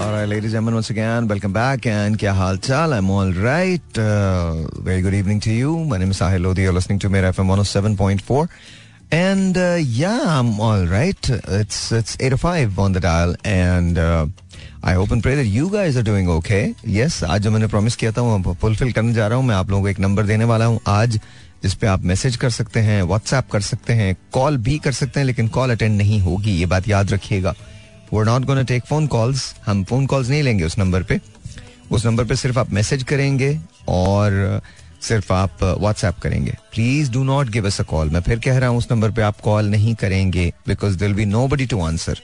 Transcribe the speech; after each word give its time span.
All 0.00 0.12
right, 0.12 0.24
ladies 0.24 0.44
and 0.44 0.52
gentlemen, 0.52 0.74
once 0.74 0.88
again, 0.88 1.28
welcome 1.28 1.52
back. 1.52 1.84
And 1.84 2.16
kya 2.18 2.34
hal 2.34 2.56
chal? 2.56 2.94
I'm 2.94 3.10
all 3.10 3.32
right. 3.32 3.98
Uh, 3.98 4.66
very 4.88 5.02
good 5.02 5.12
evening 5.12 5.40
to 5.40 5.50
you. 5.52 5.76
My 5.84 5.98
name 5.98 6.12
is 6.12 6.20
Sahil 6.20 6.42
Lodi. 6.42 6.62
You're 6.62 6.72
listening 6.72 6.98
to 7.00 7.10
Mera 7.10 7.32
FM 7.32 7.50
107.4. 7.54 8.48
And 9.12 9.58
uh, 9.58 9.76
yeah, 9.78 10.22
I'm 10.38 10.58
all 10.58 10.86
right. 10.86 11.30
It's 11.58 11.92
it's 11.92 12.16
8:05 12.16 12.78
on 12.78 12.92
the 12.92 13.00
dial, 13.00 13.34
and 13.44 13.98
uh, 13.98 14.26
I 14.82 14.94
hope 14.94 15.10
and 15.10 15.22
pray 15.22 15.34
that 15.34 15.46
you 15.46 15.68
guys 15.68 15.98
are 15.98 16.06
doing 16.10 16.30
okay. 16.38 16.74
Yes, 16.82 17.22
आज 17.24 17.42
जो 17.42 17.50
मैंने 17.50 17.66
promise 17.74 17.96
किया 17.96 18.12
था 18.12 18.22
वो 18.22 18.54
fulfil 18.60 18.92
करने 18.92 19.12
जा 19.14 19.26
रहा 19.28 19.38
हूँ 19.38 19.46
मैं 19.46 19.54
आप 19.54 19.70
लोगों 19.70 19.82
को 19.82 19.88
एक 19.88 20.00
नंबर 20.00 20.26
देने 20.26 20.44
वाला 20.52 20.64
हूँ 20.64 20.80
आज 20.88 21.18
जिस 21.62 21.74
पे 21.74 21.86
आप 21.86 22.04
मैसेज 22.12 22.36
कर 22.44 22.50
सकते 22.50 22.80
हैं 22.80 23.02
व्हाट्सएप 23.02 23.50
कर 23.52 23.60
सकते 23.60 23.92
हैं 23.92 24.14
कॉल 24.32 24.56
भी 24.68 24.78
कर 24.84 24.92
सकते 24.92 25.20
हैं 25.20 25.26
लेकिन 25.26 25.48
कॉल 25.58 25.70
अटेंड 25.70 25.96
नहीं 25.96 26.20
होगी 26.20 26.56
ये 26.58 26.66
बात 26.66 26.88
याद 26.88 27.12
रखिएगा 27.12 27.54
वो 28.12 28.22
not 28.24 28.44
gonna 28.44 28.62
take 28.62 28.84
phone 28.84 29.06
calls 29.06 29.54
हम 29.66 29.82
फ़ोन 29.84 30.06
कॉल्स 30.06 30.28
नहीं 30.28 30.42
लेंगे 30.42 30.64
उस 30.64 30.78
नंबर 30.78 31.02
पे। 31.02 31.20
उस 31.90 32.06
नंबर 32.06 32.24
पे 32.24 32.36
सिर्फ़ 32.36 32.58
आप 32.58 32.72
मैसेज 32.72 33.02
करेंगे 33.02 33.58
और 33.88 34.60
सिर्फ़ 35.02 35.32
आप 35.32 35.62
व्हाट्सएप 35.62 36.18
करेंगे। 36.22 36.52
Please 36.72 37.10
do 37.12 37.22
not 37.24 37.48
give 37.50 37.66
us 37.66 37.80
a 37.80 37.84
call 37.84 38.10
मैं 38.10 38.20
फिर 38.20 38.38
कह 38.38 38.58
रहा 38.58 38.68
हूँ 38.68 38.78
उस 38.78 38.90
नंबर 38.90 39.10
पे 39.10 39.22
आप 39.22 39.40
कॉल 39.40 39.68
नहीं 39.70 39.94
करेंगे 39.94 40.52
because 40.68 40.98
there'll 40.98 41.14
be 41.14 41.24
nobody 41.48 41.66
to 41.66 41.80
answer 41.82 42.20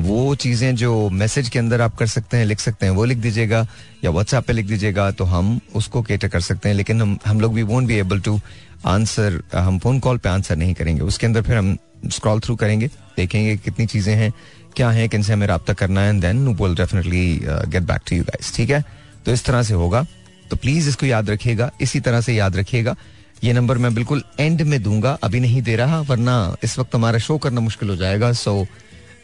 वो 0.00 0.34
चीज़ें 0.34 0.74
जो 0.76 1.08
मैसेज 1.10 1.48
के 1.48 1.58
अंदर 1.58 1.80
आप 1.80 1.94
कर 1.96 2.06
सकते 2.06 2.36
हैं, 2.36 2.44
लिख 2.44 2.60
सकते 2.60 2.86
हैं, 2.86 2.92
वो 2.92 3.04
लिख 3.04 3.18
दीजिएगा 3.18 3.66
या 4.04 4.10
व्हाट्सएप 4.10 4.44
पे 4.46 4.52
लिख 4.52 4.66
दीजिएगा 4.66 5.10
तो 5.10 5.24
हम 5.24 5.58
उसको 5.74 6.02
केटर 6.02 6.28
कर 6.28 6.40
सकते 6.40 6.68
हैं। 6.68 6.76
लेकिन 6.76 7.00
हम 7.02 7.16
हम 7.26 7.40
लोग 7.40 7.54
भी 7.54 7.62
won't 7.62 7.86
be 7.86 7.94
able 7.98 8.20
to 8.20 8.38
answer 8.86 9.40
हम 9.54 9.78
फ़ोन 9.78 9.98
कॉल 10.00 10.18
पे 10.18 10.28
आंसर 10.28 10.56
नहीं 10.56 10.74
करेंगे। 10.74 11.02
उसके 11.02 11.26
अंदर 11.26 11.42
फिर 11.42 11.56
हम 11.56 11.76
स्क्रॉल 12.08 12.40
थ्रू 12.40 12.56
करेंगे, 12.56 12.86
देखेंगे 13.16 13.56
कितनी 13.56 13.86
चीज़ें 13.86 14.14
हैं। 14.14 14.32
क्या 14.76 14.90
है, 14.90 15.08
किनसे 15.08 15.32
हमें 15.32 15.46
रब्ता 15.46 15.72
करना 15.74 16.00
है 16.00 16.18
then 16.20 16.46
will 16.54 16.74
definitely 16.76 17.24
get 17.44 17.82
back 17.84 18.00
to 18.08 18.16
you 18.16 18.24
guys 18.24 18.54
ठीक 18.56 18.70
है? 18.70 18.84
तो 19.26 19.32
इस 19.32 19.44
तरह 19.44 19.62
से 19.62 19.74
होगा। 19.74 20.06
तो 20.50 20.56
प्लीज़ 20.56 20.88
इसको 20.88 21.06
याद 21.06 21.30
रखिएगा, 21.30 21.70
इसी 21.80 22.00
तरह 22.00 22.20
से 22.20 22.34
याद 22.34 22.56
रखिएगा। 22.56 22.96
ये 23.44 23.52
नंबर 23.52 23.78
मैं 23.78 23.94
बिल्कुल 23.94 24.22
एंड 24.40 24.62
में 24.62 24.82
दूँगा, 24.82 25.12
अभी 25.24 25.40
नहीं 25.40 25.62
दे 25.62 25.76
रहा, 25.76 26.00
वरना 26.02 26.56
इस 26.64 26.78
वक्त 26.78 26.94
हमारा 26.94 27.18
शो 27.18 27.38
करना 27.38 27.60
मुश्किल 27.60 27.88
हो 27.88 27.96
जाएगा 27.96 28.32
so 28.34 28.66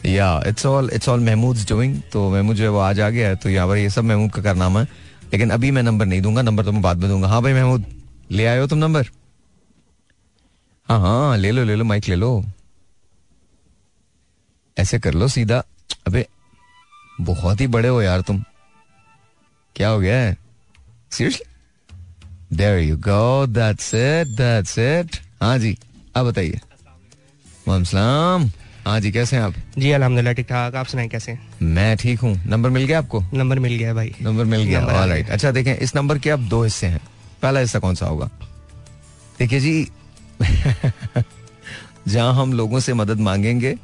yeah 0.07 0.43
it's 0.47 0.67
all 0.67 0.91
it's 0.93 1.09
all 1.09 1.21
Mahmood 1.21 1.59
doing 1.69 2.01
तो 2.13 2.29
महमूद 2.31 2.57
जो 2.57 2.65
है 2.65 2.71
वो 2.71 2.79
आज 2.81 3.01
आ 3.01 3.09
गया 3.11 3.29
है 3.29 3.37
तो 3.37 3.49
यहाँ 3.49 3.69
पर 3.69 3.77
ये 3.77 3.91
सब 3.91 4.05
महमूद 4.05 4.31
का 4.33 4.43
करना 4.43 4.69
है? 4.71 4.85
लेकिन 5.33 5.51
अभी 5.51 5.71
मैं 5.71 5.83
नंबर 5.83 6.07
नहीं 6.07 6.21
दूँगा 6.23 6.43
नंबर 6.43 6.65
तो 6.65 6.73
मैं 6.73 6.83
बाद 6.83 6.97
में 6.97 7.09
दूँगा। 7.11 7.29
हाँ 7.29 7.43
भाई 7.43 7.53
महमूद 7.53 7.85
ले 8.31 8.47
आयो 8.47 8.67
तुम 8.67 8.79
नंबर 8.79 9.09
हाँ 10.89 10.99
हाँ 11.01 11.37
ले 11.37 11.51
लो 11.51 11.65
ले 11.65 11.75
लो 11.77 11.85
माइक 11.85 12.09
ले 12.09 12.17
लो। 12.17 12.45
ऐसे 14.77 14.99
कर 14.99 15.15
लो 15.15 15.29
सीधा। 15.29 15.59
अबे 16.07 16.27
बहुत 17.21 17.61
ही 17.61 17.67
बड़े 17.75 17.89
हो 17.89 18.01
यार 18.03 18.21
तुम। 18.27 18.43
क्या 19.77 19.89
हो 19.89 19.99
गया 20.01 20.17
है? 20.19 20.37
Seriously 21.13 22.57
there 22.57 22.79
you 22.79 22.97
go 23.07 23.47
that's 23.47 23.95
it 23.95 24.29
that's 24.37 24.79
it 24.79 25.17
हाँ 25.43 25.57
जी 25.59 25.77
अब 26.17 26.27
बताइए। 26.27 26.61
सलाम। 27.69 28.51
हाँ 28.87 28.99
जी 29.01 29.11
कैसे 29.13 29.37
हैं 29.37 29.43
आप? 29.43 29.55
जी 29.79 29.91
अल्हम्दुलिल्लाह 29.93 30.35
ठीक 30.35 30.47
ठाक 30.47 30.75
आप 30.75 30.87
सुनाए 30.87 31.09
कैसे 31.09 31.37
मैं 31.63 31.97
ठीक 31.97 32.21
हूँ। 32.21 32.35
नंबर 32.47 32.71
मिल 32.71 32.85
गया 32.87 32.99
आपको? 32.99 33.23
नंबर 33.35 33.59
मिल 33.59 33.77
गया 33.79 33.95
भाई। 33.95 34.15
नंबर 34.23 34.45
मिल 34.45 34.63
गया 34.65 35.05
राइट 35.07 35.31
अच्छा 35.31 35.51
देखें 35.51 35.75
इस 35.77 35.95
नंबर 35.97 36.19
के 36.19 36.31
अब 36.31 36.49
दो 36.49 36.63
हिस्से 36.65 36.87
हैं। 36.87 37.01
पहला 37.43 37.61
हिस्सा 37.61 37.79
कौन 37.79 37.95
सा 37.95 38.07
होगा? 38.07 38.31
देखिए 39.39 39.61
जी 39.61 39.89
जहाँ 42.09 42.33
हम 42.35 42.53
लोगों 42.53 42.81
से 42.81 42.95
मदद 42.95 43.21
मांगेंगे 43.21 43.75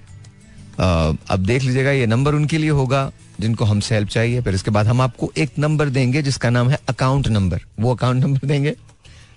अब 0.78 1.44
देख 1.46 1.62
लीजिएगा, 1.62 1.90
ये 1.90 2.06
नंबर 2.06 2.34
उनके 2.34 2.58
लिए 2.58 2.70
होगा, 2.72 3.10
जिनको 3.40 3.64
हमसे 3.64 3.94
हेल्प 3.94 4.08
चाहिए। 4.08 4.40
फिर 4.42 4.54
इसके 4.54 4.70
बाद 4.70 4.86
हम 4.86 5.00
आपको 5.00 5.30
एक 5.38 5.58
नंबर 5.58 5.88
देंगे, 5.90 6.22
जिसका 6.22 6.50
नाम 6.50 6.68
है 6.70 6.78
अकाउंट 6.88 7.28
नंबर 7.28 7.60
वो 7.80 7.94
अकाउंट 7.94 8.24
नंबर 8.24 8.46
देंगे, 8.46 8.74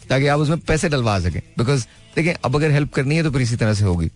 ताकि 0.09 0.27
आप 0.27 0.39
उसमें 0.39 0.59
पैसे 0.59 0.89
डलवा 0.89 1.19
सकें। 1.19 1.41
बिकॉज़ 1.57 1.85
देखें 2.15 2.33
अब 2.35 2.55
अगर 2.55 2.71
हेल्प 2.71 2.93
करनी 2.93 3.15
है 3.15 3.23
तो 3.23 3.31
फिर 3.31 3.41
इसी 3.41 3.55
तरह 3.55 3.73
से 3.73 3.83
होगी। 3.85 4.09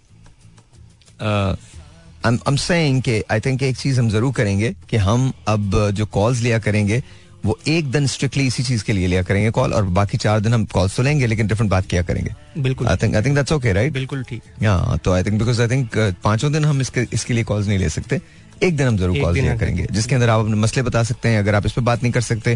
आई 1.22 2.38
एम 2.47 2.55
सेइंग 2.57 3.01
कि 3.01 3.22
आई 3.31 3.39
थिंक 3.39 3.63
एक 3.63 3.78
चीज़ 3.78 3.99
हम 3.99 4.09
ज़रूर 4.09 4.33
करेंगे, 4.33 4.73
कि 4.89 4.97
हम 4.97 5.31
अब 5.47 5.89
जो 5.91 6.05
कॉल्स 6.07 6.41
लिया 6.41 6.59
करेंगे 6.59 7.01
वो 7.45 7.57
एक 7.67 7.91
दिन 7.91 8.07
स्ट्रिक्टली 8.07 8.45
इसी 8.47 8.63
चीज़ 8.63 8.83
के 8.83 8.94
लिए 8.94 9.07
लिया 9.07 9.22
करेंगे 9.23 9.50
कॉल 9.51 9.73
और 9.73 9.83
बाकी 9.97 10.17
चार 10.17 10.39
दिन 10.39 10.53
हम 10.53 10.66
कॉल 10.73 10.89
तो 10.89 11.03
लेंगे 11.03 11.28
लेकिन 11.28 11.47
डिफरेंट 11.47 11.72
बात 11.72 11.85
किया 11.85 12.01
करेंगे। 12.01 12.33
बिल्कुल। 12.57 12.88
I 12.88 12.95
think 13.03 13.16
I 13.16 13.22
think 13.22 13.35
that's 13.35 13.51
okay 13.51 13.73
right 13.73 13.94
बिल्कुल 13.94 14.23
ठीक। 14.23 14.41
हाँ 14.63 14.97
तो 14.97 15.11
I 15.11 15.23
think 15.23 15.39
because 15.39 15.61
I 15.61 15.67
think 15.67 15.97
पाँचों 16.23 16.51
दिन 16.53 16.66
हम 16.66 16.81
इसके 16.81 17.07
इसके 17.13 17.34
लिए 17.34 17.44
कॉल 17.44 17.66
नहीं 17.66 17.78
ले 17.79 17.89
सकते। 17.89 18.22
एक 18.63 18.75
दिन 18.77 18.88
हम 18.88 18.97
ज़रूर 18.97 19.19
कॉल 19.19 19.33
किया 19.33 19.55
करेंगे 19.57 19.85
जिसके 19.91 20.16
अंदर 20.16 20.29
आप 20.29 20.39
अपने 20.39 20.55
मसले 20.55 20.83
बता 20.83 21.03
सकते 21.03 21.29
हैं 21.29 21.39
अगर 21.39 21.55
आप 21.55 21.66
इस 21.66 21.71
पर 21.71 21.81
बात 21.81 22.03
नहीं 22.03 22.11
कर 22.13 22.21
सकते 22.21 22.51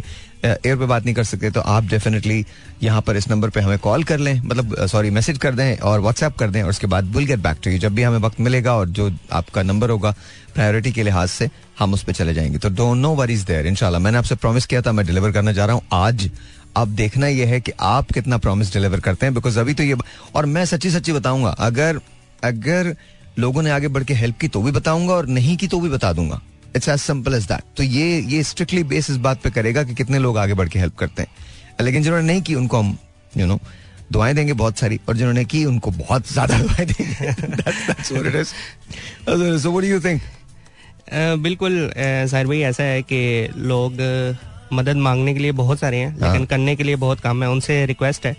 एयर 0.45 0.75
पे 0.75 0.85
बात 0.85 1.05
नहीं 1.05 1.15
कर 1.15 1.23
सकते 1.23 1.51
तो 1.51 1.61
आप 1.61 1.83
डेफिनेटली 1.83 2.45
यहाँ 2.83 3.01
पर 3.01 3.17
इस 3.17 3.29
नंबर 3.29 3.49
पे 3.49 3.59
हमें 3.59 3.77
कॉल 3.79 4.03
कर 4.03 4.19
लें 4.19 4.41
मतलब 4.41 4.85
सॉरी 4.87 5.09
मैसेज 5.09 5.37
कर 5.37 5.55
दें 5.55 5.77
और 5.77 5.99
व्हाट्सएप 5.99 6.37
कर 6.37 6.49
दें 6.49 6.61
और 6.63 6.69
उसके 6.69 6.87
बाद 6.87 7.15
will 7.15 7.25
get 7.25 7.39
back 7.39 7.57
to 7.63 7.71
you 7.71 7.79
जब 7.79 7.95
भी 7.95 8.03
हमें 8.03 8.17
वक्त 8.17 8.39
मिलेगा 8.39 8.75
और 8.75 8.89
जो 8.89 9.11
आपका 9.31 9.63
नंबर 9.63 9.89
होगा 9.89 10.13
प्रायोरिटी 10.55 10.91
के 10.91 11.03
लिहाज 11.03 11.29
से 11.29 11.49
हम 11.79 11.93
उस 11.93 12.03
पर 12.03 12.13
चले 12.13 12.33
जाएँगे। 12.33 12.57
तो 12.57 12.69
डोंट 12.69 12.97
नो 12.97 13.13
वरीज 13.15 13.41
देयर 13.41 13.67
इनशाला 13.67 13.99
मैंने 13.99 14.17
आपसे 14.17 14.35
प्रॉमिस 14.35 14.65
किया 14.65 14.81
था 14.81 14.91
मैं 14.91 15.05
डिलीवर 15.05 15.31
करने 15.31 15.53
जा 15.53 15.65
रहा 15.65 15.75
हूँ। 15.75 15.83
आज 15.93 16.29
अब 16.77 16.87
देखना 16.95 17.27
यह 17.27 17.47
है 17.47 17.59
कि 17.61 17.71
आप 17.79 18.11
कितना 18.11 18.37
प्रॉमिस 18.37 18.73
डिलीवर 18.73 18.99
करते 18.99 19.25
हैं 19.25 19.35
बिकॉज़ 19.35 19.59
अभी 19.59 19.73
तो 19.73 19.83
ये 19.83 19.95
और 20.35 20.45
मैं 20.45 20.65
सच्ची 20.65 20.91
सच्ची 20.91 21.13
बताऊँगा 21.13 21.49
अगर 21.59 21.99
अगर 22.43 22.95
लोगों 23.39 23.61
ने 23.61 23.69
आगे 23.71 23.87
बढ़ 23.87 24.03
के 24.03 24.13
हेल्प 24.15 24.37
की 24.37 24.47
तो 24.47 24.61
भी 24.61 24.71
बताऊँगा 24.71 25.13
और 25.13 25.27
नहीं 25.29 25.57
की 25.57 25.67
तो 25.67 25.79
भी 25.79 25.89
बता 25.89 26.13
दूँगा। 26.13 26.41
It's 26.75 26.89
as 26.89 26.99
simple 26.99 27.33
as 27.33 27.45
that 27.45 27.63
तो 27.77 27.83
ये 27.83 28.19
ये 28.21 28.43
स्ट्रिक्टली 28.45 28.83
बेस 28.85 29.09
इस 29.09 29.17
बात 29.19 29.41
पे 29.43 29.49
करेगा 29.51 29.83
कि 29.83 29.95
कितने 29.95 30.19
लोग 30.19 30.37
आगे 30.37 30.53
बढ़ 30.53 30.69
के 30.69 30.79
हेल्प 30.79 30.95
करते 30.97 31.21
हैं। 31.21 31.29
लेकिन 31.81 32.03
जिन्होंने 32.03 32.27
नहीं 32.27 32.41
की 32.41 32.55
उनको 32.55 32.79
हम 32.79 32.97
यू 33.37 33.45
नो 33.45 33.59
दुआएँ 34.11 34.33
देंगे 34.35 34.53
बहुत 34.55 34.77
सारी 34.79 34.99
और 35.09 35.15
जिन्होंने 35.17 35.45
की 35.45 35.63
उनको 35.65 35.91
बहुत 35.93 36.31
ज़्यादा 36.31 36.57
दुआएँ 36.59 36.85
देंगे। 36.85 37.33
सो 39.57 39.71
व्हाट 39.71 39.83
यू 39.85 39.99
थिंक 40.01 40.21
बिल्कुल 41.39 41.91
साहिर 41.97 42.47
भाई 42.47 42.59
ऐसा 42.63 42.83
है 42.83 43.01
कि 43.03 43.49
लोग 43.57 44.01
मदद 44.73 44.95
मांगने 44.97 45.33
के 45.33 45.39
लिए 45.39 45.51
बहुत 45.53 45.79
सारे 45.79 45.97
हैं 45.97 46.11
लेकिन 46.11 46.25
हाँ। 46.27 46.45
करने 46.45 46.75
के 46.75 46.83
लिए 46.83 46.95
बहुत 46.97 47.19
कम 47.19 47.43
है। 47.43 47.49
उनसे 47.49 47.85
रिक्वेस्ट 47.85 48.25
है 48.25 48.35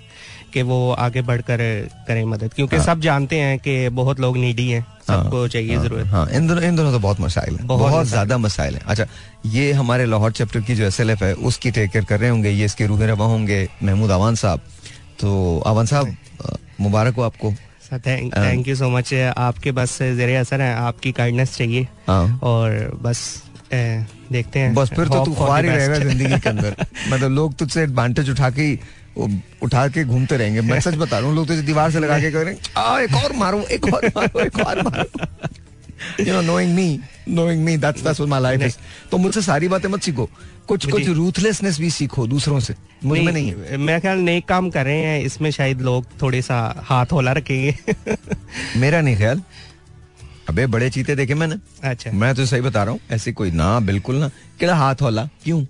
कि 0.53 0.63
वो 0.63 0.79
आगे 1.01 1.23
बढ़कर 1.23 1.59
करें 2.09 2.25
मदद 2.25 2.55
क्योंकि 2.55 2.77
हाँ. 2.77 2.85
सब 2.85 3.01
जानते 3.01 3.37
हैं 3.37 3.59
कि 3.59 3.89
बहुत 3.91 4.21
लोग 4.21 4.37
नीडी 4.37 4.69
हैं 4.71 4.85
सबको 5.07 5.41
हाँ, 5.41 5.49
चाहिए 5.49 5.77
हाँ, 5.77 5.85
ज़रूरत। 5.85 6.07
हाँ, 6.07 6.27
इन 6.31 6.47
दोनों 6.47 6.63
इन 6.63 6.77
दोनों 6.77 6.93
तो 6.93 6.99
बहुत 6.99 7.21
मसाइल 7.21 7.57
है 7.57 7.67
बहुत, 7.67 7.91
बहुत 7.91 8.07
ज़्यादा 8.07 8.39
मसाइल 8.39 8.75
है। 8.75 8.81
अच्छा 8.87 9.07
ये 9.47 9.73
हमारे 9.73 10.07
लाहौर 10.07 10.33
चैप्टर 10.33 10.61
की 10.61 10.75
जो 10.75 10.85
एस 10.85 11.01
है 11.23 11.33
उसकी 11.35 11.71
टेक 11.71 11.91
केयर 11.91 12.05
कर 12.05 12.21
रहे 12.21 12.31
होंगे 12.31 12.51
ये 12.51 12.65
इसके 12.65 12.87
रूह 12.87 13.05
रवा 13.07 13.27
होंगे 13.27 13.67
महमूद 13.83 14.11
आवान 14.11 14.35
साहब। 14.35 14.61
तो 15.21 15.59
आवान 15.67 15.87
साहब 15.87 16.17
मुबारक 16.81 17.15
हो 17.15 17.23
आपको। 17.23 17.53
थैंक 18.07 18.69
यू 18.69 18.75
सो 18.77 18.89
मच 18.91 19.13
आपके 19.15 19.73
बस 19.73 19.99
जेर 20.17 20.37
असर 20.41 20.61
है 20.61 20.75
आपकी 20.77 21.13
काइंडनेस 21.13 21.57
चाहिए। 21.57 21.87
हाँ. 22.07 22.41
और 22.43 22.99
बस 23.03 23.43
देखते 23.73 24.59
हैं। 24.59 24.75
बस 24.75 24.89
फिर 24.91 25.09
तो 25.09 25.25
तू 25.25 25.35
ख्वार 25.35 25.65
ही 25.65 25.71
रहेगा 25.71 25.99
ज़िंदगी 25.99 26.39
के 26.41 26.49
अंदर। 26.49 26.77
मतलब 27.09 27.31
लोग 27.31 27.55
तुझसे 27.57 27.83
एडवांटेज 27.83 28.31
उठा 28.31 28.51
के 28.51 28.73
उठा 29.17 29.87
के 29.89 30.05
घूमते 30.05 30.37
रहेंगे। 30.37 30.61
मैं 30.61 30.81
सच 30.81 30.95
बता 30.95 31.19
रहा 31.19 31.29
हूँ 31.29 31.37
लोग 31.37 31.47
तो 31.49 31.61
दीवार 31.63 31.91
से 31.91 32.01
लगा 32.01 32.19
के 32.21 32.31
कह 32.31 32.43
रहे 32.43 32.55
हैं 32.55 33.03
एक 33.05 33.15
और 33.25 33.33
मारो 33.37 33.61
एक 33.73 33.93
और 33.95 34.07
मारो 34.17 34.41
एक 34.41 34.59
और 34.67 34.83
मारो। 34.83 35.27
You 36.21 36.33
know 36.35 36.41
knowing 36.43 36.75
me 36.75 36.99
knowing 37.29 37.65
me 37.65 37.77
that's 37.77 38.03
that's 38.03 38.21
what 38.21 38.31
my 38.31 38.41
life 38.41 38.63
is 38.63 38.77
तो 39.11 39.19
मुझसे 39.19 39.43
सारी 39.43 39.69
बातें 39.69 39.89
मत 39.89 40.03
सीखो। 40.03 40.29
कुछ 40.69 40.87
कुछ 40.91 41.09
रूथलेसनेस 41.09 41.79
भी 41.81 41.91
सीखो 41.91 42.27
दूसरों 42.27 42.61
से। 42.61 42.75
मुझमें 43.05 43.33
नहीं 43.33 43.53
है। 43.53 43.77
मैं 43.77 44.01
ख्याल 44.01 44.19
नए 44.19 44.41
काम 44.49 44.71
कर 44.71 44.85
रहे 44.85 45.03
हैं 45.05 45.21
इसमें 45.25 45.51
शायद 45.51 45.81
लोग 45.83 46.07
थोड़े 46.23 46.43
सा 46.43 46.59
हाथ 46.87 47.13
होला 47.13 47.33
रखेंगे। 47.33 47.75
मेरा 48.81 49.01
नहीं 49.01 49.17
ख्याल। 49.17 49.43
अबे 50.49 50.67
बड़े 50.67 50.91
चीते 50.91 51.15
देखे 51.17 51.35
मैंने। 51.35 51.57
अच्छा। 51.89 52.11
मैं 52.13 52.35
तो 52.35 52.47
सही 52.47 52.61
बता 52.61 52.83
रहा 52.83 52.93
हूँ 52.93 53.01
ऐसी 53.13 53.33
कोई 53.33 53.51
ना 53.51 53.79
बिल्कुल 53.81 54.17
ना। 54.17 54.29
केड़ा 54.61 54.75
हाथ 54.75 55.03
होला? 55.03 55.29
क्यों? 55.45 55.65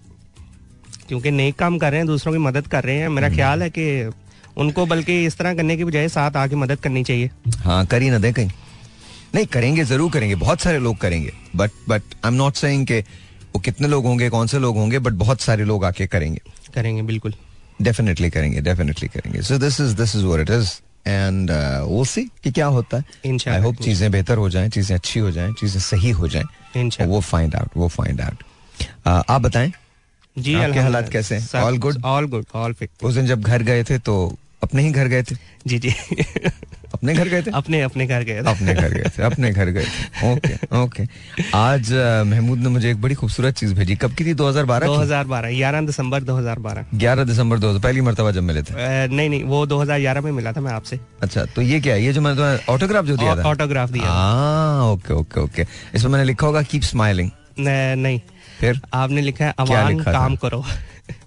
क्योंकि 1.10 1.30
नए 1.32 1.50
काम 1.58 1.78
कर 1.78 1.90
रहे 1.90 2.00
हैं 2.00 2.06
दूसरों 2.06 2.32
की 2.32 2.38
मदद 2.40 2.66
कर 2.66 2.84
रहे 2.84 2.96
हैं। 2.96 3.08
मेरा 3.10 3.26
हम्म। 3.26 3.36
ख्याल 3.36 3.62
है 3.62 3.70
कि 3.70 4.10
उनको 4.56 4.84
बल्कि 4.86 5.24
इस 5.26 5.36
तरह 5.38 5.54
करने 5.54 5.76
की 5.76 5.84
बजाय 5.84 6.08
साथ 6.08 6.36
आके 6.36 6.56
मदद 6.56 6.78
करनी 6.80 7.02
चाहिए। 7.04 7.30
हाँ 7.58 7.84
करी 7.86 8.10
ना 8.10 8.18
दे 8.18 8.32
कहीं। 8.32 8.50
नहीं 9.34 9.46
करेंगे 9.48 9.84
ज़रूर 9.84 10.10
करेंगे। 10.12 10.34
बहुत 10.36 10.60
सारे 10.60 10.78
लोग 10.78 10.96
करेंगे। 10.98 11.32
But 11.56 11.70
but 11.88 12.02
I 12.24 12.28
am 12.28 12.34
not 12.34 12.54
saying 12.56 12.86
के 12.86 12.98
वो 13.54 13.58
कितने 13.60 13.88
लोग 13.88 14.04
होंगे 14.06 14.28
कौन 14.30 14.46
से 14.46 14.58
लोग 14.58 14.76
होंगे 14.76 14.98
बट 14.98 15.12
बहुत 15.22 15.40
सारे 15.40 15.64
लोग 15.64 15.84
आके 15.84 16.06
करेंगे। 16.06 16.40
करेंगे 16.74 17.02
बिल्कुल। 17.02 17.34
डेफिनेटली 17.82 18.30
करेंगे 18.30 18.60
डेफिनेटली 18.60 19.08
करेंगे। 19.08 19.42
So 19.42 19.58
this 19.58 19.80
is 19.80 19.96
this 19.96 20.16
is 20.16 20.24
what 20.24 20.40
it 20.40 20.50
is 20.50 20.70
and 21.06 21.50
वो 21.84 22.04
सी 22.04 22.22
कि 22.44 22.50
क्या 22.50 22.66
होता 22.68 22.96
है। 22.96 23.38
आई 23.48 23.60
होप 23.60 23.82
चीज़ें 23.82 24.10
बेहतर 24.12 24.38
हो 24.38 24.48
जाएँ 24.50 24.68
चीज़ें 24.68 24.94
अच्छी 24.96 25.20
हो 25.20 25.30
जाएँ 25.30 25.52
चीज़ें 25.60 25.80
सही 25.80 26.10
हो 26.10 26.28
जाएँ। 26.28 27.06
वो 27.06 27.20
फाइंड 27.20 27.54
आउट 27.54 27.76
वो 27.76 27.88
फाइंड 27.88 28.20
आउट 28.20 28.44
आप 29.06 29.40
बताएँ 29.40 29.72
जी 30.36 30.54
आपके 30.54 30.78
हालात 30.78 31.08
कैसे 31.08 31.40
all 31.58 31.78
good 31.78 32.02
all 32.04 32.26
good 32.26 32.44
all 32.54 32.72
fit 32.72 32.90
उस 33.02 33.14
दिन 33.14 33.26
जब 33.26 33.42
घर 33.42 33.62
गए 33.62 33.84
थे 33.84 33.98
तो 34.00 34.14
अपने 34.62 34.82
ही 34.82 34.90
घर 34.90 35.06
गए 35.08 35.22
थे? 35.22 35.34
जी 35.66 35.78
जी। 35.78 35.90
अपने 36.94 37.14
घर 37.14 37.28
गए 37.28 37.42
थे? 37.42 37.50
अपने 37.54 37.80
अपने 37.82 38.06
घर 38.06 38.22
गए 38.22 38.42
थे। 38.42 38.50
अपने 38.50 38.74
घर 38.74 38.92
गए 38.92 39.10
थे 39.16 39.22
अपने 39.22 39.50
घर 39.50 39.68
गए 39.70 39.84
थे। 39.84 40.32
Okay 40.32 40.76
okay. 40.76 41.02
आज 41.56 41.92
महमूद 42.26 42.58
ने 42.58 42.68
मुझे 42.68 42.90
एक 42.90 43.00
बड़ी 43.00 43.14
खूबसूरत 43.14 43.54
चीज़ 43.56 43.74
भेजी। 43.74 43.96
कब 43.96 44.14
की 44.14 44.24
थी? 44.24 44.34
2012 44.34 44.86
की? 44.86 44.96
2012 44.96 45.50
11 45.50 45.86
दिसंबर 45.86 46.22
2012 46.22 46.84
11 46.94 47.24
दिसंबर 47.24 47.58
2000 47.58 47.82
पहली 47.82 48.00
मरतबा 48.00 48.30
जब 48.30 48.42
मिले 48.42 48.62
थे। 48.62 48.74
नहीं 49.06 49.28
नहीं 49.28 49.42
वो 49.44 49.64
2011 49.66 50.20
में 50.20 50.30
मिला 50.32 50.52
था 50.52 50.60
मैं 50.60 50.72
आपसे। 50.72 51.00
अच्छा 51.22 51.44
तो 51.56 51.62
ये 51.62 51.80
क्या 51.80 51.94
है? 51.94 52.04
ये 52.04 52.12
जो 52.12 52.20
मैंने 52.20 52.56
ऑटोग्राफ 52.72 53.04
जो 53.04 53.16
दिया 53.16 53.36
था? 53.36 53.48
ऑटोग्राफ 53.50 53.90
दिया 53.90 54.10
हाँ 54.10 54.90
ओके 54.92 55.14
ओके 55.14 55.40
ओके। 55.40 55.66
इसमें 55.94 56.10
मैंने 56.10 56.24
लिखा 56.24 56.46
होगा 56.46 56.62
कीप 56.64 56.82
स्माइलिंग 56.82 57.30
नहीं। 57.58 58.20
फिर? 58.60 58.80
आपने 58.94 59.20
लिखा 59.20 59.44
है 59.44 59.54
अवान 59.58 59.96
लिखा 59.96 60.12
काम 60.12 60.36
करो। 60.36 60.64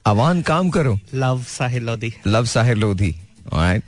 अवान 0.05 0.41
काम 0.41 0.69
करो? 0.69 0.99
लव 1.13 1.43
साहिल 1.43 1.83
लोधी। 1.83 2.13
लव 2.27 2.45
साहिर 2.45 2.77
लोधी। 2.77 3.15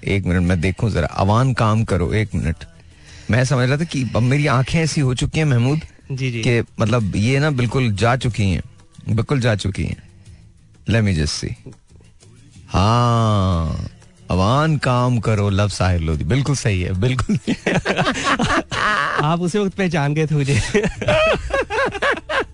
एक 0.08 0.24
मिनट 0.26 0.42
मैं 0.42 0.62
देखूँ 0.62 0.90
जरा। 0.90 1.08
अवान 1.08 1.54
काम 1.54 1.84
करो 1.84 2.14
एक 2.14 2.36
मिनट। 2.36 2.56
मैं 3.32 3.44
समझ 3.46 3.70
रहा 3.70 3.78
था 3.78 3.84
कि 3.84 4.04
अब 4.16 4.22
मेरी 4.22 4.48
आँखें 4.48 4.80
ऐसी 4.80 5.02
हो 5.02 5.14
चुकी 5.16 5.40
हैं 5.40 5.46
महमूद 5.46 5.82
जी 6.12 6.32
जी। 6.32 6.42
कि 6.42 6.64
मतलब 6.80 7.16
ये 7.16 7.40
ना 7.40 7.50
बिल्कुल 7.52 7.92
जा 7.92 8.16
चुकी 8.16 8.44
हैं। 8.44 8.62
बिल्कुल 9.10 9.40
जा 9.40 9.56
चुकी 9.56 9.84
हैं। 9.84 10.04
लेट 10.90 11.04
मी 11.04 11.14
जस्ट 11.14 11.34
सी 11.34 11.56
हाँ 12.70 13.88
अवान 14.32 14.78
काम 14.78 15.20
करो 15.20 15.50
लव 15.50 15.70
साहिर 15.70 16.02
लोधी। 16.02 16.24
बिल्कुल 16.24 16.56
सही 16.56 16.82
है 16.82 16.94
बिल्कुल। 17.00 17.38
आप 19.24 19.42
उसी 19.42 19.60
वक्त 19.60 19.78
पहचान 19.78 20.14
गए 20.14 20.28
थे 20.28 20.36
मुझे। 20.36 20.62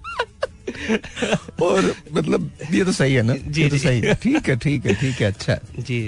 और 1.61 1.93
मतलब 2.13 2.49
ये 2.71 2.83
तो 2.85 2.91
सही 2.91 3.13
है 3.13 3.21
ना? 3.21 3.35
जी, 3.35 3.61
ये 3.61 3.69
तो 3.69 3.77
सही 3.77 3.99
है। 4.01 4.13
ठीक 4.23 4.49
है 4.49 4.55
ठीक 4.57 4.85
है 4.85 4.93
ठीक 4.95 5.21
है 5.21 5.27
अच्छा। 5.27 5.57
जी। 5.79 6.01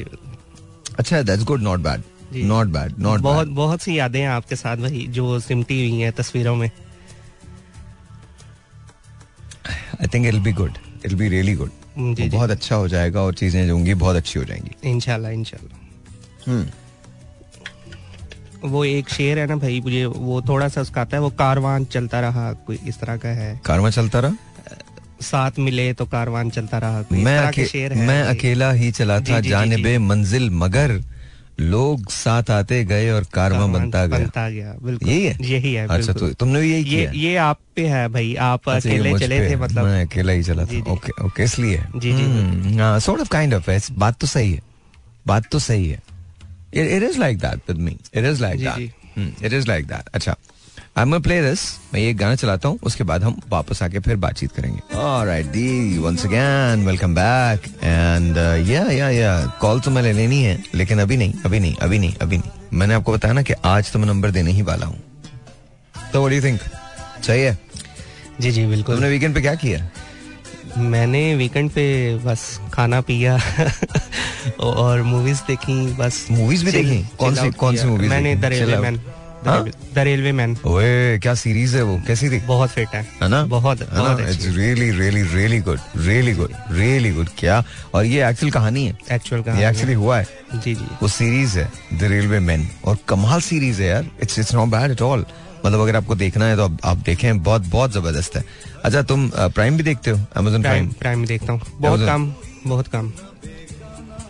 अच्छा 1.00 1.22
that's 1.22 1.44
good 1.44 1.62
not 1.62 1.80
bad 1.80 2.02
not 2.36 2.68
bad 2.68 3.00
not 3.00 3.20
बहुत 3.22 3.48
bad. 3.48 3.56
बहुत 3.56 3.82
सी 3.82 3.98
यादें 3.98 4.20
हैं 4.20 4.30
आपके 4.30 4.56
साथ 4.56 4.78
भाई 4.78 5.06
जो 5.10 5.40
सिमटी 5.40 5.80
हुई 5.80 6.00
हैं 6.00 6.12
तस्वीरों 6.14 6.56
में। 6.56 6.70
I 9.68 10.08
think 10.14 10.26
it 10.28 10.36
be 10.44 10.52
good 10.54 10.78
it 11.06 11.14
be 11.14 11.28
really 11.30 11.54
good 11.56 11.72
बहुत 11.98 12.52
अच्छा 12.52 12.76
हो 12.76 12.88
जाएगा 12.88 13.22
और 13.22 13.34
चीज़ें 13.34 13.66
जो 13.68 13.74
होंगी 13.74 13.94
बहुत 13.96 14.16
अच्छी 14.16 14.40
हो 14.40 14.46
जाएँगी। 14.46 14.90
इंशाल्लाह 14.90 15.32
इंशाल्लाह। 15.32 16.52
हम्म। 16.52 16.66
वो 18.70 18.84
एक 18.86 19.10
शेर 19.10 19.40
है 19.40 19.46
ना 19.48 19.56
भाई 19.56 19.80
मुझे 19.82 20.06
वो 20.06 20.42
थोड़ा 20.42 20.68
सा 20.68 20.82
उसका 20.82 21.02
आता 21.02 21.18
है 21.18 21.22
वो 21.22 21.30
कारवान 21.40 21.86
चलता 21.86 22.20
रहा 22.22 22.52
कोई 22.68 22.80
इस 22.88 23.00
तरह 23.00 23.18
का 23.18 23.30
है। 23.30 23.60
कार 23.66 23.80
में 23.82 23.90
चलता 23.92 24.20
रहा? 24.20 24.36
साथ 25.24 25.60
मिले 25.60 25.94
तो 25.94 26.06
कारवान 26.06 26.50
चलता 26.50 26.78
रहा। 26.78 27.02
कोई 27.02 27.24
मैं 27.24 27.38
अके, 27.40 27.66
शेर 27.66 27.94
है। 27.94 28.08
मैं 28.08 28.22
अकेला 28.24 28.72
ही 28.72 28.92
चला 28.92 29.20
था 29.20 29.40
जानबे 29.40 29.98
मंजिल 29.98 30.50
मगर 30.50 31.02
लोग 31.60 32.10
साथ 32.12 32.50
आते 32.52 32.84
गए 32.86 33.10
और 33.12 33.26
कारवा 33.34 33.66
बनता 33.68 34.06
गया। 34.06 34.20
बनता 34.20 34.50
गया 34.50 34.74
बिल्कुल। 34.84 35.10
यही 35.10 35.26
है? 35.26 35.38
यही 35.42 35.74
है 35.74 35.88
अच्छा 35.88 36.14
तो 36.14 36.30
तुमने 36.30 36.62
भी 36.62 36.72
यही 36.72 36.84
ये 36.84 36.98
किया? 36.98 37.12
ये 37.12 37.36
आप 37.36 37.60
पे 37.76 37.88
है 37.88 38.08
भाई 38.10 38.36
आप 38.36 38.70
अच्छा, 38.70 38.90
अकेले 38.90 39.20
चले 39.20 39.40
थे 39.50 39.56
मतलब। 39.56 39.86
मैं 39.86 40.06
अकेला 40.06 40.34
ही 40.34 40.44
चला 40.44 40.66
था। 40.66 40.92
ओके 40.92 41.24
ओके 41.24 41.44
इसलिए। 41.44 41.84
जी, 41.96 42.14
जी, 42.14 42.78
हाँ 42.78 43.00
सॉर्ट 43.00 43.22
ऑफ़ 43.22 43.30
काइंड 43.30 43.54
ऑफ़ 43.54 43.70
बात 43.92 44.20
तो 44.20 44.28
सही 44.28 44.54
है। 44.54 44.62
बात 45.28 45.50
तो 45.52 45.60
सही 45.60 45.90
है। 45.90 46.00
It 46.74 47.04
is 47.04 47.20
like 47.20 47.38
that 47.38 47.60
with 47.70 47.78
me 47.78 47.98
it 48.14 48.26
is 48.26 48.42
like 48.42 48.60
that 48.60 49.44
it 49.44 49.54
is 49.54 49.68
like 49.68 49.88
that 49.88 50.10
अच्छा। 50.14 50.36
आई 50.98 51.04
एम 51.04 51.20
प्ले 51.22 51.42
दिस 51.42 51.60
मैं 51.94 52.02
ये 52.02 52.14
गाना 52.14 52.36
चलाता 52.36 52.68
हूँ 52.70 52.80
उसके 52.84 53.04
बाद 53.04 53.24
हम 53.24 53.42
वापस 53.50 53.84
आके 53.84 54.00
फिर 54.00 54.16
बातचीत 54.16 54.52
करेंगे। 54.52 54.98
Alright 54.98 55.46
the 55.46 55.98
once 55.98 56.26
again 56.26 56.86
welcome 56.86 57.16
back 57.16 57.64
and 57.84 58.38
yeah 58.70 58.84
yeah 58.92 59.10
yeah 59.10 59.46
call 59.62 59.80
तो 59.80 59.92
मैं 59.92 60.02
ले 60.02 60.14
लेनी 60.14 60.44
है 60.44 60.64
लेकिन 60.76 61.00
अभी 61.00 61.18
नहीं 61.18 61.34
अभी 61.46 61.60
नहीं 61.60 61.76
अभी 61.76 62.00
नहीं 62.00 62.14
अभी 62.22 62.38
नहीं। 62.38 62.52
मैंने 62.74 62.94
आपको 62.94 63.14
बताया 63.14 63.34
ना 63.34 63.42
कि 63.42 63.54
आज 63.66 63.92
तो 63.92 64.00
मैं 64.00 64.06
नंबर 64.06 64.32
देने 64.32 64.52
ही 64.52 64.62
वाला 64.62 64.86
हूँ। 64.86 65.02
तो 66.14 66.28
व्हाट 66.28 66.42
डू 66.42 66.48
थिंक 66.48 66.60
सही 67.28 67.42
है? 67.42 67.58
जी 68.42 68.52
जी 68.52 68.66
बिल्कुल। 68.66 68.96
तुमने 68.96 69.10
वीकेंड 69.10 69.36
पे 69.36 69.42
क्या 69.42 69.56
किया? 69.56 69.90
मैंने 70.78 71.36
वीकेंड 71.36 71.72
पे 71.72 72.16
बस 72.18 72.60
खाना 72.74 73.02
पिया 73.02 73.40
और 74.60 75.02
मूवीज़ 75.02 75.40
देखी 75.48 75.94
बस। 75.96 76.28
Movies 76.32 76.62
भी 76.62 76.72
देखी? 76.72 77.06
कौन 77.20 77.36
सी- 77.36 77.56
कौन 77.56 77.76
सी 77.76 77.88
movies 77.88 78.10
मैंने? 78.10 78.36
The 78.36 78.46
railway 78.46 78.78
man? 78.78 79.02
The 79.46 80.00
railway 80.00 80.32
man 80.32 80.56
ओए 80.66 81.20
क्या 81.20 81.34
सीरीज़ 81.36 81.76
है 81.78 81.84
वो? 81.84 82.00
कैसी 82.08 82.30
थी? 82.30 82.40
बहुत 82.48 82.70
फिट 82.70 82.88
है। 82.88 83.02
है 83.22 83.30
ना? 83.30 83.44
बहुत 83.48 83.82
it's 83.82 84.46
really 84.48 84.90
really 84.92 85.22
really 85.34 85.60
good 85.60 85.80
really 85.98 86.34
good 86.34 86.54
really 86.72 87.12
good 87.12 87.30
क्या? 87.40 87.64
और 87.94 88.06
ये 88.06 88.28
एक्चुअल 88.30 88.52
कहानी 88.52 88.86
है? 88.86 88.98
एक्चुअल 89.12 89.42
का 89.42 89.60
ये 89.60 89.70
एक्चुअली 89.70 89.94
हुआ 89.94 90.18
है? 90.18 90.28
जी 90.56 90.76
जी। 90.76 90.88
वो 91.02 91.08
सीरीज़ 91.10 91.58
है 91.60 91.72
द 91.94 92.04
रेलवे 92.12 92.40
मैन 92.40 92.68
और 92.86 92.98
कमाल 93.08 93.42
सीरीज़ 93.42 93.82
है 93.82 93.88
यार। 93.90 94.10
It's 94.24 94.40
it's 94.40 94.54
not 94.56 94.70
bad 94.70 94.92
at 94.92 95.02
all 95.02 95.26
मतलब 95.66 95.80
अगर 95.80 95.96
आपको 95.96 96.16
देखना 96.16 96.46
है 96.46 96.56
तो 96.56 96.64
आप, 96.64 96.78
आप 96.86 96.98
देखें। 97.00 97.44
बहुत 97.44 97.68
बहुत 97.68 97.94
ज़बरदस्त 97.94 98.36
है। 98.36 98.44
अच्छा 98.86 99.02
तुम 99.02 99.30
प्राइम 99.36 99.78
भी 99.78 99.84
देखते 99.84 100.12
हो? 100.12 100.20
अमेजोन 100.36 100.62
प्राइम 100.62 100.88
प्राइम 100.88 101.00
प्राइम 101.00 101.26
देखता 101.26 101.54
हूँ। 101.54 101.62
बहुत 101.78 102.06
कम 102.08 102.34
बहुत 102.68 102.88
कम। 102.88 103.12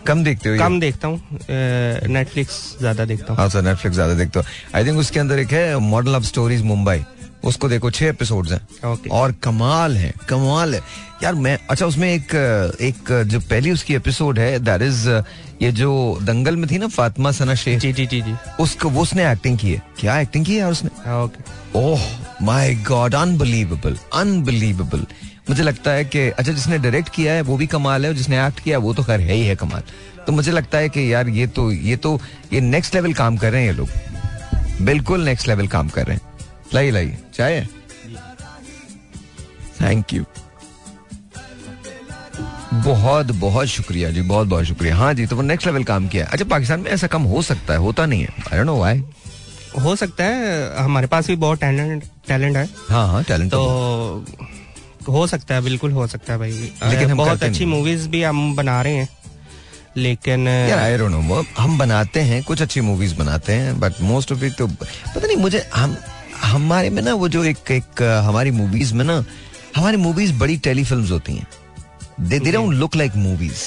कम 0.06 0.24
देखते 0.24 0.48
हो 0.48 0.58
कम 0.58 0.78
देखता 0.80 1.08
हूँ 1.08 1.20
नेटफ्लिक्स 1.48 2.54
ज़्यादा 2.80 3.04
देखता 3.04 3.32
हूँ। 3.32 3.44
अच्छा 3.44 3.60
नेटफ्लिक्स 3.60 3.94
ज़्यादा 3.94 4.14
देखते 4.14 4.38
हो। 4.38 4.44
आई 4.74 4.84
थिंक 4.86 4.98
उसके 4.98 5.20
अंदर 5.20 5.38
एक 5.38 5.52
है 5.52 5.78
मॉडल 5.80 6.14
लव 6.14 6.22
स्टोरीज 6.24 6.62
मुंबई 6.64 7.04
उसको 7.44 7.68
देखो 7.68 7.90
छह 7.90 8.06
एपिसोड्स 8.06 8.52
हैं। 8.52 8.60
Okay. 8.86 9.10
और 9.12 9.32
कमाल 9.42 9.96
है 9.96 10.12
कमाल 10.28 10.74
है। 10.74 10.80
यार 11.22 11.34
मैं 11.36 11.56
अच्छा 11.70 11.86
उसमें 11.86 12.08
एक 12.08 12.34
एक 12.82 13.10
जो 13.28 13.40
पहली 13.40 13.70
उसकी 13.70 13.94
एपिसोड 13.94 14.38
है 14.38 14.58
दैट 14.60 14.82
इज़ 14.82 15.08
ये 15.62 15.70
जो 15.72 16.18
दंगल 16.22 16.56
में 16.56 16.68
थी 16.70 16.78
ना 16.78 16.86
फातिमा 16.88 17.30
सना 17.32 17.54
शेख। 17.54 17.78
जी 17.80 17.92
जी 17.92 18.06
जी 18.06 18.20
जी। 18.22 18.34
उसको 18.60 18.88
वो 18.90 19.02
उसने 19.02 19.30
एक्टिंग 19.32 19.58
की 19.58 19.72
है। 19.72 19.82
क्या 20.00 20.18
एक्टिंग 20.20 20.44
की 20.46 20.52
है 20.52 20.58
यार 20.58 20.72
उसने? 20.72 20.90
Okay 21.14 21.78
oh 21.78 22.00
my 22.42 22.74
god 22.88 23.14
unbelievable 23.14 23.98
unbelievable 24.14 25.06
मुझे 25.48 25.62
लगता 25.62 25.90
है 25.90 26.04
कि 26.04 26.18
अच्छा 26.20 26.52
जिसने 26.52 26.78
डायरेक्ट 26.78 27.08
किया 27.08 27.32
है 27.32 27.40
वो 27.42 27.56
भी 27.56 27.66
कमाल 27.66 28.04
है 28.04 28.10
और 28.10 28.16
जिसने 28.16 28.46
एक्ट 28.46 28.60
किया 28.60 28.78
वो 28.78 28.92
तो 28.94 29.02
खैर 29.02 29.20
है 29.20 29.32
ही 29.32 29.46
है 29.46 29.56
कमाल। 29.56 29.82
तो 30.26 30.32
मुझे 30.32 30.52
लगता 30.52 30.78
है 30.78 30.88
कि 30.88 31.12
यार 31.12 31.28
ये 31.28 31.46
तो 31.46 31.70
ये 31.72 31.96
तो 31.96 32.18
ये 32.52 32.60
नेक्स्ट 32.60 32.94
लेवल 32.94 33.12
काम 33.14 33.36
कर 33.36 33.52
रहे 33.52 33.60
हैं 33.60 33.68
ये 33.68 33.76
लोग। 33.76 34.84
बिल्कुल 34.84 35.24
नेक्स्ट 35.24 35.48
लेवल 35.48 35.68
काम 35.68 35.88
कर 35.88 36.06
रहे 36.06 36.16
हैं। 36.16 36.48
लाइए 36.74 36.90
लाइए 36.90 37.18
चाय? 37.34 37.66
थैंक 39.80 40.12
यू 40.12 40.24
बहुत 42.74 43.30
बहुत 43.32 43.66
शुक्रिया 43.68 44.10
जी 44.10 44.22
बहुत 44.22 44.48
बहुत 44.48 44.64
शुक्रिया। 44.64 44.96
हाँ 44.96 45.12
जी 45.14 45.26
तो 45.26 45.36
वो 45.36 45.42
नेक्स्ट 45.42 45.66
लेवल 45.66 45.84
काम 45.84 46.08
किया। 46.08 46.26
अच्छा 46.26 46.44
पाकिस्तान 46.44 46.80
में 46.80 46.90
ऐसा 46.90 47.06
कम 47.06 47.22
हो 47.24 47.42
सकता 47.42 47.72
है? 47.72 47.78
होता 47.78 48.06
नहीं 48.06 48.22
है। 48.22 48.28
आई 48.28 48.56
डोंट 48.56 48.66
नो 48.66 48.76
व्हाई 48.76 49.02
हो 49.84 49.94
सकता 49.96 50.24
है 50.24 50.84
हमारे 50.84 51.06
पास 51.06 51.26
भी 51.26 51.36
बहुत 51.36 51.60
टैलेंट 51.60 52.04
टैलेंट 52.28 52.56
है। 52.56 52.68
हाँ 52.88 53.06
हाँ 53.08 53.22
टैलेंट 53.24 53.50
तो 53.50 53.58
तो 53.58 54.46
हो 55.08 55.26
सकता 55.26 55.54
है 55.54 55.60
बिल्कुल 55.62 55.92
हो 55.92 56.06
सकता 56.06 56.32
है 56.32 56.38
भाई। 56.38 56.50
लेकिन 56.50 57.10
हम 57.10 57.16
बहुत 57.16 57.42
अच्छी 57.42 57.64
मूवीज़ 57.66 58.08
भी 58.08 58.22
हम 58.22 58.54
बना 58.56 58.80
रहे 58.82 58.94
हैं 58.94 59.08
लेकिन 59.96 60.46
यार 60.48 60.78
आई 60.78 60.96
डोंट 60.98 61.10
नो 61.12 61.42
हम 61.58 61.78
बनाते 61.78 62.20
हैं 62.20 62.42
कुछ 62.44 62.62
अच्छी 62.62 62.80
मूवीज़ 62.80 63.14
बनाते 63.16 63.52
हैं 63.52 63.78
बट 63.80 64.00
मोस्ट 64.02 64.32
ऑफ़ 64.32 64.44
इट 64.44 64.56
तो 64.58 64.66
पता 64.66 65.26
नहीं 65.26 65.36
मुझे 65.36 65.64
हम 65.74 65.96
हमारे 66.42 66.90
में 66.90 67.02
ना 67.02 67.14
वो 67.14 67.28
जो 67.28 67.44
एक 67.44 67.70
एक 67.70 68.02
हमारी 68.24 68.50
मूवीज़ 68.50 68.94
में 68.94 69.04
ना 69.04 69.24
हमारी 69.76 69.96
मूवीज़ 69.96 70.32
बड़ी 70.38 70.56
टेलीफिल्म्स 70.64 71.10
होती 71.10 71.34
हैं। 71.34 71.46
They 72.20 72.38
they 72.38 72.52
don't 72.52 72.74
look 72.74 72.96
like 72.96 73.16
movies 73.16 73.62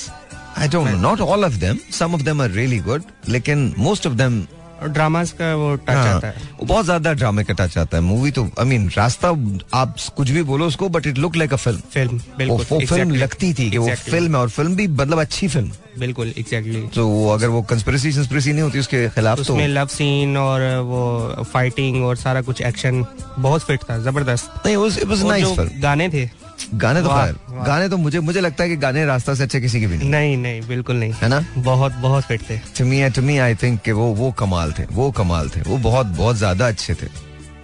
I 0.57 0.67
don't 0.67 0.88
know 0.89 0.97
not 1.00 1.21
all 1.21 1.45
of 1.45 1.53
them 1.59 1.79
some 2.00 2.13
of 2.15 2.21
them 2.23 2.41
are 2.41 2.50
really 2.51 2.79
good 2.81 3.03
लेकिन 3.29 3.73
मोस्ट 3.77 4.07
ऑफ़ 4.07 4.13
देम 4.15 4.45
ड्रामास 4.84 5.31
का 5.31 5.53
वो 5.55 5.75
टच 5.77 5.89
आता 5.89 6.27
है। 6.27 6.36
बहुत 6.63 6.86
ज़्यादा 6.86 7.13
ड्रामे 7.13 7.43
का 7.43 7.53
टच 7.53 7.77
आता 7.77 7.98
है। 7.98 8.03
मूवी 8.03 8.31
तो 8.31 8.43
आई 8.60 8.65
मीन 8.65 8.89
रास्ता 8.98 9.29
आप 9.74 9.96
कुछ 10.17 10.29
भी 10.29 10.43
बोलो 10.43 10.67
उसको 10.67 10.89
but 10.89 11.07
it 11.07 11.17
look 11.17 11.36
like 11.36 11.53
a 11.53 11.57
film 11.57 11.79
film 11.93 12.22
बिल्कुल। 12.38 12.65
वो 12.72 12.79
फ़िल्म 12.86 13.15
लगती 13.15 13.53
थी 13.53 13.69
कि 13.72 13.77
वो 13.77 13.96
फ़िल्म 13.96 14.36
है 14.36 14.41
और 14.41 14.50
फ़िल्म 14.50 14.75
भी 14.75 14.88
मतलब 14.88 15.19
अच्छी 15.19 15.48
फ़िल्म 15.48 15.72
बिल्कुल 16.00 16.34
एग्जैक्टली 16.38 16.81
तो 16.96 17.07
वो 17.07 17.29
अगर 17.34 17.48
वो 17.50 17.62
कंस्पिरेसी 17.69 18.12
कंस्पिरेसी 18.13 18.53
नहीं 18.53 18.63
होती 18.63 18.79
उसके 18.79 19.07
खिलाफ 19.10 19.38
तो 19.38 19.41
उसमें 19.43 19.67
लव 19.67 19.88
सीन 19.88 20.38
और 20.38 20.62
वो 20.86 21.43
फाइटिंग 21.43 22.03
और 22.05 22.15
सारा 22.17 22.41
कुछ 22.41 22.62
एक्शन 22.63 23.05
बहुत 23.39 23.62
फिट 23.62 23.84
था 23.89 23.98
ज़बरदस्त। 24.00 24.65
नहीं 24.65 24.75
इट 24.75 25.05
वाज 25.05 25.24
और 25.24 25.29
नाइस 25.29 25.46
जो 25.46 25.55
फ़िल्म 25.55 25.81
गाने 25.81 26.10
थे 26.10 26.29
गाने 26.75 27.01
तो 27.01 27.09
खैर 27.09 27.35
गाने 27.65 27.89
तो 27.89 27.97
मुझे 27.97 28.19
मुझे 28.19 28.41
लगता 28.41 28.63
है 28.63 28.69
कि 28.69 28.75
गाने 28.77 29.05
रास्ता 29.05 29.33
से 29.33 29.43
अच्छे 29.43 29.59
किसी 29.61 29.79
के 29.79 29.87
भी 29.87 29.97
नहीं। 29.97 30.09
नहीं 30.09 30.37
नहीं 30.37 30.61
बिल्कुल 30.67 30.95
नहीं। 30.95 31.13
है 31.13 31.27
ना? 31.29 31.39
बहुत 31.57 31.93
बहुत 32.01 32.23
फिट 32.23 32.41
थे। 32.49 32.57
To 32.77 32.85
me 32.85 33.09
to 33.09 33.21
me 33.21 33.37
I 33.37 33.55
think 33.55 33.79
कि 33.81 33.91
वो 33.91 34.07
वो 34.15 34.31
कमाल 34.39 34.71
थे 34.79 34.83
वो 34.91 35.09
कमाल 35.11 35.49
थे। 35.49 35.61
वो 35.67 35.77
बहुत 35.79 36.07
बहुत 36.17 36.35
ज़्यादा 36.37 36.67
अच्छे 36.67 36.93
थे। 36.93 37.07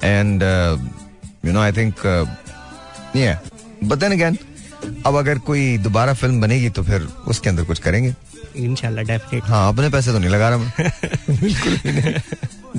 And 0.04 0.44
you 1.46 1.52
know 1.54 1.62
I 1.62 1.72
think 1.72 2.06
yeah 3.16 3.40
but 3.84 3.98
then 4.00 4.12
again 4.12 4.38
अब 5.06 5.16
अगर 5.16 5.38
कोई 5.48 5.78
दोबारा 5.80 6.14
फ़िल्म 6.14 6.42
बनेगी 6.42 6.70
तो 6.70 6.84
फिर 6.84 7.08
उसके 7.28 7.50
अंदर 7.50 7.64
कुछ 7.64 7.80
करेंगे। 7.80 8.14
इंशाल्लाह 8.56 9.04
डेफिनेट 9.04 9.44
हाँ 9.46 9.68
अपने 9.74 9.90
पैसे 9.90 10.12
तो 10.12 10.20
नहीं 10.20 10.30
लगा 10.30 10.50
रहा 10.50 10.58
मैं। 10.58 10.70
बिल्कुल 11.42 11.78
नहीं। 11.86 12.14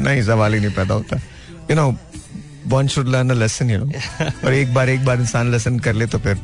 नहीं 0.05 0.23
सवाल 0.23 0.55
ही 0.55 0.61
नहीं 0.61 0.71
पैदा 0.75 0.95
होता। 0.95 1.17
You 1.71 1.77
know 1.77 1.91
one 2.67 2.89
should 2.89 3.09
learn 3.09 3.31
a 3.31 3.35
lesson 3.35 3.71
you 3.71 3.79
know 3.79 3.87
और 4.47 4.53
एक 4.55 4.75
बार 4.75 4.89
एक 4.89 5.05
बार 5.05 5.21
इंसान 5.21 5.51
लेसन 5.53 5.79
कर 5.79 5.95
ले 5.95 6.07
तो 6.07 6.19
फिर। 6.19 6.39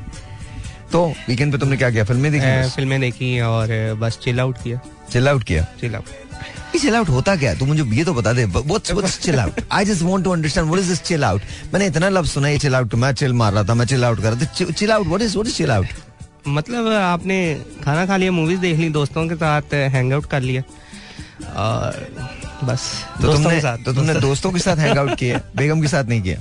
तो 0.93 1.07
वीकेंड 1.29 1.53
पे 1.53 1.59
तुमने 1.59 1.77
क्या 1.77 1.91
किया? 1.91 2.05
फ़िल्में 2.05 2.33
देखी 2.33 2.71
फ़िल्में 2.71 3.01
देखी 3.01 3.39
और 3.41 3.69
बस 4.01 4.19
चिल 4.23 4.41
आउट 4.41 4.63
किया। 4.63 4.81
चिल 5.13 5.29
आउट 5.29 5.45
किया? 5.45 5.67
चिल 5.81 5.95
आउट 5.95 6.19
चिल 6.73 6.95
आउट 6.95 7.09
होता 7.09 7.35
क्या? 7.37 7.55
तू 7.55 7.67
मुझे 7.67 7.85
ये 7.97 8.05
तो 8.05 8.13
बता 8.15 8.33
दे। 8.33 8.45
What's 8.47 8.93
what's 8.93 9.19
chill 9.21 9.39
out 9.41 9.61
I 9.73 9.85
just 9.85 10.03
want 10.03 10.25
to 10.25 10.31
understand 10.31 10.67
what 10.67 10.81
is 10.81 10.89
this 10.89 11.03
chill 11.03 11.25
out 11.25 11.43
मैंने 11.73 11.87
इतना 11.87 12.09
लफ्ज 12.09 12.29
सुना 12.31 12.49
है 12.49 12.59
चिल 12.59 12.75
आउट 12.75 12.95
मैं 12.95 13.13
चिल 13.13 13.33
मार 13.33 13.53
रहा 13.53 13.65
था 13.65 13.75
मैं 13.75 13.87
चिल 13.87 14.05
आउट 14.05 14.23
कर 14.23 14.33
रहा 14.33 14.41
था। 14.41 14.71
Chill 14.73 14.93
out 14.93 15.07
what 15.07 15.23
is 15.23 15.35
what 15.35 15.47
is 15.49 15.57
chill 15.57 15.71
out 15.71 15.87
मतलब 16.49 16.87
आपने 16.93 17.39
खाना 17.85 18.07
खा 18.07 18.17
लिया 18.17 18.33
मूवीज़ 18.33 18.61
देख 18.61 18.79
ली 18.79 18.89
दोस्तों 18.91 19.29
के 19.29 19.35
साथ 19.37 19.75
हैंग 19.93 20.13
आउट 20.13 20.27
कर 20.31 20.41
लिया। 20.41 20.63
और 21.57 22.07
बस। 22.65 22.83
तो 23.23 23.33
तुमने 23.33 23.61
तो 23.85 23.93
तुमने 23.93 24.15
दोस्तों। 24.21 24.51
के 24.53 24.59
साथ 24.59 24.77
हैंग 24.77 24.99
आउट 24.99 25.15
किया 25.19 25.41
बेगम 25.57 25.81
के 25.83 25.89
साथ 25.89 26.05
नहीं 26.05 26.23
किया 26.23 26.41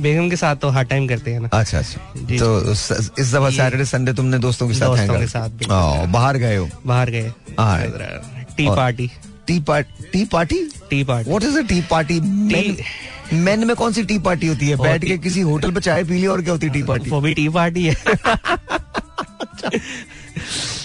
बेगम 0.00 0.28
के 0.30 0.36
साथ 0.36 0.56
तो 0.62 0.68
हर 0.68 0.84
टाइम 0.84 1.06
करते 1.08 1.32
हैं 1.32 1.40
ना। 1.40 1.48
अच्छा 1.52 1.78
अच्छा। 1.78 2.00
तो 2.38 2.72
इस 2.72 3.32
दफ़ा 3.34 3.50
सैटरडे 3.50 3.84
संडे 3.84 4.12
तुमने 4.12 4.38
दोस्तों 4.38 4.68
के 4.68 4.74
साथ 4.74 4.96
हैंग 4.96 5.16
के 5.18 5.26
साथ 5.26 5.66
बाहर 6.12 6.36
गए 6.38 6.56
हो? 6.56 6.68
बाहर 6.86 7.10
गए। 7.10 7.32
हाँ। 7.58 7.80
Tea 8.56 8.66
party. 8.66 9.10
Tea 9.46 9.58
party 9.60 10.08
tea 10.12 10.24
party? 10.24 10.58
Tea 10.90 11.02
party. 11.04 11.30
What 11.30 11.42
is 11.42 11.58
a 11.58 11.62
tea 11.68 11.80
party 11.90 12.20
main 12.20 12.76
main 13.34 13.66
में 13.66 13.74
कौन 13.76 13.92
सी 13.92 14.02
टी 14.04 14.18
पार्टी 14.18 14.46
होती 14.46 14.68
है? 14.68 14.76
बैठ 14.76 15.04
के 15.04 15.16
किसी 15.18 15.40
होटल 15.40 15.70
पे 15.72 15.80
चाय 15.80 16.04
पी 16.04 16.14
ली 16.14 16.26
और 16.26 16.42
क्या 16.42 16.52
होती 16.52 16.66
है 16.66 16.72
टी 16.72 16.82
पार्टी 16.82 17.10
वो 17.10 17.20
भी 17.20 17.34
टी 17.34 17.48
पार्टी 17.48 17.84
है। 17.86 17.94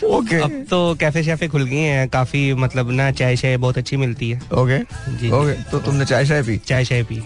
ओके 0.03 0.35
अब 0.41 0.51
तो 0.69 0.79
कैफ़े 0.99 1.23
शैफे 1.23 1.47
खुल 1.47 1.63
गए 1.65 1.77
हैं 1.77 2.07
काफ़ी 2.09 2.53
मतलब 2.53 2.91
ना 2.91 3.11
चाय 3.11 3.35
शाय 3.37 3.57
बहुत 3.57 3.77
अच्छी 3.77 3.97
मिलती 3.97 4.29
है। 4.29 4.41
ओके 4.53 4.79
जी। 5.17 5.31
ओके 5.31 5.53
तो 5.71 5.79
तुमने 5.79 6.05
चाय 6.05 6.25
शाय 6.25 6.43
पी? 6.43 6.57
चाय 6.57 6.85
शाय 6.85 7.03
पी। 7.03 7.21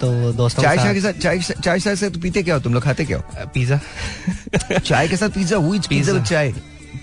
तो 0.00 0.32
दोस्तों 0.32 0.62
चाय 0.62 0.76
शाय 0.76 0.88
के 0.88 0.94
के 0.94 1.00
साथ 1.00 1.20
चाय 1.22 1.38
चाय 1.62 1.80
शाय 1.80 1.96
से 1.96 2.10
तो 2.10 2.20
पीते 2.20 2.42
क्या 2.42 2.54
हो 2.54 2.60
तुम 2.60 2.74
लोग? 2.74 2.82
खाते 2.82 3.04
क्या 3.04 3.18
हो? 3.18 3.46
पिज्जा। 3.54 3.80
चाय 4.78 5.08
के 5.08 5.16
साथ 5.16 5.28
पिज्जा 5.30 5.56
हुई 5.56 5.78
पिज्जा। 5.88 6.22
चाय? 6.22 6.52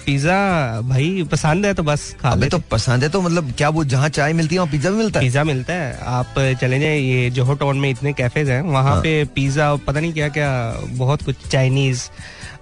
पिज्जा 0.06 0.36
भाई 0.82 1.24
पसंद 1.32 1.66
है 1.66 1.74
तो 1.74 1.84
बस 1.84 2.04
खा 2.22 2.30
अबे 2.30 2.48
तो 2.48 2.58
पसंद 2.72 3.04
है 3.04 3.10
तो 3.10 3.22
मतलब 3.22 3.52
क्या 3.58 3.70
वो 3.70 3.84
जहाँ 3.86 4.10
चाय 4.10 4.34
मिलती 4.34 4.56
है 4.56 4.60
वहाँ 4.62 4.72
पिज्जा 4.72 4.90
भी 4.90 4.98
मिलता 4.98 5.20
है? 5.20 5.26
पिज्जा 5.26 5.44
मिलता 5.44 5.74
है। 5.74 5.98
आप 6.02 6.34
चले 6.62 6.80
जाए 6.80 6.98
ये 6.98 7.30
जोहो 7.30 7.54
टाउन 7.54 7.78
में 7.80 7.90
इतने 7.90 8.14
कैफेज 8.14 8.50
हैं 8.50 8.62
वहाँ 8.62 8.84
हाँ। 8.84 9.02
पे 9.02 9.24
पिज्जा 9.36 9.74
पता 9.88 10.00
नहीं 10.00 10.14
क्या 10.14 10.28
क्या 10.30 10.52
बहुत 10.98 11.24
कुछ 11.24 11.48
चाइनीज़ 11.48 12.04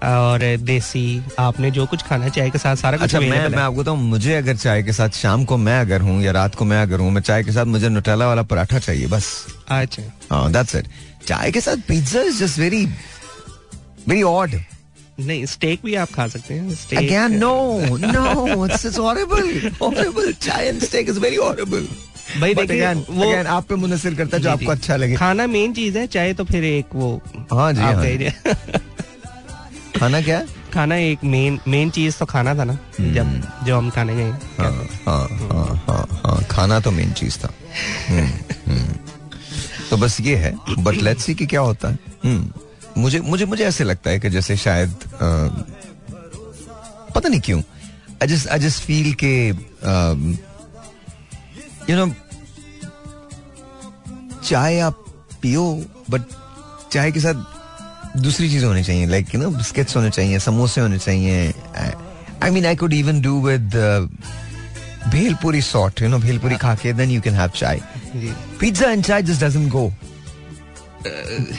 और 0.04 0.40
देसी 0.66 1.02
आपने 1.38 1.70
जो 1.70 1.86
कुछ 1.86 2.02
खाना 2.08 2.28
चाय 2.28 2.50
के 2.50 2.58
साथ 2.58 2.76
सारा 2.76 2.98
कुछ 2.98 3.04
अच्छा 3.04 3.20
मैं 3.20 3.48
मैं 3.48 3.62
आपको 3.62 3.82
बताऊँ 3.82 3.98
मुझे 3.98 4.34
अगर 4.34 4.56
चाय 4.56 4.82
के 4.82 4.92
साथ 4.92 5.16
शाम 5.22 5.44
को 5.44 5.56
मैं 5.56 5.78
अगर 5.80 6.00
हूँ 6.00 6.20
या 6.22 6.32
रात 6.32 6.54
को 6.54 6.64
मैं 6.64 6.80
अगर 6.82 7.00
हूँ 7.00 7.10
मैं 7.12 7.22
चाय 7.22 7.42
के 7.44 7.52
साथ 7.52 7.64
मुझे 7.66 7.88
नुटेला 7.88 8.26
वाला 8.28 8.42
पराठा 8.52 8.78
चाहिए 8.78 9.06
बस। 9.06 9.30
अच्छा। 9.68 10.02
हाँ 10.30 10.50
दैट्स 10.52 10.74
इट 10.76 10.88
चाय 11.26 11.50
के 11.52 11.60
साथ 11.60 11.76
pizza 11.88 12.22
is 12.22 12.42
just 12.44 12.58
very 12.58 12.84
very 14.08 14.22
odd 14.22 14.54
नहीं 15.20 15.44
स्टेक 15.46 15.80
भी 15.84 15.94
आप 16.02 16.10
खा 16.14 16.26
सकते 16.28 16.54
हैं। 16.54 16.74
Steak 16.74 16.98
again 16.98 17.36
no 17.38 17.96
no 17.96 18.64
it's 18.66 18.86
it's 18.86 18.98
horrible 18.98 19.70
horrible 19.82 20.32
chai 20.42 20.66
and 20.68 20.82
steak 20.84 21.08
is 21.08 21.18
very 21.20 21.36
horrible 21.36 21.88
भाई 22.40 22.54
देखिए 22.54 22.92
वो 22.94 23.30
अगेन 23.30 23.46
आप 23.46 23.66
पे 23.68 23.74
मुनसिर 23.74 24.14
करता 24.14 24.36
है 24.36 24.42
जो 24.42 24.50
आपको 24.50 24.70
अच्छा 24.72 24.96
लगे। 24.96 25.14
खाना 25.16 25.46
मेन 25.46 25.72
चीज़ 25.74 25.98
है 25.98 26.06
चाहे 26.06 26.34
तो 26.34 26.44
फिर 26.44 26.64
एक 26.64 26.94
वो 26.94 27.10
हाँ 27.52 27.72
जी 27.72 27.80
आप 27.82 27.94
हाँ। 27.94 28.02
खाना 29.98 30.20
क्या 30.22 30.42
खाना 30.74 30.96
एक 30.96 31.24
मेन 31.24 31.58
मेन 31.68 31.90
चीज़ 31.90 32.18
तो 32.18 32.26
खाना 32.26 32.54
था 32.54 32.64
ना 32.64 32.78
हम्म। 32.98 33.12
जब 33.14 33.64
जो 33.66 33.76
हम 33.76 33.90
खाने 33.90 34.14
गए 34.16 34.30
हाँ 34.58 34.72
हाँ 35.06 36.04
हाँ 36.24 36.42
खाना 36.50 36.80
तो 36.80 36.90
मेन 36.90 37.12
चीज़ 37.12 37.38
था 37.38 37.52
हम्म, 38.08 38.26
हम्म। 38.66 38.94
तो 39.90 39.96
बस 39.96 40.20
ये 40.20 40.36
है 40.36 40.54
बट 40.78 41.02
लेट्स 41.02 41.24
सी 41.24 41.34
कि 41.34 41.46
क्या 41.46 41.60
होता 41.60 41.88
है 41.88 41.96
मुझे 42.98 43.20
मुझे 43.22 43.44
मुझे 43.46 43.64
ऐसे 43.64 43.84
लगता 43.84 44.10
है 44.10 44.18
कि 44.20 44.30
जैसे 44.30 44.56
शायद 44.56 44.94
पता 47.14 47.28
नहीं 47.28 47.40
क्यों 47.40 47.60
I 48.22 48.28
just 48.28 48.48
I 48.48 48.58
just 48.58 48.82
feel 48.84 49.12
के 49.24 49.34
यू 51.90 51.96
नो 51.96 52.08
चाय 54.44 54.78
आप 54.80 55.04
पियो 55.42 55.64
बट 56.10 56.22
चाय 56.92 57.12
के 57.12 57.20
साथ 57.20 57.57
दूसरी 58.22 58.48
चीज़ 58.50 58.64
होनी 58.64 58.82
चाहिए 58.84 59.06
लाइक 59.06 59.34
यू 59.34 59.40
नो 59.40 59.50
बिस्किट्स 59.50 59.96
होने 59.96 60.10
चाहिए 60.10 60.38
समोसे 60.40 60.80
होने 60.80 60.98
चाहिए। 60.98 61.52
I 62.42 62.50
mean 62.50 62.66
I 62.66 62.76
could 62.76 62.92
even 62.94 63.20
do 63.22 63.40
with 63.46 63.74
bhelpuri 65.08 65.62
sort 65.62 66.02
you 66.02 66.08
know 66.08 66.18
bhelpuri 66.18 66.56
खा 66.56 66.74
के 66.74 66.92
then 66.92 67.10
you 67.10 67.20
can 67.20 67.34
have 67.34 67.50
chai 67.56 67.80
pizza 68.60 68.90
and 68.90 69.04
chai 69.04 69.22
just 69.22 69.44
doesn't 69.44 69.70
go 69.72 69.88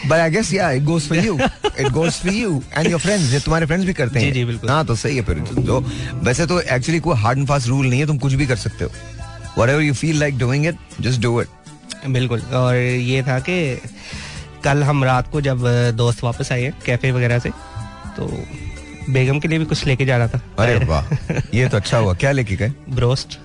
but 0.05 0.13
I 0.13 0.29
guess 0.29 0.53
yeah 0.53 0.69
it 0.71 0.83
goes 0.83 1.07
for 1.09 1.17
you 1.17 1.37
it 1.39 1.87
goes 1.91 2.19
for 2.21 2.33
you 2.33 2.61
and 2.77 2.87
your 2.91 2.99
friends 2.99 3.31
ये 3.33 3.39
तुम्हारे 3.39 3.65
friends 3.65 3.85
भी 3.87 3.93
करते 3.93 4.19
हैं। 4.19 4.25
जी, 4.25 4.39
जी, 4.39 4.45
बिल्कुल। 4.45 4.69
हाँ 4.69 4.85
तो 4.85 4.95
सही 4.95 5.15
है 5.15 5.21
फिर। 5.23 5.39
जो 5.59 5.79
वैसे 6.23 6.45
तो 6.45 6.59
एक्चुअली 6.61 6.99
कोई 6.99 7.17
हार्ड 7.19 7.39
एंड 7.39 7.47
फास्ट 7.47 7.67
रूल 7.67 7.85
नहीं 7.87 7.99
है 7.99 8.07
तुम 8.07 8.17
कुछ 8.17 8.33
भी 8.33 8.45
कर 8.47 8.55
सकते 8.57 8.85
हो। 8.85 8.91
Whatever 9.69 9.81
you 9.81 9.93
feel 9.93 10.19
like 10.19 10.37
doing 10.37 10.65
it 10.67 10.77
just 11.01 11.21
do 11.21 11.41
it 11.41 11.47
बिल्कुल। 12.07 12.41
और 12.55 12.75
ये 12.75 13.21
था 13.23 13.39
कि 13.39 13.55
कल 14.63 14.83
हम 14.83 15.03
रात 15.03 15.31
को 15.31 15.41
जब 15.41 15.63
दोस्त 15.95 16.23
वापस 16.23 16.51
आए 16.51 16.71
कैफ़े 16.85 17.11
वगैरह 17.11 17.39
से 17.39 17.49
तो 18.17 18.27
बेगम 19.13 19.39
के 19.39 19.47
लिए 19.47 19.59
भी 19.59 19.65
कुछ 19.65 19.85
लेके 19.87 20.05
जा 20.05 20.17
रहा 20.17 20.27
था। 20.27 20.41
अरे 20.59 20.75
वाह 20.85 21.13
ये 21.57 21.67
तो 21.69 21.77
अच्छा 21.77 21.97
हुआ। 21.97 22.13
क्या 22.13 22.31
लेके 22.31 22.55
गए? 22.55 22.71
ब्रोस्ट। 22.89 23.37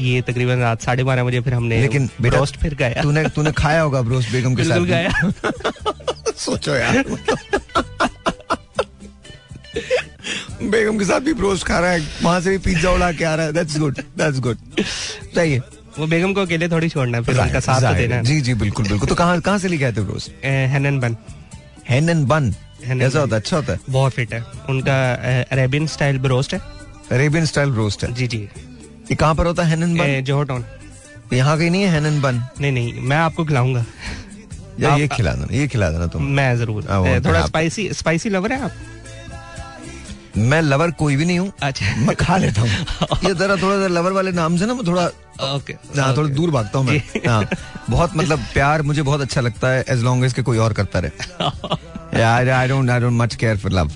ये 0.00 0.20
तकरीबन 0.22 0.58
रात 0.58 0.82
साढ़े 0.82 1.04
बारह 1.04 1.24
बजे 1.24 1.40
फिर 1.40 1.54
हमने 1.54 1.80
लेकिन 1.80 2.08
ब्रोस्ट 2.20 2.56
फिर 2.56 2.74
गया 2.74 3.02
तूने 3.02 3.28
तूने 3.28 3.52
खाया 3.52 3.80
होगा 3.82 4.02
ब्रोस्ट 4.02 4.32
बेगम 4.32 4.54
के 4.54 4.64
साथ 4.64 4.80
गया 4.80 5.30
सोचो 6.44 6.74
यार। 6.74 7.04
बेगम 10.62 10.98
के 10.98 11.04
साथ 11.04 11.20
भी 11.20 11.32
ब्रोस्ट 11.34 11.66
खा 11.66 11.78
रहा 11.78 11.90
है 11.90 12.06
वहाँ 12.22 12.40
से 12.40 12.50
भी 12.50 12.58
पिज्जा 12.64 12.90
उड़ा 12.90 13.10
के 13.12 13.24
आ 13.24 13.34
रहा 13.34 13.46
है। 13.46 13.52
दैट्स 13.52 13.78
गुड 13.78 13.98
दैट्स 14.18 14.40
गुड 14.40 14.58
सही 14.80 15.52
है 15.52 15.60
वो 16.00 16.06
बेगम 16.06 16.32
को 16.34 16.40
अकेले 16.40 16.68
थोड़ी 16.68 16.88
छोड़ना 16.88 17.18
है 17.18 17.24
फिर 17.24 17.38
उनका 17.38 17.60
साथ 17.60 17.80
तो 17.80 17.94
देना 17.94 18.14
है। 18.14 18.20
है 18.20 18.24
जी 18.24 18.40
जी 18.40 18.54
बिल्कुल 18.56 18.88
बिल्कुल। 18.88 19.08
तो 19.08 19.14
कहाँ 19.14 19.40
कहाँ 19.40 19.58
से 19.58 19.68
लेके 19.68 19.84
आए 19.84 19.92
थे 19.92 20.00
ब्रोस्ट 20.02 20.44
हैनन 20.44 20.98
बन। 21.00 21.16
हैन 21.88 22.24
बन? 22.26 22.54
ऐसा 22.82 23.20
होता 23.20 23.36
है? 23.36 23.40
अच्छा 23.40 23.56
होता 23.56 23.72
है? 23.72 23.78
बहुत 23.90 24.12
फिट 24.12 24.32
है। 24.34 24.42
उनका 24.68 24.94
अरेबियन 25.52 25.86
स्टाइल 25.86 26.18
ब्रोस्ट 26.18 26.54
है। 26.54 26.60
अरेबियन 27.12 27.46
स्टाइल 27.46 27.70
ब्रोस्ट 27.70 28.04
है? 28.04 28.12
जी 28.14 28.26
जी। 28.26 28.38
ये 28.38 29.14
कहाँ 29.14 29.34
पर 29.34 29.46
होता 29.46 29.62
है 29.62 29.68
हैन 29.70 29.96
बन? 29.98 30.20
जोहो 30.24 30.42
टाउन। 30.44 30.64
यहाँ 31.32 31.56
कहीं 31.58 31.70
नहीं 31.70 31.82
है 31.82 31.88
हैन 31.94 32.20
बन? 32.22 32.42
नहीं 32.60 32.72
नहीं 32.72 33.00
मैं 33.00 33.16
आपको 33.16 33.44
खिलाऊँगा। 33.44 33.84
या 34.80 34.94
ये 34.96 35.08
खिला 35.08 35.32
देना 35.32 35.46
ये 35.52 35.66
खिला 35.68 35.90
देना 35.90 36.06
तुम। 36.06 36.22
मैं 36.30 36.56
ज़रूर। 36.58 36.86
हाँ, 36.90 37.20
तो 37.20 37.28
थोड़ा 37.28 37.46
स्पाइसी 37.46 37.88
स्पाइसी 37.94 38.28
लवर 38.28 38.52
है 38.52 38.62
आप? 38.62 38.72
मैं 40.36 40.60
लवर 40.62 40.90
कोई 40.98 41.16
भी 41.16 41.24
नहीं 41.24 41.38
हूँ। 41.38 41.52
अच्छा। 41.62 41.94
मैं 41.96 42.14
खा 42.16 42.36
लेता 42.36 42.60
हूँ। 42.60 42.68
ये 43.24 43.34
जरा 43.34 43.56
थोड़ा 43.56 43.80
सा 43.80 43.86
लवर 43.88 44.12
वाले 44.12 44.32
नाम 44.32 44.56
से 44.56 44.66
ना 44.66 44.74
मैं 44.74 44.86
थोड़ा 44.86 45.06
ओके। 45.54 45.72
हाँ 45.98 46.16
थोड़ा 46.16 46.28
दूर 46.28 46.50
भागता 46.50 46.78
हूँ 46.78 46.86
मैं। 46.86 46.98
हाँ 47.28 47.44
बहुत 47.90 48.16
मतलब 48.16 48.44
प्यार 48.52 48.82
मुझे 48.82 49.02
बहुत 49.02 49.20
अच्छा 49.20 49.40
लगता 49.40 49.68
है 49.68 49.84
एज 49.88 50.02
लॉन्ग 50.02 50.24
एज 50.24 50.32
के 50.32 50.42
कोई 50.42 50.58
और 50.58 50.72
करता 50.72 50.98
रहे। 50.98 52.22
I 52.22 52.68
don't 52.68 52.90
I 52.90 53.00
don't 53.00 53.12
much 53.12 53.34
care 53.34 53.56
for 53.58 53.72
love 53.72 53.90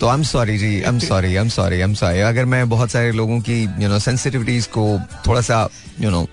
तो 0.00 0.08
I 0.08 0.16
am 0.16 0.22
sorry 0.24 0.58
ji 0.58 0.74
I 0.74 0.88
am 0.88 0.98
sorry 0.98 1.28
I 1.28 1.42
am 1.42 1.48
sorry 1.48 1.76
I 1.76 1.82
am 1.82 1.94
sorry 1.94 2.20
अगर 2.28 2.44
मैं 2.44 2.68
बहुत 2.68 2.90
सारे 2.90 3.12
लोगों 3.12 3.40
की 3.40 3.62
यू 3.62 3.88
नो 3.88 3.98
सेंसिटिविटीज 3.98 4.66
को 4.66 4.86
थोड़ा 5.26 5.40
सा 5.40 5.68
यू 6.00 6.10
नो 6.10 6.26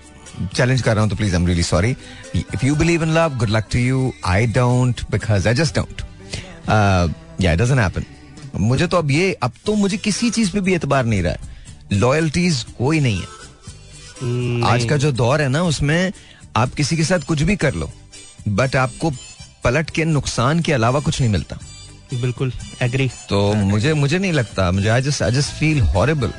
चैलेंज 0.54 0.82
कर 0.82 0.94
रहा 0.94 1.02
हूँ 1.02 1.10
तो 1.10 1.16
please 1.16 1.34
I 1.34 1.40
am 1.40 1.46
really 1.46 1.62
sorry 1.62 1.90
if 2.36 2.66
you 2.66 2.74
believe 2.76 3.02
in 3.02 3.14
love 3.14 3.36
good 3.38 3.50
luck 3.50 3.64
to 3.72 3.78
you 3.78 4.12
I 4.26 4.46
don't 4.46 5.02
because 5.10 5.48
I 5.48 5.54
just 5.54 5.74
don't 5.74 6.02
yeah 7.40 7.52
it 7.52 7.58
doesn't 7.58 7.80
happen 7.80 8.04
मुझे 8.54 8.86
तो 8.86 8.96
अब 8.96 9.10
ये 9.10 9.32
अब 9.42 9.52
तो 9.66 9.74
मुझे 9.74 9.96
किसी 9.96 10.30
चीज़ 10.30 10.50
पे 10.52 10.60
भी 10.60 10.74
एतबार 10.74 11.04
नहीं 11.04 11.22
रहा 11.22 11.32
है। 11.32 11.56
लॉयल्टीज 11.92 12.62
कोई 12.78 13.00
नहीं 13.00 13.18
है। 13.18 13.26
हम्म, 14.22 14.64
आज 14.64 14.84
का 14.84 14.96
जो 14.96 15.12
दौर 15.12 15.40
है 15.42 15.48
ना 15.48 15.62
उसमें 15.62 16.12
आप 16.56 16.74
किसी 16.74 16.96
के 16.96 17.04
साथ 17.04 17.26
कुछ 17.28 17.42
भी 17.42 17.56
कर 17.56 17.74
लो 17.74 17.90
बट 18.48 18.76
आपको 18.76 19.10
पलट 19.64 19.90
के 19.90 20.04
नुकसान 20.04 20.60
के 20.60 20.72
अलावा 20.72 21.00
कुछ 21.00 21.20
नहीं 21.20 21.30
मिलता। 21.30 21.58
बिल्कुल 22.12 22.52
एग्री 22.82 23.08
तो 23.28 23.52
मुझे 23.54 23.94
मुझे 23.94 24.18
नहीं 24.18 24.32
लगता 24.32 24.70
मुझे 24.72 24.88
I 24.88 25.02
just 25.02 25.22
I 25.22 25.30
just 25.30 25.52
feel 25.54 25.80
horrible 25.86 26.32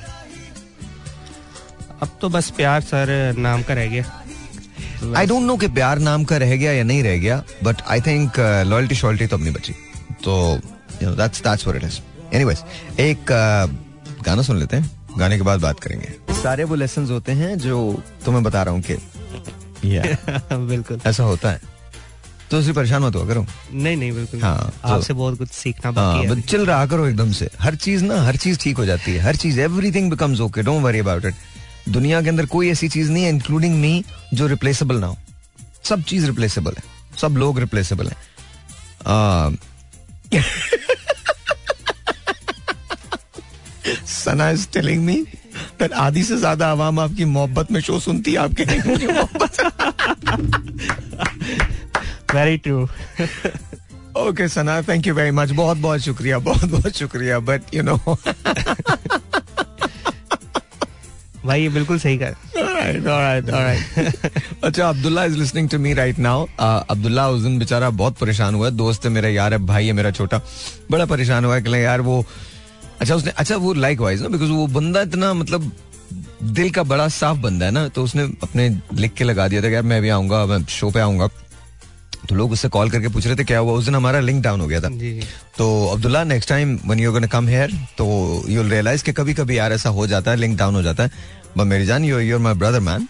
अब 2.01 2.17
तो 2.21 2.29
बस 2.29 2.49
प्यार 2.49 2.81
सर 2.81 3.35
नाम 3.37 3.63
का 3.63 3.73
रह 3.73 3.87
गया। 3.87 5.13
आई 5.17 5.25
डोंट 5.25 5.43
नो 5.43 5.57
कि 5.57 5.67
प्यार 5.69 5.99
नाम 5.99 6.23
का 6.23 6.37
रह 6.37 6.55
गया 6.55 6.71
या 6.71 6.83
नहीं 6.83 7.03
रह 7.03 7.17
गया 7.17 7.43
बट 7.63 7.81
आई 7.87 8.01
थिंक 8.01 8.39
लॉयल्टी 8.67 8.95
शॉयल्टी 8.95 9.27
तो 9.27 9.37
अपनी 9.37 9.51
बची। 9.51 9.73
तो 10.23 10.59
you 11.03 11.10
know 11.10 11.15
that's 11.15 11.41
that's 11.41 11.68
what 11.68 11.84
it 11.84 11.89
is 11.89 12.00
anyways 12.36 12.63
एक 13.00 13.20
uh, 13.20 14.24
गाना 14.25 14.41
सुन 14.41 14.58
लेते 14.58 14.77
हैं। 14.77 14.91
गाने 15.20 15.38
के 15.38 15.44
बाद 15.44 15.60
बात 15.60 15.79
करेंगे। 15.79 16.13
सारे 16.44 16.63
वो 16.63 16.75
लेसन 16.75 17.06
होते 17.06 17.32
हैं 17.32 17.58
जो 17.58 18.03
तुम्हें 18.25 18.44
बता 18.44 18.63
रहा 18.63 18.74
हूँ 18.74 18.82
कि 18.82 18.94
बिल्कुल। 20.53 21.00
ऐसा 21.06 21.24
होता 21.24 21.51
है। 21.51 21.62
तो 22.51 22.60
उससे 22.60 22.74
परेशान 22.74 23.01
मत 23.01 23.15
हुआ 23.15 23.27
करो? 23.27 23.46
नहीं 23.74 23.98
नहीं 23.98 24.12
बिल्कुल। 24.12 24.41
हाँ, 24.41 24.74
तो- 24.84 24.91
आपसे 24.91 25.13
बहुत 25.13 25.38
कुछ 25.38 25.50
सीखना 25.50 26.01
हाँ 26.01 26.18
बाकी 26.18 26.29
है। 26.29 26.36
बस 26.36 26.48
चिल 26.48 26.65
रहा 26.65 26.86
करो 26.86 27.06
एकदम 27.08 27.32
से। 27.32 27.50
हर 27.60 27.75
चीज़ 27.75 28.03
ना 28.03 28.22
हर 28.22 28.36
चीज़ 28.36 28.60
ठीक 28.60 28.77
हो 28.77 28.86
जाती 28.86 29.12
है। 29.12 29.20
हर 29.20 29.36
चीज़ 29.36 29.60
everything 29.60 30.10
becomes 30.10 30.39
okay 30.39 30.62
don't 30.62 30.84
worry 30.84 31.00
about 31.00 31.25
it 31.25 31.36
दुनिया 31.89 32.22
के 32.22 32.29
अंदर 32.29 32.46
कोई 32.46 32.70
ऐसी 32.70 32.89
चीज़ 32.89 33.12
नहीं 33.12 33.24
है 33.24 33.29
इंक्लूडिंग 33.29 33.75
मी 33.75 34.03
जो 34.34 34.48
रिप्लेसेबल 34.48 34.96
ना 34.96 35.08
हो। 35.08 35.18
सब 35.84 36.03
चीज़ 36.03 36.25
रिप्लेसेबल 36.25 36.72
है। 36.72 36.84
सब 37.22 37.32
लोग 37.38 37.60
रिप्लेसेबल 37.60 38.08
है। 38.08 38.15
आ, 39.08 39.50
Sana 44.05 44.50
is 44.50 44.67
telling 44.74 45.03
me 45.05 45.25
that 45.81 45.93
आधी 45.93 46.24
से 46.24 46.38
ज़्यादा 46.38 46.67
आवाम 46.71 47.00
आपकी 47.00 47.25
मोहब्बत 47.25 47.71
में 47.71 47.79
शो 47.81 48.00
सुनती 48.00 48.31
है 48.31 48.38
आपके 48.38 48.65
मोहब्बत 48.65 49.53
very 52.36 52.57
true 52.57 52.88
okay 54.17 54.48
Sana 54.48 54.81
thank 54.81 55.07
you 55.07 55.13
very 55.13 55.31
much 55.31 55.51
बहुत 55.51 55.77
बहुत 55.77 56.00
शुक्रिया 56.01 56.39
बहुत 56.39 56.69
बहुत 56.71 56.98
शुक्रिया 56.98 57.39
बट 57.39 57.74
यू 57.74 57.83
नो 57.83 57.98
भाई 61.50 61.62
ये 61.62 61.70
बिल्कुल 61.70 62.00
सही 62.00 62.18
कर. 62.18 62.36
अच्छा 64.63 64.88
Abdullah 64.89 65.24
is 65.25 65.38
listening 65.38 65.70
to 65.70 65.79
me 65.79 65.94
right 65.94 66.20
now 66.20 66.46
Abdullah 66.60 67.27
उस 67.29 67.41
दिन 67.44 67.58
बेचारा 67.60 67.89
बहुत 67.89 68.18
परेशान 68.18 68.56
हुआ। 68.56 68.68
है 68.68 68.75
दोस्त 68.75 69.06
है 69.06 69.12
मेरा 69.12 69.29
यार 69.29 69.53
है 69.53 69.60
भाई 69.65 69.88
है 69.88 69.94
मेरा 69.94 70.12
छोटा। 70.12 70.41
बड़ा 70.91 71.06
परेशान 71.06 71.46
हुआ 71.46 71.56
है 71.56 71.62
कि 71.62 71.84
यार 71.84 72.01
वो 72.01 72.24
अच्छा 73.01 73.15
उसने 73.15 73.32
अच्छा 73.38 73.56
वो 73.56 73.74
लाइक 73.74 74.00
वाइज 74.01 74.22
ना 74.22 74.27
बिकॉज़ 74.27 74.50
वो 74.51 74.68
बंदा 74.68 75.01
इतना 75.01 75.34
मतलब 75.34 75.72
दिल 76.44 76.70
का 76.72 76.84
बड़ा 76.84 77.08
साफ़ 77.08 77.38
बंदा 77.38 77.65
है 77.65 77.72
ना 77.72 77.88
तो 77.88 78.03
उसने 78.03 78.24
अपने 78.44 78.70
लिख 78.94 79.13
के 79.13 79.24
लगा 79.24 79.48
दिया 79.48 79.62
था 79.63 79.68
यार 79.68 79.84
मैं 79.84 80.01
भी 80.01 80.10
आऊँगा 80.10 80.46
मैं 80.46 80.63
शो 80.70 80.89
पे 80.91 81.00
आऊँगा। 81.00 81.27
तो 82.29 82.36
लोग 82.36 82.51
उससे 82.51 82.70
कॉल 82.70 82.89
करके 82.89 83.08
पूछ 83.08 83.25
रहे 83.27 83.36
थे 83.36 83.44
क्या 83.44 83.60
हुआ? 83.60 83.74
उस 83.74 83.86
दिन 83.86 83.96
हमारा 83.96 84.20
लिंक 84.20 84.44
डाउन 84.44 84.62
हो 84.62 84.68
गया 84.68 84.79
था। 84.82 84.89
तो 85.58 85.68
Abdullah 85.88 86.24
next 86.24 86.50
time 86.50 86.77
when 86.86 87.00
you 87.00 87.13
come 87.32 87.48
here 87.48 87.72
तो 87.98 88.06
यू 88.50 88.63
रियलाइज़ 88.63 89.03
कि 89.03 89.12
कभी 89.12 89.34
कभी 89.34 89.58
यार 89.58 89.74
ऐसा 89.74 89.89
हो 89.89 90.08
जाता 90.08 90.32
है 90.32 90.38
लिंक 90.38 90.58
डाउन 90.58 90.75
हो 90.75 90.82
जाता 90.82 91.03
है। 91.03 91.10
बट 91.58 91.65
मेरी 91.65 91.86
जान 91.86 92.06
you 92.06 92.20
you're 92.20 92.39
my 92.39 92.53
brother 92.53 92.79
man 92.79 93.08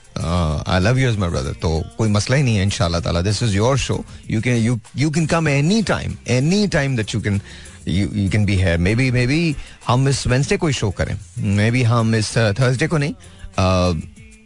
I 0.67 0.79
love 0.79 0.99
you 0.99 1.09
is 1.11 1.17
my 1.19 1.29
brother 1.29 1.53
तो 1.61 1.81
कोई 1.97 2.09
मसला 2.09 2.37
ही 2.37 2.43
नहीं 2.43 2.55
है 2.57 2.63
इनशाला 2.63 2.99
ताला. 2.99 3.21
This 3.21 3.41
is 3.43 3.55
your 3.55 3.77
show 3.77 4.03
you 4.31 4.41
can 4.41 4.57
you 4.57 4.79
you 4.97 5.09
can 5.09 5.25
come 5.25 5.47
any 5.47 5.81
time 5.83 6.15
any 6.27 6.67
time 6.67 6.95
that 6.95 7.13
you 7.15 7.21
can 7.21 7.41
you 7.87 8.29
can 8.31 8.45
be 8.45 8.55
है 8.55 8.77
may 8.77 8.95
be 8.95 9.09
may 9.11 9.25
be 9.27 9.55
हम 9.87 10.07
इस 10.09 10.25
वेंसडे 10.27 10.57
को 10.57 10.67
ही 10.67 10.73
शो 10.73 10.89
करें. 10.97 11.17
मे 11.55 11.69
बी 11.71 11.83
हम 11.83 12.15
इस 12.15 12.37
थर्सडे 12.37 12.87
को 12.87 12.97
नहीं. 12.97 13.13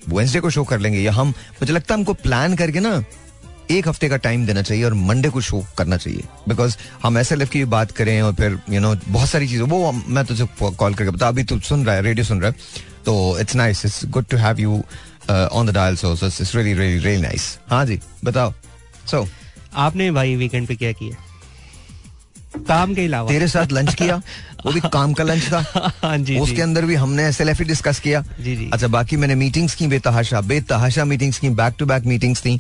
वेंसडे 0.10 0.40
को 0.40 0.50
शो 0.50 0.64
कर 0.64 0.80
लेंगे. 0.80 1.00
या 1.00 1.12
हम, 1.14 1.30
मुझे 1.62 1.74
लगता 1.74 1.94
है 1.94 1.98
हमको 1.98 2.14
प्लान 2.14 2.56
करके 2.56 2.80
ना 2.80 3.04
एक 3.72 3.88
हफ़्ते 3.88 4.10
का 4.10 4.18
टाइम 4.18 4.46
देना 4.46 4.62
चाहिए 4.62 4.84
और 4.84 4.94
मंडे 4.94 5.30
को 5.30 5.42
शो 5.42 5.66
करना 5.78 5.98
चाहिए। 5.98 6.24
बिकॉज़ 6.50 6.78
हम 7.04 7.18
ऐसे 7.18 7.36
लेफ 7.36 7.50
की 7.50 7.66
बात 7.66 7.92
करें 7.92 8.22
और 8.22 8.34
फिर 8.34 8.52
यू 8.52 8.74
you 8.74 8.82
नो 8.82 8.96
know, 8.96 9.10
बहुत 9.10 9.30
सारी 9.30 9.48
चीज़ें 9.48 9.66
वो 9.66 9.92
मैं 9.92 10.26
तुझे 10.26 10.48
कॉल 10.64 10.94
करके 10.94 11.12
बता 11.12 11.28
अभी 11.28 11.44
तू 11.44 11.60
सुन 11.60 11.86
रहा 11.86 11.96
है 11.96 12.02
रेडियो 12.02 12.26
सुन 12.26 12.42
रहा 12.42 12.50
है 12.50 12.56
तो 13.06 13.40
it's 13.40 13.56
nice 13.56 13.86
it's 13.86 14.06
good 14.06 14.26
to 14.26 14.38
have 14.38 14.60
you 14.60 14.84
on 15.32 15.68
the 15.68 15.70
dial 15.70 15.96
so 15.96 16.14
it's 16.14 16.56
really 16.56 16.74
really 16.74 17.00
really 17.00 17.22
nice 17.22 17.60
हाँ 17.70 17.86
जी 17.86 18.00
बताओ। 18.26 18.54
सो 19.06 19.24
so, 19.24 19.30
आपने 19.76 20.12
भाई 20.12 20.36
वीकेंड 20.36 20.68
पे 20.68 20.76
क्या 20.76 20.92
किया? 20.92 21.16
काम 22.68 22.94
के 22.96 23.06
अलावा। 23.06 23.30
तेरे 23.30 23.48
साथ 23.48 23.72
लंच 23.72 23.94
किया? 23.94 24.22
वो 24.66 24.72
भी 24.72 24.80
काम 24.80 25.14
का 25.14 25.24
लंच 25.24 25.44
था। 25.44 25.92
हाँ 26.02 26.18
जी 26.18 26.40
उसके 26.40 26.56
जी। 26.56 26.62
अंदर 26.62 26.86
भी 26.86 26.96
हमने 26.96 27.24
एस 27.24 27.42
डिस्कस 27.42 28.00
किया। 28.00 28.24
जी, 28.42 28.56
जी। 28.56 28.70
अच्छा 28.74 28.88
बाकी 28.88 29.18
मैंने 29.18 29.36
मीटिंग्स 29.36 29.76
की 29.76 29.88
बेतहाशा 29.88 30.42
बेतहाशा 30.42 31.06
मीटिंग्स 31.06 31.40
की 31.40 31.50
बैक 31.50 31.74
टू 31.80 31.86
बैक 31.86 32.04
मीटिंग्स 32.04 32.42
थी। 32.42 32.60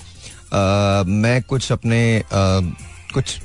मैं 0.53 1.41
कुछ 1.43 1.72
अपने 1.72 2.24
कुछ 2.33 3.39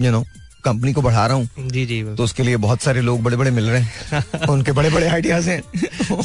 यू 0.00 0.10
नो 0.10 0.24
कंपनी 0.64 0.92
को 0.92 1.02
बढ़ा 1.02 1.26
रहा 1.26 1.36
हूँ। 1.36 1.68
जी 1.68 1.84
जी 1.86 2.02
तो 2.16 2.24
उसके 2.24 2.42
लिए 2.42 2.56
बहुत 2.56 2.82
सारे 2.82 3.00
लोग 3.00 3.22
बड़े 3.22 3.36
बड़े 3.36 3.50
मिल 3.50 3.64
रहे 3.70 3.80
हैं। 3.80 4.46
उनके 4.50 4.72
बड़े 4.72 4.90
बड़े 4.90 5.06
आइडियाज़ 5.08 5.48
हैं। 5.50 5.60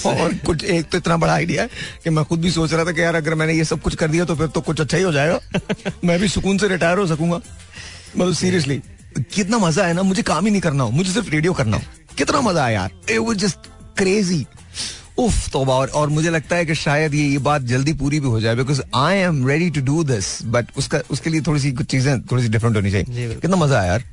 और 0.05 0.33
कुछ 0.45 0.63
एक 0.63 0.89
तो 0.89 0.97
इतना 0.97 1.17
बड़ा 1.17 1.33
आइडिया 1.33 1.63
है 1.63 1.69
कि 2.03 2.09
मैं 2.09 2.23
खुद 2.25 2.41
भी 2.41 2.51
सोच 2.51 2.73
रहा 2.73 2.85
था 2.85 2.91
कि 2.91 3.01
यार 3.01 3.15
अगर 3.15 3.35
मैंने 3.35 3.53
ये 3.53 3.65
सब 3.65 3.81
कुछ 3.81 3.95
कर 3.95 4.07
दिया 4.07 4.25
तो 4.25 4.35
फिर 4.35 4.47
तो 4.47 4.61
कुछ 4.61 4.81
अच्छा 4.81 4.97
ही 4.97 5.03
हो 5.03 5.11
जाएगा। 5.11 5.39
मैं 6.05 6.19
भी 6.19 6.27
सुकून 6.27 6.57
से 6.57 6.67
रिटायर 6.67 6.97
हो 6.97 7.07
सकूँगा। 7.07 7.37
मतलब 8.17 8.33
सीरियसली 8.35 8.81
कितना 9.33 9.57
मज़ा 9.57 9.85
है 9.85 9.93
ना 9.93 10.03
मुझे 10.03 10.21
काम 10.23 10.45
ही 10.45 10.51
नहीं 10.51 10.61
करना 10.61 10.83
हो 10.83 10.91
मुझे 10.91 11.11
सिर्फ़ 11.11 11.29
रेडियो 11.29 11.53
करना 11.53 11.77
हो। 11.77 11.83
कितना 12.17 12.41
मज़ा 12.41 12.65
है 12.65 12.73
यार। 12.73 12.91
इट 13.09 13.17
वाज 13.19 13.37
जस्ट 13.37 13.67
क्रेजी 13.97 14.45
उफ 15.19 15.49
तौबा 15.51 15.73
और, 15.73 15.87
और 15.89 16.09
मुझे 16.09 16.29
लगता 16.29 16.55
है 16.55 16.65
कि 16.65 16.75
शायद 16.75 17.13
ये 17.13 17.23
ये 17.23 17.37
बात 17.47 17.61
जल्दी 17.71 17.93
पूरी 18.01 18.19
भी 18.19 18.27
हो 18.27 18.39
जाए 18.41 18.55
because 18.55 18.81
I 18.95 19.17
am 19.17 19.47
ready 19.47 19.69
to 19.69 19.81
do 19.85 20.03
this 20.03 20.27
but 20.45 20.77
उसका 20.77 21.01
उसके 21.11 21.29
लिए 21.29 21.41
थोड़ी 21.47 21.59
सी 21.61 21.71
कुछ 21.71 21.87
चीज़ें 21.91 22.21
थोड़ी 22.21 22.43
सी 22.43 22.49
डिफरेंट 22.49 22.75
होनी 22.75 22.91
चाहिए। 22.91 23.35
कितना 23.35 23.57
मज़ा 23.57 23.79
आया 23.79 23.91
यार। 23.91 24.03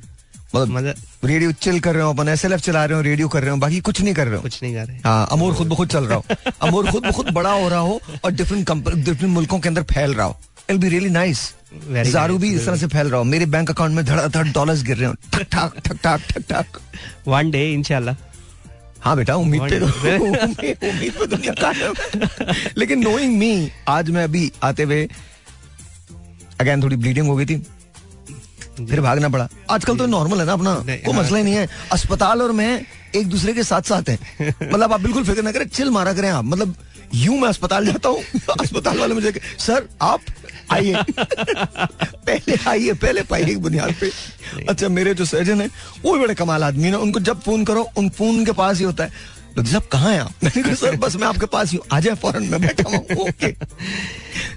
मतलब 0.55 0.93
रेडियो 1.25 1.51
चिल 1.51 1.79
कर 1.79 1.93
रहे 1.95 2.03
हो 2.03 2.13
अपन 2.13 2.27
एस 2.29 2.45
चला 2.45 2.83
रहे 2.85 2.95
हो 2.95 3.01
रेडियो 3.03 3.27
कर 3.27 3.41
रहे 3.41 3.51
हो 3.51 3.57
बाकी 3.57 3.79
कुछ 3.81 4.01
नहीं 4.01 4.13
कर 4.13 4.27
रहे 4.27 4.35
हो। 4.35 4.41
कुछ 4.41 4.61
नहीं 4.63 4.73
कर 4.75 4.85
रहे। 4.87 4.97
हाँ 5.05 5.27
अमोर 5.31 5.53
खुद 5.53 5.67
ब 5.67 5.75
खुद 5.75 5.89
चल 5.89 6.05
रहा 6.05 6.17
हो। 6.17 6.51
अमोर 6.67 6.91
खुद 6.91 7.05
ब 7.05 7.11
खुद 7.11 7.29
बड़ा 7.33 7.51
हो 7.51 7.67
रहा 7.69 7.79
हो 7.79 7.99
और 8.25 8.31
डिफरेंट 8.31 8.71
डिफरेंट 8.87 9.33
मुल्कों 9.33 9.59
के 9.59 9.69
अंदर 9.69 9.83
फैल 9.91 10.13
रहा 10.13 10.25
हो। 10.25 10.39
इट 10.69 10.75
बी 10.75 10.89
रियली 10.89 11.09
नाइस 11.09 11.51
जारू 12.11 12.37
भी 12.37 12.53
इस 12.55 12.65
तरह 12.65 12.77
से 12.77 12.87
फैल 12.87 13.07
रहा 13.07 13.17
हो। 13.17 13.23
मेरे 13.23 13.45
बैंक 13.45 13.69
अकाउंट 13.71 13.95
में 13.95 14.05
धड़ाधड़ 14.05 14.47
डॉलर्स 14.47 14.83
गिर 14.83 14.97
रहे 14.97 15.09
हो। 15.09 15.13
ठक 15.33 15.47
ठाक 15.51 15.77
ठक 15.85 15.97
ठाक 16.03 16.21
ठक 16.29 16.49
ठाक 16.49 16.79
वन 17.27 17.51
डे 17.51 17.71
इंशाल्लाह 17.73 18.15
हाँ 19.07 19.15
बेटा 19.17 19.35
उम्मीद 19.35 19.61
पे 19.61 19.79
Wonderful. 19.79 20.89
उम्मीद 20.89 21.13
पे 21.13 21.25
दुनिया 21.27 21.53
का 21.63 21.71
लेकिन 22.77 22.99
नोइंग 22.99 23.37
मी 23.37 23.71
आज 23.87 24.09
मैं 24.09 24.23
अभी 24.23 24.51
आते 24.63 24.83
हुए 24.83 25.07
अगेन 26.61 26.83
थोड़ी 26.83 26.95
ब्लीडिंग 26.95 27.27
हो 27.27 27.35
गई 27.35 27.45
थी। 27.45 27.55
फिर 28.89 29.01
भागना 29.01 29.29
पड़ा। 29.29 29.47
आजकल 29.69 29.97
तो 29.97 30.05
नॉर्मल 30.05 30.39
है 30.39 30.45
ना 30.45 30.53
अपना। 30.53 30.75
कोई 30.75 31.13
हाँ। 31.13 31.23
मसला 31.23 31.37
ही 31.37 31.43
नहीं 31.43 31.53
है। 31.53 31.67
अस्पताल 31.91 32.41
और 32.41 32.51
मैं 32.51 32.85
एक 33.15 33.27
दूसरे 33.27 33.53
के 33.53 33.63
साथ 33.63 33.81
साथ 33.81 34.09
हैं। 34.09 34.19
मतलब 34.73 34.93
आप 34.93 35.01
बिल्कुल 35.01 35.23
फ़िक्र 35.23 35.43
ना 35.43 35.51
करें 35.51 35.67
चिल 35.67 35.89
मारा 35.89 36.13
करें 36.13 36.29
आप। 36.29 36.43
मतलब 36.43 36.75
यूँ 37.15 37.39
मैं 37.39 37.49
अस्पताल 37.49 37.85
जाता 37.85 38.09
हूँ। 38.09 38.21
अस्पताल 38.61 38.97
वाले 38.97 39.13
मुझे 39.13 39.41
सर 39.59 39.87
आप 40.01 40.19
आइए। 40.71 41.03
पहले 41.07 42.57
आइए 42.69 42.93
पहले 42.95 43.21
पाइए 43.29 43.55
बुनियाद 43.65 43.93
पे। 44.01 44.11
अच्छा 44.69 44.89
मेरे 44.89 45.13
जो 45.13 45.25
सर्जन 45.25 45.61
है 45.61 45.69
वो 46.03 46.13
भी 46.13 46.19
बड़े 46.19 46.35
कमाल 46.35 46.63
आदमी 46.63 46.87
है 46.87 46.97
उनको 46.97 47.19
जब 47.21 47.41
फ़ोन 47.41 47.65
करो 47.65 47.87
उन 47.97 48.09
फ़ोन 48.17 48.45
के 48.45 48.51
पास 48.53 48.77
ही 48.79 48.85
होता 48.85 49.03
है। 49.03 49.35
तो 49.55 49.63
जब 49.63 49.87
कहाँ 49.89 50.11
है 50.13 50.19
आप? 50.19 50.31
मैंने 50.43 50.61
कहा 50.63 50.73
सर 50.75 50.95
बस 51.01 51.15
मैं 51.15 51.27
आपके 51.27 51.45
पास 51.45 51.71
ही 51.71 51.77
हूँ। 51.77 51.85
आ 51.91 51.99
जाए 51.99 52.15
फ़ौरन 52.15 52.43
मैं 52.49 52.61
बैठा 52.61 52.89
हूँ। 52.89 52.99
Okay 53.19 53.53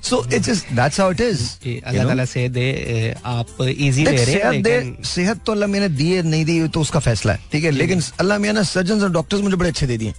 so 0.05 0.25
it's 0.25 0.46
just 0.46 0.73
that's 0.77 1.01
how 1.01 1.11
it 1.12 1.20
is 1.20 1.42
अल्लाह 1.66 2.05
ताला 2.07 2.25
से 2.25 2.49
दे 2.49 3.14
आप 3.25 3.62
इजी 3.62 4.05
ले 4.05 4.11
रहे 4.11 4.18
हैं 4.18 4.25
सेहत 4.27 4.62
दे 4.64 4.70
लेकिन 4.70 5.03
सेहत 5.05 5.40
तो 5.46 5.53
अल्लाह 5.53 5.68
मैंने 5.68 5.88
दी 5.90 6.11
है 6.11 6.23
नहीं 6.23 6.44
दी 6.44 6.68
तो 6.68 6.81
उसका 6.81 7.01
फैसला 7.01 7.33
है। 7.33 7.38
ठीक 7.53 7.64
है 7.64 7.70
लेकिन 7.70 8.03
अल्लाह 8.20 8.38
मियाँ 8.38 8.55
ने 8.55 8.64
सर्जन 8.64 9.03
और 9.03 9.12
डॉक्टर्स 9.12 9.42
मुझे 9.42 9.57
बड़े 9.57 9.70
अच्छे 9.70 9.87
दे 9.87 9.96
दिए। 9.99 10.12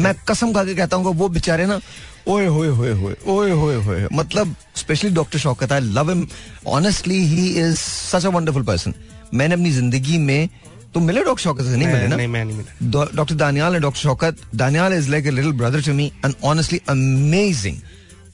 मैं 0.00 0.14
कसम 0.28 0.52
खा 0.52 0.64
के 0.64 0.74
कहता 0.74 0.96
हूँ 0.96 1.14
वो 1.14 1.28
बेचारे 1.28 1.66
ना 1.66 1.80
ओए 2.28 2.46
होए 2.46 2.68
होए 2.68 2.92
होए 2.92 3.14
ओए 3.26 3.50
होए 3.50 3.74
होए 3.84 4.08
मतलब 4.12 4.54
specially 4.76 5.10
doctor 5.10 5.38
Shaukat 5.38 5.72
I 5.72 5.80
love 5.80 6.10
him 6.10 6.26
honestly 6.68 7.18
he 7.26 7.48
is 7.60 7.76
such 7.76 8.26
a 8.26 8.28
wonderful 8.28 8.62
person 8.64 8.94
मैंने 9.34 9.54
अपनी 9.54 9.70
ज़िंदगी 9.72 10.18
में 10.18 10.48
तो 10.94 11.00
मिले 11.00 11.22
डॉक्टर 11.24 11.42
शौकत 11.42 11.64
से? 11.64 11.76
नहीं 11.76 11.88
मिले 11.88 12.06
ना? 12.08 12.16
नहीं 12.16 12.28
मैं 12.28 12.44
नहीं 12.44 12.56
मिला। 12.56 13.04
Doctor 13.16 13.34
Daniyal 13.34 13.74
and 13.74 13.82
doctor 13.82 14.00
Shaukat 14.00 14.36
Daniyal 14.54 14.92
is 14.94 15.10
like 15.10 15.26
a 15.26 15.30
little 15.30 15.52
brother 15.52 15.82
to 15.82 15.94
me 15.94 16.06
and 16.24 16.34
honestly 16.44 16.80
amazing 16.88 17.76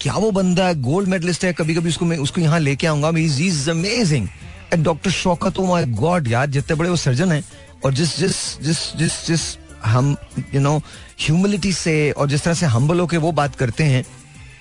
क्या 0.00 0.12
वो 0.14 0.31
बंदा 0.31 0.66
है? 0.66 0.74
गोल्ड 0.83 1.09
मेडलिस्ट 1.09 1.44
है 1.44 1.53
कभी 1.53 1.74
कभी 1.74 1.88
उसको 1.88 2.05
मैं 2.05 2.18
उसको 2.18 2.40
यहाँ 2.40 2.61
लेके 2.61 2.87
आऊँगा। 2.87 3.11
Is 3.18 3.70
amazing 3.70 4.29
and 4.72 4.85
doctor 4.85 5.11
Shaukat 5.11 5.59
oh 5.59 5.66
my 5.66 5.85
god 6.00 6.29
यार 6.29 6.46
जितने 6.50 6.77
बड़े 6.77 6.90
वो 6.90 6.96
सर्जन 6.96 7.33
हैं। 7.33 7.44
और 7.85 7.94
जिस 7.94 8.18
जिस 8.18 8.37
जिस 8.62 8.79
जिस 8.96 9.27
जिस 9.27 9.57
हम 9.85 10.16
यू 10.55 10.61
नो 10.61 10.81
ह्यूमिलिटी 11.18 11.72
से 11.72 12.11
और 12.12 12.29
जिस 12.29 12.44
तरह 12.44 12.55
से 12.55 12.66
हम्बल 12.66 13.00
होके 13.00 13.16
वो 13.16 13.33
बात 13.33 13.55
करते 13.57 13.85
हैं, 13.85 14.05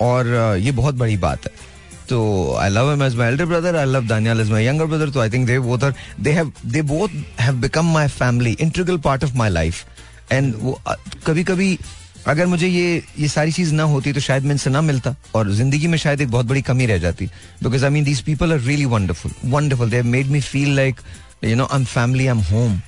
और 0.01 0.57
ये 0.59 0.71
बहुत 0.73 0.95
बड़ी 0.95 1.17
बात 1.17 1.45
है। 1.45 1.51
तो 2.09 2.19
I 2.59 2.69
love 2.69 2.89
him 2.89 3.03
as 3.03 3.15
my 3.15 3.27
elder 3.27 3.45
brother 3.45 3.75
I 3.75 3.85
love 3.85 4.07
Daniyal 4.07 4.41
as 4.41 4.49
my 4.51 4.67
younger 4.67 4.85
brother 4.85 5.09
तो 5.09 5.19
I 5.19 5.29
think 5.29 5.47
they 5.47 5.57
both 5.61 5.83
are 5.83 5.93
they 6.19 6.31
have 6.31 6.51
they 6.65 6.81
both 6.83 7.09
have 7.39 7.55
become 7.61 7.91
my 7.93 8.07
family 8.09 8.55
integral 8.61 8.97
part 9.05 9.23
of 9.23 9.35
my 9.37 9.49
life 9.49 9.83
and 10.31 10.53
वो 10.59 10.79
कभी 11.27 11.43
कभी 11.43 11.77
अगर 12.27 12.45
मुझे 12.47 12.67
ये 12.67 13.01
ये 13.19 13.27
सारी 13.27 13.51
चीज़ 13.51 13.73
ना 13.73 13.83
होती 13.83 14.13
तो 14.13 14.19
शायद 14.19 14.43
मैं 14.43 14.51
इनसे 14.51 14.69
ना 14.69 14.81
मिलता, 14.81 15.15
और 15.35 15.51
ज़िंदगी 15.51 15.87
में 15.87 15.97
शायद 15.97 16.21
एक 16.21 16.29
बहुत 16.31 16.45
बड़ी 16.45 16.61
कमी 16.61 16.85
रह 16.85 16.97
जाती। 16.97 17.25
Because 17.63 17.83
I 17.85 17.91
mean 17.91 18.03
these 18.03 18.21
people 18.21 18.53
are 18.53 18.59
really 18.59 18.85
wonderful 18.85 19.31
wonderful 19.51 19.89
they 19.89 20.01
made 20.03 20.27
me 20.27 20.41
feel 20.41 20.75
like 20.75 20.99
you 21.43 21.55
know 21.55 21.65
I 21.65 21.79
am 21.79 21.85
family 21.85 22.27
I 22.27 22.31
am 22.31 22.43
home 22.51 22.79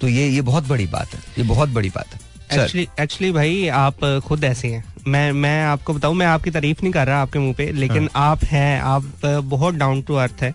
तो 0.00 0.08
ये 0.08 0.28
ये 0.28 0.40
बहुत 0.42 0.68
बड़ी 0.68 0.86
बात 0.86 1.14
है, 1.14 1.20
ये 1.38 1.44
बहुत 1.44 1.68
बड़ी 1.70 1.88
बात 1.90 2.14
है। 2.14 2.20
एक्चुअली 2.52 2.86
एक्चुअली 3.00 3.32
भाई 3.32 3.66
आप 3.68 4.04
खुद 4.26 4.44
ऐसे 4.44 4.68
हैं। 4.68 4.84
मैं 5.06 5.30
मैं 5.34 5.62
आपको 5.64 5.94
बताऊँ 5.94 6.14
मैं 6.16 6.26
आपकी 6.26 6.50
तारीफ़ 6.50 6.82
नहीं 6.82 6.92
कर 6.92 7.06
रहा 7.06 7.22
आपके 7.22 7.38
मुँह 7.38 7.54
पे 7.54 7.70
लेकिन 7.72 8.08
हाँ। 8.14 8.30
आप 8.30 8.44
हैं 8.44 8.80
आप 8.82 9.04
बहुत 9.24 9.74
डाउन 9.74 10.02
टू 10.02 10.14
अर्थ 10.16 10.42
है। 10.42 10.54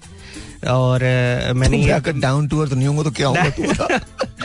और 0.69 1.03
मैंने 1.55 1.77
ये 1.77 1.87
जाकर 1.87 2.13
डाउन 2.19 2.47
टू 2.47 2.59
अर्थ 2.61 2.73
नहीं 2.73 2.87
होंगे 2.87 3.03
तो 3.03 3.11
क्या 3.11 3.27
होगा 3.27 3.99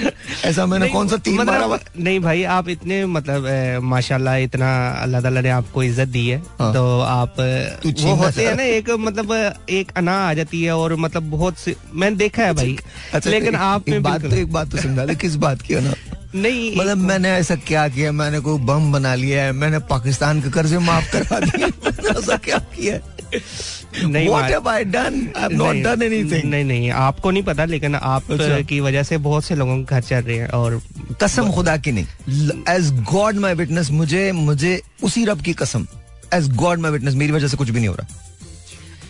ऐसा 0.45 0.67
मैंने 0.67 0.89
कौन 0.89 1.09
सा 1.09 1.17
तीन 1.17 1.35
मतलब, 1.35 1.53
मारा 1.53 1.79
नहीं 1.99 2.21
भाई 2.21 2.43
आप 2.55 2.69
इतने 2.69 3.05
मतलब 3.07 3.47
माशाल्लाह 3.83 4.37
इतना 4.39 4.69
अल्लाह 5.03 5.21
ताला 5.23 5.41
ने 5.41 5.49
आपको 5.51 5.83
इज़्ज़त 5.83 6.09
दी 6.09 6.27
है। 6.29 6.39
हाँ। 6.59 6.73
तो 6.75 7.01
आप 7.01 7.35
वो 7.39 8.15
होते 8.15 8.47
हैं 8.47 8.55
ना 8.57 8.63
एक 8.63 8.91
मतलब 9.01 9.33
एक 9.71 9.93
अना 9.97 10.17
आ 10.29 10.33
जाती 10.35 10.63
है 10.63 10.77
और 10.77 10.95
मतलब 10.97 11.31
बहुत 11.31 11.59
सी 11.59 11.75
मैंने 11.93 12.17
देखा 12.17 12.43
है 12.43 12.53
भाई। 12.55 12.77
अच्छा 13.15 13.31
लेकिन 13.31 13.55
आप 13.57 13.89
एक 13.89 14.03
बात 14.03 14.23
तो 14.23 14.37
एक 14.37 14.53
बात 14.53 14.71
तो 14.71 14.83
समझा 14.83 15.07
दे 15.07 15.15
किस 15.17 15.37
बात 15.47 15.63
की 15.63 15.75
है 15.75 15.81
ना 15.85 15.95
नहीं 16.35 16.77
मतलब 16.77 16.99
मैंने 16.99 17.31
ऐसा 17.31 17.57
क्या 17.57 17.89
किया 17.89 18.13
मैंने 18.13 18.41
कोई 18.41 18.59
बम 18.59 18.93
बना 18.93 19.15
लिया 19.15 19.43
है 19.45 19.53
मैंने 19.53 19.79
पाकिस्तान 19.79 20.43
के 20.43 20.51
कर्जे 20.51 20.79
माफ़ 20.79 21.13
करवा 21.13 21.41
दिए 21.41 21.67
ऐसा 22.11 22.37
क्या 22.37 22.59
किया 22.59 22.99
नहीं 23.35 24.29
What 24.29 24.51
have 24.51 24.67
I 24.67 24.85
done? 24.85 25.17
I've 25.37 25.53
not 25.53 25.73
नहीं, 25.73 25.83
done 25.85 26.03
anything. 26.03 26.45
नहीं 26.45 26.65
नहीं 26.65 26.91
आपको 26.91 27.31
नहीं 27.31 27.43
पता 27.43 27.65
लेकिन 27.65 27.95
आप 27.95 28.33
अच्छा। 28.33 28.61
की 28.61 28.81
वजह 28.81 29.03
से 29.03 29.19
बहुत 29.19 29.45
से 29.45 29.55
लोगों 29.55 29.77
के 29.79 29.95
घर 29.95 30.01
चल 30.01 30.17
रहे 30.17 30.37
हैं 30.37 30.49
और 30.49 30.81
कसम 31.23 31.51
खुदा 31.51 31.77
की 31.77 31.93
नहीं 31.93 32.51
एज 32.69 32.91
गॉड 33.13 33.37
माई 33.37 33.55
विटनेस 33.55 33.91
मुझे 33.91 34.33
मुझे 34.33 34.81
उसी 35.03 35.25
रब 35.25 35.41
की 35.41 35.53
कसम 35.53 35.87
एज 36.35 36.51
गॉड 36.57 36.79
माई 36.79 36.91
विटनेस 36.91 37.15
मेरी 37.15 37.33
वजह 37.33 37.49
से 37.49 37.57
कुछ 37.57 37.71
भी 37.71 37.79
नहीं 37.79 37.89
हो 37.89 37.95
रहा 37.95 38.07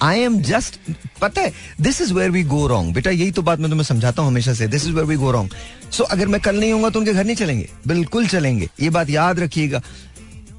आई 0.02 0.20
एम 0.20 0.40
जस्ट 0.42 0.78
पता 1.20 1.40
है 1.40 1.52
this 1.80 2.00
is 2.00 2.12
where 2.14 2.30
we 2.30 2.42
go 2.44 2.66
wrong 2.66 2.94
बेटा 2.94 3.10
यही 3.10 3.30
तो 3.30 3.42
बात 3.42 3.60
मैं 3.60 3.70
तुम्हें 3.70 3.84
समझाता 3.84 4.22
हूँ 4.22 4.30
हमेशा 4.30 4.54
से. 4.54 4.66
This 4.68 4.86
is 4.86 4.92
where 4.92 5.06
we 5.06 5.16
go 5.16 5.30
wrong 5.30 5.54
so 5.90 6.04
अगर 6.04 6.28
मैं 6.28 6.40
कल 6.40 6.60
नहीं 6.60 6.72
होऊँगा 6.72 6.90
तो 6.90 6.98
उनके 6.98 7.12
घर 7.12 7.24
नहीं 7.24 7.36
चलेंगे. 7.36 7.68
बिल्कुल 7.86 8.26
चलेंगे. 8.26 8.68
ये 8.80 8.90
बात 8.90 9.10
याद 9.10 9.40
रखिएगा. 9.40 9.82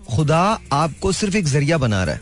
खुदा 0.09 0.39
आपको 0.73 1.11
सिर्फ़ 1.11 1.37
एक 1.37 1.45
ज़रिया 1.47 1.77
बना 1.77 2.03
रहा 2.03 2.15
है. 2.15 2.21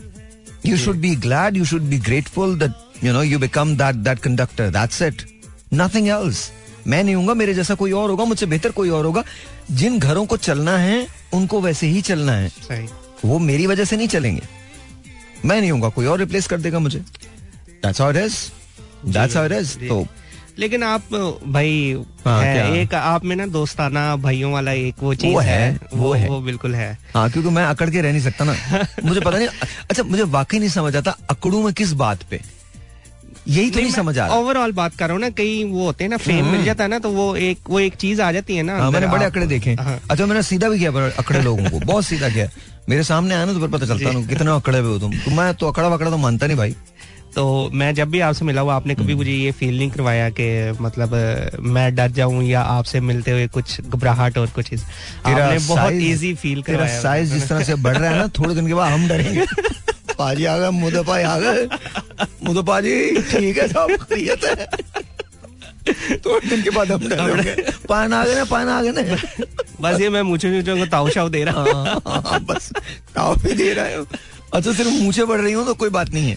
You 0.66 0.76
should 0.76 0.96
be 0.96 1.14
glad 1.16 1.56
you 1.56 1.64
should 1.64 1.82
be 1.82 1.98
grateful 2.00 2.58
that 2.58 3.04
you 3.04 3.12
know 3.12 3.22
you 3.22 3.38
become 3.38 3.76
that 3.76 3.94
that 3.94 4.18
conductor 4.18 4.70
that's 4.70 5.02
it 5.02 5.22
nothing 5.74 6.08
else 6.08 6.50
मैं 6.86 7.02
नहीं 7.04 7.14
हूँगा 7.14 7.34
मेरे 7.34 7.54
जैसा 7.54 7.74
कोई 7.74 7.92
और 7.92 8.10
होगा 8.10 8.24
मुझसे 8.24 8.46
बेहतर 8.46 8.70
कोई 8.70 8.88
और 8.90 9.04
होगा. 9.06 9.24
जिन 9.70 9.98
घरों 9.98 10.24
को 10.26 10.36
चलना 10.36 10.76
है 10.78 11.06
उनको 11.34 11.60
वैसे 11.60 11.86
ही 11.86 12.00
चलना 12.02 12.32
है. 12.32 12.48
सही। 12.48 12.86
वो 13.24 13.38
मेरी 13.38 13.66
वजह 13.66 13.84
से 13.84 13.96
नहीं 13.96 14.08
चलेंगे. 14.08 14.42
मैं 15.44 15.60
नहीं 15.60 15.70
हूँगा 15.70 15.88
कोई 15.96 16.06
और 16.06 16.18
रिप्लेस 16.18 16.46
कर 16.46 16.60
देगा 16.60 16.78
मुझे। 16.78 16.98
That's 16.98 18.00
how 18.00 18.10
it 18.10 18.16
is 18.16 18.36
that's 19.06 19.36
how 19.36 19.46
it 19.46 19.52
is 19.52 19.76
तो 19.88 20.06
लेकिन 20.58 20.82
आप 20.82 21.14
भाई 21.46 21.70
हाँ, 22.24 22.42
है 22.42 22.80
एक 22.80 22.94
आप 22.94 23.24
में 23.24 23.34
ना 23.36 23.46
दोस्ताना 23.54 24.04
भाइयों 24.16 24.52
वाला 24.52 24.72
एक 24.72 25.02
वो 25.02 25.14
चीज़ 25.14 25.32
वो 25.34 25.40
है, 25.40 25.58
है, 25.62 25.78
वो 25.92 26.04
वो 26.04 26.12
है। 26.14 26.28
वो 26.28 26.40
बिल्कुल 26.40 26.74
है। 26.74 26.96
हाँ 27.14 27.28
क्योंकि 27.30 27.48
मैं 27.50 27.64
अकड़ 27.64 27.88
के 27.90 28.00
रह 28.02 28.12
नहीं 28.12 28.22
सकता 28.22 28.44
ना। 28.44 28.54
मुझे 29.04 29.20
पता 29.20 29.36
नहीं 29.38 29.48
अच्छा 29.90 30.02
मुझे 30.02 30.22
वाकई 30.22 30.58
नहीं 30.58 30.68
समझ 30.70 30.94
आता 30.96 31.16
अकड़ू 31.30 31.62
में 31.64 31.72
किस 31.74 31.92
बात 32.02 32.22
पे। 32.30 32.40
यही 33.48 33.70
तो 33.70 33.80
नहीं 33.80 33.90
समझ 33.92 34.18
आ 34.18 34.26
रहा। 34.26 34.36
ओवरऑल 34.36 34.72
बात 34.72 34.94
कर 34.96 35.04
रहा 35.04 35.12
हूँ 35.14 35.20
ना 35.20 35.28
कई 35.30 35.64
वो 35.64 35.84
होते 35.86 36.04
हैं 36.04 36.10
ना 36.10 36.16
फेम 36.16 36.46
मिल 36.46 36.64
जाता 36.64 36.84
है 36.84 36.90
ना 36.90 36.98
तो 36.98 37.10
वो 37.10 37.34
एक 37.36 37.70
वो 37.70 37.80
एक 37.80 37.94
चीज़ 37.94 38.22
आ 38.22 38.30
जाती 38.32 38.56
है 38.56 38.62
ना 38.62 38.78
हाँ, 38.78 38.90
मैंने 38.90 39.06
बड़े 39.06 39.24
अकड़े 39.24 39.46
देखे। 39.46 39.74
हाँ। 39.80 39.98
अच्छा 40.10 40.26
मैंने 40.26 40.42
सीधा 40.42 40.68
भी 40.68 40.78
किया 40.78 41.08
अकड़े 41.18 41.42
लोगों 41.42 41.70
को 41.70 41.80
बहुत 41.86 42.04
सीधा 42.04 42.28
किया। 42.28 42.48
मेरे 42.88 43.02
सामने 43.04 43.34
आया 43.34 43.44
ना 43.44 43.52
तो 43.52 43.60
फिर 43.60 43.68
पता 43.68 43.86
चलता 43.86 44.10
ना 44.12 44.26
कितने 44.26 44.50
अकड़े 44.50 44.78
हुए 44.78 44.92
हो 44.92 44.98
तुम। 44.98 45.12
तो 45.24 45.30
मैं 45.30 45.54
तो 45.54 45.68
अकड़ा 45.68 45.88
वकड़ा 45.88 46.10
तो 46.10 46.16
मानता 46.16 46.46
नहीं 46.46 46.56
भाई। 46.56 46.74
तो 47.34 47.44
मैं 47.72 47.94
जब 47.94 48.10
भी 48.10 48.20
आपसे 48.20 48.44
मिला 48.44 48.60
हुआ 48.60 48.74
आपने 48.74 48.92
हम्म। 48.94 49.04
कभी 49.04 49.14
मुझे 49.14 49.30
ये 49.30 49.52
फील 49.52 49.78
नहीं 49.78 49.90
करवाया 49.90 50.28
कि 50.30 50.76
मतलब 50.80 51.14
मैं 51.60 51.94
डर 51.94 52.10
जाऊँ 52.10 52.42
या 52.44 52.60
आपसे 52.60 53.00
मिलते 53.00 53.30
हुए 53.30 53.46
कुछ 53.46 53.80
घबराहट 53.80 54.38
और 54.38 54.46
कुछ 54.46 54.72
इस- 54.72 54.84
आपने 55.26 55.58
बहुत 55.68 55.92
इजी 55.92 56.34
फील 56.34 56.62
तेरा 56.62 56.86
साइज़ 57.00 57.32
जिस 57.34 57.48
तरह 57.48 57.62
से 57.62 57.74
बढ़ 57.74 57.96
रहा 57.96 58.10
है 58.10 58.18
ना 58.18 58.28
थोड़े 58.38 58.54
दिन 58.54 58.66
के 58.66 58.74
बाद 58.74 58.92
हम 58.92 59.08
डरेंगे। 59.08 59.46
पाजी 60.18 60.44
आ 60.44 60.56
गए 60.58 60.70
मुदे 60.70 61.02
पाई 61.02 61.22
आ 61.22 61.38
गए। 61.38 61.66
मुदे 62.44 62.62
पाजी 62.62 62.94
ठीक 63.20 63.58
है 63.58 63.68
सब 63.68 63.96
खैरियत 64.02 64.44
है। 64.44 64.66
थोड़े 66.26 66.48
दिन 66.48 66.62
के 66.62 66.70
बाद 66.70 66.92
हम 66.92 67.08
पान 67.88 68.12
आ 68.12 68.24
गए 68.24 68.34
ना 68.34 68.44
पान 68.44 68.68
आ 68.68 68.80
गए 68.82 68.92
ना। 68.92 69.02
बस 69.80 70.00
ये 70.00 70.08
मैं 70.10 70.22
मुझे 70.22 70.50
मुझे 70.50 70.76
को 70.78 70.86
ताउशाव 70.86 71.28
दे 71.30 71.44
रहा 71.44 71.62
हूँ। 71.62 71.84
हाँ, 71.86 72.00
हाँ, 72.06 72.40
बस 72.40 72.70
ताव 73.14 73.36
भी 73.42 73.52
दे 73.54 73.72
रहा 73.74 73.84
है। 73.84 74.04
अच्छा 74.54 74.72
सिर्फ़ 74.72 74.90
मूछे 75.02 75.24
बढ़ 75.24 75.40
रही 75.40 75.52
हो 75.52 75.64
तो 75.64 75.74
कोई 75.74 75.88
बात 75.90 76.12
नहीं 76.14 76.30
है। 76.30 76.36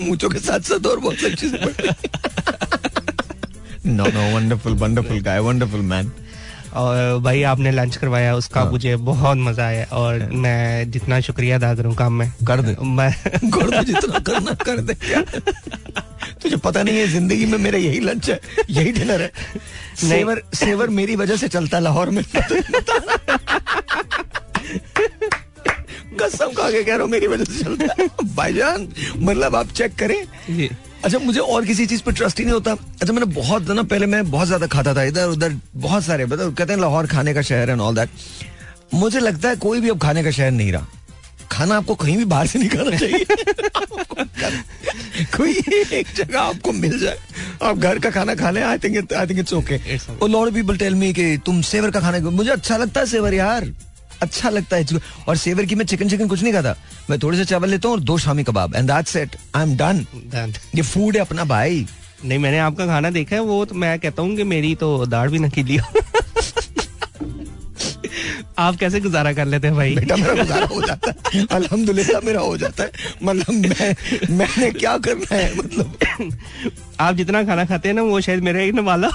मूछों 0.00 0.28
के 0.30 0.38
साथ 0.38 0.60
साथ 0.70 0.86
और 0.86 0.98
बहुत 1.00 1.16
सारी 1.16 1.34
चीज़ें 1.34 1.60
बढ़ 1.64 1.72
रही 1.80 1.92
no 3.86 4.04
no 4.04 4.34
wonderful 4.34 4.72
wonderful 4.78 5.20
guy 5.20 5.38
wonderful 5.40 5.80
man 5.92 6.10
और 6.76 7.18
भाई 7.22 7.42
आपने 7.48 7.70
लंच 7.70 7.96
करवाया 7.96 8.34
उसका 8.36 8.60
हाँ। 8.60 8.70
मुझे 8.70 8.94
बहुत 9.08 9.36
मज़ा 9.38 9.64
आया 9.66 9.84
और 9.92 10.18
मैं 10.44 10.90
जितना 10.90 11.20
शुक्रिया 11.20 11.56
अदा 11.56 11.74
करूँ 11.74 11.94
काम 11.94 12.12
में। 12.12 12.30
कर 12.46 12.60
दे। 12.62 12.76
मैं 12.84 13.10
कर 13.50 13.70
दे 13.70 13.84
जितना 13.92 14.18
करना 14.18 14.54
कर 14.64 14.80
दे। 14.80 14.94
क्या 14.94 15.22
तुझे 16.44 16.56
पता 16.64 16.82
नहीं 16.82 16.98
है 16.98 17.06
ज़िंदगी 17.08 17.46
में 17.46 17.58
मेरा 17.58 17.78
यही 17.78 18.00
लंच 18.00 18.30
है 18.30 18.40
यही 18.70 18.92
डिनर 18.92 19.22
है। 19.22 19.30
सेवर 20.00 20.42
सेवर 20.54 20.88
मेरी 20.92 21.16
वजह 21.16 21.36
से 21.36 21.48
चलता 21.48 21.76
है 21.76 21.82
लाहौर 21.82 22.10
में। 22.10 22.22
कसम 26.20 26.52
खा 26.52 26.70
के 26.70 26.82
कह 26.82 26.94
रहा 26.94 27.02
हूँ 27.02 27.10
मेरी 27.10 27.26
वजह 27.26 27.44
से 27.44 27.64
चलता 27.64 27.94
है। 27.98 28.08
भाईजान 28.34 28.88
मतलब 29.18 29.56
आप 29.56 29.70
चेक 29.72 29.94
करें। 29.98 30.16
अच्छा 31.04 31.18
मुझे 31.18 31.40
और 31.40 31.64
किसी 31.66 31.86
चीज़ 31.86 32.02
पे 32.02 32.12
ट्रस्ट 32.12 32.38
ही 32.38 32.44
नहीं 32.44 32.54
होता। 32.54 32.72
अच्छा 32.72 33.12
मैंने 33.12 33.26
बहुत 33.34 33.70
ना 33.70 33.82
पहले 33.84 34.06
मैं 34.06 34.30
बहुत 34.30 34.46
ज़्यादा 34.46 34.66
खाता 34.66 34.94
था 34.94 35.02
इधर 35.04 35.28
उधर 35.28 35.56
बहुत 35.76 36.04
सारे 36.04 36.26
मतलब 36.26 36.54
कहते 36.54 36.72
हैं 36.72 36.80
लाहौर 36.80 37.06
खाने 37.06 37.34
का 37.34 37.42
शहर 37.42 37.70
है 37.70 37.76
ऑल 37.78 37.94
दैट 37.94 38.08
मुझे 38.94 39.20
लगता 39.20 39.48
है 39.48 39.56
कोई 39.56 39.80
भी 39.80 39.88
अब 39.88 39.98
खाने 39.98 40.22
का 40.24 40.30
शहर 40.30 40.50
नहीं 40.50 40.72
रहा। 40.72 40.86
खाना 41.52 41.76
आपको 41.76 41.94
कहीं 41.94 42.16
भी 42.16 42.24
बाहर 42.24 42.46
से 42.46 42.58
नहीं 42.58 42.68
खाना 42.68 42.96
चाहिए। 42.96 43.24
कोई 45.36 45.52
एक 45.98 46.06
जगह 46.16 46.40
आपको 46.40 46.72
मिल 46.72 46.98
जाए। 47.00 47.18
आप 47.62 47.78
घर 47.78 47.98
का 47.98 48.10
खाना 48.10 48.34
खा 48.34 48.50
लें 48.50 48.62
I 48.62 48.78
think 48.78 49.12
I 49.12 49.26
think 49.26 49.38
it's 49.38 49.52
okay 49.54 49.78
और 49.96 50.28
लॉट 50.30 50.52
पीपल 50.54 50.76
टेल 50.78 50.94
मी 50.94 51.12
कि 51.12 51.36
तुम 51.46 51.60
सेवर 51.70 51.90
का 51.90 52.00
खाना 52.00 52.30
मुझे 52.30 52.50
अच्छा 52.50 52.76
लगता 52.76 53.00
है 53.00 53.06
सेवर 53.06 53.34
यार। 53.34 53.72
अच्छा 54.22 54.50
लगता 54.50 54.76
है 54.76 55.00
और 55.28 55.36
सेवर 55.36 55.64
की 55.64 55.74
मैं 55.74 55.84
चिकन 55.86 56.08
चिकन 56.08 56.28
कुछ 56.28 56.42
नहीं 56.42 56.52
खाता। 56.52 56.74
मैं 57.10 57.18
थोड़े 57.22 57.38
से 57.38 57.44
चावल 57.44 57.68
लेता 57.70 57.88
हूँ 57.88 57.96
और 57.96 58.02
दो 58.02 58.18
shami 58.18 58.44
kebab 58.44 58.74
and 58.74 58.90
that's 58.90 59.16
it 59.16 59.36
I 59.56 59.62
am 59.62 59.76
done 59.76 60.06
ये 60.74 60.82
फ़ूड 60.82 61.16
है 61.16 61.20
अपना 61.20 61.44
भाई 61.44 61.86
नहीं 62.24 62.38
मैंने 62.38 62.58
आपका 62.58 62.86
खाना 62.86 63.10
देखा 63.10 63.36
है 63.36 63.42
वो 63.42 63.64
तो 63.64 63.74
मैं 63.74 63.98
कहता 64.00 64.22
हूँ 64.22 64.36
कि 64.36 64.44
मेरी 64.44 64.74
तो 64.74 65.06
दाढ़ 65.06 65.30
भी 65.30 65.38
नकीली 65.38 65.78
आप 68.58 68.76
कैसे 68.76 69.00
गुजारा 69.00 69.32
कर 69.32 69.46
लेते 69.46 69.66
हैं 69.66 69.76
भाई? 69.76 69.94
बेटा 69.94 70.16
मेरा 70.16 70.34
गुजारा 70.34 70.66
हो 70.66 70.82
जाता 70.82 71.10
है। 71.10 71.46
अल्हम्दुलिल्लाह 71.50 72.20
मेरा 72.24 72.40
हो 72.40 72.56
जाता 72.56 72.82
है। 72.82 72.90
मतलब 73.22 73.54
मैं 73.54 73.96
मैंने 74.36 74.70
क्या 74.70 74.98
करना 74.98 75.34
है? 75.34 75.56
मतलब 75.58 75.96
आप 77.00 77.14
जितना 77.14 77.44
खाना 77.44 77.64
खाते 77.64 77.88
हैं 77.88 77.94
ना 77.94 78.02
वो 78.02 78.20
शायद 78.20 78.42
मेरे 78.42 78.68
एक 78.68 78.74
वाला। 78.74 79.08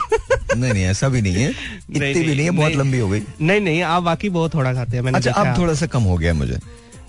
नहीं 0.57 0.73
नहीं 0.73 0.83
ऐसा 0.83 1.09
भी 1.09 1.21
नहीं 1.21 1.33
है। 1.33 1.49
इतनी 1.49 2.13
भी 2.13 2.35
नहीं 2.35 2.45
है 2.45 2.51
बहुत। 2.51 2.71
लंबी 2.71 2.99
हो 2.99 3.09
गई। 3.09 3.21
नहीं 3.41 3.61
नहीं 3.61 3.81
आप 3.81 4.03
बाकी 4.03 4.29
बहुत 4.29 4.53
थोड़ा 4.53 4.73
खाते 4.73 4.97
हैं 4.97 5.03
मैंने 5.03 5.17
अच्छा 5.17 5.31
अब 5.31 5.57
थोड़ा 5.57 5.73
सा 5.73 5.85
कम 5.85 6.03
हो 6.03 6.17
गया 6.17 6.33
मुझे। 6.33 6.59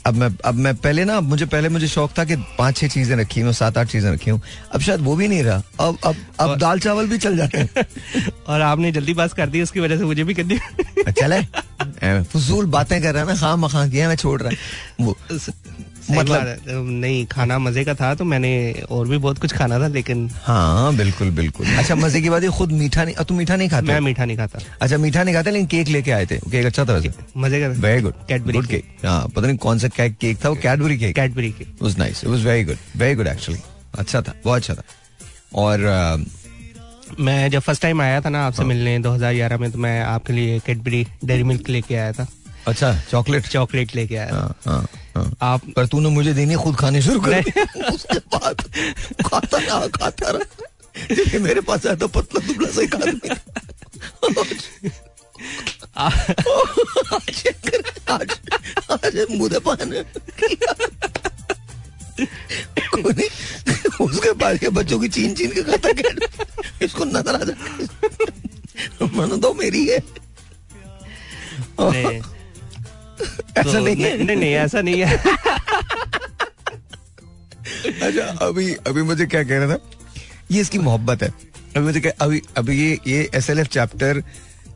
अब 0.07 0.15
मैं 0.15 0.29
अब 0.45 0.55
मैं 0.55 0.75
पहले 0.77 1.05
ना 1.05 1.21
मुझे 1.21 1.47
पहले 1.47 1.69
मुझे 1.69 1.89
शौक 1.89 2.11
था 2.19 2.25
कि 2.25 2.37
पाँच 2.59 2.77
छह 2.77 2.89
चीज़ें 2.89 3.17
रखी 3.17 3.41
हूँ 3.41 3.53
सात 3.53 3.79
आठ 3.79 3.89
चीज़ें 3.89 4.11
रखी 4.13 4.31
हूँ। 4.31 4.41
अब 4.75 4.81
शायद 4.81 5.01
वो 5.01 5.17
भी 5.17 5.29
नहीं 5.29 5.43
रहा। 5.43 5.63
अब 5.81 5.99
अब 6.05 6.17
अब 6.41 6.57
दाल 6.59 6.79
चावल 6.81 7.07
भी 7.07 7.19
चल 7.19 7.37
जाते 7.37 7.59
हैं। 7.59 7.85
और 8.49 8.61
आपने 8.61 8.93
जल्दी 8.93 9.15
बात 9.15 9.33
कर 9.33 9.49
दी 9.49 9.63
उसकी 9.63 9.81
वजह 9.81 9.99
से 9.99 10.05
मुझे 10.05 10.25
भी 10.25 10.35
कर 10.35 10.43
दी। 10.43 10.59
चले। 11.13 11.43
फजूल 12.23 12.67
बातें 12.67 13.01
कर 13.03 13.15
रहा 13.15 13.23
है 13.23 13.29
ना 13.29 13.35
खाम 13.35 13.65
मखा 13.65 13.87
किया 13.89 14.09
मैं 14.09 14.17
छोड़ 14.17 14.41
रहा 14.43 14.51
हूँ। 14.51 15.07
वो 15.07 15.39
मतलब- 16.11 16.69
नहीं 16.69 17.25
खाना 17.27 17.59
मज़े 17.59 17.85
का 17.85 17.95
था 17.95 18.15
तो 18.15 18.25
मैंने 18.25 18.51
और 18.91 19.09
भी 19.09 19.19
बहुत 19.19 19.39
कुछ 19.39 19.53
खाना 19.53 19.79
था 19.81 19.89
लेकिन 19.89 20.29
हाँ 20.45 20.95
बिल्कुल 20.97 21.31
बिल्कुल। 21.31 21.67
अच्छा 21.79 21.95
मज़े 21.95 22.21
की 22.21 22.31
बात 22.31 22.43
है 22.43 22.49
खुद 22.59 22.73
मीठा 22.73 23.05
नहीं 23.05 23.25
तुम 23.29 23.37
मीठा 23.37 23.57
नहीं 23.57 23.69
खाते? 23.69 23.87
मैं 23.87 24.01
मीठा 24.01 24.25
नहीं 24.25 24.37
खाता। 24.37 24.59
अच्छा 24.83 24.99
मीठा 24.99 25.23
नहीं 25.25 25.35
खाते 25.35 25.51
लेकिन 25.51 25.67
केक 25.67 25.89
लेके 25.89 26.11
आए 26.11 26.27
थे। 26.27 26.39
केक 26.51 26.67
अच्छा 26.67 26.85
था 26.85 26.93
वैसे 26.93 27.11
मज़े 27.37 27.61
का 27.61 27.69
very 27.87 28.03
good 28.03 28.15
Cadbury 28.31 28.53
good 28.55 28.67
cake 28.67 28.85
हाँ 29.07 29.27
पता 29.37 29.47
नहीं 29.47 29.57
कौन 29.67 29.79
सा 29.79 29.89
केक 29.97 30.17
केक 30.21 30.45
था 30.45 30.49
वो 30.49 30.55
कैडबरी 30.63 30.99
केक 30.99 31.15
कैडबरी 31.17 31.51
के 31.59 31.65
was 31.83 31.99
nice 31.99 32.25
it 32.25 32.31
was 32.31 32.45
very 32.47 32.65
good 32.65 32.77
very 32.97 33.15
good 33.15 33.27
actually 33.27 33.61
अच्छा 33.99 34.21
था 34.23 34.35
बहुत 34.45 34.57
अच्छा 34.59 34.75
था। 34.75 34.83
और 35.55 36.25
मैं 37.21 37.51
जब 37.51 37.61
फ़र्स्ट 37.61 37.83
टाइम 37.83 38.01
आया 38.03 38.21
था 38.21 38.29
ना 38.29 38.39
हाँ। 38.39 38.47
आपसे 38.47 38.65
मिलने 38.65 38.99
2011 39.03 39.59
में 39.61 39.71
तो 39.71 39.79
मैं 39.79 40.01
आपके 40.03 40.33
लिए 40.33 40.59
कैडबरी 40.67 41.07
डेयरी 41.25 41.43
मिल्क 41.43 41.69
लेके 41.69 41.95
आया 41.95 42.13
था। 42.13 42.27
अच्छा 42.69 42.93
चॉकलेट 43.11 43.47
चॉकलेट 43.47 43.95
लेके 43.95 44.17
आया। 44.17 44.35
हाँ 44.35 44.55
हाँ 44.67 44.87
हाँ। 45.17 45.31
आप 45.43 45.61
पर 45.77 45.87
तूने 45.87 46.09
मुझे 46.09 46.33
देनी 46.35 46.55
खुद 46.55 46.77
खाने 46.77 47.03
शुरू 47.03 47.21
कर 47.21 47.31
उसके 47.95 48.19
बाद 48.35 48.61
खाता 49.27 49.59
रहा 49.59 49.87
खाता 49.87 50.31
रहा। 50.31 51.39
मेरे 51.39 51.61
पास 51.61 51.87
आया 51.87 51.97
तो 51.97 52.09
पतला 52.09 52.41
दुबला 52.47 52.69
सा 52.71 52.85
कोई 62.95 63.29
उसके 64.01 64.33
बाद 64.33 64.59
के 64.59 64.69
बच्चों 64.69 64.99
की 65.01 65.09
चीन 65.09 65.35
चीन 65.35 65.51
के 65.51 65.63
खाता 65.63 65.93
कैड 65.93 66.25
इसको 66.83 67.05
नज़र 67.05 67.35
आ 67.35 67.45
जाता 67.45 69.07
मन 69.17 69.39
तो 69.41 69.53
मेरी 69.55 69.87
है। 69.87 69.99
ऐसा 73.21 73.73
तो- 73.73 73.85
नहीं 73.85 74.03
है। 74.05 74.17
नहीं 74.25 74.37
नहीं 74.37 74.53
ऐसा 74.55 74.81
नहीं 74.81 75.01
है। 75.03 75.17
अच्छा 78.03 78.25
अभी 78.47 78.73
अभी 78.87 79.03
मुझे 79.03 79.27
क्या 79.27 79.43
कह 79.45 79.59
रहा 79.59 79.75
था? 79.75 79.79
ये 80.51 80.61
इसकी 80.61 80.79
मोहब्बत 80.79 81.23
है। 81.23 81.29
अभी 81.29 81.85
मुझे 81.85 82.01
क्या 82.01 82.13
अभी 82.25 82.41
अभी 82.57 82.79
ये 82.83 82.99
ये 83.07 83.29
एस 83.35 83.51
एल 83.51 83.59
एफ़ 83.59 83.69
चैप्टर 83.69 84.23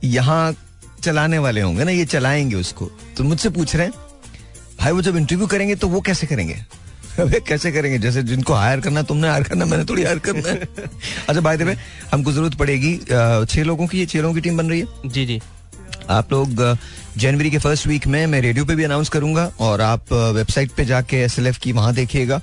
यहाँ 0.04 0.54
चलाने 1.02 1.38
वाले 1.38 1.61
होंगे 1.61 1.85
ना 1.85 1.90
ये 1.90 2.04
चलाएँगे 2.04 2.57
उसको। 2.57 2.90
तो 3.16 3.24
मुझसे 3.24 3.50
पूछ 3.50 3.74
रहे 3.76 3.87
हैं 3.87 3.94
भाई 4.80 4.92
वो 4.92 5.02
जब 5.02 5.16
इंटरव्यू 5.16 5.46
करेंगे 5.46 5.74
तो 5.74 5.88
वो 5.88 6.00
कैसे 6.00 6.26
करेंगे? 6.26 6.54
अबे 7.20 7.40
कैसे 7.48 7.72
करेंगे? 7.72 7.98
जैसे 7.98 8.22
जिनको 8.22 8.52
हायर 8.54 8.80
करना 8.80 9.02
तुमने 9.09 9.28
हायर 9.28 9.42
करना 9.42 9.64
मैंने 9.64 9.85
थोड़ी 9.85 10.02
हायर 10.02 10.18
करना 10.18 10.48
है। 10.48 10.57
अच्छा 11.28 11.40
भाई 11.40 11.57
देवे 11.57 11.76
हमको 12.12 12.33
ज़रूरत 12.33 12.54
पड़ेगी 12.59 12.96
छह 13.46 13.62
लोगों 13.64 13.87
की 13.87 13.98
ये 13.98 14.07
छह 14.07 14.20
लोगों 14.20 14.35
की 14.35 14.40
टीम 14.40 14.57
बन 14.57 14.70
रही 14.70 14.80
है? 14.80 14.87
जी 15.07 15.26
जी। 15.26 15.40
आप 16.11 16.33
लोग 16.33 16.61
जनवरी 17.16 17.50
के 17.50 17.59
फ़र्स्ट 17.59 17.87
वीक 17.87 18.07
में 18.07 18.27
मैं 18.27 18.40
रेडियो 18.40 18.64
पे 18.64 18.74
भी 18.74 18.85
अनाउंस 18.85 19.09
करूँगा 19.09 19.44
और 19.61 19.81
आप 19.81 20.12
वेबसाइट 20.12 20.70
पे 20.77 20.85
जाके 20.85 21.16
एस 21.16 21.38
एल 21.38 21.46
एफ़ 21.46 21.59
की 21.59 21.72
वहाँ 21.72 21.92
देखिएगा। 21.94 22.40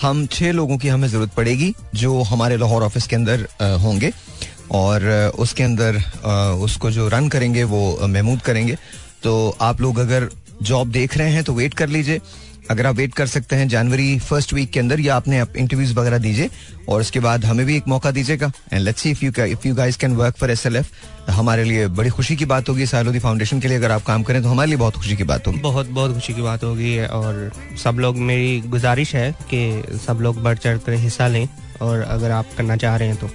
हम 0.00 0.24
छह 0.26 0.52
लोगों 0.52 0.76
की 0.78 0.88
हमें 0.88 1.06
ज़रूरत 1.08 1.30
पड़ेगी 1.36 1.72
जो 1.94 2.20
हमारे 2.22 2.56
लाहौर 2.56 2.82
ऑफ़िस 2.82 3.06
के 3.06 3.16
अंदर 3.16 3.46
होंगे 3.82 4.12
और 4.70 5.08
उसके 5.38 5.62
अंदर 5.62 6.02
उसको 6.60 6.90
जो 6.90 7.08
रन 7.08 7.28
करेंगे 7.28 7.64
वो 7.64 7.98
महमूद 8.02 8.40
करेंगे। 8.42 8.76
तो 9.22 9.56
आप 9.60 9.80
लोग 9.80 9.98
अगर 9.98 10.28
जॉब 10.62 10.90
देख 10.92 11.16
रहे 11.18 11.32
हैं 11.32 11.44
तो 11.44 11.52
वेट 11.54 11.74
कर 11.74 11.88
लीजिए। 11.88 12.20
अगर 12.70 12.86
आप 12.86 12.94
वेट 12.94 13.14
कर 13.14 13.26
सकते 13.26 13.56
हैं 13.56 13.68
जनवरी 13.68 14.18
फ़र्स्ट 14.18 14.52
वीक 14.52 14.70
के 14.70 14.80
अंदर, 14.80 15.00
या 15.00 15.16
आपने 15.16 15.38
आप 15.38 15.56
इंटरव्यूज़ 15.56 15.94
वगैरह 15.94 16.18
दीजिए, 16.18 16.50
और 16.88 17.00
उसके 17.00 17.20
बाद 17.20 17.44
हमें 17.44 17.64
भी 17.66 17.76
एक 17.76 17.88
मौका 17.88 18.10
दीजिएगा। 18.10 18.52
And 18.72 18.82
let's 18.82 19.02
see 19.02 19.10
if 19.10 19.24
you 19.24 19.32
if 19.44 19.68
you 19.68 19.74
guys 19.74 19.96
can 19.96 20.14
work 20.16 20.36
for 20.36 20.50
SLF 20.50 20.90
हमारे 21.30 21.64
लिए 21.64 21.86
बड़ी 21.88 22.10
खुशी 22.10 22.36
की 22.36 22.44
बात 22.44 22.68
होगी 22.68 22.86
सालोदी 22.86 23.18
फाउंडेशन 23.18 23.60
के 23.60 23.68
लिए। 23.68 23.76
अगर 23.76 23.90
आप 23.90 24.02
काम 24.02 24.22
करें 24.22 24.42
तो 24.42 24.48
हमारे 24.48 24.68
लिए 24.68 24.78
बहुत 24.78 24.94
खुशी 24.94 25.16
की 25.16 25.24
बात 25.24 25.46
होगी। 25.46 25.58
बहुत 25.58 25.88
बहुत 25.88 26.14
खुशी 26.14 26.34
की 26.34 26.42
बात 26.42 26.64
होगी, 26.64 26.98
और 27.00 27.52
सब 27.84 27.98
लोग, 27.98 28.16
मेरी 28.16 28.60
गुजारिश 28.60 29.14
है 29.14 29.30
कि 29.32 29.82
सब 30.06 30.18
लोग 30.20 30.42
बढ़ 30.42 30.58
चढ़ 30.58 30.78
कर 30.78 30.92
हिस्सा 30.92 31.28
लें। 31.28 31.48
और 31.82 32.00
अगर 32.00 32.30
आप 32.30 32.46
करना 32.56 32.76
चाह 32.76 32.96
रहे 32.96 33.08
हैं 33.08 33.16
तो। 33.16 33.30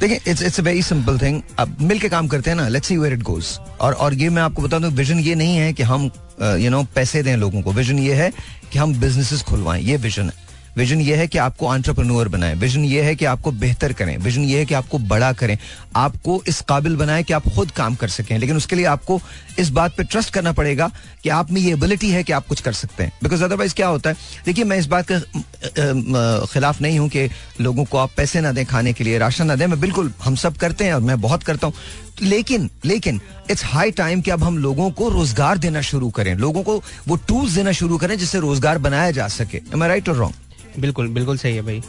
देखिए 0.00 0.20
it's 0.28 0.42
it's 0.42 0.60
a 0.60 0.62
very 0.62 0.82
simple 0.82 1.18
thing 1.18 1.42
अब 1.58 1.76
मिल 1.80 1.98
के 1.98 2.08
काम 2.08 2.28
करते 2.28 2.50
हैं 2.50 2.56
ना 2.56 2.68
let's 2.68 2.88
see 2.88 2.96
where 2.96 3.12
it 3.12 3.22
goes 3.22 3.60
और 3.80 3.92
और 3.94 4.14
ये 4.14 4.28
मैं 4.28 4.42
आपको 4.42 4.62
बता 4.62 4.78
दूँ 4.78 4.90
विजन 4.90 5.18
ये 5.18 5.34
नहीं 5.34 5.56
है 5.56 5.72
कि 5.72 5.82
हम 5.82 6.02
you 6.02 6.10
uh, 6.54 6.58
know 6.58 6.76
you 6.76 6.84
know, 6.84 6.94
पैसे 6.94 7.22
दें 7.22 7.36
लोगों 7.36 7.62
को. 7.62 7.72
विजन 7.72 7.98
ये 7.98 8.14
है 8.14 8.32
कि 8.72 8.78
हम 8.78 9.00
बिजनेसेस 9.00 9.42
खुलवाएँ. 9.42 9.82
ये 9.82 9.96
विजन 9.96 10.22
है. 10.22 10.47
विजन 10.78 11.00
ये 11.00 11.14
है 11.16 11.26
कि 11.26 11.38
आपको 11.38 11.66
आंट्रप्रनोर 11.66 12.28
बनाए। 12.28 12.54
विजन 12.54 12.84
ये 12.84 13.02
है 13.02 13.14
कि 13.16 13.24
आपको 13.24 13.50
बेहतर 13.52 13.92
करें। 13.92 14.16
विजन 14.16 14.42
ये 14.42 14.58
है 14.58 14.64
कि 14.64 14.74
आपको 14.74 14.98
बड़ा 14.98 15.32
करें। 15.32 15.56
आपको 15.96 16.42
इस 16.48 16.60
काबिल 16.68 16.96
बनाए 16.96 17.22
कि 17.22 17.32
आप 17.32 17.48
खुद 17.54 17.70
काम 17.70 17.94
कर 17.94 18.08
सकें। 18.08 18.36
लेकिन 18.38 18.56
उसके 18.56 18.76
लिए 18.76 18.84
आपको 18.86 19.20
इस 19.58 19.70
बात 19.70 19.96
पर 19.96 20.04
ट्रस्ट 20.04 20.32
करना 20.34 20.52
पड़ेगा 20.52 20.90
कि 21.22 21.28
आप 21.28 21.50
में 21.52 21.60
ये 21.60 21.72
एबिलिटी 21.72 22.10
है 22.10 22.22
कि 22.24 22.32
आप 22.32 22.46
कुछ 22.46 22.60
कर 22.60 22.72
सकते 22.72 23.04
हैं। 23.04 23.12
बिकॉज़ 23.22 23.44
अदरवाइज़ 23.44 23.74
क्या 23.74 23.88
होता 23.88 24.10
है? 24.10 24.16
देखिए, 24.46 24.64
मैं 24.64 24.78
इस 24.78 24.86
बात 24.86 25.10
के 25.10 26.46
खिलाफ 26.46 26.80
नहीं 26.80 26.98
हूँ 26.98 27.08
कि 27.08 27.28
लोगों 27.60 27.84
को 27.84 27.98
आप 27.98 28.10
पैसे 28.16 28.40
ना 28.40 28.52
दें 28.52 28.64
खाने 28.66 28.92
के 28.92 29.04
लिए, 29.04 29.18
राशन 29.18 29.46
ना 29.46 29.56
दें। 29.56 29.66
मैं 29.66 29.80
बिल्कुल, 29.80 30.12
हम 30.24 30.34
सब 30.36 30.56
करते 30.56 30.84
हैं 30.84 30.94
और 30.94 31.00
मैं 31.00 31.20
बहुत 31.20 31.42
करता 31.42 31.66
हूँ। 31.66 31.74
लेकिन 32.22 32.70
लेकिन 32.84 33.20
इट्स 33.50 33.64
हाई 33.64 33.90
टाइम 33.90 34.20
कि 34.20 34.30
अब 34.30 34.44
हम 34.44 34.58
लोगों 34.58 34.90
को 34.90 35.08
रोज़गार 35.08 35.58
देना 35.58 35.80
शुरू 35.82 36.10
करें। 36.10 36.34
लोगों 36.36 36.62
को 36.62 36.82
वो 37.08 37.16
टूल्स 37.28 37.52
देना 37.52 37.72
शुरू 37.72 37.98
करें 37.98 38.18
जिससे 38.18 38.40
रोज़गार 38.40 38.78
बनाया 38.78 39.10
जा 39.10 39.28
सके। 39.28 39.60
राइट 39.78 40.08
और 40.08 40.16
रॉन्ग 40.16 40.34
बिल्कुल 40.78 41.08
बिल्कुल 41.08 41.38
सही 41.38 41.54
है 41.56 41.62
भाई। 41.62 41.82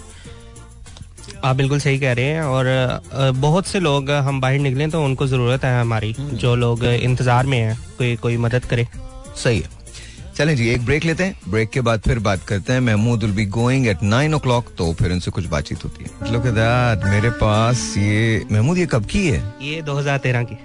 आप 1.43 1.55
बिल्कुल 1.55 1.79
सही 1.79 1.99
कह 1.99 2.13
रहे 2.13 2.25
हैं 2.25 2.41
और 2.43 3.31
बहुत 3.37 3.67
से 3.67 3.79
लोग 3.79 4.09
हम 4.11 4.39
बाहर 4.41 4.59
निकले 4.59 4.87
तो 4.87 5.03
उनको 5.03 5.27
ज़रूरत 5.27 5.63
है 5.63 5.79
हमारी 5.81 6.11
हम्म। 6.19 6.37
जो 6.37 6.55
लोग 6.55 6.83
इंतज़ार 6.85 7.45
में 7.45 7.57
हैं 7.57 7.77
कोई 7.97 8.15
कोई 8.15 8.37
मदद 8.37 8.65
करे। 8.65 8.87
सही 9.35 9.59
है। 9.59 9.77
चलें 10.37 10.55
जी 10.55 10.67
एक 10.69 10.85
ब्रेक 10.85 11.05
लेते 11.05 11.23
हैं। 11.23 11.35
ब्रेक 11.49 11.69
के 11.69 11.81
बाद 11.81 12.01
फिर 12.01 12.19
बात 12.19 12.43
करते 12.47 12.73
हैं। 12.73 12.79
Mahmood 12.79 13.23
will 13.23 13.31
be 13.35 13.45
going 13.47 13.87
at 13.87 14.03
nine 14.03 14.33
o'clock 14.39 14.65
तो 14.77 14.91
फिर 14.93 15.11
उनसे 15.11 15.31
कुछ 15.31 15.45
बातचीत 15.45 15.83
होती 15.83 16.03
है। 16.03 16.31
लुक 16.33 16.43
दैट 16.57 17.03
मेरे 17.05 17.29
पास 17.39 17.93
ये 17.97 18.45
महमूद 18.51 18.77
ये 18.77 18.85
कब 18.85 19.05
की 19.05 19.27
है? 19.27 19.43
ये 19.61 19.81
2013 19.81 20.43
की। 20.43 20.57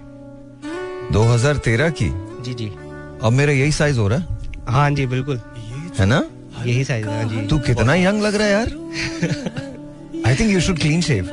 2013 1.13 1.91
की? 1.93 2.11
जी 2.45 2.55
जी। 2.55 2.67
अब 3.23 3.33
मेरा 3.33 3.53
यही 3.53 3.73
साइज़ 3.73 3.99
हो 3.99 4.09
रहा 4.09 4.19
है? 4.19 4.39
हाँ 4.69 4.91
जी 4.91 5.07
बिल्कुल। 5.07 5.41
है 5.99 6.07
ना? 6.07 6.23
यही 6.67 6.85
साइज़ 6.85 7.07
है 7.09 7.29
जी। 7.29 7.47
तू 7.49 7.59
कितना 7.67 7.95
यंग 7.95 8.23
लग 8.23 8.35
रहा 8.35 8.47
है 8.47 8.53
यार। 8.53 8.69
I 10.27 10.35
think 10.35 10.51
you 10.53 10.61
should 10.61 10.79
clean 10.79 11.01
shave 11.03 11.29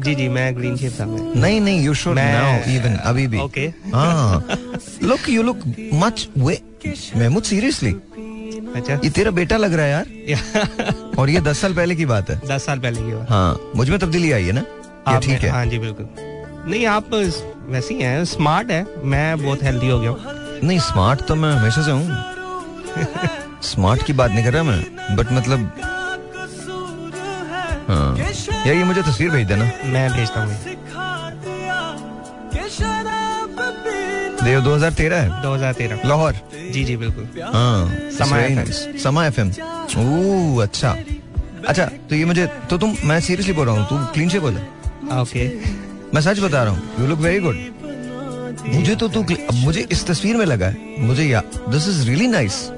जी 0.00 0.14
जी 0.14 0.28
मैं 0.28 0.54
क्लीन 0.54 0.76
शेव 0.76 0.92
था 1.00 1.06
मैं। 1.06 1.40
नहीं 1.40 1.60
नहीं 1.60 1.82
यू 1.84 1.94
शुड 1.94 2.18
नाउ 2.18 2.70
इवन 2.70 2.94
अभी 3.04 3.26
भी। 3.26 3.38
ओके 3.40 3.66
हाँ। 3.94 4.58
Look 5.02 5.28
you 5.28 5.42
look 5.42 5.62
much 5.94 6.28
way 6.38 6.60
Mahmood 7.16 7.42
seriously 7.42 7.90
अच्छा। 8.76 8.94
ये 9.04 9.10
तेरा 9.10 9.30
बेटा 9.30 9.56
लग 9.56 9.72
रहा 9.74 9.86
है 9.86 10.30
यार। 10.30 11.14
और 11.18 11.30
ये 11.30 11.40
दस 11.40 11.60
साल 11.60 11.74
पहले 11.74 11.94
की 11.96 12.06
बात 12.06 12.30
है। 12.30 12.40
दस 12.48 12.66
साल 12.66 12.78
पहले 12.78 13.00
की 13.00 13.12
बात। 13.12 13.30
हाँ 13.30 13.70
मुझमें 13.76 13.98
तब्दीली 13.98 14.32
आई 14.32 14.44
है 14.44 14.52
ना? 14.52 14.64
ये 15.08 15.18
ठीक 15.20 15.40
है। 15.42 15.50
हाँ 15.50 15.64
जी 15.66 15.78
बिल्कुल। 15.78 16.08
नहीं 16.70 16.84
आप 16.86 17.10
वैसे 17.14 17.94
ही 17.94 18.00
हैं 18.00 18.24
स्मार्ट 18.24 18.70
है। 18.70 18.84
मैं 19.04 19.42
बहुत 19.42 19.62
हेल्दी 19.62 19.88
हो 19.88 20.00
गया 20.00 20.10
हूँ। 20.10 20.18
नहीं 20.64 20.78
स्मार्ट 20.78 21.20
तो 21.28 21.34
मैं 21.34 21.52
हमेशा 21.52 21.82
से 21.82 21.90
हूँ। 21.90 22.06
स्मार्ट 23.62 24.02
की 24.06 24.12
बात 24.12 24.30
नहीं 24.30 24.44
कर 24.44 24.52
रहा 24.52 24.62
मैं 24.62 25.16
बट 25.16 25.32
मतलब 25.32 25.72
हाँ। 27.88 28.16
यार 28.16 28.74
ये 28.74 28.84
मुझे 28.84 29.02
तस्वीर 29.02 29.30
भेज 29.30 29.46
देना। 29.48 29.64
मैं 29.92 30.10
भेजता 30.12 30.42
हूँ। 30.42 30.54
देव 34.44 34.60
2013 34.64 35.12
है। 35.12 35.42
2013 35.42 36.04
लाहौर। 36.06 36.34
जी 36.72 36.84
जी 36.84 36.96
बिल्कुल। 36.96 37.42
हाँ 37.54 37.88
समा 38.18 39.26
एफ़ 39.26 39.40
एम 39.40 39.50
अच्छा। 40.62 40.90
अच्छा 41.68 41.84
तो 42.10 42.14
ये 42.14 42.24
मुझे 42.24 42.46
तो 42.70 42.78
तुम 42.78 42.94
मैं 43.04 43.20
सीरियसली 43.20 43.54
बोल 43.54 43.66
रहा 43.66 43.74
हूँ 43.76 43.88
तू 43.88 44.12
क्लीन 44.14 44.28
शेप 44.28 44.42
बोला। 44.42 45.20
ओके 45.20 45.48
मैं 46.14 46.20
सच 46.20 46.40
बता 46.40 46.62
रहा 46.64 46.72
हूँ 46.72 47.00
यू 47.00 47.06
लुक 47.06 47.18
वेरी 47.18 47.40
गुड 47.40 47.56
मुझे 48.74 48.94
तो 48.96 49.08
तू 49.08 49.24
मुझे 49.54 49.86
इस 49.92 50.06
तस्वीर 50.06 50.36
में 50.36 50.44
लगा 50.46 50.66
है 50.66 51.06
मुझे 51.06 51.24
या 51.24 51.42
दिस 51.68 51.88
इज़ 51.88 52.06
रियली 52.08 52.26
नाइस 52.26 52.70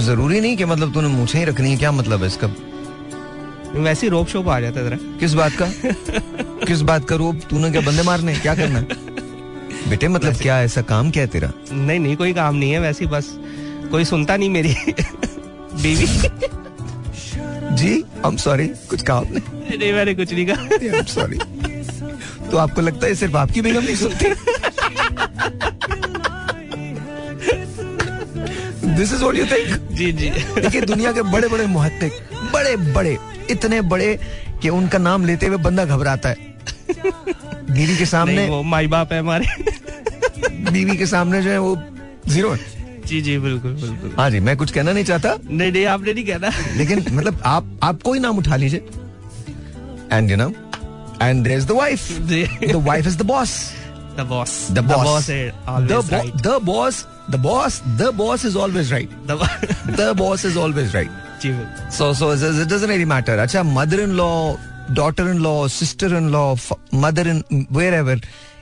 ज़रूरी 0.00 0.40
नहीं 0.40 0.56
कि 0.56 0.64
मतलब 0.64 0.92
तूने 0.94 1.08
मुझे 1.08 1.38
ही 1.38 1.44
रखनी 1.44 1.70
है 1.70 1.76
क्या 1.76 1.92
मतलब 1.92 2.20
है 2.20 2.26
इसका? 2.26 2.46
वैसे 3.74 4.08
रोप 4.08 4.28
शोप 4.28 4.48
आ 4.48 4.58
जाता 4.60 4.80
है 4.80 4.98
किस 5.20 5.34
बात 5.34 5.52
का? 5.52 5.66
किस 6.66 6.80
बात 6.80 7.04
का 7.08 7.16
रोप? 7.16 7.40
तूने 7.50 7.70
क्या 7.70 7.80
बंदे 7.80 8.02
मारने 8.02 8.34
क्या 8.34 8.54
करना 8.54 8.80
बेटे 9.88 10.08
मतलब 10.08 10.34
क्या 10.34 10.60
ऐसा 10.62 10.82
काम 10.82 11.10
क्या 11.10 11.22
है 11.22 11.28
तेरा? 11.28 11.50
नहीं 11.72 11.98
नहीं 12.00 12.16
कोई 12.16 12.32
काम 12.32 12.54
नहीं 12.54 12.70
है 12.72 12.78
वैसे 12.80 13.06
बस 13.06 13.28
कोई 13.90 14.04
सुनता 14.04 14.36
नहीं 14.36 14.50
मेरी। 14.50 14.74
बीवी। 15.82 16.06
जी 17.76 17.92
आई 17.92 18.30
एम 18.30 18.36
सॉरी 18.36 18.66
कुछ 18.90 19.02
काम 19.02 19.24
नहीं। 19.30 19.78
नहीं 19.78 19.92
मैंने 19.92 20.14
कुछ 20.14 20.32
नहीं 20.32 20.46
कहा। 20.46 21.02
सॉरी 21.12 21.38
तो 22.50 22.56
आपको 22.56 22.80
लगता 22.80 23.06
है 23.06 23.14
सिर्फ़ 23.14 23.36
आपकी 23.36 23.62
बेगम 23.62 23.82
नहीं 23.82 23.96
सुनती? 23.96 24.26
This 28.96 29.12
is 29.12 29.22
what 29.24 29.36
you 29.36 29.46
think 29.46 29.88
जी 29.92 30.10
जी। 30.12 30.28
देखिए 30.30 30.80
दुनिया 30.82 31.12
के 31.12 31.22
बड़े 31.32 31.48
बड़े 31.48 31.66
मुहत्तिक 31.66 32.12
बड़े 32.52 32.76
बड़े 32.92 33.16
इतने 33.50 33.80
बड़े 33.92 34.18
कि 34.62 34.68
उनका 34.70 34.98
नाम 34.98 35.24
लेते 35.26 35.46
हुए 35.46 35.56
बंदा 35.64 35.84
घबराता 35.84 36.28
है। 36.28 36.54
बीवी 37.70 37.96
के 37.96 38.06
सामने 38.06 38.48
वो 38.48 38.62
माई 38.62 38.86
बाप 38.86 39.12
है 39.12 39.18
हमारे। 39.20 39.46
बीवी 40.70 40.96
के 40.96 41.06
सामने 41.06 41.42
जो 41.42 41.50
है 41.50 41.58
वो 41.60 41.76
ज़ीरो 42.28 42.50
है। 42.50 42.74
जी 43.06 43.20
जी 43.22 43.36
बिल्कुल 43.38 43.72
बिल्कुल। 43.72 44.14
हाँ 44.18 44.30
जी 44.30 44.40
मैं 44.40 44.56
कुछ 44.56 44.70
कहना 44.72 44.92
नहीं 44.92 45.04
चाहता। 45.04 45.36
नहीं 45.50 45.72
नहीं 45.72 45.84
आपने 45.86 46.12
नहीं 46.12 46.24
कहना। 46.26 46.50
लेकिन 46.76 47.04
मतलब 47.10 47.40
आप 47.46 47.78
आप 47.82 48.02
कोई 48.02 48.18
नाम 48.18 48.38
उठा 48.38 48.56
लीजिए। 48.56 48.88
And 50.12 50.30
you 50.30 50.36
know 50.36 50.48
and 51.22 51.44
there 51.44 51.58
is 51.58 51.66
the 51.66 51.72
wife 51.72 52.10
the 52.20 52.82
wife 52.86 53.06
is 53.06 53.18
the 53.18 53.22
boss 53.26 53.58
boss 54.24 54.68
the 54.70 54.78
boss 54.78 55.36
mother 63.64 64.00
in 64.00 64.10
law 64.10 64.54
daughter 64.90 65.22
in 65.22 65.38
law 65.38 65.68
sister 65.68 66.06
in 66.06 66.28
law 66.28 66.56
mother 66.94 67.28
in 67.28 67.66
wherever 67.94 68.20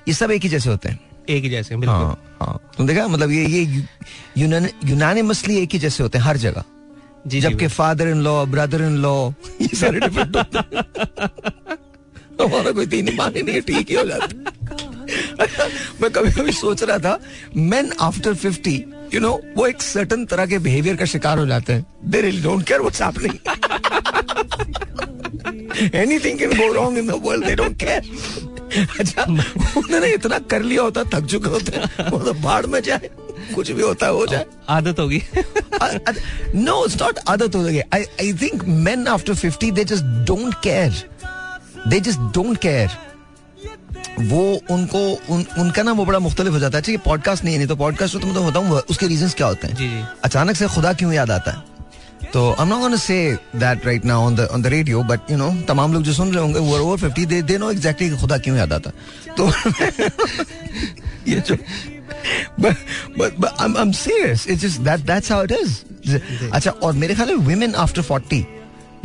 ये 0.09 0.15
सब 0.15 0.31
एक 0.31 0.43
ही 0.43 0.49
जैसे 0.49 0.71
होते 0.71 0.89
हैं। 0.89 1.01
एक 1.29 1.45
ही 1.45 1.51
जैसे 1.51 1.75
हाँ, 1.75 2.23
हाँ. 2.43 2.61
देखा 2.81 3.09
मतलब 3.09 3.31
ये 3.31 3.47
ये 3.47 3.85
यूनानिमसली 4.39 5.57
एक 5.59 5.73
ही 5.73 5.79
जैसे 5.79 6.03
होते 6.03 6.19
हैं 6.19 6.25
हर 6.25 6.37
जगह। 6.37 6.65
जी 7.27 7.41
जबकि 7.41 7.67
father 7.67 8.09
in 8.09 8.23
law 8.23 8.47
brother 8.47 8.83
in 8.83 8.97
law 8.97 9.31
ये 9.63 9.77
सारे 9.77 10.01
डिफरेंट 10.01 10.37
होते 10.37 10.59
हैं। 10.59 10.83
हमारा 12.43 12.71
कोई 12.71 12.87
तीन 12.87 13.17
मान 13.17 13.33
ही 13.37 13.61
ठीक 13.61 13.91
ही 13.91 13.95
हो 13.95 14.05
जाता 14.05 14.27
मैं 16.01 16.11
कभी 16.11 16.33
कभी 16.33 16.53
सोच 16.53 16.83
रहा 16.83 16.99
था 16.99 17.19
men 17.57 17.93
after 18.01 18.35
fifty 18.35 18.85
you 19.15 19.21
know 19.21 19.41
वो 19.57 19.67
एक 19.67 19.83
सर्टन 19.83 20.25
तरह 20.27 20.47
के 20.47 20.59
बिहेवियर 20.59 20.97
का 20.97 21.05
शिकार 21.05 21.39
हो 21.39 21.47
जाते 21.47 21.73
हैं। 21.73 21.87
They 22.05 22.21
really 22.21 22.43
don't 22.43 22.67
care 22.67 22.81
what's 22.81 23.03
happening 23.03 23.35
anything 25.95 26.39
can 26.39 26.51
go 26.51 26.73
wrong 26.73 26.99
in 26.99 27.07
the 27.07 27.21
world 27.25 27.47
they 27.47 27.55
don't 27.55 27.77
care 27.81 28.03
अच्छा 29.01 29.23
उन्होंने 29.23 30.13
इतना 30.13 30.39
कर 30.51 30.63
लिया 30.63 30.83
होता 30.83 31.05
थक 31.05 31.27
चुके 31.27 31.49
होते 31.49 31.79
वो 32.11 32.19
तो 32.19 32.33
बाढ़ 32.33 32.67
में 32.67 32.81
जाए 32.83 33.11
कुछ 33.55 33.71
भी 33.71 33.83
होता 33.83 34.07
है 34.07 34.13
हो 34.13 34.27
जाए। 34.27 34.45
आदत 34.69 34.99
होगी। 34.99 35.23
नो 36.55 36.85
इट्स 36.87 37.01
नॉट 37.03 37.19
आदत 37.29 37.55
हो 37.57 37.63
गई 37.63 37.79
I 37.79 38.05
I 38.21 38.33
think 38.43 38.65
men 38.65 39.07
after 39.07 39.35
fifty 39.35 39.71
they 39.71 39.85
just 39.85 40.05
don't 40.27 40.55
care 40.63 40.93
they 41.89 42.01
just 42.01 42.21
don't 42.35 42.59
care 42.59 42.89
वो 44.21 44.61
उनको 44.71 45.19
उन, 45.35 45.47
उनका 45.59 45.83
ना 45.83 45.93
वो 45.93 46.05
बड़ा 46.05 46.19
मुख्तलिफ़ 46.19 46.53
हो 46.53 46.59
जाता 46.59 46.79
है। 46.79 46.85
ये 46.89 46.97
पॉडकास्ट 46.97 47.45
नहीं 47.45 47.55
है 47.55 47.59
नहीं 47.59 47.69
तो 47.69 47.77
पॉडकास्ट 47.77 48.19
तो 48.19 48.27
मैं 48.27 48.35
तो 48.35 48.45
बताऊँ 48.45 48.71
उसके 48.71 49.07
रीजन 49.07 49.29
क्या 49.29 49.47
होते 49.47 49.67
हैं? 49.67 50.09
अचानक 50.25 50.57
से 50.57 50.67
खुदा 50.67 50.93
क्यों 50.93 51.13
याद 51.13 51.31
आता 51.31 51.51
है? 51.51 51.75
तो 52.33 52.53
I 52.53 52.63
am 52.63 52.69
not 52.69 52.81
gonna 52.81 52.97
say 52.97 53.39
that 53.57 53.87
right 53.87 54.05
now 54.05 54.23
on 54.23 54.35
the 54.35 54.41
on 54.41 54.63
the 54.63 54.67
radio 54.67 55.03
but 55.03 55.21
you 55.31 55.37
know 55.37 55.63
तमाम 55.69 55.93
लोग 55.93 56.03
जो 56.03 56.13
सुन 56.13 56.35
रहे 56.35 56.43
होंगे 56.43 56.59
वो 56.59 56.79
over 56.79 57.11
50 57.11 57.27
they 57.27 57.43
they 57.43 57.59
know 57.59 57.71
exactly 57.71 58.11
खुदा 58.11 58.39
क्यों 58.39 58.57
याद 58.57 58.73
आता 58.73 58.91
तो 59.41 59.49
ये 61.31 61.41
जो 61.41 61.57
but 62.61 62.77
but 63.19 63.31
but 63.41 63.53
I'm 63.59 63.77
I'm 63.77 63.93
serious 63.93 64.47
it's 64.47 64.63
just 64.63 64.85
that 64.85 64.99
that's 65.07 65.29
how 65.29 65.47
it 65.47 65.53
is 65.53 65.71
अच्छा 66.53 66.71
और 66.71 66.93
मेरे 66.93 67.15
ख्याल 67.15 67.29
में 67.29 67.37
women 67.37 67.75
after 67.75 68.03
forty 68.03 68.47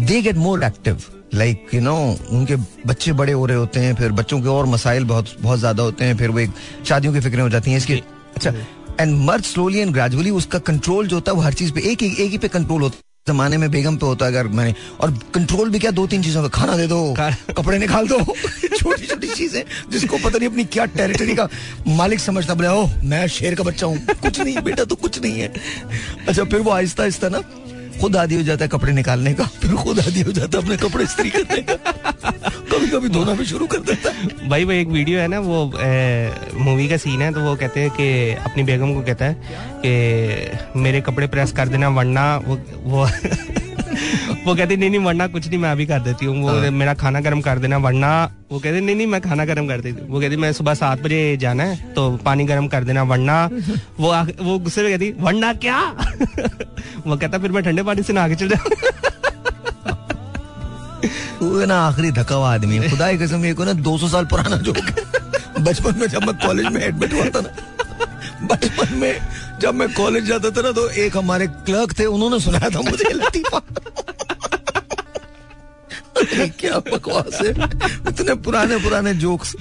they 0.02 0.22
get 0.22 0.36
more 0.36 0.64
active 0.64 1.02
like 1.34 1.68
you 1.74 1.82
know 1.82 1.96
उनके 2.32 2.56
बच्चे 2.88 3.14
बड़े 3.14 3.34
हो 3.34 3.46
रहे 3.46 3.58
होते 3.58 3.80
हैं 3.80 3.96
फिर 3.96 4.12
बच्चों 4.12 4.42
के 4.42 4.48
और 4.48 4.66
मसाइल 4.66 5.04
बहुत 5.06 5.36
बहुत 5.42 5.60
ज़्यादा 5.60 5.84
होते 5.84 6.06
हैं 6.06 6.18
फिर 6.18 6.30
वो 6.30 6.40
एक 6.40 6.52
शादियों 6.90 7.14
की 7.14 7.20
फिक्रें 7.20 7.42
हो 7.42 7.50
जाती 7.50 7.72
हैं 7.72 7.78
इसकी 7.78 7.94
अच्छा 8.36 8.54
एंड 9.00 9.16
मर्द 9.26 9.44
स्लोली 9.44 9.80
एंड 9.80 9.94
ग्रेजुअली 9.94 10.30
उसका 10.40 10.60
कंट्रोल 10.70 11.08
जो 11.08 11.16
होता 11.16 11.32
है 11.32 11.36
वो 11.36 11.42
हर 11.42 11.54
चीज़ 11.54 11.72
पे 11.74 11.82
एक 11.92 12.04
एक 12.04 12.32
ही 12.32 12.38
पे 12.38 12.48
कंट्रोल 12.48 12.82
होता 12.82 12.98
है। 12.98 13.04
जमाने 13.28 13.58
में 13.58 13.70
बेगम 13.72 13.96
पे 13.98 14.06
होता 14.06 14.26
है 14.26 14.32
अगर 14.32 14.48
मैंने 14.48 14.74
और 15.02 15.12
कंट्रोल 15.34 15.70
भी 15.70 15.80
क्या 15.80 15.92
दो 15.92 16.06
तीन 16.08 16.24
चीज़ों 16.24 16.42
का 16.42 16.48
खाना 16.50 16.78
दे 16.78 16.88
दो 16.88 17.16
कपड़े 17.58 17.78
निकाल 17.80 18.08
दो 18.08 18.20
छोटी 18.78 19.06
छोटी 19.06 19.28
चीज़ें 19.28 19.64
जिसको 19.92 20.18
पता 20.18 20.38
नहीं 20.38 20.50
अपनी 20.50 20.66
क्या 20.66 20.86
टेरिटरी 20.98 21.36
का 21.36 21.48
मालिक 21.88 22.20
समझता 22.20 22.54
बोले 22.54 22.68
ओह 22.68 22.96
मैं 23.04 23.26
शेर 23.28 23.56
का 23.56 23.64
बच्चा 23.64 23.88
हूँ 23.88 24.06
कुछ 24.22 24.40
नहीं 24.40 24.62
बेटा 24.62 24.84
तो 24.84 24.96
कुछ 24.96 25.22
नहीं 25.22 25.40
है। 25.40 25.54
अच्छा 26.28 26.44
फिर 26.44 26.60
वो 26.60 26.72
आहिस्ता 26.72 27.04
आहिस्ता 27.04 27.30
ना 27.30 27.42
खुद 28.02 28.16
आदि 28.16 28.36
हो 28.36 28.44
जाता 28.44 28.66
है 28.66 28.70
कपड़े 28.70 28.92
निकालने 28.94 29.34
का, 29.34 29.44
फिर 29.62 29.72
खुद 29.76 30.00
आदि 30.00 30.22
हो 30.22 30.32
जाता 30.32 30.58
है 30.58 30.64
अपने 30.64 30.78
कपड़े 30.78 31.04
इस्त्री 31.04 31.30
करने 31.30 31.62
का। 31.62 31.76
कभी 32.70 32.88
कभी 32.88 33.10
धोना 33.10 33.34
भी 33.34 33.46
शुरू 33.46 33.68
कर 33.68 33.80
देता 33.80 34.12
है। 34.12 34.50
भाई, 34.50 34.64
वो 34.64 34.72
एक 34.72 34.88
वीडियो 34.88 35.20
है 35.20 35.28
ना, 35.28 35.40
वो 35.40 35.66
मूवी 36.60 36.88
का 36.90 36.98
सीन 36.98 37.22
है 37.22 37.32
तो 37.34 37.42
वो 37.42 37.56
कहते 37.56 37.80
हैं 37.80 37.90
कि, 37.90 38.32
अपनी 38.46 38.64
बेगम 38.64 38.94
को 38.94 39.02
कहता 39.02 39.26
है 39.26 39.36
कि, 39.86 40.80
मेरे 40.80 41.02
कपड़े 41.02 41.28
प्रेस 41.28 41.52
कर 41.52 41.68
देना, 41.68 41.90
वरना 41.90 42.26
वो 42.38 42.60
वो 42.84 43.08
वो 44.46 44.56
कहती 44.56 44.76
नहीं 44.78 44.90
नहीं 44.90 45.00
वरना 45.06 45.28
कुछ 45.28 45.48
नहीं 45.48 45.58
मैं 45.60 45.70
अभी 45.72 45.86
कर 45.86 46.00
देती 46.02 46.26
हूँ। 46.26 46.36
वो 46.42 46.50
हाँ। 46.50 46.70
मेरा 46.72 46.94
खाना 47.02 47.20
गर्म 47.28 47.42
कर 47.42 47.60
देना 47.60 47.78
वरना 47.86 48.10
वो 48.52 48.60
कहते 48.60 48.80
नहीं 48.82 48.96
नहीं 48.96 49.08
मैं 49.08 49.22
खाना 49.22 49.46
गर्म 49.46 49.68
कर 49.68 49.82
देती 49.82 50.02
हूँ। 50.02 50.10
वो 50.10 50.20
कहती 50.22 50.36
मैं 50.44 50.52
सुबह 50.54 50.74
सात 50.82 51.02
बजे 51.04 51.22
जाना 51.42 51.64
है 51.64 51.94
तो 51.94 52.10
पानी 52.26 52.46
गर्म 52.52 52.68
कर 52.76 52.84
देना 52.84 53.04
वरना 53.14 53.44
वो 54.00 54.14
वो 54.44 54.58
गुस्से 54.60 54.84
में 54.84 54.92
कहती 54.92 55.12
वरना 55.20 55.54
क्या? 55.66 55.80
वो 57.08 57.18
कहता 57.18 57.38
फिर 57.38 57.52
मैं 57.52 57.64
ठंडे 57.64 57.84
पानी 57.84 58.04
से 58.04 58.14
नहा 58.14 58.28
के 58.28 58.36
चल 58.36 58.50
जाऊँ। 58.50 58.78
वो 61.42 61.66
ना 61.66 61.76
आखिरी 61.88 62.12
धक्का 62.12 62.36
हुआ 62.36 62.54
आदमी 62.54 62.78
है। 62.78 62.90
खुदा 62.94 63.12
की 63.12 63.18
कसम 63.18 63.46
ये 63.46 63.54
को 63.60 63.64
ना 63.66 63.72
200 63.84 64.10
साल 64.12 64.26
पुराना 64.32 64.58
जोक 64.68 64.78
बचपन 65.68 66.00
में 66.00 66.08
जब 66.08 66.24
मैं 66.28 66.36
कॉलेज 66.46 66.66
में 66.74 66.82
एडमिट 66.82 67.14
हुआ 67.14 67.26
था 67.36 67.42
ना 67.42 68.48
बचपन 68.52 68.94
में 69.00 69.14
जब 69.62 69.74
मैं 69.76 69.88
कॉलेज 69.94 70.26
जाता 70.26 70.50
था 70.50 70.62
ना 70.62 70.72
तो 70.72 70.88
एक 71.04 71.18
हमारे 71.18 71.48
क्लर्क 71.68 71.98
थे 72.00 72.06
उन्होंने 72.08 72.40
सुनाया 72.40 72.70
था 72.70 72.82
मुझे 72.82 73.14
लतीफा। 73.14 73.60
क्या 76.60 76.78
बकवास 76.86 77.40
है। 77.42 77.50
इतने 78.10 78.34
पुराने 78.38 78.78
पुराने 78.84 79.14
जोक्स 79.16 79.56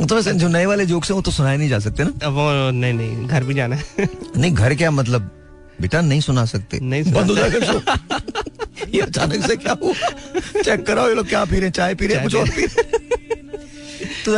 तो 0.00 0.14
वैसे 0.14 0.32
जो 0.34 0.48
नए 0.48 0.66
वाले 0.66 0.86
जोक्स 0.86 1.10
हैं 1.10 1.14
वो 1.16 1.22
तो 1.22 1.30
सुनाए 1.30 1.56
नहीं 1.56 1.68
जा 1.68 1.78
सकते 1.78 2.04
ना। 2.04 2.28
वो 2.28 2.70
नहीं 2.70 2.92
नहीं 2.94 3.26
घर 3.26 3.44
भी 3.44 3.54
जाना 3.54 3.76
है। 3.76 4.08
नहीं 4.36 4.52
घर 4.52 4.74
क्या 4.74 4.90
मतलब? 4.90 5.30
बेटा 5.80 6.00
नहीं 6.00 6.20
सुना 6.20 6.44
सकते। 6.44 6.80
नहीं 6.80 7.12
बंद 7.12 7.30
हो 7.30 7.36
जाएगा 7.36 7.58
ये 8.94 9.00
अचानक 9.00 9.46
से 9.46 9.56
क्या 9.56 9.76
हुआ? 9.82 9.92
चेक 10.62 10.86
कराओ 10.86 11.08
ये 11.08 11.14
लोग 11.14 11.28
क्या 11.28 11.44
पी 11.44 11.60
रहे 11.60 11.70
चाय 11.70 11.94
पी 11.94 12.06
रहे 12.06 12.22
कुछ 12.22 12.34
और 12.34 12.48
पी 12.48 12.66
रहे 12.66 12.88
तो 14.24 14.30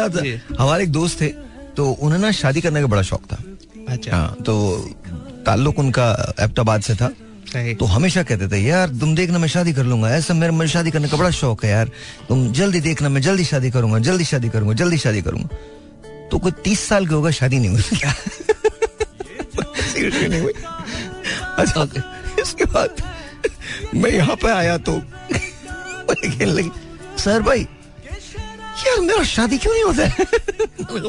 हमारे 0.57 0.85
एक 0.85 0.93
दोस्त 0.93 1.21
थे 1.21 1.29
तो 1.77 1.91
उन्हें 1.91 2.19
ना 2.21 2.31
शादी 2.33 2.61
करने 2.61 2.81
का 2.81 2.87
बड़ा 2.87 3.03
शौक 3.03 3.23
था। 3.33 3.43
अच्छा। 3.93 4.17
हाँ 4.17 4.37
तो 4.47 4.55
ताल्लुक 5.47 5.79
उनका 5.79 6.35
एबटाबाद 6.41 6.83
से 6.83 6.95
था। 6.95 7.09
तो 7.79 7.85
हमेशा 7.85 8.23
कहते 8.23 8.49
थे 8.49 8.59
यार 8.59 8.89
तुम 9.01 9.15
देखना 9.15 9.39
मैं 9.39 9.49
शादी 9.49 9.73
कर 9.73 9.85
लूँगा 9.85 10.11
ऐसा 10.17 10.35
मेरे 10.35 10.53
मुझे 10.53 10.69
शादी 10.73 10.91
करने 10.91 11.09
का 11.09 11.17
बड़ा 11.17 11.31
शौक 11.31 11.65
है 11.65 11.71
यार। 11.71 11.91
तुम 12.29 12.53
जल्दी 12.53 12.81
देखना 12.81 13.09
मैं 13.09 13.21
जल्दी 13.23 13.45
शादी 13.45 13.71
करूँगा 13.71 13.99
जल्दी 14.09 14.25
शादी 14.25 14.49
करूँगा 14.49 14.75
जल्दी 14.75 14.99
शादी 14.99 15.23
करूँगा। 15.23 15.49
तो 16.31 16.39
कोई 16.39 16.53
तीस 16.65 16.81
साल 16.89 17.07
के 17.07 17.15
होगा 17.15 17.31
शादी 17.31 17.59
नहीं 17.59 17.71
हुई। 17.71 17.83
नहीं 20.29 20.41
हुई। 20.41 20.53
अच्छा 21.59 21.87
इसके 22.43 22.65
बाद 22.73 23.03
मैं 23.95 24.11
यहाँ 24.11 24.37
पे 24.43 24.49
आया 24.51 24.77
तो 24.89 25.03
लगी 26.43 26.71
सर 27.23 27.43
भाई 27.43 27.67
यार 28.87 29.01
मेरा 29.01 29.23
शादी 29.25 29.59
क्यों 29.59 29.73
नहीं 29.73 29.85
होता 29.85 30.07
है? 30.07 30.27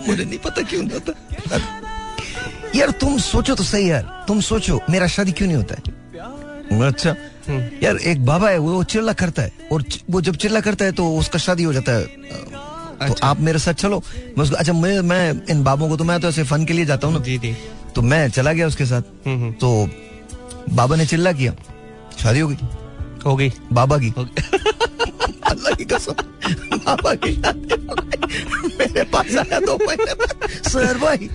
मुझे 0.08 0.26
नहीं 0.26 0.39
पता 0.39 0.62
क्यों 0.62 0.84
नहीं 0.84 0.93
होता। 0.93 1.13
यार 2.76 2.91
तुम 2.91 3.17
सोचो 3.17 3.56
तो 3.56 3.63
सही 3.63 3.89
यार। 3.91 4.26
तुम 4.28 4.41
सोचो 4.41 4.80
मेरा 4.89 5.08
शादी 5.08 5.32
क्यों 5.32 5.48
नहीं 5.48 5.58
होता 5.58 5.76
है? 5.76 5.82
अच्छा। 6.88 7.15
हम्म। 7.48 7.69
यार 7.84 7.98
एक 7.98 8.26
बाबा 8.26 8.50
है 8.50 8.58
वो 8.58 8.84
चिल्ला 8.84 9.13
करता 9.13 9.41
है 9.41 9.52
और 9.72 9.84
वो 10.10 10.22
जब 10.22 10.36
चिल्ला 10.36 10.60
करता 10.62 10.86
है 10.86 10.91
तो 10.91 11.15
उसका 11.17 11.39
शादी 11.39 11.63
हो 11.63 11.74
जाता 11.74 11.91
है। 11.91 12.04
तो 12.04 13.06
अच्छा। 13.06 13.28
आप 13.28 13.39
मेरे 13.39 13.60
साथ 13.60 13.74
चलो। 13.74 14.04
मैं 14.38 14.43
उसको 14.43 14.56
अच्छा 14.56 14.74
मैं 14.74 15.00
मैं 15.02 15.41
इन 15.50 15.63
बाबों 15.63 15.89
को 15.89 15.98
तो 15.98 16.04
मैं 16.04 16.19
तो 16.22 16.28
ऐसे 16.28 16.43
फन 16.43 16.65
के 16.65 16.74
लिए 16.74 16.86
जाता 16.86 17.08
हूँ 17.08 17.15
ना। 17.15 17.22
जी 17.22 17.38
जी। 17.38 17.56
तो 17.96 18.02
मैं 18.02 18.30
चला 18.30 18.54
गया 18.54 18.67
उसके 18.67 18.86
साथ। 18.86 19.02
हम्म, 19.28 19.41
हम्म। 19.41 19.52
तो 19.52 19.89
बाबा 20.69 20.96
ने 20.96 21.06
चिल्ला 21.06 21.32
किया। 21.32 21.56
शादी 22.24 22.39
हो 22.39 22.48
गई। 22.48 22.58
हो 23.26 23.36
गई। 23.36 23.52
बाबा 23.74 23.98
की। 23.98 24.14
अल्लाह 25.44 25.74
की 25.76 25.86
कसम। 25.86 26.14
बाबा 26.78 27.14
की 27.16 27.32
मेरे 28.78 29.04
पास 29.04 29.36
आया 29.38 29.60
दो 29.60 29.76
महीने 29.88 30.14
बाद 30.14 30.50
सर 30.68 30.98
भाई 30.98 31.30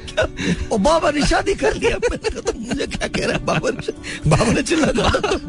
ओ 0.72 0.79
बाबा 0.79 1.11
ने 1.11 1.27
शादी 1.27 1.55
कर 1.55 1.74
लिया 1.74 1.96
मैंने 1.96 2.31
कहा 2.31 2.40
तो 2.40 2.53
मुझे 2.59 2.87
क्या 2.87 3.09
कह 3.09 3.27
रहा 3.27 3.37
है? 3.38 3.44
बाबा 3.44 3.70
ने 3.70 3.92
बाबा 4.31 4.53
ने 4.53 4.62
चिल्ला 4.62 4.87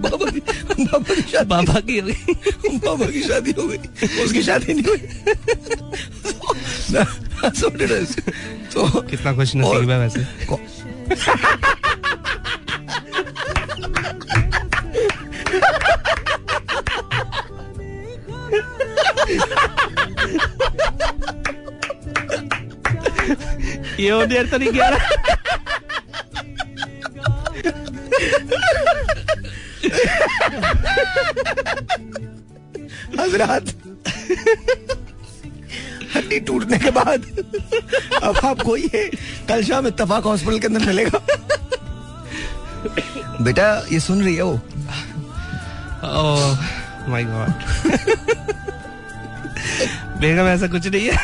बाबा 0.05 0.31
की 0.31 0.39
बाबा 0.83 1.15
की 1.15 1.21
शादी। 1.21 1.49
बाबा 1.49 1.79
की 1.79 1.99
हो 1.99 2.07
गई। 2.07 2.77
बाबा 2.77 3.05
की 3.05 3.21
शादी 3.21 3.51
हो 3.51 3.67
गई। 3.67 3.77
उसकी 4.23 4.43
शादी 4.43 4.73
नहीं 4.73 4.85
हुई। 4.85 5.01
तो 8.73 9.01
कितना 9.01 9.33
खुश 9.33 9.55
नसीब 9.55 9.89
है 9.89 9.99
वैसे। 9.99 10.21
ये 23.99 24.09
और 24.11 24.25
देर 24.25 24.49
तो 24.49 24.57
नहीं 24.57 24.71
गया 24.71 24.87
हजरात 33.19 33.65
हड्डी 36.15 36.39
टूटने 36.39 36.77
के 36.77 36.91
बाद 36.91 37.25
अब 38.23 38.37
आपको 38.45 38.75
ये 38.77 39.03
कल 39.49 39.63
शाम 39.63 39.87
इतफाक 39.87 40.23
हॉस्पिटल 40.23 40.59
के 40.59 40.67
अंदर 40.67 40.85
मिलेगा। 40.85 41.19
बेटा 43.43 43.67
ये 43.91 43.99
सुन 43.99 44.23
रही 44.23 44.35
है 44.35 44.43
वो? 44.43 44.61
माय 47.11 47.23
गॉड 47.23 47.51
बेगम 50.21 50.47
ऐसा 50.47 50.67
कुछ 50.67 50.87
नहीं 50.87 51.05
है। 51.05 51.15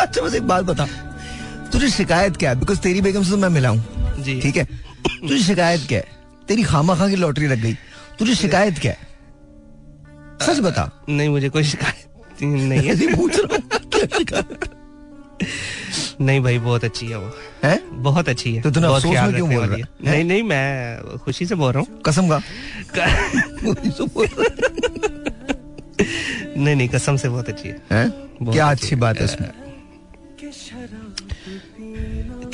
अच्छा 0.00 0.20
बस 0.20 0.34
एक 0.34 0.46
बात 0.48 0.64
बता। 0.64 0.86
तुझे 1.76 1.88
शिकायत 1.90 2.36
क्या 2.36 2.50
है? 2.50 2.58
बिकॉज़ 2.60 2.78
तेरी 2.80 3.00
बेगम 3.00 3.22
से 3.22 3.30
तो 3.30 3.36
मैं 3.36 3.48
मिला 3.48 3.68
हूँ। 3.68 4.22
ठीक 4.24 4.56
है? 4.56 4.64
तुझे 5.20 5.38
शिकायत 5.38 5.80
क्या 5.88 5.98
है? 5.98 6.06
तेरी 6.48 6.62
खामा 6.62 6.94
खा 6.94 7.08
की 7.08 7.16
लॉटरी 7.16 7.46
लग 7.46 7.60
गई। 7.62 7.72
तुझे 8.18 8.34
शिकायत 8.34 8.78
क्या 8.78 8.92
है? 8.92 8.98
सच 10.42 10.60
बता। 10.60 11.04
नहीं 11.08 11.28
मुझे 11.28 11.48
कोई 11.48 11.64
शिकायत 11.64 12.42
नहीं 12.42 12.88
है। 12.88 13.16
पूछ 13.16 13.36
रहा 13.38 14.42
नहीं 16.20 16.40
भाई 16.40 16.58
बहुत 16.58 16.84
अच्छी 16.84 17.06
है 17.06 17.18
वो। 17.18 17.30
है? 17.64 17.80
बहुत 17.92 18.28
अच्छी 18.28 18.54
है। 18.54 18.62
तो 18.62 18.70
तूने 18.70 18.86
अफसोस 18.86 19.04
में 19.04 19.34
क्यों 19.34 19.50
बोल 19.54 19.64
रहा 19.64 19.76
है। 19.76 19.84
नहीं 20.04 20.24
नहीं 20.24 20.42
मैं 20.42 21.18
खुशी 21.18 21.46
से 21.46 21.54
बोल 21.54 21.72
रहा 21.72 21.80
हूँ। 21.80 22.00
कसम 22.06 22.28
का। 22.28 22.40
नहीं 26.56 26.76
नहीं 26.76 26.88
कसम 26.88 27.16
से 27.16 27.28
बहुत 27.28 27.48
अच्छी 27.48 27.68
है, 27.68 27.82
है? 27.92 28.08
क्या 28.42 28.70
अच्छी 28.70 28.96
बात 28.96 29.18
है 29.18 29.24
उसमें। 29.24 29.65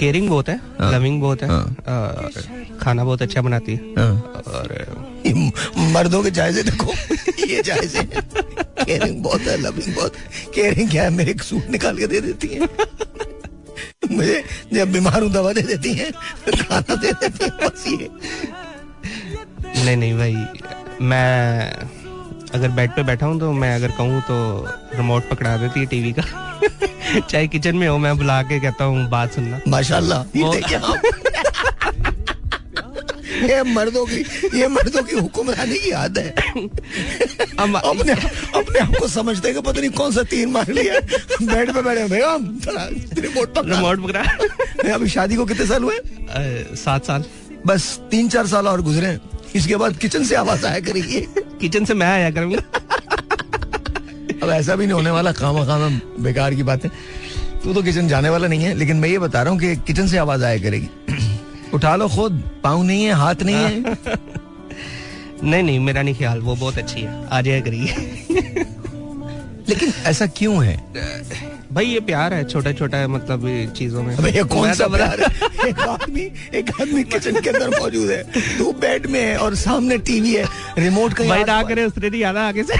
केयरिंग 0.03 0.29
बहुत 0.29 0.49
है 0.49 0.55
लविंग 0.83 1.15
हाँ। 1.15 1.21
बहुत 1.23 1.43
है 1.43 1.49
हाँ। 1.49 2.79
खाना 2.79 3.05
बहुत 3.05 3.23
अच्छा 3.23 3.43
बनाती 3.43 3.73
है 3.73 3.95
हाँ। 3.99 4.43
और 4.51 4.73
मर्दों 5.93 6.23
के 6.23 6.31
जायजे 6.31 6.63
देखो 6.63 6.93
ये 7.49 7.63
जायजे 7.63 8.03
केयरिंग 8.83 9.23
बहुत 9.23 9.41
है 9.41 9.57
लविंग 9.61 9.95
बहुत 9.95 10.17
केयरिंग 10.55 10.91
क्या 10.91 11.03
है 11.03 11.11
मेरे 11.11 11.35
सूट 11.43 11.69
निकाल 11.71 11.99
के 11.99 12.07
दे 12.07 12.21
देती 12.21 12.49
है 12.49 12.69
मुझे 14.11 14.43
जब 14.73 14.93
बीमार 14.93 15.23
हूँ 15.23 15.31
दवा 15.33 15.53
दे 15.53 15.63
देती 15.63 15.95
है 15.95 16.11
खाना 16.11 16.95
दे 16.95 17.13
देती 17.13 17.45
है 17.45 17.51
बस 17.63 17.87
ये 17.89 18.09
नहीं 19.85 19.97
नहीं 19.97 20.15
भाई 20.15 20.35
मैं 21.07 21.71
अगर 22.55 22.69
बेड 22.71 22.91
पे 22.97 23.03
बैठा 23.05 23.27
हूँ 23.27 23.39
तो 23.41 23.53
मैं 23.55 23.75
अगर 23.75 23.97
कहूँ 23.99 24.21
तो 24.23 24.37
रिमोट 24.97 25.29
पकड़ा 25.29 25.57
देती 25.57 25.81
है 25.81 25.87
टीवी 25.87 26.13
का। 26.19 26.25
चाहे 27.21 27.47
किचन 27.49 27.77
में 27.77 27.87
हो 27.89 27.99
मैं 27.99 28.17
बुला 28.17 28.43
के 28.43 28.61
कहता 28.61 28.85
हूँ 28.85 29.09
बात 29.11 29.33
सुनना। 29.35 29.61
माशाल्लाह 29.69 30.21
ये 33.43 33.63
मर्दों 33.65 34.05
की 34.07 34.17
ये 34.59 34.67
मर्दों 34.69 35.03
की 35.03 35.17
हुक्मरानी 35.17 35.79
की 35.79 35.91
याद 35.91 36.19
है। 36.19 36.29
अपने 37.59 38.13
अपने 38.13 38.79
आप 38.79 38.95
को 38.99 39.09
समझते 39.09 39.49
हैं 39.49 39.55
कि 39.57 39.63
पता 39.63 39.81
नहीं 39.81 39.91
कौन 39.91 40.13
सा 40.13 40.23
तीन 40.31 40.51
मार 40.51 40.69
लिया 40.73 41.01
बेड 41.43 41.73
पे 41.75 41.83
बैठे 41.83 42.05
भैया 42.09 42.37
रिमोट 42.37 43.55
पकड़ा। 43.55 43.77
रिमोट 43.77 44.03
पकड़ा। 44.03 44.95
अभी 44.95 45.09
शादी 45.09 45.37
को 45.37 45.45
कितने 45.47 45.67
साल 45.67 45.83
हुए? 45.83 45.99
सात 46.77 47.07
साल। 47.07 47.25
बस 47.67 47.99
तीन 48.11 48.29
चार 48.29 48.47
साल 48.47 48.69
और 48.69 48.83
गुजरे 48.83 49.19
इसके 49.57 49.77
बाद 49.77 49.97
किचन 49.97 50.25
से 50.25 50.35
आवाज़ 50.37 50.67
आया 50.67 50.81
करेगी 50.81 51.21
किचन 51.61 51.85
से 51.85 51.95
मैं 51.95 52.07
आया 52.09 52.31
करूँगा। 52.31 52.61
अब 54.43 54.51
ऐसा 54.51 54.75
भी 54.77 54.87
नहीं 54.87 54.95
होने 54.95 55.11
वाला 55.11 55.33
खामा 55.33 55.65
खामा 55.67 55.89
बेकार 56.23 56.55
की 56.55 56.63
बात। 56.63 56.85
है 56.85 56.91
तू 57.65 57.73
तो 57.75 57.83
किचन 57.83 58.09
जाने 58.09 58.29
वाला 58.29 58.49
नहीं 58.49 58.65
है 58.65 58.75
लेकिन 58.75 58.97
मैं 58.97 59.09
ये 59.09 59.19
बता 59.19 59.43
रहा 59.43 59.53
हूँ 59.53 59.61
कि 59.61 59.75
किचन 59.87 60.07
से 60.07 60.19
आवाज़ 60.19 60.45
आया 60.45 60.59
करेगी। 60.63 60.89
उठा 61.75 61.95
लो 61.97 62.09
खुद 62.09 62.43
पाँव 62.65 62.83
नहीं 62.83 63.05
है 63.05 63.13
हाथ 63.13 63.43
नहीं 63.43 63.57
है। 63.57 63.97
नहीं 65.43 65.63
नहीं 65.63 65.79
मेरा 65.81 66.03
नहीं 66.03 66.15
ख्याल 66.15 66.41
वो 66.41 66.55
बहुत 66.57 66.79
अच्छी 66.79 67.01
है 67.01 67.27
आ 67.29 67.41
जाया 67.41 67.61
करिए। 67.61 68.67
लेकिन 69.69 69.93
ऐसा 70.07 70.27
क्यों 70.27 70.65
है? 70.65 70.77
भाई 71.73 71.87
ये 71.87 72.01
प्यार 72.07 72.35
है 72.35 72.45
छोटा 72.49 72.73
छोटा 72.73 73.07
मतलब 73.09 73.45
चीज़ों 73.77 74.03
में। 74.03 74.17
भैया 74.17 74.43
कौन 74.45 74.73
सा 74.75 74.85
तो 74.87 74.95
प्यार 74.97 75.21
है? 75.21 75.69
एक 75.69 75.79
आदमी 75.81 76.31
एक 76.55 76.71
आदमी 76.81 77.03
किचन 77.05 77.41
के 77.41 77.51
अंदर 77.51 77.79
मौजूद 77.81 78.11
है 78.11 78.23
तू 78.59 78.73
बेड 78.83 79.07
में 79.11 79.21
है 79.21 79.37
और 79.37 79.55
सामने 79.55 79.99
टीवी 80.11 80.35
है 80.35 80.45
रिमोट 80.79 81.13
का 81.13 81.25
भाई 81.29 81.45
ना 81.45 81.63
करे 81.71 81.85
उसने 81.85 82.11
नहीं 82.11 82.25
आना 82.25 82.49
आगे 82.49 82.63
से। 82.63 82.77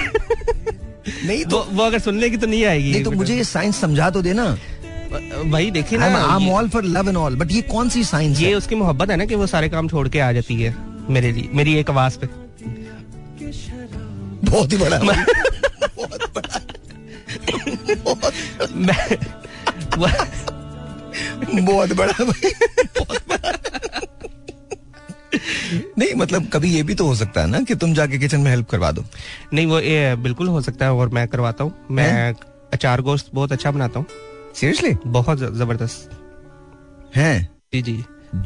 नहीं 1.07 1.45
तो 1.45 1.67
वो 1.71 1.83
अगर 1.83 1.99
सुनने 1.99 2.29
की 2.29 2.37
तो 2.37 2.47
नहीं 2.47 2.65
आएगी 2.65 2.91
नहीं 2.91 3.03
तो 3.03 3.11
मुझे 3.11 3.35
ये 3.35 3.43
साइंस 3.43 3.81
समझा 3.81 4.09
तो 4.09 4.21
देना 4.21 4.57
भाई 5.45 5.71
देखिए 5.71 5.99
ना 5.99 6.05
I 6.05 6.43
am 6.43 6.49
all 6.51 6.69
for 6.69 6.83
love 6.83 7.07
and 7.07 7.17
all 7.17 7.35
but 7.35 7.51
ये 7.51 7.61
कौन 7.61 7.89
सी 7.89 8.03
साइंस 8.03 8.39
ये 8.39 8.53
उसकी 8.53 8.75
मोहब्बत 8.75 9.09
है 9.09 9.17
ना 9.17 9.25
कि 9.25 9.35
वो 9.35 9.47
सारे 9.47 9.69
काम 9.69 9.87
छोड़ 9.87 10.07
के 10.09 10.19
आ 10.19 10.31
जाती 10.31 10.61
है 10.61 10.75
मेरे 11.09 11.31
लिए 11.31 11.49
मेरी 11.53 11.75
एक 11.75 11.89
आवाज़ 11.89 12.17
पे। 12.17 12.27
बहुत 14.43 14.71
ही 14.71 14.77
बड़ा 14.77 14.99
बहुत 14.99 16.29
बड़ा। 16.35 16.59
बहुत 19.97 20.33
बहुत 21.61 21.93
बड़ा। 21.93 22.23
भाई 22.23 22.51
बहुत 22.53 23.09
बड़ा 23.09 23.22
नहीं 25.97 26.15
मतलब 26.15 26.49
कभी 26.53 26.69
ये 26.75 26.83
भी 26.83 26.95
तो 26.95 27.05
हो 27.05 27.15
सकता 27.15 27.41
है 27.41 27.47
ना 27.47 27.61
कि 27.61 27.75
तुम 27.75 27.93
जाके 27.93 28.17
किचन 28.17 28.39
में 28.39 28.51
हेल्प 28.51 28.69
करवा 28.69 28.91
दो। 28.91 29.05
नहीं 29.53 29.67
वो 29.67 29.79
ये 29.79 30.15
बिल्कुल 30.15 30.47
हो 30.47 30.61
सकता 30.61 30.85
है 30.85 30.93
और 30.93 31.09
मैं 31.09 31.27
करवाता 31.27 31.63
हूँ। 31.63 31.73
मैं 31.91 32.33
अचार 32.73 33.01
गोश्त 33.01 33.27
बहुत 33.33 33.51
अच्छा 33.51 33.71
बनाता 33.71 33.99
हूँ। 33.99 34.05
सीरियसली 34.55 34.95
बहुत 35.05 35.37
ज़बरदस्त। 35.37 36.09
है? 37.15 37.49
जी 37.73 37.81
जी। 37.81 38.03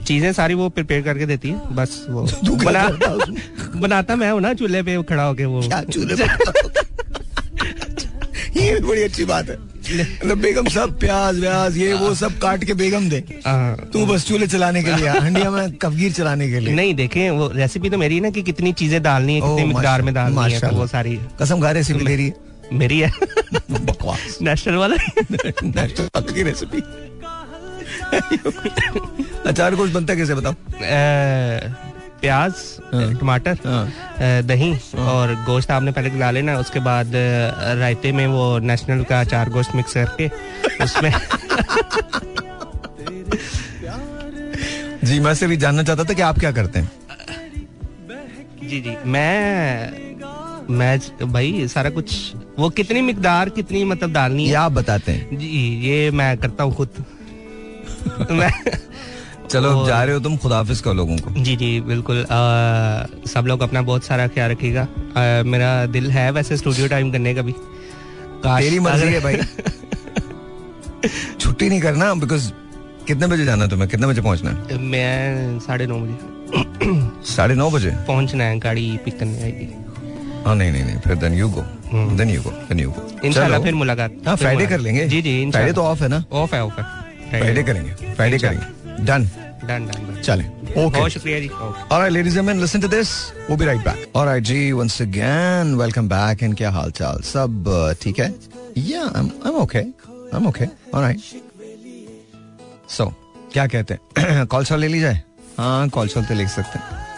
चीज़ें 0.08 0.34
सारी 0.34 0.54
वो 0.54 0.70
प्रिपेयर 0.70 1.02
करके 1.02 1.26
देती 1.26 1.50
है 1.50 1.76
बस 1.76 2.06
वो। 2.10 2.22
बना? 2.66 2.90
बनाता 3.80 4.16
मैं 4.16 4.32
हूँ 4.32 4.42
ना 4.42 4.54
चूल्हे 4.54 4.84
पे 4.84 5.04
खड़ा 5.04 5.24
होके 5.24 5.46
वो। 5.46 5.62
चूल्हे 5.64 6.16
ये 8.58 8.80
बड़ी 8.80 9.04
अच्छी 9.04 9.26
बात 9.26 9.50
है। 9.50 9.77
मतलब 9.90 10.38
बेगम 10.38 10.68
सब 10.70 10.98
प्याज 11.00 11.40
व्याज 11.40 11.78
ये 11.78 11.94
वो 11.96 12.14
सब 12.16 12.38
काट 12.40 12.64
के 12.64 12.74
बेगम 12.76 13.10
दे। 13.10 13.20
तू 13.94 14.06
बस 14.06 14.28
चूल्हे 14.28 14.48
चलाने 14.48 14.84
के 14.84 14.96
लिए 14.96 15.10
हंडिया 15.10 15.52
में 15.52 15.72
कफगीर 15.78 16.12
चलाने 16.14 16.50
के 16.50 16.60
लिए। 16.60 16.74
नहीं 16.74 16.94
देखें 16.96 17.30
वो 17.32 17.48
रेसिपी 17.56 17.90
तो 17.90 17.98
मेरी 17.98 18.20
ना 18.20 18.30
कि 18.30 18.42
कितनी 18.44 18.74
चीज़ें 18.74 19.02
डालनी 19.04 19.36
है 19.36 19.42
कितनी 19.42 19.66
मिकदार 19.66 20.02
में 20.02 20.14
डालनी 20.14 20.52
है 20.54 20.60
तो 20.60 20.76
वो 20.76 20.88
सारी 20.88 21.20
कसम 21.42 21.62
खा 21.62 21.72
रेसिपी 21.72 22.06
रही 22.06 22.26
है 22.26 22.34
मेरी 22.74 23.00
है। 23.00 23.12
बकवास। 23.72 24.38
नेशनल 24.42 24.76
वाला? 24.76 24.96
नेशनल 25.26 26.34
की 26.34 26.44
रेसिपी 26.44 26.82
अचार 29.46 29.76
गोश्त 29.76 29.94
बनता 29.94 30.16
कैसे 30.16 30.36
बताओ? 30.36 30.54
प्याज 32.22 32.54
हाँ। 32.94 33.14
टमाटर 33.14 33.58
हाँ। 33.66 33.86
दही 34.44 34.72
और 35.00 35.34
गोश्त 35.46 35.72
आपने 35.72 35.92
पहले 35.92 36.10
गला 36.10 36.32
लेना 36.32 36.58
उसके 36.60 36.80
बाद 36.82 37.12
रायते 37.80 38.12
में 38.12 38.26
वो 38.28 38.58
नेशनल 38.62 39.04
का 39.04 39.24
चार 39.26 39.50
गोश्त 39.50 39.76
मिक्स 39.76 39.94
करके 39.94 40.28
उसमें 40.84 41.12
जी 45.04 45.20
मैं 45.20 45.34
से 45.34 45.48
भी 45.48 45.58
जानना 45.58 45.84
चाहता 45.84 46.04
था 46.04 46.14
कि 46.14 46.22
आप 46.22 46.40
क्या 46.40 46.52
करते 46.52 46.80
हैं 46.80 46.90
जी 48.64 48.80
जी 48.82 48.96
मैं 49.06 50.08
मैं 50.70 51.00
भाई 51.24 51.68
सारा 51.68 51.90
कुछ 51.90 52.16
वो 52.60 52.70
कितनी 52.72 53.02
मिकदार 53.02 53.50
कितनी 53.50 53.84
मतलब 53.84 54.14
डालनी 54.14 54.48
है 54.48 54.54
आप 54.56 54.72
बताते 54.72 55.12
हैं 55.12 55.38
जी 55.38 55.48
ये 55.82 56.10
मैं 56.12 56.38
करता 56.38 56.64
हूँ 56.64 56.74
खुद 56.76 57.06
मैं 58.32 58.52
चलो 59.52 59.70
और- 59.70 59.88
जा 59.88 60.04
रहे 60.04 60.14
हो 60.14 60.20
तुम 60.20 60.38
खुदाफिज 60.38 60.82
का 60.82 60.92
लोगों 60.92 61.18
को। 61.18 61.32
जी 61.32 61.56
जी 61.56 61.82
बिल्कुल। 61.82 62.24
अ, 62.24 62.28
सब 63.28 63.44
लोग 63.48 63.62
अपना 63.62 63.82
बहुत 63.82 64.04
सारा 64.04 64.28
ख्याल 64.28 64.52
रखिएगा। 64.52 64.82
अ, 64.82 65.44
मेरा 65.44 65.86
दिल 65.86 66.12
है 66.12 66.32
वैसे 66.32 66.58
स्टूडियो 66.58 66.88
टाइम 66.88 67.12
करने 67.12 67.36
का 67.36 67.42
भी। 67.42 67.52
तेरी 68.46 68.80
मर्ज़ी 68.80 69.08
है 69.08 69.20
भाई। 69.20 69.38
छुट्टी 71.40 71.70
नहीं 71.70 71.82
करना 71.82 72.14
बिकॉज़ 72.14 72.52
कितने 73.08 73.28
बजे 73.28 73.46
जाना 73.46 73.68
तुम्हें? 73.68 73.90
कितने 73.90 74.08
बजे 74.08 74.22
पहुँचना 74.22 74.52
है? 74.52 74.78
मैं 74.78 75.60
साढ़े 75.60 75.88
नौ 75.88 76.00
बजे। 76.00 76.18
साढ़े 77.34 77.56
नौ 77.56 77.70
बजे? 77.72 77.92
पहुँचना 78.08 78.44
है 78.44 78.60
गाड़ी 78.60 79.00
पिक 79.06 79.20
करने 79.20 79.44
आएगी। 79.44 79.68
हाँ 80.46 80.56
नहीं 80.56 80.72
नहीं 80.72 80.84
नहीं 80.84 80.98
फिर 80.98 81.16
then 81.16 81.34
you 81.34 81.50
go. 81.50 81.62
Then 81.94 82.30
you 82.30 82.42
go 82.42 82.50
then 82.50 82.80
you 82.80 82.90
go 82.92 83.08
इंशाल्लाह 83.26 83.62
फिर 83.62 83.74
मुलाकात। 83.74 84.16
हाँ 84.28 84.36
फ्राइडे 84.36 84.66
कर 84.68 84.80
लेंगे। 84.80 85.08
जी 85.08 85.22
जी 85.22 85.52
फ्राइडे 85.52 85.74
तो 85.74 85.82
ऑफ़ 85.82 86.04
है 86.04 86.10
ना? 86.10 86.24
ऑफ़ 86.32 86.56
है 86.56 86.64
ऑफ़ 86.66 86.80
है। 86.80 86.86
फ्राइडे 87.30 87.64
करेंगे 87.64 88.14
फ्राइडे 88.14 88.38
करेंगे। 88.38 88.66
डन 89.00 89.30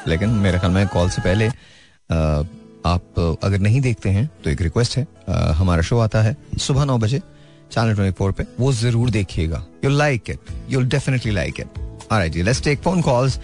लेकिन 0.07 0.29
मेरे 0.29 0.59
ख्याल 0.59 0.71
में 0.71 0.87
कॉल 0.87 1.09
से 1.09 1.21
पहले 1.21 1.49
uh, 1.49 2.45
आप 2.85 3.37
अगर 3.43 3.59
नहीं 3.59 3.81
देखते 3.81 4.09
हैं 4.09 4.29
तो 4.43 4.49
एक 4.49 4.61
रिक्वेस्ट 4.61 4.97
है। 4.97 5.07
uh, 5.29 5.35
हमारा 5.35 5.81
शो 5.81 5.99
आता 5.99 6.21
है 6.21 6.37
सुबह 6.59 6.85
नौ 6.85 6.97
बजे। 6.97 7.21
चैनल 7.71 7.93
ट्वेंटी 7.95 8.17
फोर 8.17 8.31
पे 8.31 8.45
वो 8.59 8.71
ज़रूर 8.73 9.09
देखिएगा 9.09 9.65
you 9.83 9.89
like 9.89 10.29
it 10.29 10.51
you'll 10.69 10.85
definitely 10.95 11.31
like 11.31 11.59
it 11.59 11.79
Alright, 12.11 12.35
let's 12.37 12.59
take 12.59 12.79
phone 12.79 13.03
calls 13.03 13.37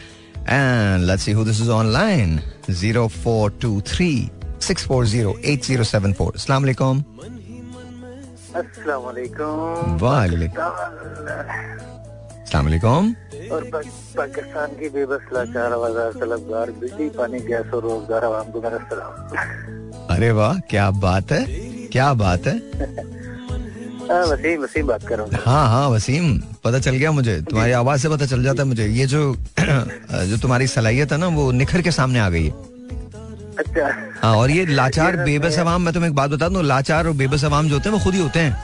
and 0.47 1.05
let's 1.05 1.21
see 1.21 1.34
who 1.34 1.43
this 1.43 1.59
is 1.59 1.69
online. 1.69 2.41
0423 2.67 4.32
640 4.59 5.36
8074. 5.43 6.32
Assalamu 6.34 6.65
alaikum. 6.65 7.03
वालेकुम 9.03 9.97
वालेकुम 10.01 10.63
Assalamu 12.45 12.67
alaikum. 12.69 13.13
और 13.51 13.63
पाकिस्तान 14.17 14.69
की 14.80 14.89
बेबस 14.89 15.26
लाचार 15.34 15.73
आवाजार 15.73 16.11
तलबगार 16.19 16.71
बिजली 16.82 17.09
पानी 17.17 17.39
गैस 17.49 17.73
और 17.73 17.82
रोज़गार 17.84 18.23
आवाम 18.26 18.51
को 18.51 18.61
मेरा 18.61 18.78
सलाम 18.89 19.11
अरे 20.15 20.32
वाह 20.39 20.59
क्या 20.69 20.89
बात 21.05 21.32
है 21.32 21.41
क्या 21.93 22.13
बात 22.23 22.47
हाँ, 22.47 22.59
वसीम 24.09 24.61
वसीम 24.63 24.87
बात 24.87 25.07
कर 25.07 25.17
रहा 25.17 25.25
हूँ। 25.25 25.43
हाँ 25.45 25.67
हाँ 25.69 25.89
वसीम 25.89 26.37
पता 26.63 26.79
चल 26.79 26.95
गया 26.95 27.11
मुझे। 27.11 27.39
तुम्हारी 27.41 27.71
आवाज़ 27.71 28.01
से 28.01 28.09
पता 28.09 28.25
चल 28.25 28.43
जाता 28.43 28.63
है 28.63 28.67
मुझे। 28.67 28.87
ये 28.87 29.05
जो 29.05 29.21
जो 29.59 30.37
तुम्हारी 30.37 30.67
सलाहियत 30.67 31.11
है 31.11 31.17
ना 31.17 31.27
वो 31.27 31.51
निखर 31.51 31.81
के 31.81 31.91
सामने 31.91 32.19
आ 32.19 32.29
गई 32.29 32.45
है। 32.45 32.51
अच्छा। 33.59 33.89
हाँ 34.21 34.35
और 34.37 34.51
ये 34.51 34.65
लाचार 34.79 35.17
बेबस 35.17 35.59
अवाम 35.59 35.81
मैं 35.81 35.93
तुम्हें 35.93 36.09
एक 36.09 36.15
बात 36.15 36.29
बता 36.31 36.49
दूँ 36.49 36.63
लाचार 36.63 37.07
और 37.07 37.13
बेबस 37.15 37.45
अवाम 37.45 37.67
जो 37.69 37.75
होते 37.75 37.89
हैं 37.89 37.97
वो 37.97 38.03
खुद 38.03 38.13
ही 38.13 38.21
होते 38.21 38.39
हैं। 38.39 38.57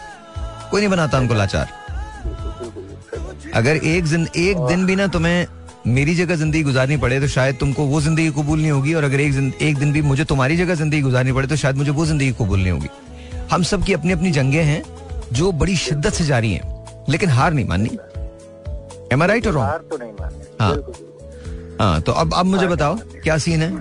कोई 0.72 0.82
नहीं 0.82 0.90
बनाता 0.90 1.20
उनको 1.20 1.34
लाचार। 1.34 1.68
अगर 3.56 3.76
एक 3.76 4.06
जिन, 4.06 4.28
एक 4.36 4.58
दिन 4.68 4.86
भी 4.86 4.96
ना 4.96 5.08
तुम्हें 5.08 5.48
मेरी 5.88 6.14
जगह 6.16 6.36
ज़िंदगी 6.36 6.62
गुजारनी 6.64 6.98
पड़े 6.98 7.20
तो 7.20 7.28
शायद 7.28 7.56
तुमको 7.60 7.86
वो 7.86 8.02
ज़िंदगी 8.02 8.30
कबूल 8.32 8.60
नहीं 8.60 8.72
होगी 8.72 8.94
और 8.94 9.04
अगर 9.04 9.20
एक 9.20 9.62
एक 9.62 9.78
दिन 9.78 9.92
भी 9.94 10.02
मुझे 10.02 10.24
तुम्हारी 10.26 10.58
जगह 10.58 10.76
ज़िंदगी 10.76 11.02
गुजारनी 11.02 11.32
पड़े 11.34 11.48
तो 11.48 11.56
शायद 11.56 11.78
मुझे 11.78 11.92
वो 11.92 12.06
ज़िंदगी 12.06 12.32
कबूल 12.32 12.60
नहीं 12.60 12.72
होगी। 12.72 12.90
हम 13.52 13.64
सब 13.64 13.84
की 13.84 13.94
अपनी 13.94 14.12
अपनी 14.12 14.32
जंगे 14.32 14.62
हैं 14.62 14.82
जो 15.32 15.52
बड़ी 15.62 15.76
शिद्दत 15.78 16.14
से 16.14 16.26
जारी 16.26 16.52
हैं 16.54 17.06
लेकिन 17.10 17.30
हार 17.30 17.54
नहीं 17.54 17.66
माननी। 17.68 17.98
एम 19.14 19.22
आई 19.22 19.28
राइट 19.28 19.48
और 19.48 19.58
हार 19.58 19.82
तो 19.90 19.98
नहीं 19.98 20.12
माननी 20.20 20.46
हाँ। 20.62 20.76
हाँ 21.80 22.02
तो 22.02 22.12
अब 22.12 22.34
अब 22.34 22.46
मुझे 22.46 22.68
बताओ 22.68 22.98
क्या 23.14 23.38
सीन 23.38 23.62
है? 23.62 23.72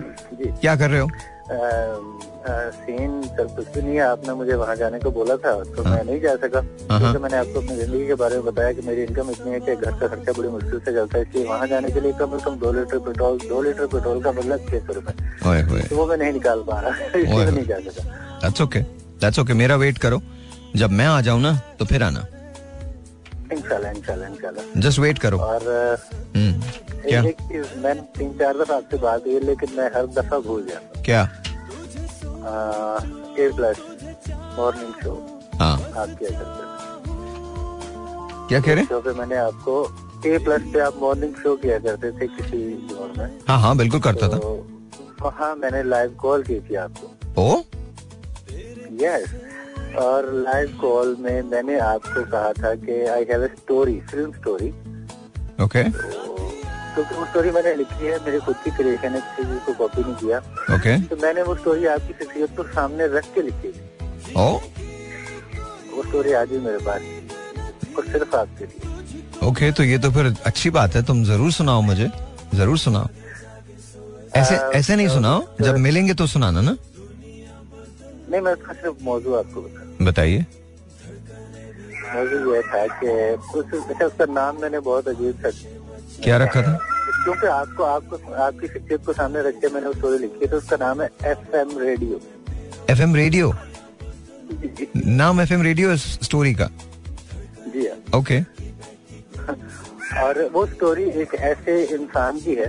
क्या 0.60 0.74
कर 0.76 0.90
रहे 0.90 1.00
हो? 1.00 1.08
सीन 2.72 3.22
सर 3.22 3.46
कुछ 3.56 3.66
भी 3.74 3.80
नहीं 3.82 3.94
है। 3.94 4.02
आपने 4.02 4.34
मुझे 4.34 4.54
वहाँ 4.54 4.74
जाने 4.76 4.98
को 5.00 5.10
बोला 5.10 5.36
था 5.36 5.52
तो 5.64 5.82
हाँ। 5.82 5.94
मैं 5.94 6.04
नहीं 6.04 6.20
जा 6.20 6.34
सका। 6.44 6.58
हाँ। 6.90 6.98
क्योंकि 7.00 7.18
मैंने 7.22 7.36
आपको 7.36 7.60
अपनी 7.60 7.76
ज़िंदगी 7.76 8.06
के 8.06 8.14
बारे 8.22 8.36
में 8.36 8.44
बताया 8.44 8.72
कि 8.72 8.86
मेरी 8.86 9.02
इनकम 9.02 9.30
इतनी 9.30 9.52
है 9.52 9.60
कि 9.60 9.74
घर 9.74 9.90
का 9.90 10.06
खर्चा 10.06 10.32
बड़ी 10.38 10.48
मुश्किल 10.48 10.78
से 10.78 10.92
चलता 10.92 11.18
है। 11.18 11.24
इसलिए 11.24 11.44
वहाँ 11.44 11.66
जाने 11.66 11.90
के 11.90 12.00
लिए 12.00 12.12
कम 12.20 12.38
से 12.38 12.44
कम 12.44 12.56
दो 12.58 12.72
लीटर 12.72 12.98
पेट्रोल 12.98 13.38
दो 13.48 13.62
लीटर 13.62 13.86
पेट्रोल 13.86 14.22
का 14.22 14.32
मतलब 14.32 14.66
छह 14.70 14.78
सौ 14.78 14.92
रूपए। 14.92 15.88
तो 15.88 15.96
वो 15.96 16.06
मैं 16.06 16.16
नहीं 16.16 16.32
निकाल 16.32 16.62
पा 16.68 16.80
रहा 16.80 17.04
इसलिए 17.20 17.50
नहीं 17.50 17.66
जा 17.66 17.78
सका। 17.90 18.64
ओके 18.64 19.40
ओके 19.42 19.54
मेरा 19.54 19.76
वेट 19.76 19.98
करो। 19.98 20.22
जब 20.76 20.90
मैं 20.90 21.06
आ 21.06 21.20
जाऊँ 21.20 21.40
ना 21.40 21.52
तो 21.78 21.84
फिर 21.84 22.02
आना। 22.02 22.26
जस्ट 24.76 24.98
वेट 24.98 25.18
करो। 25.18 25.38
और 25.38 25.62
हम्म, 26.36 26.62
क्या? 27.06 27.22
मैंने 27.22 28.00
तीन 28.18 28.32
चार 28.38 28.58
दफ़ा 28.58 28.76
आपसे 28.76 28.96
बात 28.96 29.26
हुई 29.26 29.40
लेकिन 29.40 29.68
मैं 29.76 29.86
हर 29.94 30.06
दफ़ा 30.18 30.38
भूल 30.38 30.66
जाता 30.66 31.02
क्या? 31.02 31.22
ए 33.38 33.50
प्लस 33.56 33.78
मॉर्निंग 34.58 34.92
शो 35.02 35.14
हाँ। 35.60 35.74
आप 35.74 36.08
क्या 36.18 36.30
करते 36.30 36.68
क्या 38.48 38.60
कह 38.60 38.74
रहे 38.74 38.84
शो 38.84 39.00
पे 39.00 39.12
मैंने 39.18 39.36
आपको 39.36 39.74
ए 40.26 40.38
प्लस 40.38 40.62
पे 40.72 40.80
आप 40.80 40.94
मॉर्निंग 41.00 41.34
शो 41.42 41.56
किया 41.56 41.78
करते 41.78 42.10
थे 42.12 42.26
किसी 42.28 42.58
दौर 42.88 43.12
में। 43.18 43.38
हाँ 43.48 43.58
हाँ 43.60 43.76
बिल्कुल 43.76 44.00
करता 44.00 44.28
था। 44.28 44.38
तो 44.38 44.66
वहाँ 45.22 45.54
मैंने 45.56 45.82
लाइव 45.82 46.14
कॉल 46.20 46.42
की 46.42 46.60
थी 46.60 46.74
आपको। 46.84 47.06
ओ? 47.42 47.62
यस 49.02 49.34
और 49.98 50.32
लाइव 50.44 50.76
कॉल 50.80 51.16
में 51.20 51.42
मैंने 51.50 51.78
आपको 51.80 52.24
कहा 52.30 52.52
था 52.62 52.74
कि 52.84 53.04
I 53.14 53.24
have 53.30 53.44
a 53.44 53.48
story 53.56 53.98
film 54.10 54.32
story 54.32 54.68
okay 55.64 55.82
क्योंकि 55.84 57.14
वो 57.14 57.24
स्टोरी 57.26 57.50
मैंने 57.50 57.74
लिखी 57.76 58.06
है 58.06 58.18
मेरी 58.24 58.38
खुद 58.46 58.56
की 58.64 58.70
क्रिएशन 58.76 59.14
है 59.14 59.20
किसी 59.36 59.58
को 59.66 59.72
कॉपी 59.78 60.02
नहीं 60.02 60.14
किया। 60.22 60.38
ओके 60.76 60.98
तो 61.08 61.16
मैंने 61.22 61.42
वो 61.42 61.54
स्टोरी 61.56 61.86
आपकी 61.86 62.24
शख्सियत 62.24 62.56
को 62.56 62.62
सामने 62.72 63.06
रख 63.16 63.32
के 63.34 63.42
लिखी 63.42 63.72
थी 63.72 64.34
ओ 64.36 64.48
वो 65.94 66.02
स्टोरी 66.08 66.32
आज 66.40 66.48
भी 66.48 66.58
मेरे 66.66 66.78
पास 66.88 67.96
और 67.98 68.04
सिर्फ़ 68.06 68.36
आपके 68.36 68.64
लिए। 68.64 69.48
ओके 69.48 69.70
तो 69.72 69.82
ये 69.84 69.98
तो 69.98 70.10
फिर 70.12 70.34
अच्छी 70.46 70.70
बात 70.70 70.94
है 70.96 71.02
तुम 71.06 71.24
ज़रूर 71.24 71.52
सुनाओ 71.52 71.80
मुझे 71.82 72.10
ज़रूर 72.54 72.78
सुनाओ। 72.78 73.08
ऐसे 74.36 74.56
आ, 74.56 74.70
ऐसे 74.70 74.96
नहीं 74.96 75.06
तो- 75.06 75.14
सुनाओ 75.16 75.42
जब 75.60 75.76
मिलेंगे 75.86 76.14
तो 76.14 76.26
सुनाना 76.26 76.60
ना। 76.60 76.76
नहीं 78.30 78.40
मैं 78.40 78.52
उसका 78.52 78.72
सिर्फ़ 78.72 79.04
मौजू 79.04 79.34
आपको 79.34 79.62
बता 79.62 80.04
बताइए। 80.04 80.44
मौजू 82.14 82.54
ये 82.54 82.60
था 82.62 82.86
कि 83.00 83.08
उस 83.58 83.74
अच्छा 83.74 84.06
उसका 84.06 84.24
नाम 84.32 84.60
मैंने 84.62 84.80
बहुत 84.80 85.08
अजीब 85.08 85.42
सा 85.42 85.50
क्या 86.22 86.36
रखा 86.38 86.62
था? 86.62 86.78
क्योंकि 87.24 87.46
आपको 87.46 87.82
आपको 87.84 88.32
आपकी 88.42 88.66
शख्सियत 88.66 89.04
को 89.06 89.12
सामने 89.12 89.42
रख 89.42 89.54
के 89.60 89.68
मैंने 89.74 89.86
वो 89.86 89.92
स्टोरी 89.94 90.18
लिखी 90.18 90.44
है 90.44 90.50
तो 90.50 90.56
उसका 90.56 90.76
नाम 90.80 91.02
है 91.02 91.08
F 91.26 91.56
M 91.56 91.78
radio. 91.78 92.20
F 92.90 93.00
M 93.02 93.14
radio 93.16 93.52
नाम 94.96 95.40
एफ़ 95.40 95.52
एम 95.52 95.62
रेडियो 95.62 95.96
स्टोरी 95.96 96.54
का? 96.54 96.70
जी 97.74 97.86
हाँ। 97.86 98.20
ओके। 98.20 98.40
और 100.20 100.42
वो 100.52 100.64
स्टोरी 100.66 101.04
एक 101.22 101.34
ऐसे 101.34 101.82
इंसान 101.84 102.40
की 102.40 102.54
है 102.54 102.68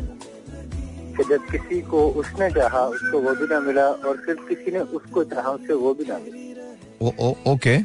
कि 1.11 1.23
जब 1.29 1.47
किसी 1.47 1.81
को 1.81 2.07
उसने 2.21 2.49
चाहा 2.51 2.81
उसको 2.87 3.19
वो 3.19 3.33
भी 3.35 3.47
ना 3.47 3.59
मिला 3.59 3.85
और 3.85 4.17
फिर 4.25 4.35
किसी 4.49 4.71
ने 4.71 4.79
उसको 4.97 5.23
चाहा 5.33 5.51
उससे 5.51 5.73
वो 5.75 5.93
भी 5.93 6.05
ना 6.09 6.17
मिला। 6.17 7.51
ओके। 7.51 7.77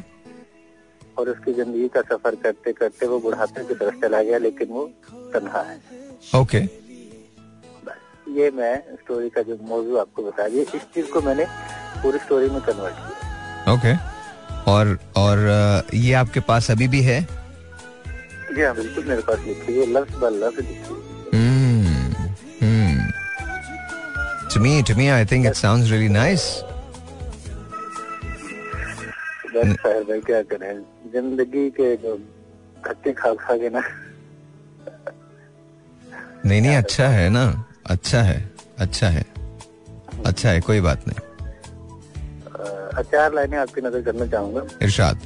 और 1.17 1.29
उसकी 1.29 1.53
ज़िंदगी 1.53 1.87
का 1.87 2.01
सफ़र 2.09 2.35
करते 2.35 2.73
करते 2.73 3.07
वो 3.07 3.19
बुढ़ापे 3.19 3.63
की 3.63 3.73
तरफ़ 3.75 3.95
चला 4.01 4.21
गया 4.23 4.37
लेकिन 4.37 4.67
वो 4.69 4.85
तन्हा 5.33 5.61
है। 5.61 5.79
ओके। 6.35 6.59
बस 7.85 8.27
ये 8.35 8.51
मैं 8.51 8.75
स्टोरी 8.95 9.29
का 9.29 9.41
जो 9.41 9.57
मौजू 9.69 9.97
आपको 9.97 10.23
बता 10.23 10.47
दिया 10.47 10.63
इस 10.75 10.83
चीज़ 10.95 11.11
को 11.11 11.21
मैंने 11.21 11.45
पूरी 12.03 12.19
स्टोरी 12.19 12.49
में 12.49 12.61
कन्वर्ट 12.61 12.95
किया। 12.95 13.73
ओके। 13.73 13.95
और 14.71 14.97
और 15.17 15.37
ये 15.93 16.13
आपके 16.13 16.39
पास 16.47 16.71
अभी 16.71 16.87
भी 16.87 17.01
है? 17.01 17.21
जी 18.55 18.61
हाँ 18.61 18.75
बिल्कुल 18.75 19.03
मेरे 19.05 19.21
पास 19.21 19.39
लिखी 19.47 19.79
है 19.79 19.85
लफ्ज 19.91 20.15
ब 20.15 20.29
लफ्ज 20.33 20.59
लिखी 20.59 20.93
है। 20.93 21.06
To 24.57 24.63
me, 24.63 24.81
to 24.81 24.95
me, 24.95 25.11
I 25.11 25.23
think 25.23 25.45
it 25.45 25.55
sounds 25.55 25.91
really 25.91 26.09
nice. 26.09 26.45
बस 29.53 29.75
साहिर 29.81 30.03
भाई 30.09 30.21
क्या 30.29 30.41
करें? 30.49 30.81
ज़िंदगी 31.13 31.69
के 31.77 31.95
जो 32.01 32.15
धक्के 32.87 33.13
खा 33.21 33.33
खा 33.43 33.57
के 33.57 33.69
ना। 33.69 33.81
नहीं 36.45 36.61
नहीं 36.61 36.75
अच्छा 36.75 37.07
है 37.07 37.29
ना? 37.29 37.45
अच्छा 37.85 38.21
है 38.21 38.39
अच्छा 38.79 39.07
है। 39.07 39.25
अच्छा 40.25 40.49
है 40.49 40.59
कोई 40.61 40.81
बात 40.89 41.07
नहीं। 41.07 41.19
चार 43.11 43.33
लाइनें 43.33 43.57
आपकी 43.57 43.81
नज़र 43.81 44.01
करना 44.01 44.25
चाहूँगा। 44.25 44.61
इरशाद। 44.83 45.17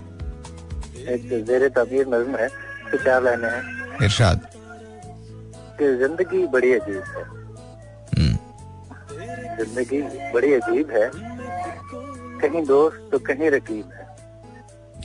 एक 1.07 1.29
जेर 1.47 1.69
तबीर 1.77 2.07
नज्म 2.15 2.36
है 2.36 2.47
तो 2.91 2.97
चार 3.03 3.23
लाइनें 3.23 3.49
हैं। 3.49 3.63
इरशाद। 4.05 4.47
कि 5.79 5.97
ज़िंदगी 5.99 6.47
बड़ी 6.47 6.73
अजीब 6.73 7.03
है। 7.17 7.41
ज़िंदगी 9.58 10.02
बड़ी 10.34 10.54
अजीब 10.54 10.91
है। 10.91 11.10
कहीं 12.41 12.64
दोस्त 12.66 13.10
तो 13.12 13.20
कहीं 13.20 13.49
रकीब 13.52 13.91
है। 13.93 14.06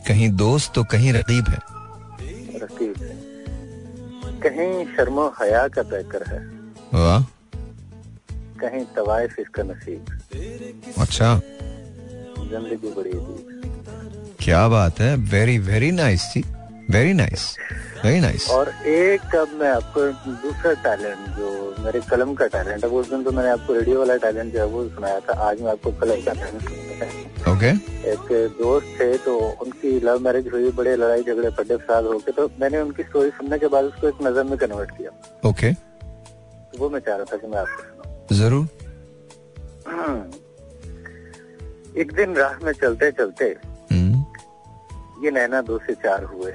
कहीं 0.08 0.28
दोस्त 0.36 0.72
तो 0.74 0.84
कहीं 0.84 1.12
रकीब 1.12 1.48
है। 1.48 1.58
रकीब 2.62 3.02
है। 3.02 3.14
कहीं 4.40 4.84
शर्मो 4.96 5.26
हया 5.40 5.66
का 5.68 5.82
पैकर 5.82 6.22
है। 6.28 6.38
वाह। 6.94 7.22
कहीं 8.60 8.84
तवायफ 8.96 9.38
इसका 9.38 9.62
नसीब। 9.62 10.94
अच्छा। 10.98 11.34
ज़िंदगी 11.36 12.90
बड़ी 12.90 13.10
अजीब 13.10 14.36
क्या 14.40 14.66
बात 14.68 15.00
है। 15.00 15.14
वेरी 15.30 15.58
वेरी 15.58 15.90
नाइस 15.92 16.30
जी। 16.34 16.44
वेरी 16.90 17.12
नाइस 17.12 17.56
वेरी 18.06 18.20
नाइस 18.20 18.48
और 18.50 18.68
एक 18.86 19.34
अब 19.36 19.52
मैं 19.60 19.68
आपको 19.68 20.00
दूसरा 20.42 20.72
टैलेंट 20.82 21.22
जो 21.36 21.46
मेरे 21.84 22.00
कलम 22.10 22.34
का 22.34 22.46
टैलेंट 22.48 22.84
है 22.84 22.90
उस 22.98 23.08
दिन 23.10 23.22
तो 23.24 23.30
मैंने 23.32 23.48
आपको 23.50 23.74
रेडियो 23.74 23.98
वाला 23.98 24.16
टैलेंट 24.24 24.52
जो 24.52 24.58
है 24.58 24.66
वो 24.74 24.82
सुनाया 24.88 25.20
था 25.20 25.32
आज 25.46 25.60
मैं 25.62 25.70
आपको 25.70 25.90
कलम 26.02 26.20
का 26.24 26.32
टैलेंट 26.32 27.48
ओके 27.48 27.70
एक 28.10 28.28
दोस्त 28.60 28.86
थे 29.00 29.16
तो 29.24 29.34
उनकी 29.64 29.90
लव 30.00 30.18
मैरिज 30.24 30.48
हुई 30.52 30.70
बड़े 30.78 30.94
लड़ाई 30.96 31.22
झगड़े 31.22 31.50
पड्डे 31.58 31.76
फसाद 31.76 32.04
हो 32.04 32.18
गए 32.18 32.32
तो 32.36 32.48
मैंने 32.60 32.80
उनकी 32.80 33.02
स्टोरी 33.02 33.30
सुनने 33.40 33.58
के 33.58 33.68
बाद 33.74 33.84
उसको 33.84 34.08
एक 34.08 34.22
नज़र 34.22 34.44
में 34.44 34.56
कन्वर्ट 34.58 34.90
किया। 34.98 35.10
ओके 35.50 35.72
तो 35.72 36.78
वो 36.78 36.90
मैं 36.90 37.00
चाह 37.00 37.16
रहा 37.16 37.32
था 37.32 37.36
कि 37.36 37.46
मैं 37.46 37.58
आपको 37.58 38.34
ज़रूर। 38.34 38.64
एक 42.00 42.12
दिन 42.14 42.36
राह 42.36 42.64
में 42.64 42.72
चलते 42.74 43.10
चलते 43.18 43.44
हम्म, 43.90 44.24
ये 45.24 45.30
नैना 45.30 45.60
दो 45.62 45.78
से 45.86 45.94
चार 46.06 46.24
हुए। 46.34 46.52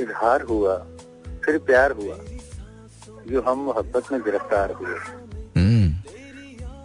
इजहार 0.00 0.42
हुआ 0.50 0.76
फिर 1.44 1.58
प्यार 1.66 1.92
हुआ 1.92 2.16
यूँ 3.30 3.42
हम 3.46 3.58
मोहब्बत 3.60 4.12
में 4.12 4.20
गिरफ़्तार 4.22 4.72
हुए। 4.72 4.96
हम्म, 5.56 5.86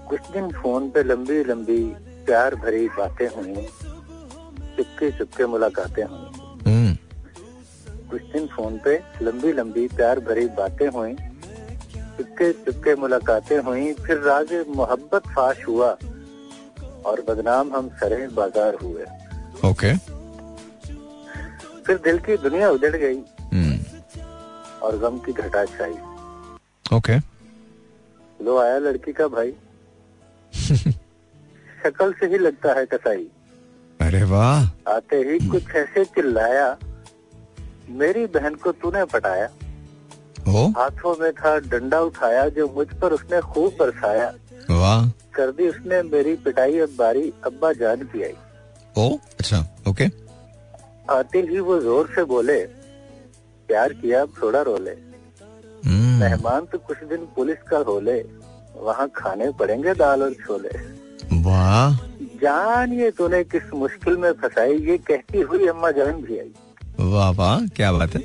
कुछ 0.09 0.31
दिन 0.33 0.51
फ़ोन 0.53 0.89
पे 0.91 1.03
लंबी 1.03 1.43
लंबी 1.43 1.81
प्यार 2.25 2.55
भरी 2.55 2.87
बातें 2.97 3.27
हुई 3.27 3.67
चुपके 4.77 5.11
चुपके 5.17 5.45
मुलाकातें 5.45 6.03
हुई। 6.03 6.27
हम्म, 6.67 6.95
कुछ 8.09 8.21
दिन 8.33 8.47
फ़ोन 8.55 8.77
पे 8.85 8.99
लंबी 9.21 9.51
लंबी 9.53 9.87
प्यार 9.95 10.19
भरी 10.21 10.45
बातें 10.57 10.87
हुई 10.89 11.13
चुपके 12.17 12.51
चुपके 12.55 12.95
मुलाकातें 12.95 13.57
हुई 13.59 13.93
फिर 13.95 14.17
राज 14.21 14.53
मोहब्बत 14.75 15.27
फाश 15.35 15.67
हुआ 15.67 15.89
और 17.05 17.23
बदनाम 17.27 17.75
हम 17.75 17.87
सरे 18.01 18.27
बाज़ार 18.35 18.75
हुए। 18.83 19.05
ओके। 19.69 19.93
फिर 21.87 21.97
दिल 22.05 22.17
की 22.19 22.37
दुनिया 22.37 22.69
उजड़ 22.69 22.95
गई। 22.95 23.17
हम्म, 23.53 23.77
और 24.81 24.97
गम 24.97 25.17
की 25.17 25.31
घटा 25.33 25.65
छाई। 25.65 25.93
ओके 26.97 27.17
लो 28.39 28.57
आया 28.59 28.77
लड़की 28.77 29.13
का 29.13 29.27
भाई। 29.27 29.51
शक्ल 31.83 32.11
से 32.19 32.25
ही 32.25 32.37
लगता 32.37 32.73
है 32.79 32.85
कसाई। 32.85 33.27
अरे 34.01 34.23
वाह। 34.23 34.91
आते 34.93 35.17
ही 35.29 35.37
कुछ 35.49 35.75
ऐसे 35.75 36.03
चिल्लाया 36.05 36.77
मेरी 38.01 38.25
बहन 38.25 38.55
को 38.55 38.71
तूने 38.71 39.03
पटाया। 39.05 39.49
ओ 40.49 40.67
हाथों 40.77 41.15
में 41.19 41.31
था 41.33 41.57
डंडा 41.71 41.99
उठाया 42.01 42.47
जो 42.49 42.67
मुझ 42.75 42.87
पर 43.01 43.13
उसने 43.13 43.41
खूब 43.41 43.75
बरसाया। 43.79 44.33
वाह। 44.69 45.09
कर 45.35 45.51
दी 45.51 45.67
उसने 45.69 46.01
मेरी 46.03 46.35
पिटाई 46.45 46.79
अब 46.79 46.95
बारी 46.97 47.31
अब्बा 47.45 47.71
जान 47.73 48.03
की 48.05 48.23
आई। 48.23 48.33
ओ 48.97 49.17
अच्छा 49.39 49.59
ओके 49.87 50.07
आते 51.11 51.39
ही 51.41 51.59
वो 51.59 51.79
ज़ोर 51.79 52.09
से 52.15 52.23
बोले 52.23 52.59
प्यार 53.69 53.93
किया 53.93 54.21
अब 54.21 54.33
थोड़ा 54.41 54.61
रोले। 54.61 54.91
हम्म, 54.91 56.19
मेहमान 56.19 56.65
तो 56.65 56.77
कुछ 56.77 57.03
दिन 57.03 57.25
पुलिस 57.35 57.61
का 57.69 57.77
होले 57.87 58.19
वहाँ 58.77 59.07
खाने 59.15 59.49
पड़ेंगे 59.51 59.93
दाल 59.93 60.23
और 60.23 60.33
छोले। 60.33 60.69
वाह। 61.43 61.95
जान 62.41 62.93
ये 62.93 63.09
तूने 63.11 63.43
किस 63.43 63.73
मुश्किल 63.73 64.17
में 64.17 64.31
फंसाई 64.31 64.77
ये 64.79 64.97
कहती 64.97 65.41
हुई 65.41 65.67
अम्मा 65.67 65.91
जान 65.91 66.21
भी 66.21 66.39
आई। 66.39 66.53
वाह 66.99 67.29
वाह 67.31 67.65
क्या 67.67 67.91
बात 67.91 68.15
है। 68.15 68.21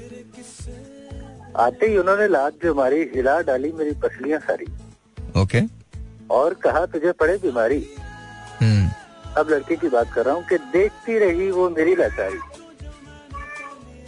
आते 1.57 1.87
ही 1.87 1.97
उन्होंने 1.97 2.29
लात 2.29 2.53
जो 2.62 2.74
मारी 2.74 3.03
हिला 3.14 3.41
डाली 3.41 3.72
मेरी 3.72 3.93
पसलियाँ 4.03 4.41
सारी। 4.41 4.66
ओके। 5.43 5.62
और 6.31 6.55
कहा 6.55 6.85
तुझे 6.87 7.12
पड़े 7.12 7.37
बीमारी। 7.37 7.85
हम्म, 8.61 8.89
अब 9.37 9.51
लड़के 9.51 9.76
की 9.76 9.89
बात 9.89 10.12
कर 10.12 10.24
रहा 10.24 10.35
हूँ 10.35 10.45
कि 10.45 10.59
देखती 10.72 11.18
रही 11.18 11.51
वो 11.51 11.68
मेरी 11.70 11.95
लाचारी। 11.95 12.39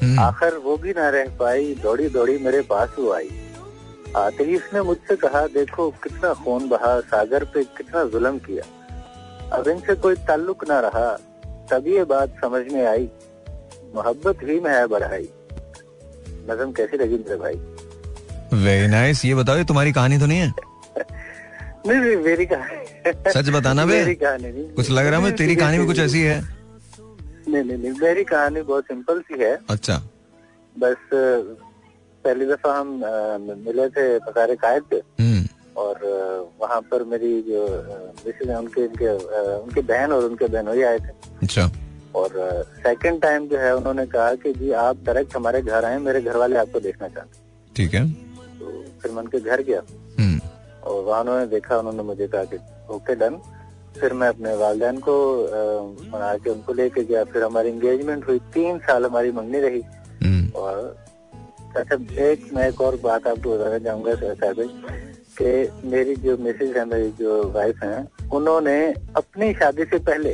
आखिर 0.05 0.55
वो 0.55 0.76
भी 0.76 0.90
ना 0.90 1.09
रह 1.09 1.24
पाई 1.24 1.74
दौड़ी 1.82 2.09
दौड़ी 2.09 2.38
मेरे 2.38 2.61
पास 2.61 2.88
वो 2.98 3.12
आई। 3.12 3.30
आते 4.16 4.44
ही 4.44 4.57
उसने 4.57 4.82
मुझसे 4.82 5.16
कहा 5.16 5.46
देखो 5.46 5.90
कितना 5.90 6.34
खून 6.34 6.68
बहा 6.68 7.01
सागर 7.01 7.44
पे 7.44 7.64
कितना 7.64 8.05
जुल्म 8.05 8.38
किया। 8.38 8.64
अब 9.57 9.68
इनसे 9.68 9.94
कोई 9.94 10.14
ताल्लुक 10.14 10.68
ना 10.68 10.80
रहा 10.80 11.18
तभी 11.70 11.96
ये 11.96 12.05
बात 12.05 12.28
समझ 12.44 12.72
में 12.72 12.86
आई। 12.86 13.09
मोहब्बत 13.94 14.38
ही 14.42 14.61
में 14.61 14.70
है 14.70 14.86
बढ़ाई। 14.86 15.28
नजम 16.51 16.72
कैसी 16.72 16.96
लगी 16.96 17.14
मेरे 17.14 17.36
भाई? 17.36 17.55
Very 18.64 18.86
nice 18.86 19.16
nice. 19.16 19.28
ये 19.28 19.34
बताओ 19.34 19.57
ये 19.57 19.64
तुम्हारी 19.64 19.92
कहानी 19.92 20.18
तो 20.18 20.26
नहीं 20.26 20.38
है? 20.38 20.53
नहीं 21.86 22.01
नहीं 22.01 22.16
मेरी 22.16 22.46
कहानी। 22.46 23.32
सच 23.32 23.48
बताना 23.48 23.86
बे। 23.86 23.94
मेरी 23.94 24.14
कहानी 24.14 24.53
नहीं। 24.53 24.68
कुछ 24.68 24.90
लग 24.90 25.07
रहा 25.07 25.20
है 25.20 25.36
तेरी 25.36 25.57
कहानी 25.57 25.78
भी 25.78 25.86
कुछ 25.86 25.98
ऐसी 25.98 26.22
है? 26.22 26.59
नहीं 27.51 27.64
नहीं 27.64 27.78
नहीं 27.78 28.01
मेरी 28.01 28.24
कहानी 28.24 28.62
बहुत 28.62 28.84
सिंपल 28.84 29.20
सी 29.20 29.42
है। 29.42 29.57
अच्छा। 29.70 29.96
बस 30.76 30.96
पहली 32.24 32.46
दफ़ा 32.46 32.72
हम 32.78 32.88
मिले 33.66 33.88
थे 33.88 34.07
पकारे 34.18 34.57
कायद। 34.57 34.82
पे 34.90 34.96
हम्म। 35.20 35.44
और 35.76 36.01
वहाँ 36.61 36.80
पर 36.90 37.05
मेरी 37.05 37.30
जो 37.42 37.61
मिसेज 38.26 38.51
उनके 38.51 38.86
उनके 38.86 39.09
उनके 39.57 39.80
बहन 39.82 40.12
और 40.12 40.24
उनके 40.24 40.46
बहनोई 40.46 40.82
आए 40.82 40.98
थे। 40.98 41.12
अच्छा। 41.42 41.70
और 42.14 42.30
सेकंड 42.78 43.20
टाइम 43.22 43.46
जो 43.48 43.59
है 43.59 43.74
उन्होंने 43.76 44.07
कहा 44.07 44.34
कि 44.34 44.53
जी 44.53 44.70
आप 44.78 45.05
डायरेक्ट 45.05 45.36
हमारे 45.36 45.62
घर 45.62 45.84
आए 45.84 45.98
मेरे 45.98 46.20
घर 46.22 46.36
वाले 46.36 46.57
आपको 46.57 46.80
देखना 46.80 47.09
चाहते 47.09 47.74
ठीक 47.76 47.94
है। 47.94 48.05
तो 48.61 48.84
फिर 49.03 49.12
मैं 49.12 49.22
उनके 49.22 49.40
घर 49.40 49.62
गया। 49.62 49.82
हम्म। 50.18 50.40
और 50.82 51.05
वहाँ 51.05 51.20
उन्होंने 51.20 51.46
देखा 51.46 51.78
उन्होंने 51.78 52.03
मुझे 52.03 52.26
कहा 52.26 52.44
कि 52.44 52.57
ओके 52.94 53.14
डन 53.14 53.40
फिर 53.99 54.12
मैं 54.12 54.28
अपने 54.28 54.55
वालदेन 54.57 54.99
को 54.99 55.16
मना 56.12 56.36
के 56.36 56.51
उनको 56.51 56.72
लेके 56.72 57.05
गया। 57.05 57.24
फिर 57.24 57.43
हमारी 57.43 57.68
इंगेजमेंट 57.68 58.28
हुई। 58.28 58.38
तीन 58.38 58.78
साल 58.78 59.05
हमारी 59.05 59.32
मंगनी 59.32 59.59
रही। 59.59 59.82
हम्म। 60.22 60.51
और 60.57 60.97
अच्छा 61.76 61.97
एक 62.24 62.51
मैं 62.55 62.68
एक 62.68 62.80
और 62.80 62.97
बात 62.97 63.26
आपको 63.26 63.59
बताना 63.59 63.78
चाहूँगा 63.78 64.14
साहब 64.14 64.57
कि 65.41 65.68
मेरी 65.88 66.16
जो 66.16 66.36
मिसेज 66.38 66.76
है 66.76 66.84
मेरी 66.84 67.11
जो 67.11 67.51
वाइफ 67.53 67.82
है 67.82 68.09
उन्होंने 68.32 68.95
अपनी 69.16 69.55
शादी 69.55 69.84
से 69.84 69.99
पहले 69.99 70.32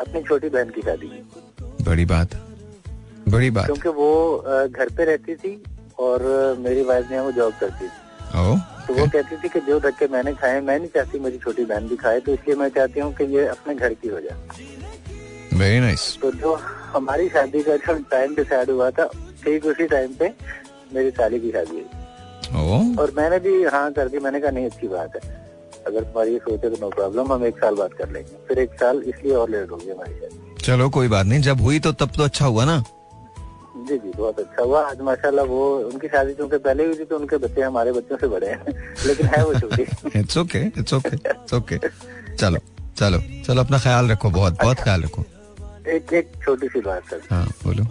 अपनी 0.00 0.22
छोटी 0.22 0.48
बहन 0.48 0.70
की 0.70 0.82
शादी 0.82 1.06
की। 1.06 1.28
बड़ी 1.84 2.04
बात। 2.04 2.28
बड़ी 3.28 3.50
बात। 3.50 3.66
क्योंकि 3.66 3.88
वो 3.88 4.38
घर 4.68 4.88
पे 4.96 5.04
रहती 5.04 5.34
थी 5.34 5.62
और 5.98 6.20
मेरी 6.58 6.82
वाइफ 6.82 7.10
ने 7.10 7.20
वो 7.20 7.32
जॉब 7.32 7.52
करती 7.60 7.84
थी। 7.84 8.05
ओ 8.28 8.56
तो 8.86 8.94
वो 8.94 9.06
कहती 9.06 9.36
थी 9.36 9.48
कि 9.48 9.60
जो 9.66 9.78
धक्के 9.80 10.06
मैंने 10.08 10.32
खाए 10.34 10.60
मैं 10.60 10.78
नहीं 10.78 10.88
चाहती 10.94 11.18
मेरी 11.18 11.38
छोटी 11.44 11.64
बहन 11.64 11.88
भी 11.88 11.96
खाए 11.96 12.20
तो 12.20 12.32
इसलिए 12.32 12.56
मैं 12.56 12.68
चाहती 12.70 13.00
हूँ 13.00 13.12
कि 13.14 13.24
ये 13.36 13.46
अपने 13.46 13.74
घर 13.74 13.94
की 13.94 14.08
हो 14.08 14.20
जाए। 14.20 14.36
वेरी 15.54 15.80
नाइस 15.80 16.16
तो 16.22 16.30
जो 16.32 16.54
हमारी 16.92 17.28
शादी 17.28 17.62
का 17.62 17.76
जो 17.76 17.94
टाइम 18.10 18.34
डिसाइड 18.34 18.70
हुआ 18.70 18.90
था 18.90 19.06
ठीक 19.44 19.66
उसी 19.66 19.86
टाइम 19.88 20.14
पे 20.18 20.32
मेरी 20.94 21.10
साली 21.12 21.40
की 21.40 21.50
शादी 21.52 21.76
हुई। 21.76 22.62
ओ 22.62 23.00
और 23.02 23.12
मैंने 23.16 23.38
भी 23.40 23.62
हाँ 23.64 23.90
कर 23.92 24.08
दी 24.08 24.18
मैंने 24.18 24.40
कहा 24.40 24.50
नहीं 24.50 24.66
अच्छी 24.66 24.88
बात 24.88 25.16
है। 25.16 25.34
अगर 25.86 26.02
तुम्हारी 26.02 26.32
ये 26.32 26.38
सोचे 26.38 26.70
तो 26.70 26.76
नो 26.80 26.90
प्रॉब्लम 26.90 27.32
हम 27.32 27.44
एक 27.46 27.58
साल 27.58 27.74
बात 27.74 27.92
कर 27.94 28.10
लेंगे। 28.12 28.36
फिर 28.48 28.58
एक 28.58 28.74
साल 28.80 29.02
इसलिए 29.06 29.34
और 29.34 29.50
लेट 29.50 29.70
हो 29.70 29.76
गई 29.76 29.90
हमारी 29.90 30.14
शादी। 30.14 30.64
चलो 30.64 30.88
कोई 30.90 31.08
बात 31.08 31.26
नहीं 31.26 31.40
जब 31.42 31.60
हुई 31.60 31.78
तो 31.80 31.92
तब 31.92 32.12
तो 32.16 32.22
अच्छा 32.24 32.46
हुआ 32.46 32.64
ना। 32.64 32.82
जी 33.88 33.96
जी 33.98 34.10
बहुत 34.16 34.38
अच्छा 34.40 34.62
हुआ। 34.62 34.80
आज 34.90 35.00
माशाल्लाह 35.08 35.44
वो 35.46 35.60
उनकी 35.88 36.08
शादी 36.08 36.34
चूँकि 36.34 36.58
पहले 36.66 36.84
हुई 36.86 36.94
थी 36.98 37.04
तो 37.04 37.18
उनके 37.18 37.36
बच्चे 37.44 37.60
हमारे 37.62 37.92
बच्चों 37.92 38.16
से 38.16 38.28
बड़े 38.28 38.46
हैं। 38.48 38.64
लेकिन 39.06 39.26
है 39.34 39.44
वो 39.44 39.54
छोटी। 39.60 39.82
It's 40.20 40.38
okay 40.38 40.58
it's 40.80 40.94
okay 40.94 41.14
it's 41.16 41.54
okay 41.54 41.78
चलो 42.36 42.58
चलो 42.98 43.18
चलो 43.46 43.60
अपना 43.62 43.78
ख्याल 43.78 44.10
रखो 44.10 44.30
बहुत 44.30 44.52
अच्छा, 44.52 44.64
बहुत 44.64 44.80
ख्याल 44.80 45.02
रखो। 45.02 45.24
एक 45.96 46.12
एक 46.20 46.32
छोटी 46.44 46.68
सी 46.68 46.80
बात 46.80 47.10
सर। 47.10 47.20
हाँ 47.30 47.46
बोलो। 47.64 47.84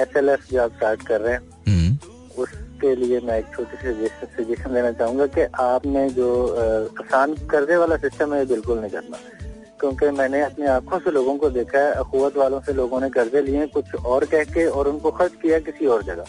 एस 0.00 0.16
एल 0.16 0.28
एफ़ 0.28 0.50
जो 0.52 0.62
आप 0.62 0.72
स्टार्ट 0.76 1.06
कर 1.06 1.20
रहे 1.20 1.32
हैं 1.32 1.40
हम्म। 1.68 2.42
उसके 2.42 2.94
लिए 2.96 3.20
मैं 3.26 3.38
एक 3.38 3.54
छोटी 3.56 3.76
सी 3.82 4.08
सजेशन 4.36 4.74
देना 4.74 4.92
चाहूँगा 4.92 5.26
कि 5.36 5.42
आपने 5.64 6.08
जो 6.10 6.28
आसान 7.02 7.34
कर्जे 7.50 7.76
वाला 7.76 7.96
सिस्टम 8.06 8.34
है 8.34 8.44
बिल्कुल 8.46 8.78
नहीं 8.80 8.90
करना। 8.90 9.18
क्योंकि 9.82 10.10
मैंने 10.16 10.40
अपनी 10.42 10.66
आँखों 10.70 10.98
से 10.98 11.10
लोगों 11.10 11.36
को 11.38 11.50
देखा 11.50 11.78
है 11.78 11.92
अखुवत 12.00 12.36
वालों 12.36 12.60
से 12.60 12.72
लोगों 12.72 13.00
ने 13.00 13.08
कर्जे 13.10 13.42
लिए 13.42 13.66
कुछ 13.68 13.94
और 13.96 14.24
कह 14.26 14.44
के 14.52 14.66
और 14.68 14.88
उनको 14.88 15.10
खर्च 15.12 15.32
किया 15.42 15.58
किसी 15.60 15.86
और 15.86 16.02
जगह। 16.04 16.24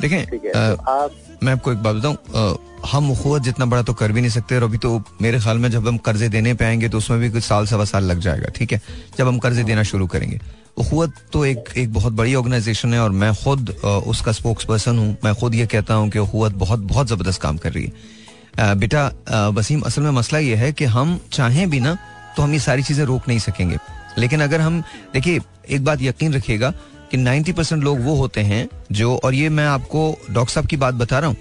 देखें 0.00 0.24
ठीक 0.26 0.44
है 0.44 0.52
तो 0.52 0.82
आप 0.90 1.10
मैं 1.42 1.52
आपको 1.52 1.72
एक 1.72 1.82
बात 1.82 1.96
बताऊँ 1.96 2.58
हम 2.86 3.10
उखुवत 3.10 3.42
जितना 3.42 3.66
बड़ा 3.66 3.82
तो 3.82 3.92
कर 3.94 4.12
भी 4.12 4.20
नहीं 4.20 4.30
सकते 4.30 4.56
और 4.56 4.62
अभी 4.62 4.78
तो 4.78 4.90
मेरे 5.22 5.40
ख्याल 5.40 5.58
में 5.58 5.70
जब 5.70 5.88
हम 5.88 5.98
कर्जे 6.06 6.28
देने 6.28 6.54
पे 6.54 6.64
आएँगे 6.64 6.88
तो 6.88 6.98
उसमें 6.98 7.20
भी 7.20 7.30
कुछ 7.30 7.42
साल 7.44 7.66
सवा 7.66 7.84
साल 7.84 8.04
लग 8.04 8.20
जाएगा 8.20 8.48
ठीक 8.56 8.72
है? 8.72 8.80
जब 9.18 9.26
हम 9.26 9.38
कर्जे 9.38 9.64
देना 9.64 9.82
शुरू 9.82 10.06
करेंगे। 10.06 10.40
उखुवत 10.78 11.14
तो 11.32 11.44
एक 11.46 11.72
एक 11.76 11.92
बहुत 11.92 12.12
बड़ी 12.12 12.34
ऑर्गेनाइजेशन 12.34 12.94
है 12.94 13.00
और 13.00 13.10
मैं 13.12 13.32
खुद 13.34 13.70
उसका 14.06 14.32
स्पोक्स 14.32 14.64
पर्सन 14.64 14.98
हूँ। 14.98 15.16
मैं 15.24 15.34
खुद 15.34 15.54
ये 15.54 15.66
कहता 15.66 15.94
हूँ 15.94 16.08
कि 16.10 16.18
उखुवत 16.18 16.52
बहुत 16.56 16.80
बहुत 16.90 17.08
ज़बरदस्त 17.08 17.40
काम 17.42 17.56
कर 17.56 17.72
रही 17.72 17.84
है। 17.84 18.74
बेटा 18.78 19.50
वसीम 19.56 19.80
असल 19.80 20.02
में 20.02 20.10
मसला 20.12 20.38
ये 20.38 20.54
है 20.56 20.72
कि 20.72 20.84
हम 20.86 21.18
चाहें 21.32 21.68
भी 21.70 21.80
ना 21.80 21.96
तो 22.36 22.42
हम 22.42 22.52
ये 22.52 22.58
सारी 22.58 22.82
चीज़ें 22.82 23.04
रोक 23.04 23.28
नहीं 23.28 23.38
सकेंगे। 23.38 23.76
लेकिन 24.18 24.40
अगर 24.40 24.60
हम, 24.60 24.82
देखिए, 25.14 25.40
एक 25.70 25.84
बात 25.84 26.02
यकीन 26.02 26.34
रखिएगा 26.34 26.70
कि 27.10 27.16
90 27.16 27.52
परसेंट 27.52 27.82
लोग 27.84 28.00
वो 28.00 28.14
होते 28.14 28.40
हैं 28.40 28.68
जो, 28.92 29.16
और 29.16 29.34
ये 29.34 29.48
मैं 29.48 29.66
आपको 29.66 30.18
डॉक्टर 30.30 30.52
साहब 30.52 30.66
की 30.66 30.76
बात 30.76 30.94
बता 30.94 31.18
रहा 31.18 31.28
हूँ। 31.28 31.36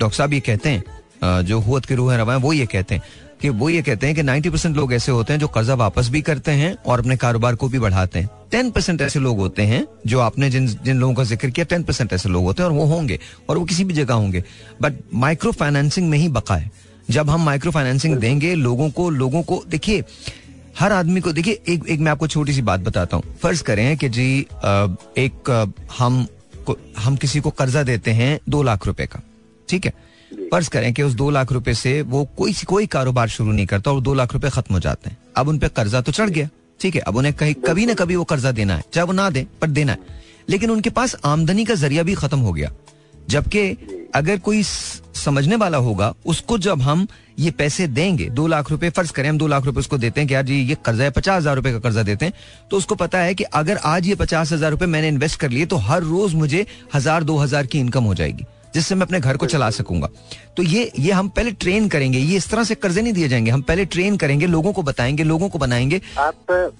डॉक्टर 0.00 0.16
साहब 0.16 0.32
ये 0.32 0.40
कहते 0.40 0.68
हैं 0.68 1.42
जो 1.44 1.58
हुत 1.60 1.86
के 1.86 1.94
रूह 1.94 2.14
रवा 2.16 2.32
है, 2.32 2.38
वो 2.38 2.52
ये 2.52 2.66
कहते 2.66 2.94
हैं 2.94 3.02
कि, 3.40 3.48
वो 3.48 3.68
ये 3.70 3.82
कहते 3.82 4.06
हैं 4.06 4.16
कि 4.16 4.22
90 4.22 4.50
परसेंट 4.50 4.76
लोग 4.76 4.92
ऐसे 4.92 5.12
होते 5.12 5.32
हैं 5.32 5.40
जो 5.40 5.48
कर्जा 5.48 5.74
वापस 5.74 6.08
भी 6.08 6.20
करते 6.22 6.52
हैं 6.52 6.74
और 6.76 6.98
अपने 6.98 7.16
कारोबार 7.16 7.54
को 7.54 7.68
भी 7.68 7.78
बढ़ाते 7.78 8.18
हैं। 8.18 8.30
टेन 8.50 8.70
परसेंट 8.70 9.00
ऐसे 9.02 9.18
लोग 9.20 9.38
होते 9.38 9.62
हैं 9.62 9.86
जो 10.06 10.20
आपने 10.20 10.50
जिन 10.50 10.66
जिन 10.66 10.98
लोगों 10.98 11.14
का 11.14 11.24
ज़िक्र 11.24 11.50
किया, 11.50 11.64
टेन 11.64 11.82
परसेंट 11.82 12.12
ऐसे 12.12 12.28
लोग 12.28 12.44
होते 12.44 12.62
हैं 12.62 12.70
और 12.70 12.76
वो 12.76 12.84
होंगे 12.86 13.18
और 13.48 13.58
वो 13.58 13.64
किसी 13.64 13.84
भी 13.84 13.94
जगह 13.94 14.14
होंगे। 14.14 14.42
बट 14.82 14.94
माइक्रो 15.14 15.52
फाइनेंसिंग 15.52 16.08
में 16.10 16.18
ही 16.18 16.28
बका 16.30 16.56
है। 16.56 16.70
जब 17.10 17.30
हम 17.30 17.44
माइक्रो 17.44 17.70
फाइनेंसिंग 17.70 18.16
देंगे 18.16 18.54
लोगों 18.54 18.90
को 18.90 19.08
लोगों 19.10 19.42
को 19.42 19.62
देखिए 19.68 20.04
हर 20.78 20.92
आदमी 20.92 21.20
को 21.20 21.32
देखिए 21.32 21.60
एक 21.68 21.88
एक 21.88 22.00
मैं 22.00 22.10
आपको 22.12 22.26
छोटी 22.28 22.52
सी 22.52 22.62
बात 22.62 22.80
बताता 22.80 23.16
हूँ। 23.16 23.34
फ़र्ज़ 23.36 23.62
करें 23.62 23.96
कि 23.96 24.08
जी 24.08 24.28
एक 25.18 25.50
हम 25.98 26.26
को, 26.66 26.76
हम 26.98 27.16
किसी 27.16 27.40
को 27.40 27.50
कर्जा 27.52 27.82
देते 27.82 28.10
हैं 28.12 28.38
दो 28.48 28.62
लाख 28.62 28.86
रुपए 28.86 29.06
का 29.06 29.20
ठीक 29.68 29.86
है? 29.86 29.92
फ़र्ज़ 30.50 30.70
करें 30.70 30.92
कि 30.94 31.02
उस 31.02 31.14
दो 31.14 31.30
लाख 31.30 31.52
रुपए 31.52 31.74
से 31.74 32.00
वो 32.04 32.24
कोई 32.38 32.52
कोई 32.66 32.86
कारोबार 32.88 33.28
शुरू 33.28 33.52
नहीं 33.52 33.66
करता 33.66 33.92
और 33.92 34.00
दो 34.00 34.14
लाख 34.14 34.32
रुपए 34.32 34.50
खत्म 34.50 34.74
हो 34.74 34.80
जाते 34.80 35.10
हैं। 35.10 35.16
अब 35.36 35.48
उन 35.48 35.58
पे 35.58 35.68
कर्जा 35.70 36.00
तो 36.00 36.12
चढ़ 36.12 36.30
गया 36.30 36.48
ठीक 36.80 36.94
है? 36.94 37.00
अब 37.00 37.16
उन्हें 37.16 37.34
कहीं 37.34 37.54
कभी 37.66 37.86
ना 37.86 37.94
कभी 37.94 38.16
वो 38.16 38.24
कर्जा 38.24 38.52
देना 38.52 38.76
है 38.76 38.84
चाहे 38.92 39.06
वो 39.06 39.12
ना 39.12 39.28
दे 39.30 39.46
पर 39.60 39.70
देना 39.70 39.92
है। 39.92 40.18
लेकिन 40.48 40.70
उनके 40.70 40.90
पास 40.90 41.16
आमदनी 41.24 41.64
का 41.64 41.74
ज़रिया 41.76 42.02
भी 42.02 42.14
खत्म 42.14 42.38
हो 42.38 42.52
गया। 42.52 42.72
जबकि 43.30 44.08
अगर 44.14 44.38
कोई 44.38 44.62
समझने 44.62 45.56
वाला 45.56 45.78
होगा 45.78 46.12
उसको 46.26 46.58
जब 46.58 46.82
हम 46.82 47.06
ये 47.38 47.50
पैसे 47.50 47.86
देंगे 47.88 48.28
दो 48.30 48.46
लाख 48.46 48.70
रुपए 48.70 48.90
फ़र्ज़ 48.90 49.12
करें 49.12 49.28
हम 49.28 49.38
दो 49.38 49.46
लाख 49.46 49.64
रुपए 49.64 49.80
उसको 49.80 49.98
देते 49.98 50.20
हैं 50.20 50.28
कि 50.28 50.34
यार 50.34 50.44
जी 50.44 50.60
ये 50.60 50.76
कर्जा 50.84 51.04
है 51.04 51.10
पचास 51.10 51.36
हज़ार 51.36 51.56
रुपए 51.56 51.72
का 51.72 51.78
कर्जा 51.78 52.02
देते 52.02 52.24
हैं 52.24 52.34
तो 52.70 52.76
उसको 52.76 52.94
पता 52.94 53.18
है 53.18 53.34
कि 53.34 53.44
अगर 53.54 53.76
आज 53.86 54.06
ये 54.06 54.14
पचास 54.14 54.52
हज़ार 54.52 54.70
रुपए 54.70 54.86
मैंने 54.86 55.08
इन्वेस्ट 55.08 55.40
कर 55.40 55.50
लिए 55.50 55.66
तो 55.66 55.76
हर 55.88 56.02
रोज 56.02 56.34
मुझे 56.34 56.66
हज़ार 56.94 57.24
दो 57.24 57.36
हज़ार 57.36 57.66
की 57.66 57.80
इनकम 57.80 58.04
हो 58.04 58.14
जाएगी 58.14 58.44
जिससे 58.74 58.94
मैं 58.94 59.06
अपने 59.06 59.20
घर 59.20 59.36
को 59.36 59.46
चला 59.46 59.70
सकूँगा। 59.70 60.08
तो 60.56 60.62
ये 60.62 60.90
ये 60.98 61.12
हम 61.12 61.28
पहले 61.28 61.50
ट्रेन 61.52 61.88
करेंगे 61.88 62.18
ये 62.18 62.36
इस 62.36 62.48
तरह 62.50 62.64
से 62.64 62.74
कर्जे 62.74 63.02
नहीं 63.02 63.12
दिए 63.12 63.28
जाएँगे 63.28 63.50
हम 63.50 63.62
पहले 63.62 63.84
ट्रेन 63.86 64.16
करेंगे 64.16 64.46
लोगों 64.46 64.72
को 64.72 64.82
बताएँगे 64.82 65.24
लोगों 65.24 65.48
को 65.48 65.58
बनाएँगे। 65.58 66.00
आप 66.18 66.72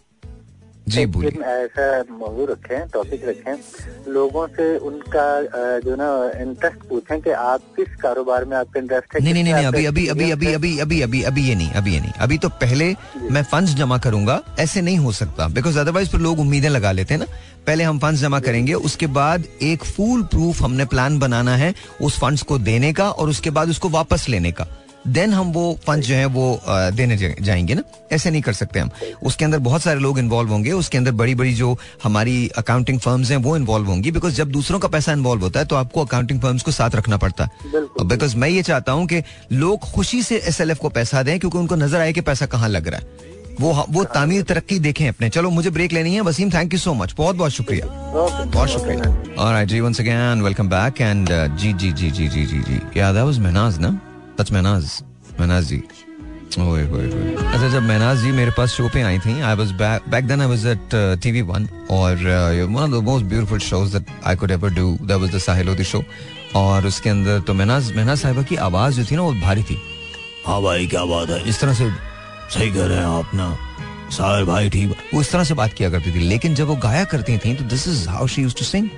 जी 0.87 1.05
बोलिए। 1.07 1.31
ऐसा 1.47 2.03
मौजूद 2.11 2.51
रखें 2.51 2.89
टॉपिक 2.89 3.24
रखें 3.24 4.12
लोगों 4.12 4.47
से 4.49 4.76
उनका 4.78 5.26
जो 5.81 5.97
ना 5.97 6.09
इंटरेस्ट 6.41 6.89
पूछें 6.89 7.20
कि 7.20 7.31
आप 7.31 7.61
किस 7.76 7.95
कारोबार 8.03 8.45
में 8.45 8.57
आपका 8.57 8.81
इंटरेस्ट 8.81 9.14
है 9.14 9.22
नहीं 9.24 9.35
नहीं 9.35 9.45
नहीं 9.45 9.66
अभी 9.66 9.85
अभी 9.87 10.07
अभी 10.09 10.31
अभी 10.31 10.53
अभी 10.53 10.72
अभी 10.78 11.01
अभी 11.03 11.22
अभी 11.22 11.49
ये 11.49 11.55
नहीं 11.55 11.70
अभी 11.70 11.95
ये 11.95 12.01
नहीं। 12.01 12.12
अभी 12.20 12.39
तो 12.39 12.49
पहले 12.64 12.95
मैं 13.31 13.43
फंड्स 13.43 13.74
जमा 13.74 13.99
करूँगा 13.99 14.41
ऐसे 14.59 14.81
नहीं 14.81 14.99
हो 14.99 15.12
सकता। 15.12 15.49
बिकॉज़ 15.49 15.78
अदरवाइज़ 15.78 16.11
फिर 16.11 16.20
लोग 16.20 16.41
उम्मीदें 16.41 16.68
लगा 16.68 16.93
लेते 16.93 17.14
हैं 17.14 17.20
ना। 17.20 17.26
पहले 17.66 17.85
हम 17.85 17.99
फंड्स 17.99 18.20
जमा 18.20 18.41
करेंगे 18.41 18.74
उसके 18.74 19.07
बाद 19.14 19.45
एक 19.62 19.85
फुल 19.87 20.22
प्रूफ 20.24 20.62
हमने 20.62 20.85
प्लान 20.87 21.18
बनाना 21.18 21.57
है 21.57 21.74
उस 22.03 22.18
फंड्स 22.20 22.43
को 22.43 22.59
देने 22.61 22.93
का 22.93 23.11
और 23.11 23.28
उसके 23.28 23.51
बाद 23.51 23.70
उसको 23.70 23.89
वापस 23.91 24.28
लेने 24.28 24.53
का। 24.53 24.66
देन 25.07 25.32
हम 25.32 25.53
वो 25.53 25.78
फंड 25.86 26.03
जो 26.03 26.14
है 26.14 26.24
वो 26.26 26.61
देने 26.66 27.16
जाएँगे 27.16 27.74
ना? 27.74 27.82
ऐसे 28.12 28.30
नहीं 28.30 28.42
कर 28.42 28.53
सकते 28.53 28.80
हम। 28.80 28.90
उसके 29.22 29.44
अंदर 29.44 29.59
बहुत 29.59 29.82
सारे 29.82 30.01
लोग 30.01 30.18
इन्वॉल्व 30.18 30.51
होंगे 30.51 30.72
उसके 30.72 30.98
अंदर 30.98 31.12
बड़ी 31.12 31.34
बड़ी 31.34 31.55
जो 31.55 31.76
हमारी 32.05 32.48
अकाउंटिंग 32.59 32.98
फर्म्स 33.01 33.30
हैं 33.30 33.38
वो 33.38 33.57
इन्वॉल्व 33.57 33.86
होंगी 33.86 34.11
बिकॉज़ 34.11 34.34
जब 34.34 34.51
दूसरों 34.51 34.78
का 34.78 34.88
पैसा 34.88 35.12
इन्वॉल्व 35.12 35.42
होता 35.42 35.61
है 35.61 35.66
तो 35.66 35.76
आपको 35.76 36.05
अकाउंटिंग 36.05 36.40
फर्म्स 36.40 36.62
को 36.62 36.70
साथ 36.70 36.94
रखना 36.96 37.16
पड़ता 37.16 37.44
है। 37.44 37.82
बिकॉज़ 38.05 38.36
मैं 38.36 38.48
ये 38.48 38.62
चाहता 38.62 38.92
हूँ 38.92 39.07
कि 39.07 39.22
लोग 39.53 39.90
खुशी 39.92 40.22
से 40.22 40.36
एसएलएफ 40.38 40.78
को 40.78 40.88
पैसा 40.90 41.22
दें 41.22 41.38
क्योंकि 41.40 41.59
उनको 41.59 41.76
नज़र 41.76 42.01
आए 42.01 42.12
कि 42.12 42.20
पैसा 42.20 42.46
कहाँ 42.46 42.68
लग 42.68 42.88
रहा 42.88 43.01
है। 43.01 43.28
वो 43.61 43.72
वो 43.90 44.05
तामीर 44.05 44.42
तरक्की 44.42 44.78
देखें 44.78 45.09
अपने। 45.09 45.28
चलो 45.28 45.51
मुझे 45.51 45.70
ब्रेक 45.70 45.92
लेनी 45.92 46.14
है। 46.14 46.20
Waseem 46.20 46.51
thank 46.51 46.72
you 46.72 46.78
so 46.78 46.94
much 46.94 47.14
बहुत 47.18 47.36
बहुत 47.36 47.53
शुक्रिया। 47.53 47.86
बहुत 47.86 48.68
शुक्रिया 48.68 49.11
alright 49.38 49.68
ji 49.68 49.80
once 49.80 50.01
again 50.01 50.42
welcome 50.42 50.68
back 50.68 51.01
and 51.01 51.28
जी 51.57 51.72
जी 51.72 51.92
जी 51.92 52.11
जी 52.11 52.28
जी 52.28 52.46
जी 52.46 52.61
जी। 52.61 52.80
या 52.96 53.12
दैट 53.12 53.24
वाज 53.24 53.38
महनाज 53.38 53.78
ना? 53.78 54.01
दैट्स 54.41 54.53
महनाज 54.53 54.84
महनाज 55.41 55.64
जी 55.64 55.82
ओए 56.59 56.82
ओए 56.82 57.07
ओए 57.07 57.32
अच्छा 57.36 57.68
जब 57.68 57.82
महनाज 57.82 58.18
जी 58.18 58.30
मेरे 58.32 58.51
पास 58.57 58.70
शो 58.72 58.88
पे 58.88 59.01
आई 59.03 59.18
थी 59.18 59.41
I 59.41 59.55
was 59.57 59.72
back 59.80 60.09
back 60.11 60.24
then 60.26 60.41
I 60.41 60.49
was 60.49 60.66
at 60.66 60.95
TV 61.22 61.43
one 61.51 61.66
और 61.91 62.16
one 62.16 62.76
of 62.76 62.91
the 62.91 63.03
most 63.05 63.26
beautiful 63.26 63.59
shows 63.61 63.93
that 63.93 64.07
I 64.24 64.36
could 64.36 64.51
ever 64.51 64.70
do 64.74 64.86
that 65.03 65.16
was 65.16 65.34
the 65.34 65.38
Sahil 65.41 65.66
Lodhi 65.66 65.84
show 65.84 66.03
और 66.57 66.86
उसके 66.86 67.11
अंदर 67.11 67.41
तो 67.41 67.55
महनाज 67.55 67.93
महनाज 67.97 68.18
साहिबा 68.18 68.43
की 68.43 68.57
आवाज़ 68.68 69.01
जो 69.01 69.05
थी 69.11 69.16
ना 69.16 69.22
वो 69.22 69.32
भारी 69.43 69.62
थी 69.62 69.76
हाँ 70.47 70.61
भाई 70.62 70.86
क्या 70.86 71.05
बात 71.05 71.30
है 71.30 71.43
इस 71.49 71.61
तरह 71.61 71.74
से 71.74 71.91
सही 72.51 72.70
कर 72.70 72.86
रहे 72.86 72.99
हैं 72.99 73.05
आप 73.18 73.34
ना 73.34 73.51
साहिल 74.12 74.45
भाई 74.47 74.70
ठीक 74.70 74.97
वो 75.14 75.20
इस 75.20 75.32
तरह 75.32 75.45
से 75.45 75.55
बात 75.55 75.72
किया 75.72 75.91
करती 75.91 76.14
थी 76.14 76.28
लेकिन 76.28 76.55
जब 76.55 76.68
वो 76.68 76.76
गाया 76.86 77.05
करती 77.12 77.38
थी 77.38 77.55
तो 77.55 77.64
this 77.66 77.86
is 77.88 78.09
how 78.09 78.26
she 78.28 78.43
used 78.43 78.59
to 78.59 78.64
sing 78.64 78.88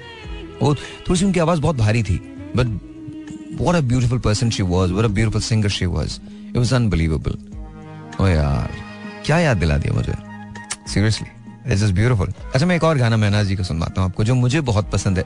वो 0.63 0.75
थोड़ी 0.75 1.19
सी 1.19 1.25
उनकी 1.25 1.41
आवाज़ 1.41 1.61
बहुत 1.61 1.77
भारी 1.77 2.03
थी 2.03 2.21
but 2.57 2.92
what 3.59 3.75
a 3.75 3.83
beautiful 3.83 4.19
person 4.19 4.51
she 4.51 4.63
was. 4.63 4.93
What 4.93 5.05
a 5.05 5.09
beautiful 5.09 5.41
singer 5.41 5.71
she 5.71 5.87
was. 5.87 6.19
It 6.55 6.59
was 6.59 6.73
unbelievable. 6.73 7.37
ओ 8.21 8.27
यार 8.27 8.71
क्या 9.27 9.39
याद 9.39 9.57
दिला 9.57 9.77
दिया 9.79 9.95
मुझे? 9.95 10.15
सीरियसली 10.93 11.29
इट्स 11.73 11.83
इज़ 11.83 11.93
ब्यूटीफुल 11.93 12.33
अच्छा 12.55 12.67
मैं 12.67 12.77
एक 12.77 12.85
और 12.85 12.99
गाना 12.99 13.17
महनाज 13.17 13.47
जी 13.47 13.57
का 13.57 13.63
सुनवाता 13.63 14.01
हूँ 14.01 14.09
आपको 14.11 14.25
जो 14.25 14.35
मुझे 14.35 14.61
बहुत 14.61 14.91
पसंद 14.91 15.19
है। 15.19 15.25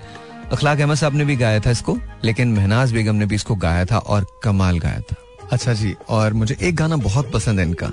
अखलाक 0.52 0.80
अहमद 0.80 0.96
साहब 0.96 1.14
ने 1.14 1.24
भी 1.24 1.36
गाया 1.36 1.60
था 1.60 1.70
इसको 1.70 1.96
लेकिन 2.24 2.52
महनाज 2.54 2.92
बेगम 2.92 3.14
ने 3.14 3.26
भी 3.26 3.34
इसको 3.34 3.54
गाया 3.54 3.84
था 3.84 3.98
और 3.98 4.26
कमाल 4.44 4.78
गाया 4.78 5.00
था। 5.00 5.16
अच्छा 5.52 5.72
जी 5.72 5.94
और 6.08 6.32
मुझे 6.32 6.56
एक 6.60 6.76
गाना 6.76 6.96
बहुत 6.96 7.32
पसंद 7.32 7.60
है 7.60 7.66
इनका। 7.66 7.90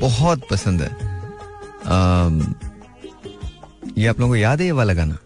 बहुत 0.00 0.48
पसंद 0.50 0.82
है। 0.82 0.90
आम, 1.86 2.54
ये 3.98 4.06
आप 4.06 4.20
लोगों 4.20 4.32
को 4.32 4.36
याद 4.36 4.60
है 4.60 4.66
ये 4.66 4.72
वाला 4.72 4.94
गाना? 4.94 5.18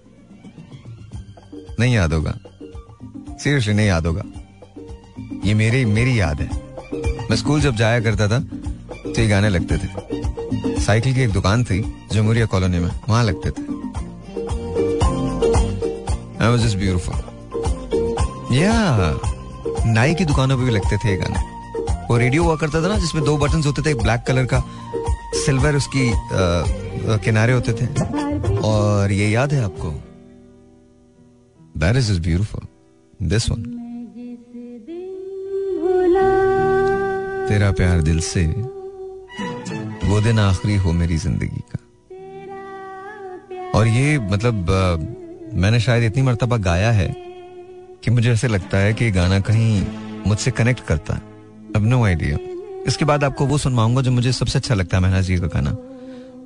नहीं 1.81 1.95
याद 1.95 2.13
होगा। 2.13 2.39
सीरियसली 3.39 3.75
नहीं 3.75 3.87
याद 3.87 4.07
होगा। 4.07 4.23
ये 5.45 5.55
मेरी 5.55 5.85
मेरी 5.85 6.21
याद 6.21 6.41
है। 6.41 6.49
मैं 7.31 7.37
स्कूल 7.37 7.61
जब 7.61 7.77
जाया 7.77 8.01
करता 8.01 8.29
था 8.29 8.39
तो 8.41 9.21
ये 9.21 9.29
गाने 9.29 9.49
लगते 9.49 9.77
थे। 9.77 10.81
साइकिल 10.83 11.15
की 11.15 11.21
एक 11.21 11.31
दुकान 11.31 11.65
थी 11.65 12.09
जमूरिया 12.13 12.47
कॉलोनी 12.47 12.79
में 12.79 12.91
वहाँ 13.09 13.25
लगते 13.25 13.51
थे. 13.51 13.65
नाई 19.87 20.15
की 20.15 20.25
दुकानों 20.25 20.59
पे 20.59 20.65
भी 20.65 20.71
लगते 20.71 20.97
थे 20.97 21.11
ये 21.11 21.17
गाने। 21.17 21.41
वो 22.11 22.17
रेडियो 22.19 22.43
हुआ 22.43 22.57
करता 22.57 22.83
था 22.83 22.89
ना 22.89 22.97
जिसमें 22.99 23.25
दो 23.25 23.37
बटन 23.37 23.63
होते 23.63 23.83
थे 23.83 23.91
एक 23.91 23.97
ब्लैक 23.97 24.23
कलर 24.27 24.45
का 24.45 24.63
सिल्वर 25.47 25.77
उसकी 25.77 26.11
आ, 26.11 26.17
किनारे 27.17 27.53
होते 27.53 27.73
थे। 27.73 27.87
और 28.59 29.13
ये 29.13 29.31
याद 29.31 29.53
है 29.53 29.65
आपको? 29.65 29.91
That 31.81 31.97
is 31.97 32.13
is 32.13 32.21
beautiful 32.21 32.67
this 33.23 33.51
one 33.51 33.63
तेरा 37.49 37.71
प्यार 37.73 38.01
दिल 38.03 38.19
से, 38.21 38.45
वो 40.07 40.21
दिन 40.21 40.39
आखिरी 40.39 40.77
हो 40.77 40.93
मेरी 40.93 41.17
ज़िंदगी 41.17 41.63
का। 41.73 41.79
और 43.79 43.87
ये 43.87 44.19
मतलब 44.21 44.71
मैंने 45.55 45.81
शायद 45.81 46.05
इतनी 46.05 46.23
मरतबा 46.23 46.57
गाया 46.59 46.91
है 46.91 47.09
कि 48.05 48.11
मुझे 48.11 48.31
ऐसे 48.33 48.49
लगता 48.49 48.79
है 48.79 48.93
कि 48.95 49.11
गाना 49.11 49.41
कहीं 49.41 49.87
मुझसे 50.27 50.51
कनेक्ट 50.51 50.85
करता 50.87 51.15
है। 51.15 51.21
अब 51.77 51.87
नो 51.87 52.05
आइडिया 52.05 52.39
इसके 52.87 53.05
बाद 53.05 53.25
आपको 53.25 53.47
वो 53.47 53.59
सुनवाऊँगा 53.59 54.03
जो 54.03 54.11
मुझे 54.13 54.33
सबसे 54.33 54.59
अच्छा 54.59 54.75
लगता 54.75 54.97
है 54.97 55.03
मेहना 55.03 55.21
जी 55.21 55.37
का 55.39 55.47
गाना। 55.47 55.71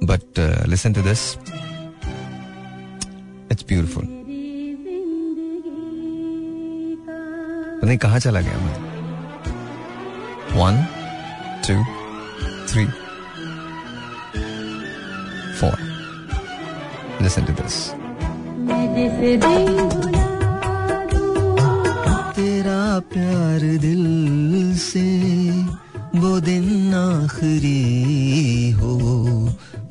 But 0.04 0.38
listen 0.68 0.92
to 0.92 1.02
this 1.02 1.20
it's 3.52 3.64
beautiful 3.68 4.19
नहीं 7.84 7.98
कहा 7.98 8.18
चला 8.18 8.40
गया 8.40 8.58
मैं। 8.64 8.78
One 10.58 10.82
two 11.66 11.74
three 12.72 12.84
four 15.60 15.76
listen 17.22 17.44
to 17.44 17.52
this 17.62 17.78
तेरा 22.36 22.82
प्यार 23.12 23.60
दिल 23.84 24.04
से 24.78 25.08
वो 26.20 26.38
दिन 26.40 26.94
आखिरी 26.94 28.70
हो 28.80 28.94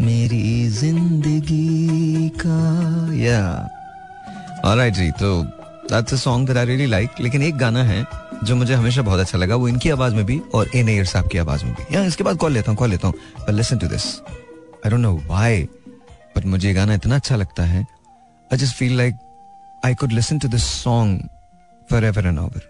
मेरी 0.01 0.67
ज़िंदगी 0.79 2.29
का 2.45 2.59
या 3.23 3.41
ऑलराइट 4.65 4.93
जी 4.93 5.09
तो 5.21 5.31
that's 5.91 6.13
a 6.13 6.17
song 6.17 6.47
that 6.47 6.57
I 6.57 6.65
really 6.65 6.85
like 6.85 7.09
लेकिन 7.19 7.43
एक 7.43 7.57
गाना 7.57 7.83
है 7.83 8.05
जो 8.43 8.55
मुझे 8.55 8.73
हमेशा 8.73 9.01
बहुत 9.01 9.19
अच्छा 9.19 9.37
लगा 9.37 9.55
वो 9.55 9.67
इनकी 9.67 9.89
आवाज़ 9.89 10.15
में 10.15 10.25
भी 10.25 10.39
और 10.53 10.69
ए 10.75 10.83
नैयर 10.83 11.05
साहब 11.05 11.27
की 11.27 11.37
आवाज़ 11.37 11.65
में 11.65 11.73
भी। 11.73 11.95
या 11.95 12.03
इसके 12.05 12.23
बाद 12.23 12.37
कॉल 12.37 12.51
लेता 12.51 12.71
हूँ 12.71 12.77
कॉल 12.77 12.89
लेता 12.89 13.07
हूँ। 13.07 13.15
Listen 13.49 13.77
to 13.77 13.87
this 13.87 14.05
I 14.21 14.89
don't 14.89 15.01
know 15.01 15.15
why 15.17 15.63
but 16.35 16.45
मुझे 16.45 16.73
गाना 16.73 16.93
इतना 16.93 17.15
अच्छा 17.15 17.35
लगता 17.35 17.63
है। 17.63 17.85
I 18.53 18.57
just 18.57 18.75
feel 18.77 18.93
like 18.99 19.17
I 19.85 19.93
could 19.93 20.13
listen 20.13 20.39
to 20.43 20.47
this 20.53 20.63
song 20.83 21.09
forever 21.91 22.23
and 22.29 22.39
ever. 22.39 22.61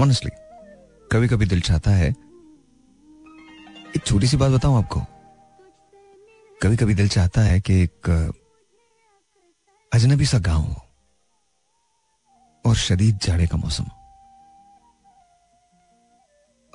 Honestly, 0.00 0.30
कभी 1.12 1.28
कभी 1.28 1.46
दिल 1.46 1.60
चाहता 1.60 1.90
है। 1.90 2.08
एक 3.96 4.02
छोटी 4.06 4.26
सी 4.26 4.36
बात 4.36 4.50
बताऊँ 4.50 4.78
आपको? 4.78 5.00
कभी 6.62 6.76
कभी 6.76 6.94
दिल 6.94 7.08
चाहता 7.08 7.40
है 7.40 7.60
कि 7.60 7.82
एक 7.82 8.10
अजनबी 9.92 10.26
सा 10.26 10.38
गाँव 10.38 10.62
हो 10.62 10.87
और 12.64 12.74
शदीद 12.76 13.18
जाड़े 13.22 13.46
का 13.46 13.56
मौसम। 13.56 13.84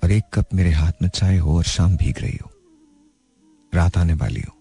और 0.04 0.12
एक 0.12 0.24
कप 0.34 0.54
मेरे 0.54 0.72
हाथ 0.72 1.02
में 1.02 1.10
चाय 1.10 1.38
हो 1.38 1.58
और 1.58 1.64
शाम 1.64 1.96
भीग 1.98 2.20
रही 2.20 2.40
हो। 2.44 2.50
रात 3.74 3.98
आने 3.98 4.14
वाली 4.14 4.42
हो। 4.42 4.58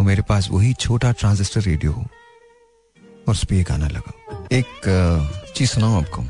वो 0.00 0.04
मेरे 0.04 0.22
पास 0.22 0.48
वही 0.50 0.72
छोटा 0.74 1.12
ट्रांजिस्टर 1.12 1.60
रेडियो 1.60 1.92
हो। 1.92 2.02
और 2.02 3.32
उस 3.32 3.44
पर 3.44 3.62
गाना 3.62 3.88
लगा। 3.88 4.46
एक 4.52 5.52
चीज़ 5.56 5.70
सुनाऊं 5.70 6.02
आपको? 6.02 6.22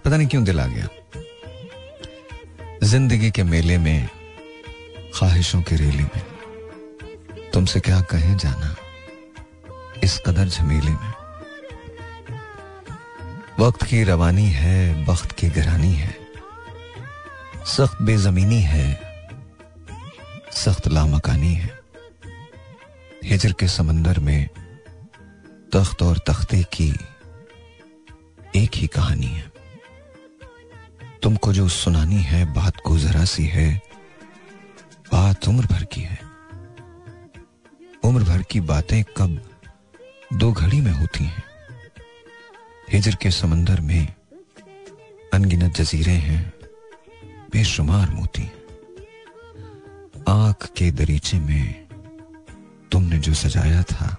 पता 0.00 0.16
नहीं 0.16 0.28
क्यों 0.28 0.44
दिल 0.44 0.60
आ 0.60 0.66
गया। 0.66 0.88
ज़िंदगी 2.82 3.30
के 3.30 3.42
मेले 3.42 3.78
में, 3.78 4.08
ख्वाहिशों 5.14 5.62
के 5.62 5.76
रेले 5.76 6.02
में, 6.02 7.50
तुमसे 7.52 7.80
क्या 7.80 8.00
कहे 8.00 8.34
जाना, 8.34 8.74
इस 10.04 10.20
कदर 10.26 10.48
झमेले 10.48 10.90
में। 10.90 11.19
वक्त 13.60 13.82
की 13.82 14.04
रवानी 14.04 14.46
है 14.46 15.04
वक्त 15.04 15.32
की 15.32 15.48
गरानी 15.48 15.92
है। 15.92 16.16
सख्त 17.66 18.02
बेजमीनी 18.02 18.60
है, 18.60 19.00
सख्त 20.52 20.88
लामकानी 20.88 21.54
है। 21.54 21.80
हिजर 23.24 23.52
के 23.52 23.68
समंदर 23.68 24.18
में 24.18 24.48
तख्त 25.72 26.02
और 26.02 26.18
तख्ते 26.18 26.62
की 26.62 26.88
एक 28.56 28.70
ही 28.74 28.86
कहानी 28.86 29.26
है। 29.26 29.52
तुमको 31.22 31.52
जो 31.52 31.68
सुनानी 31.68 32.22
है, 32.22 32.54
बात 32.54 32.80
को 32.84 32.98
जरा 32.98 33.24
सी 33.24 33.46
है, 33.46 33.80
बात 35.12 35.48
उम्र 35.48 35.66
भर 35.66 35.84
की 35.84 36.00
है। 36.00 36.18
उम्र 38.04 38.24
भर 38.24 38.42
की 38.42 38.60
बातें 38.60 39.04
कब 39.04 39.50
दो 40.32 40.52
घड़ी 40.52 40.80
में 40.80 40.92
होती 40.92 41.24
हैं। 41.24 41.49
हिजर 42.92 43.14
के 43.14 43.30
समंदर 43.30 43.80
में 43.80 44.14
अनगिनत 45.34 45.76
जजीरे 45.76 46.12
हैं, 46.12 46.52
बेशुमार 47.52 48.10
मोती। 48.10 48.50
आँख 50.28 50.66
के 50.76 50.90
दरीचे 50.90 51.38
में 51.38 51.88
तुमने 52.92 53.18
जो 53.18 53.34
सजाया 53.34 53.82
था, 53.82 54.16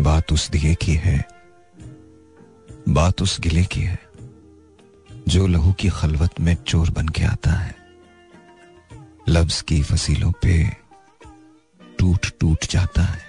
बात 0.00 0.32
उस 0.32 0.50
दिए 0.50 0.74
की 0.74 0.94
है, 0.94 1.28
बात 2.88 3.22
उस 3.22 3.40
गिले 3.40 3.64
की 3.64 3.80
है, 3.80 3.98
जो 5.28 5.46
लहू 5.46 5.72
की 5.72 5.88
खलवत 5.88 6.40
में 6.40 6.54
चोर 6.54 6.90
बन 6.90 7.08
के 7.08 7.24
आता 7.24 7.50
है। 7.50 7.74
लफ्ज 9.28 9.60
की 9.60 9.82
फसीलों 9.82 10.32
पे 10.32 10.62
टूट 11.98 12.26
टूट 12.40 12.66
जाता 12.70 13.02
है, 13.02 13.22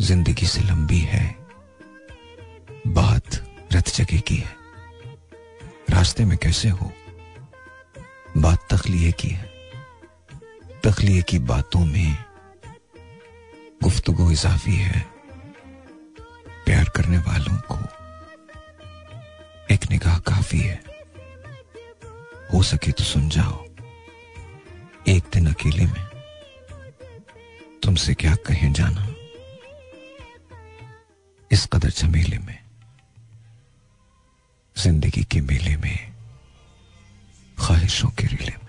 ज़िंदगी 0.00 0.46
से 0.46 0.60
लंबी 0.60 0.98
है। 0.98 1.41
बात 2.86 3.56
रथ 3.72 3.96
जगह 3.96 4.20
की 4.20 4.36
है। 4.36 4.56
रास्ते 5.90 6.24
में 6.24 6.38
कैसे 6.38 6.68
हो? 6.68 6.92
बात 8.36 8.68
तखलिए 8.70 9.12
की 9.12 9.28
है। 9.28 9.52
तखलिए 10.84 11.22
की 11.22 11.38
बातों 11.38 11.84
में 11.84 12.24
गुफ्तगु 13.82 14.30
इजाफी 14.30 14.76
है। 14.76 15.00
प्यार 16.64 16.84
करने 16.84 17.18
वालों 17.18 17.56
को 17.72 17.76
एक 19.74 19.90
निगाह 19.90 20.18
काफ़ी 20.18 20.60
है। 20.60 20.82
हो 22.54 22.62
सके 22.62 22.92
तो 22.92 23.04
सुन 23.04 23.28
जाओ 23.28 23.64
एक 25.08 25.24
दिन 25.34 25.46
अकेले 25.46 25.86
में 25.86 26.06
तुमसे 27.82 28.14
क्या 28.14 28.34
कहें 28.34 28.72
जाना? 28.72 29.08
इस 31.52 31.68
कदर 31.72 31.90
झमेले 31.90 32.38
में 32.38 32.61
ज़िंदगी 34.82 35.22
के 35.30 35.40
मेले 35.40 35.76
में 35.76 35.98
ख्वाहिशों 37.58 38.08
के 38.18 38.26
रिले 38.26 38.50
में। 38.50 38.61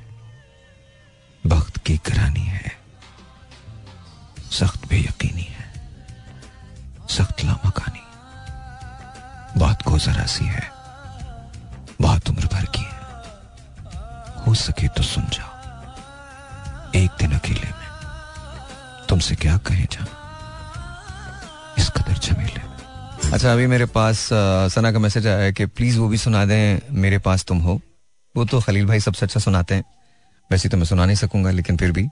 अच्छा 23.44 23.54
अभी 23.54 23.66
मेरे 23.68 23.86
पास 23.86 24.20
सना 24.74 24.92
का 24.92 25.00
मैसेज 25.00 25.26
आया 25.28 25.38
है 25.38 25.54
कि 25.54 25.66
प्लीज़ 25.68 25.98
वो 26.00 26.08
भी 26.08 26.18
सुना 26.18 26.44
दें, 26.46 26.80
मेरे 26.96 27.18
पास 27.20 27.44
तुम 27.46 27.58
हो। 27.60 27.74
वो 28.36 28.46
तो 28.46 28.60
खलील 28.62 28.86
भाई 28.88 29.00
सबसे 29.00 29.26
अच्छा 29.26 29.40
सुनाते 29.40 29.76
हैं। 29.76 29.84
वैसे 30.50 30.70
तो 30.70 30.78
मैं 30.78 30.86
सुना 30.86 31.06
नहीं 31.06 31.16
सकूँगा, 31.16 31.52
लेकिन 31.52 31.78
फिर 31.78 31.92
भी 31.92 32.08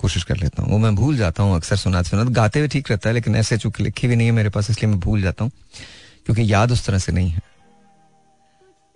कोशिश 0.00 0.24
कर 0.24 0.36
लेता 0.36 0.62
हूँ। 0.62 0.70
वो 0.72 0.78
मैं 0.78 0.94
भूल 0.94 1.16
जाता 1.16 1.42
हूँ, 1.42 1.54
अक्सर 1.56 1.76
सुना 1.76 2.02
सुना, 2.02 2.24
गाते 2.24 2.58
हुए 2.58 2.68
ठीक 2.68 2.90
रहता 2.90 3.08
है, 3.08 3.14
लेकिन 3.14 3.36
ऐसे 3.36 3.58
चूँकि 3.58 3.82
लिखी 3.82 4.08
भी 4.08 4.16
नहीं 4.16 4.26
है 4.26 4.32
मेरे 4.32 4.48
पास, 4.48 4.70
इसलिए 4.70 4.90
मैं 4.90 5.00
भूल 5.00 5.22
जाता 5.22 5.44
हूँ, 5.44 5.50
क्योंकि 6.26 6.52
याद 6.52 6.72
उस 6.72 6.84
तरह 6.86 6.98
से 6.98 7.12
नहीं 7.12 7.30
है। 7.30 7.40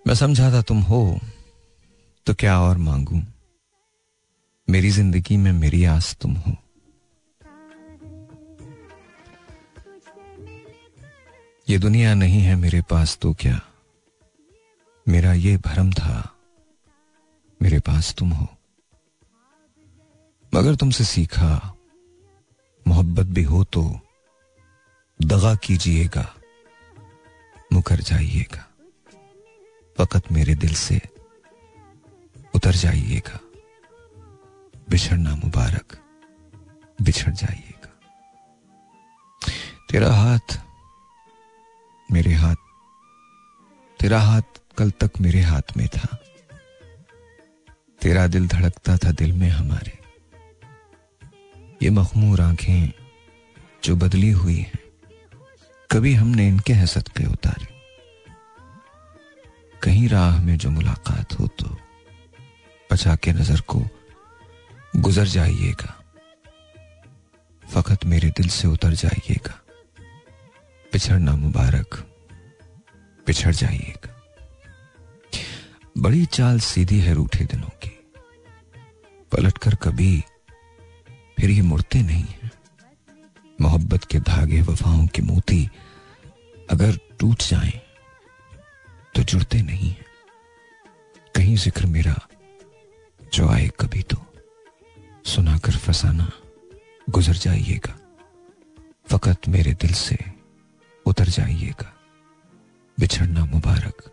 मैं 0.06 0.14
समझा 0.14 0.50
था 0.52 0.62
तुम 0.62 0.80
हो 0.82 1.18
तो 2.26 2.34
क्या 2.34 2.60
और 2.60 2.78
मांगू? 2.80 3.22
मेरी 4.68 4.90
ज़िंदगी 4.90 5.36
में 5.36 5.50
मेरी 5.54 5.84
आस 5.86 6.16
तुम 6.20 6.34
हो। 6.36 6.56
ये 11.66 11.78
दुनिया 11.78 12.14
नहीं 12.14 12.40
है 12.40 12.54
मेरे 12.56 12.80
पास 12.82 13.16
तो 13.22 13.32
क्या? 13.34 13.60
मेरा 15.06 15.32
ये 15.32 15.56
भरम 15.56 15.90
था, 15.92 16.16
मेरे 17.60 17.78
पास 17.80 18.14
तुम 18.14 18.30
हो। 18.30 18.46
मगर 20.52 20.74
तुमसे 20.74 21.04
सीखा, 21.04 21.76
मोहब्बत 22.86 23.26
भी 23.26 23.42
हो 23.42 23.62
तो 23.64 23.82
दगा 25.20 25.54
कीजिएगा, 25.54 26.24
मुकर 27.72 28.00
जाइएगा, 28.00 28.66
फकत 29.98 30.32
मेरे 30.32 30.54
दिल 30.54 30.74
से 30.74 31.00
उतर 32.54 32.74
जाइएगा, 32.74 33.38
बिछड़ना 34.90 35.34
मुबारक, 35.36 35.96
बिछड़ 36.98 37.32
जाइएगा। 37.32 37.90
तेरा 39.90 40.12
हाथ 40.14 40.58
मेरे 42.12 42.32
हाथ, 42.34 42.56
तेरा 44.00 44.20
हाथ 44.20 44.60
कल 44.78 44.90
तक 44.90 45.20
मेरे 45.20 45.40
हाथ 45.40 45.76
में 45.76 45.86
था। 45.88 46.16
तेरा 48.02 48.26
दिल 48.26 48.48
धड़कता 48.48 48.96
था 48.96 49.10
दिल 49.12 49.32
में 49.32 49.48
हमारे। 49.50 49.98
ये 51.82 51.90
मखमूर 51.90 52.40
आँखें 52.40 52.92
जो 53.84 53.96
बदली 53.96 54.30
हुई 54.30 54.58
हैं, 54.58 54.78
कभी 55.90 56.14
हमने 56.14 56.48
इनके 56.48 56.72
हसद 56.72 57.08
के 57.08 57.26
उतारे। 57.26 57.66
कहीं 59.82 60.08
राह 60.08 60.42
में 60.42 60.56
जो 60.58 60.70
मुलाकात 60.70 61.38
हो 61.40 61.46
तो 61.48 61.76
बचा 62.90 63.16
के 63.16 63.32
नज़र 63.32 63.60
को 63.60 63.82
गुजर 64.96 65.26
जाइएगा। 65.28 65.98
फकत 67.64 68.04
मेरे 68.04 68.30
दिल 68.30 68.48
से 68.48 68.68
उतर 68.68 68.92
जाइएगा। 68.94 69.61
पिछड़ना 70.92 71.34
मुबारक, 71.36 71.94
पिछड़ 73.26 73.52
जाइएगा 73.54 74.10
बड़ी 75.96 76.24
चाल 76.26 76.58
सीधी 76.60 76.98
है 77.00 77.14
रूठे 77.14 77.44
दिनों 77.44 77.68
की। 77.82 77.90
पलटकर 79.32 79.74
कभी 79.74 80.12
फिर 81.38 81.50
ये 81.50 81.62
मुड़ते 81.62 82.02
नहीं 82.02 82.24
है। 82.24 82.50
मोहब्बत 83.60 84.04
के 84.04 84.18
धागे 84.20 84.60
वफाओं 84.62 85.06
की 85.06 85.22
मोती 85.22 85.68
अगर 86.70 86.98
टूट 87.20 87.42
जाएँ 87.42 87.80
तो 89.14 89.22
जुड़ते 89.22 89.62
नहीं 89.62 89.88
है। 89.90 90.04
कहीं 91.34 91.56
ज़िक्र 91.56 91.86
मेरा 91.86 92.14
जो 93.34 93.48
आए 93.48 93.68
कभी 93.80 94.02
तो। 94.02 94.16
सुनाकर 95.24 95.76
फसाना 95.78 96.30
गुजर 97.10 97.36
जाइएगा। 97.36 97.98
फकत 99.06 99.48
मेरे 99.48 99.72
दिल 99.74 99.92
से 99.94 100.18
उतर 101.06 101.24
जाइएगा। 101.24 101.92
बिछड़ना 103.00 103.44
मुबारक। 103.44 104.12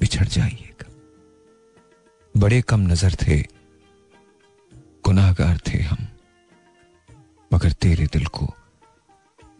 बिछड़ 0.00 0.26
जाइएगा। 0.26 0.90
बड़े 2.36 2.62
कम 2.62 2.80
नज़र 2.80 3.14
थे। 3.14 3.40
गुनाहगार 5.04 5.58
थे 5.58 5.78
हम। 5.78 6.08
मगर 7.54 7.72
तेरे 7.72 8.06
दिल 8.06 8.26
को 8.26 8.54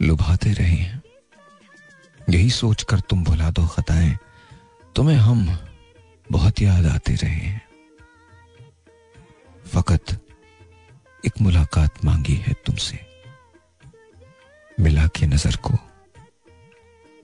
लुभाते 0.03 0.53
रहे 0.53 0.77
हैं। 0.77 1.03
यही 2.31 2.51
सोचकर 2.51 3.01
तुम 3.01 3.25
भुला 3.25 3.51
दो 3.51 3.67
खताएँ। 3.67 4.19
तुम्हें 4.97 5.17
हम 5.17 5.59
बहुत 6.33 6.63
याद 6.63 6.87
आते 6.87 7.15
रहे 7.15 7.35
हैं। 7.35 7.63
फकत 9.67 10.27
एक 11.27 11.41
मुलाकात 11.41 12.05
मांगी 12.05 12.35
है 12.35 12.53
तुमसे। 12.53 13.07
मिला 14.81 15.07
के 15.07 15.27
नज़र 15.27 15.57
को। 15.57 15.90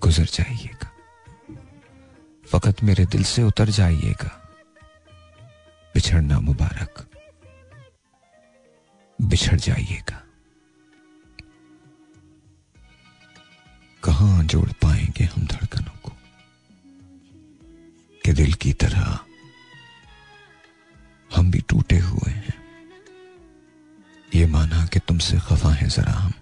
गुजर 0.03 0.25
जाइएगा। 0.25 0.93
फकत 2.53 2.83
मेरे 2.83 3.07
दिल 3.07 3.25
से 3.25 3.43
उतर 3.43 3.69
जाइएगा। 3.69 4.43
बिछड़ना 5.95 6.41
मुबारक। 6.41 7.11
बिछड़ 9.23 9.57
जाइएगा। 9.57 10.23
कहाँ 14.05 14.45
जोड़ 14.45 14.73
पाएँगे 14.73 15.25
हम 15.25 15.47
धड़कनों 15.47 15.99
को? 16.03 16.13
कि 18.25 18.33
दिल 18.33 18.53
की 18.53 18.73
तरह 18.73 19.19
हम 21.37 21.51
भी 21.51 21.61
टूटे 21.61 21.99
हुए 21.99 22.31
हैं। 22.31 22.55
ये 24.35 24.47
माना 24.47 24.87
कि 24.87 24.99
तुमसे 24.99 25.39
खफा 25.39 25.71
है 25.71 25.89
जरा 25.89 26.13
हम। 26.13 26.33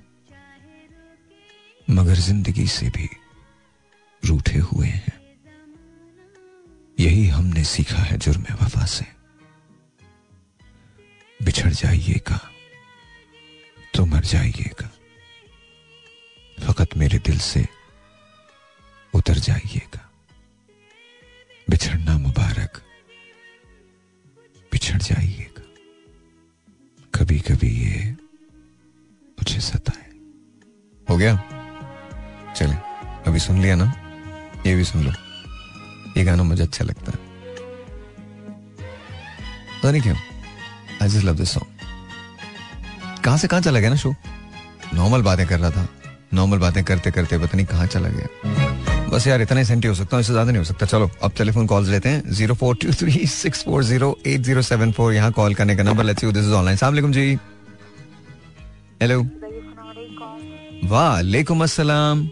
मगर 1.90 2.14
ज़िंदगी 2.14 2.66
से 2.66 2.88
भी 2.88 3.08
रूठे 4.24 4.58
हुए 4.58 4.86
हैं। 4.86 5.20
यही 7.00 7.26
हमने 7.28 7.64
सीखा 7.64 8.02
है 8.02 8.18
जुर्म 8.18 8.42
वफा 8.42 8.84
से। 8.86 9.04
बिछड़ 11.42 11.70
जाइएगा 11.70 12.50
तो 13.94 14.06
मर 14.06 14.24
जाइएगा। 14.24 14.90
फकत 16.66 16.96
मेरे 16.96 17.18
दिल 17.18 17.38
से 17.38 17.66
उतर 19.14 19.34
जाइएगा। 19.34 20.10
बिछड़ना 21.70 22.18
मुबारक, 22.18 22.82
बिछड़ 24.72 24.98
जाइएगा। 24.98 25.62
कभी 27.14 27.38
कभी 27.40 27.68
ये 27.68 28.10
मुझे 29.38 29.60
सताए। 29.60 30.10
हो 31.10 31.16
गया? 31.16 31.36
चले, 32.56 32.74
अभी 33.30 33.38
सुन 33.38 33.60
लिया 33.62 33.76
ना? 33.76 34.03
ये 34.66 34.74
भी 34.74 34.84
सुन 34.84 35.04
लो। 35.04 35.10
ये 36.16 36.24
गाना 36.24 36.42
मुझे 36.42 36.62
अच्छा 36.62 36.84
लगता 36.84 37.12
है। 37.12 37.18
पता 39.82 39.90
नहीं 39.90 40.02
क्यों 40.02 40.16
I 41.02 41.08
just 41.08 41.24
love 41.24 41.36
this 41.36 41.50
song 41.52 41.68
कहाँ 43.24 43.36
से 43.38 43.48
कहाँ 43.48 43.60
चला 43.62 43.80
गया 43.80 43.90
ना 43.90 43.96
शो 43.96 44.14
नॉर्मल 44.94 45.22
बातें 45.22 45.46
कर 45.46 45.58
रहा 45.58 45.70
था। 45.70 45.86
नॉर्मल 46.34 46.58
बातें 46.58 46.82
करते 46.84 47.10
करते 47.10 47.38
पता 47.38 47.56
नहीं 47.56 47.66
कहाँ 47.66 47.86
चला 47.86 48.08
गया। 48.08 49.08
बस 49.10 49.26
यार 49.26 49.42
इतना 49.42 49.58
ही 49.58 49.64
सेंटी 49.64 49.88
हो 49.88 49.94
सकता 49.94 50.16
हूँ 50.16 50.20
इससे 50.20 50.32
ज़्यादा 50.32 50.50
नहीं 50.50 50.58
हो 50.58 50.64
सकता। 50.64 50.86
चलो 50.86 51.10
अब 51.22 51.32
टेलीफोन 51.38 51.66
कॉल्स 51.66 51.88
लेते 51.88 52.08
हैं। 52.08 52.22
Zero 52.30 52.54
four 52.54 52.76
two 52.82 52.92
three 52.92 53.26
six 53.28 53.64
four 53.64 53.84
zero 53.84 54.16
eight 54.26 54.40
zero 54.42 54.62
seven 54.62 54.92
four 54.92 55.12
यहाँ 55.14 55.32
कॉल 55.32 55.54
करने 55.54 55.76
का 55.76 55.82
number 55.82 56.04
let's 56.04 56.24
you 56.24 56.32
this 56.32 56.44
is 56.44 56.52
online 56.54 56.76
सलाम 56.76 57.12
जी। 57.12 57.38
हेलो 59.02 59.20
वालेकुम 60.90 61.62
अस्सलाम। 61.62 62.28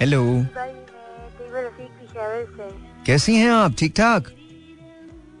हेलो 0.00 0.22
कैसी 2.18 3.34
हैं 3.36 3.50
आप? 3.50 3.74
ठीक 3.78 3.92
ठाक? 3.96 4.28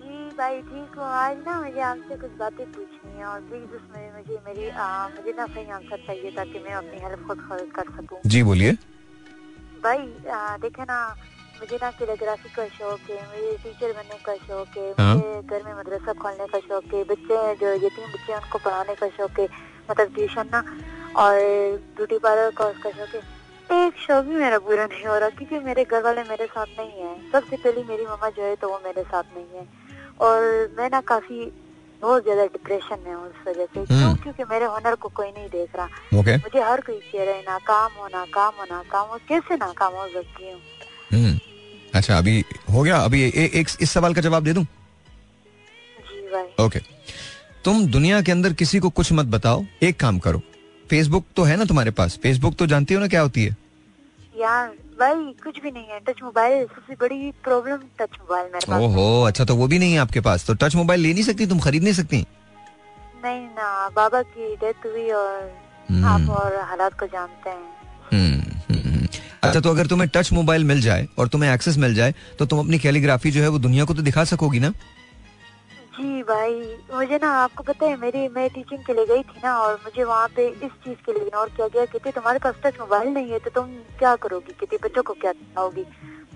जी 0.00 0.18
भाई 0.38 0.60
ठीक 0.62 0.98
हूँ। 0.98 1.04
आज 1.04 1.36
ना 1.46 1.60
मुझे 1.60 1.80
आपसे 1.80 2.16
कुछ 2.16 2.36
बातें 2.38 2.64
पूछनी 2.72 3.18
है 3.18 3.24
और 3.24 3.40
प्लीज़ 3.40 3.70
उसमें 3.76 4.12
मुझे 4.16 4.38
मेरी 4.46 4.68
आ, 4.68 5.08
मुझे 5.08 5.32
ना 5.38 5.46
सही 5.46 5.70
आंसर 5.70 5.96
चाहिए 6.06 6.30
ताकि 6.30 6.58
मैं 6.58 6.74
अपनी 6.74 7.00
हेल्प 7.04 7.26
खुद 7.28 7.40
कर 7.76 7.90
सकूँ। 7.96 8.20
जी 8.26 8.42
बोलिए। 8.42 8.72
भाई 9.84 9.98
देखे 10.62 10.82
ना 10.82 10.98
मुझे 11.60 11.78
ना 11.82 11.90
कैलीग्राफी 11.90 12.48
का 12.56 12.66
शौक 12.68 13.10
है 13.10 13.26
मुझे 13.26 13.56
टीचर 13.62 13.92
बनने 13.92 14.18
का 14.26 14.34
शौक 14.46 14.76
है 14.78 14.90
हाँ। 14.98 15.14
मुझे 15.14 15.42
घर 15.42 15.62
में 15.64 15.74
मदरसा 15.74 16.12
खोलने 16.12 16.46
का 16.46 16.58
शौक 16.68 16.94
है 16.94 17.02
बच्चे 17.04 17.54
जो 17.54 17.72
यतीम 17.86 18.12
बच्चे 18.12 18.32
हैं, 18.32 18.40
उनको 18.40 18.58
पढ़ाने 18.58 18.94
का 18.94 19.08
शौक 19.16 19.40
है 19.40 19.48
मतलब 19.90 20.14
ट्यूशन 20.14 20.48
ना 20.52 20.62
और 21.16 21.34
ब्यूटी 21.96 22.18
पार्लर 22.18 22.50
का 22.58 22.64
उसका 22.66 22.90
शौक 22.90 23.14
है। 23.14 23.37
एक 23.72 23.94
भी 24.10 24.34
मेरा 24.34 24.58
पूरा 24.58 24.84
नहीं 24.86 25.06
हो 25.06 25.18
रहा 25.18 25.28
क्योंकि 25.28 25.58
मेरे 25.58 25.84
घर 25.84 26.02
वाले 26.02 26.22
मेरे 26.22 26.46
साथ 26.46 26.66
नहीं 26.78 27.02
है। 27.02 27.30
सबसे 27.32 27.56
पहले 27.56 27.82
मेरी 27.84 28.06
मम्मा 28.06 28.28
जो 28.28 28.42
है 28.42 28.54
तो 28.56 28.68
वो 28.68 28.80
मेरे 28.84 29.02
साथ 29.02 29.22
नहीं 29.36 29.58
है। 29.58 29.66
और 30.20 30.42
मैं 30.78 30.88
ना 30.90 31.00
काफ़ी 31.00 31.52
बहुत 32.02 32.22
ज़्यादा 32.22 32.44
डिप्रेशन 32.46 32.98
में 33.06 33.14
हूँ 33.14 33.26
उस 33.26 33.48
वजह 33.48 33.64
से 33.64 33.84
क्यों? 33.84 33.98
हम्म। 33.98 34.14
क्योंकि 34.14 34.44
मेरे 34.44 34.64
हुनर 34.64 34.94
को 34.94 35.08
कोई 35.08 35.30
नहीं 35.30 35.48
देख 35.48 35.76
रहा। 35.76 36.18
ओके 36.20 36.36
मुझे 36.36 36.60
हर 36.60 36.80
कोई 36.80 36.98
कह 37.12 37.24
रहा 37.24 37.34
है 37.34 37.42
नाकाम 37.42 37.92
हो 37.92 38.06
नाकाम 38.06 38.52
हो 38.58 38.64
नाकाम 38.64 39.08
हो। 39.08 39.18
कैसे 39.28 39.56
नाकाम 39.56 39.92
हो 39.92 40.06
सकती 40.08 40.50
हूँ। 40.50 40.60
हम्म। 41.12 41.38
अच्छा 41.94 42.18
अभी 42.18 42.44
हो 42.72 42.82
गया? 42.82 42.98
अभी 42.98 43.22
ए, 43.22 43.28
ए, 43.28 43.50
एक 43.54 43.68
इस 43.80 43.90
सवाल 43.90 44.14
का 44.14 44.20
जवाब 44.20 44.44
दे 44.44 44.52
दूँ? 44.52 44.64
जी 44.64 46.20
भाई। 46.32 46.64
ओके 46.64 46.80
तुम 47.64 47.86
दुनिया 47.86 48.20
के 48.22 48.32
अंदर 48.32 48.52
किसी 48.52 48.78
को 48.78 48.90
कुछ 48.90 49.12
मत 49.12 49.26
बताओ 49.26 49.64
एक 49.82 50.00
काम 50.00 50.18
करो। 50.18 50.42
फेसबुक 50.90 51.24
तो 51.36 51.42
है 51.42 51.56
ना 51.56 51.64
तुम्हारे 51.64 51.90
पास? 51.90 52.18
फेसबुक 52.22 52.54
तो 52.54 52.66
जानती 52.66 52.94
हो 52.94 53.00
ना 53.00 53.06
क्या 53.08 53.20
होती 53.20 53.44
है? 53.44 53.56
यार 54.40 54.66
भाई 55.00 55.14
कुछ 55.44 55.60
भी 55.62 55.70
नहीं 55.70 55.86
है। 55.86 55.98
टच 56.08 56.22
मोबाइल 56.22 56.64
सबसे 56.66 56.94
बड़ी 57.00 57.30
प्रॉब्लम 57.44 57.78
टच 58.00 58.18
मोबाइल 58.20 58.44
मेरे 58.52 58.70
पास 58.70 58.82
ओहो 58.82 59.22
अच्छा 59.22 59.44
तो 59.44 59.56
वो 59.56 59.66
भी 59.68 59.78
नहीं 59.78 59.92
है 59.92 59.98
आपके 59.98 60.20
पास? 60.20 60.46
तो 60.46 60.54
टच 60.54 60.74
मोबाइल 60.76 61.00
ले 61.00 61.12
नहीं 61.12 61.22
सकती 61.22 61.46
तुम 61.46 61.58
खरीद 61.60 61.82
नहीं 61.82 61.94
सकती? 61.94 62.24
नहीं 63.24 63.40
ना 63.40 63.88
बाबा 63.96 64.22
की 64.22 64.54
डेथ 64.56 64.86
हुई 64.86 65.08
और 65.10 65.50
हम्म। 65.90 66.04
आप 66.04 66.28
और 66.30 66.56
हालात 66.70 66.98
को 67.00 67.06
जानते 67.06 67.50
हैं। 67.50 67.76
हम्म, 68.12 68.74
हम्म। 68.74 69.06
अच्छा 69.42 69.60
तो 69.60 69.70
अगर 69.70 69.86
तुम्हें 69.86 70.08
टच 70.14 70.32
मोबाइल 70.32 70.64
मिल 70.64 70.80
जाए 70.80 71.06
और 71.18 71.28
तुम्हें 71.28 71.52
एक्सेस 71.54 71.76
मिल 71.78 71.94
जाए 71.94 72.14
तो 72.38 72.46
तुम 72.46 72.58
अपनी 72.58 72.78
कैलीग्राफी 72.78 73.30
जो 73.30 73.42
है 73.42 73.48
वो 73.48 73.58
दुनिया 73.58 73.84
को 73.84 73.94
तो 73.94 74.02
दिखा 74.02 74.24
सकोगी 74.24 74.60
ना? 74.60 74.72
जी 75.98 76.22
भाई, 76.22 76.52
मुझे 76.94 77.16
ना 77.22 77.30
आपको 77.34 77.62
पता 77.62 77.86
है, 77.86 77.96
मेरी, 77.96 78.26
मैं 78.28 78.48
टीचिंग 78.50 78.84
के 78.84 78.94
लिए 78.94 79.06
गई 79.06 79.22
थी 79.22 79.40
ना 79.44 79.56
और 79.58 79.74
मुझे 79.84 80.04
वहाँ 80.04 80.28
पे 80.36 80.46
इस 80.48 80.72
चीज़ 80.84 80.98
के 81.06 81.12
लिए 81.12 81.22
इग्नोर 81.22 81.48
किया 81.48 81.66
गया 81.68 81.84
कहते 81.84 82.10
तुम्हारे 82.10 82.38
पास 82.38 82.60
टच 82.64 82.78
मोबाइल 82.80 83.08
नहीं 83.08 83.30
है 83.30 83.38
तो 83.38 83.50
तुम 83.50 83.72
क्या 83.98 84.14
करोगी? 84.16 84.52
कहते 84.52 84.78
बच्चों 84.84 85.02
को 85.02 85.14
क्या 85.14 85.32
सिखाओगी 85.32 85.84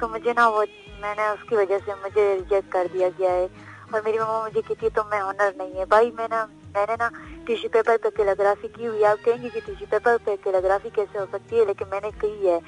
तो 0.01 0.09
मुझे 0.09 0.33
ना 0.33 0.49
वो, 0.49 0.63
मैंने 1.03 1.29
उसकी 1.29 1.57
वजह 1.57 1.79
से 1.79 1.95
मुझे 1.95 2.35
रिजेक्ट 2.35 2.73
कर 2.73 2.87
दिया 2.87 3.09
गया 3.09 3.33
है। 3.33 3.47
और 3.95 4.03
मेरी 4.05 4.19
मम्मा 4.19 4.43
मुझे 4.43 4.61
कहती 4.61 4.87
है, 4.87 4.91
तुम 4.91 5.05
मैं 5.13 5.21
हुनर 5.21 5.55
नहीं 5.59 5.75
है। 5.75 5.85
भाई 5.87 6.11
मैं 6.11 6.29
ना 6.33 6.45
मैंने 6.77 6.95
ना 6.95 7.11
टिश्यू 7.47 7.71
पेपर 7.71 7.97
पे 7.97 8.11
कैलीग्राफी 8.11 8.69
की 8.69 8.85
हुई 8.85 9.03
आप 9.05 9.19
कहेंगे 9.25 9.49
कि 9.49 9.61
टिश्यू 9.61 9.87
पेपर 9.91 10.17
पे 10.17 10.37
कैलीग्राफी 10.37 10.91
कैसे 10.91 11.19
हो 11.19 11.27
सकती 11.27 11.57
है? 11.57 11.67
लेकिन 11.67 11.89
मैंने 11.93 12.11
की 12.11 12.47
है। 12.47 12.61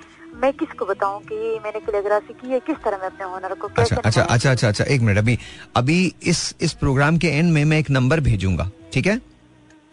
मैं 0.42 0.52
किसको 0.52 0.84
बताऊँ 0.86 1.20
कि 1.22 1.34
मैंने 1.64 1.80
कैलीग्राफी 1.80 2.32
की 2.34 2.48
है? 2.48 2.58
किस 2.60 2.76
तरह 2.84 2.98
मैं 2.98 3.06
अपने 3.06 3.26
हुनर 3.26 3.54
को 3.54 3.68
अच्छा 3.68 3.96
अच्छा 3.96 4.22
अच्छा 4.22 4.50
अच्छा 4.50 4.68
अच्छा 4.68 4.84
एक 4.84 5.00
मिनट 5.00 5.18
अभी 5.18 5.38
अभी 5.76 6.14
इस 6.22 6.54
इस 6.60 6.72
प्रोग्राम 6.72 7.18
के 7.18 7.28
एंड 7.28 7.52
में 7.52 7.64
मैं 7.64 7.78
एक 7.78 7.90
नंबर 7.90 8.20
भेजूँगा 8.20 8.70
ठीक 8.92 9.06
है? 9.06 9.20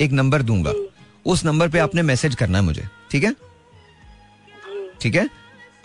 एक 0.01 0.11
नंबर 0.11 0.41
दूँगा। 0.41 0.73
उस 1.25 1.45
नंबर 1.45 1.69
पे 1.69 1.79
आपने 1.79 2.01
मैसेज 2.01 2.35
करना 2.35 2.57
है 2.57 2.63
मुझे 2.63 2.87
ठीक 3.11 3.23
है? 3.23 3.35
ठीक 5.01 5.15
है? 5.15 5.29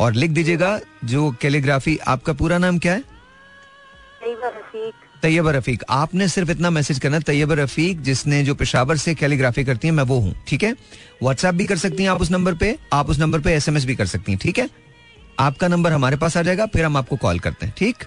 और 0.01 0.13
लिख 0.13 0.31
दीजिएगा 0.31 0.79
जो 1.05 1.31
कैलीग्राफी 1.41 1.99
आपका 2.07 2.33
पूरा 2.33 2.59
नाम 2.59 2.79
क्या 2.79 2.93
है? 2.93 3.03
रफीक 4.25 4.95
तैयबा 5.27 5.51
रफीक 5.51 5.83
आपने 5.91 6.27
सिर्फ़ 6.29 6.51
इतना 6.51 6.71
मैसेज 6.71 6.99
करना 6.99 7.19
तैयबा 7.29 7.55
रफीक 7.55 8.03
जिसने 8.03 8.43
जो 8.45 8.55
पेशावर 8.55 8.97
से 8.97 9.15
कैलीग्राफी 9.15 9.65
करती 9.65 9.89
है 9.89 9.95
मैं 9.95 10.03
वो 10.11 10.19
हूँ 10.21 10.35
ठीक 10.49 10.63
है? 10.63 10.73
व्हाट्सएप 11.23 11.55
भी 11.55 11.65
कर 11.67 11.77
सकती 11.79 12.03
हैं 12.03 12.11
आप 12.11 12.21
उस 12.21 12.31
नंबर 12.31 12.55
पे 12.55 12.77
आप 12.93 13.09
उस 13.11 13.19
नंबर 13.21 13.41
पे 13.41 13.55
एसएमएस 13.55 13.85
भी 13.85 13.95
कर 13.97 14.07
सकती 14.07 14.33
हैं 14.33 14.39
ठीक 14.43 14.59
है? 14.59 14.69
आपका 15.39 15.69
नंबर 15.69 15.93
हमारे 15.93 16.17
पास 16.17 16.37
आ 16.37 16.43
जाएगा 16.43 16.67
फिर 16.75 16.85
हम 16.85 16.97
आपको 16.97 17.17
कॉल 17.17 17.39
करते 17.39 17.67
हैं 17.67 17.75
ठीक? 17.79 18.05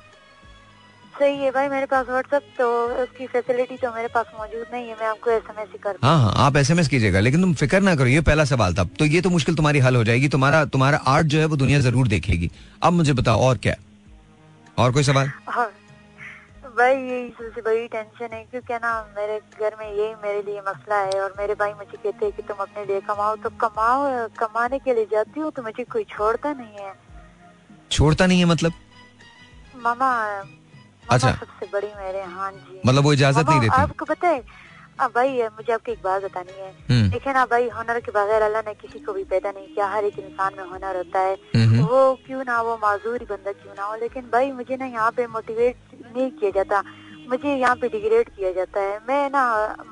सही 1.13 1.36
है 1.38 1.49
भाई 1.51 1.70
मेरे 1.70 1.86
पास 1.86 2.05
व्हाट्सएप 2.09 2.43
तो 2.57 2.67
उसकी 3.03 3.28
फैसिलिटी 3.28 3.78
तो 3.78 3.91
मेरे 3.95 4.07
पास 4.13 4.26
मौजूद 4.38 4.65
नहीं 4.74 4.88
है 4.88 4.95
मैं 5.01 5.07
आपको 5.07 5.32
एसएमएस 5.32 5.70
ही 5.72 5.80
कर 5.84 5.97
हाँ 6.03 6.17
हाँ 6.22 6.34
आप 6.45 6.57
एसएमएस 6.57 6.88
कीजिएगा 6.88 7.20
लेकिन 7.20 7.41
तुम 7.41 7.53
फ़िक्र 7.53 7.82
ना 7.82 7.95
करो 7.95 8.07
ये 8.07 8.22
पहला 8.32 8.45
सवाल 8.45 8.76
था 8.76 8.84
तो 8.99 9.05
ये 9.07 9.22
तो 9.22 9.30
मुश्किल 9.30 9.55
तुम्हारी 9.55 9.80
हल 9.80 9.95
हो 9.95 10.03
जाएगी 10.03 10.30
तुम्हारा 10.30 10.63
तुम्हारा 10.78 10.97
आर्ट 11.15 11.28
जो 11.28 11.39
है 11.39 11.45
वो 11.45 11.55
दुनिया 11.55 11.80
ज़रूर 11.80 12.07
देखेगी। 12.07 12.49
अब 12.84 12.93
मुझे 12.93 13.13
बताओ 13.13 13.41
और 13.41 13.57
क्या? 13.57 13.76
और 14.78 14.91
कोई 14.91 15.03
सवाल? 15.03 15.32
हाँ 15.49 15.70
भाई 16.80 16.95
यही 16.95 17.30
सबसे 17.30 17.61
बड़ी 17.61 17.88
टेंशन 17.88 18.34
है 18.34 18.43
क्योंकि 18.43 18.73
ना 18.73 18.91
मेरे 19.17 19.39
घर 19.61 19.75
में 19.80 19.86
यही 19.88 20.13
मेरे 20.23 20.41
लिए 20.41 20.61
मसला 20.61 20.99
है 20.99 21.19
और 21.21 21.34
मेरे 21.38 21.55
भाई 21.55 21.73
मुझे 21.73 21.97
कहते 21.97 22.25
हैं 22.25 22.34
कि 22.36 22.41
तुम 22.41 22.57
अपने 22.57 22.86
लिए 22.86 22.99
कमाओ 23.01 23.36
तो 23.36 23.49
कमाओ 23.63 24.27
कमाने 24.39 24.80
के 24.80 24.93
लिए 24.93 25.05
जाती 25.05 25.39
हूँ 25.39 25.51
तो 25.51 25.63
मुझे 25.63 25.84
कोई 25.84 26.03
छोड़ता 26.09 26.53
नहीं 26.53 26.77
है। 26.77 26.93
छोड़ता 27.91 28.25
नहीं 28.25 28.39
है 28.39 28.45
मतलब? 28.45 28.73
मामा 29.75 30.09
मामा 30.13 31.15
अच्छा। 31.15 31.32
सबसे 31.32 31.69
बड़ी 31.73 31.91
मेरे 31.97 32.21
हाँ 32.23 32.51
जी। 32.51 32.82
मतलब 32.86 33.03
वो 33.03 33.13
इजाज़त 33.13 33.49
नहीं 33.49 33.59
देती? 33.59 33.82
आपको 33.82 34.05
पता 34.05 34.27
है 34.27 34.43
अब 35.00 35.12
भाई 35.16 35.41
मुझे 35.58 35.72
आपको 35.74 35.91
एक 35.91 36.00
बात 36.04 36.24
बतानी 36.24 36.54
है। 36.60 36.70
हम्म, 36.89 37.10
देखे 37.12 37.34
ना 37.34 37.45
भाई 37.45 37.68
हुनर 37.70 38.00
के 38.00 38.12
बगैर 38.12 38.41
अल्लाह 38.41 38.62
ने 38.62 38.74
किसी 38.76 39.00
को 39.00 39.14
भी 39.14 39.24
पैदा 39.26 39.52
नहीं 39.52 39.68
किया। 39.68 39.88
हर 39.88 40.06
एक 40.06 40.20
इंसान 40.20 40.54
में 40.58 40.64
हुनर 40.72 40.97
होता 40.97 41.20
है। 41.20 41.36
वो 41.82 42.14
क्यों 42.26 42.43
ना 42.47 42.62
वो 42.62 42.76
माजूर 42.84 43.26
बंदा 43.30 43.52
क्यों 43.54 43.74
ना 43.78 43.84
हो? 43.84 43.95
लेकिन 44.02 44.30
भाई 44.34 44.52
मुझे 44.52 44.78
ना 44.78 44.86
यहाँ 44.86 45.12
पे 45.12 45.28
मोटिवेट 45.30 45.76
नहीं 46.06 46.30
किया 46.32 46.52
जाता। 46.52 46.84
मुझे 47.30 47.56
यहाँ 47.56 47.76
पे 47.76 47.88
डिग्रेड 47.89 48.30
किया 48.30 48.52
जाता 48.52 48.82
है। 48.82 49.00
मैं 49.10 49.30
ना 49.30 49.43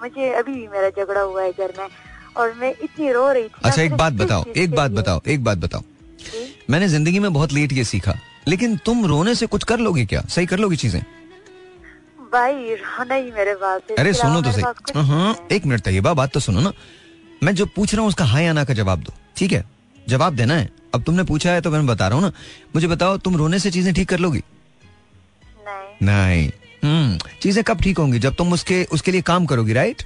मुझे 0.01 0.29
अभी 0.33 0.53
भी 0.53 0.67
मेरा 0.67 0.89
झगड़ा 0.89 1.21
हुआ 1.21 1.43
है 1.43 1.51
घर 1.51 1.73
में। 1.79 1.87
और 2.37 2.53
मैं 2.53 2.73
इतनी 2.83 3.11
रो 3.11 3.31
रही 3.31 3.43
थी 3.43 3.61
अच्छा 3.65 3.81
एक 3.81 3.93
बात 3.97 4.13
बताओ 4.13 4.43
एक 4.55 4.75
बात 4.75 4.91
बताओ 4.91 5.21
एक 5.27 5.43
बात 5.43 5.57
बताओ। 5.57 5.81
मैंने 6.69 6.87
ज़िंदगी 6.87 7.19
में 7.19 7.33
बहुत 7.33 7.53
लेट 7.53 7.73
ये 7.73 7.83
सीखा। 7.83 8.13
लेकिन 8.47 8.75
तुम 8.85 9.05
रोने 9.05 9.35
से 9.35 9.45
कुछ 9.47 9.63
कर 9.63 9.79
लोगे 9.79 10.05
क्या? 10.05 10.21
सही 10.21 10.45
कर 10.45 10.59
लोगी 10.59 10.75
चीज़ें? 10.75 11.01
भाई 12.33 12.53
ही 12.53 13.31
मेरे 13.31 13.53
पास 13.55 13.81
अरे 13.99 14.13
सुनो 14.13 14.41
तो 14.41 14.51
सही। 14.51 14.99
हाँ 15.07 15.47
एक 15.51 15.65
मिनट 15.65 15.81
तैयबा 15.81 16.13
बात 16.13 16.33
तो 16.33 16.39
सुनो 16.39 16.61
ना। 16.61 16.71
मैं 17.43 17.53
जो 17.55 17.65
पूछ 17.65 17.93
रहा 17.93 18.01
हूँ 18.01 18.07
उसका 18.09 18.25
हाँ 18.25 18.41
या 18.41 18.53
ना 18.53 18.63
का 18.63 18.73
जवाब 18.73 18.99
दो 18.99 19.13
ठीक 19.37 19.51
है? 19.51 19.63
जवाब 20.09 20.35
देना 20.35 20.53
है। 20.53 20.69
अब 20.95 21.03
तुमने 21.03 21.23
पूछा 21.23 21.51
है 21.51 21.61
तो 21.61 21.71
मैं 21.71 21.85
बता 21.87 22.07
रहा 22.07 22.17
हूँ 22.17 22.25
ना। 22.25 22.31
मुझे 22.75 22.87
बताओ 22.87 23.17
तुम 23.17 23.35
रोने 23.37 23.59
से 23.59 23.71
चीज़ें 23.71 23.93
ठीक 23.93 24.09
कर 24.09 24.19
लोगी? 24.19 24.43
नहीं। 25.67 26.07
नहीं। 26.07 26.49
हम्म 26.83 27.17
चीज़ें 27.41 27.63
कब 27.63 27.81
ठीक 27.81 27.97
होंगी? 27.97 28.19
जब 28.19 28.35
तुम 28.35 28.53
उसके 28.53 28.83
उसके 28.91 29.11
लिए 29.11 29.21
काम 29.21 29.45
करोगी 29.45 29.73
राइट 29.73 30.03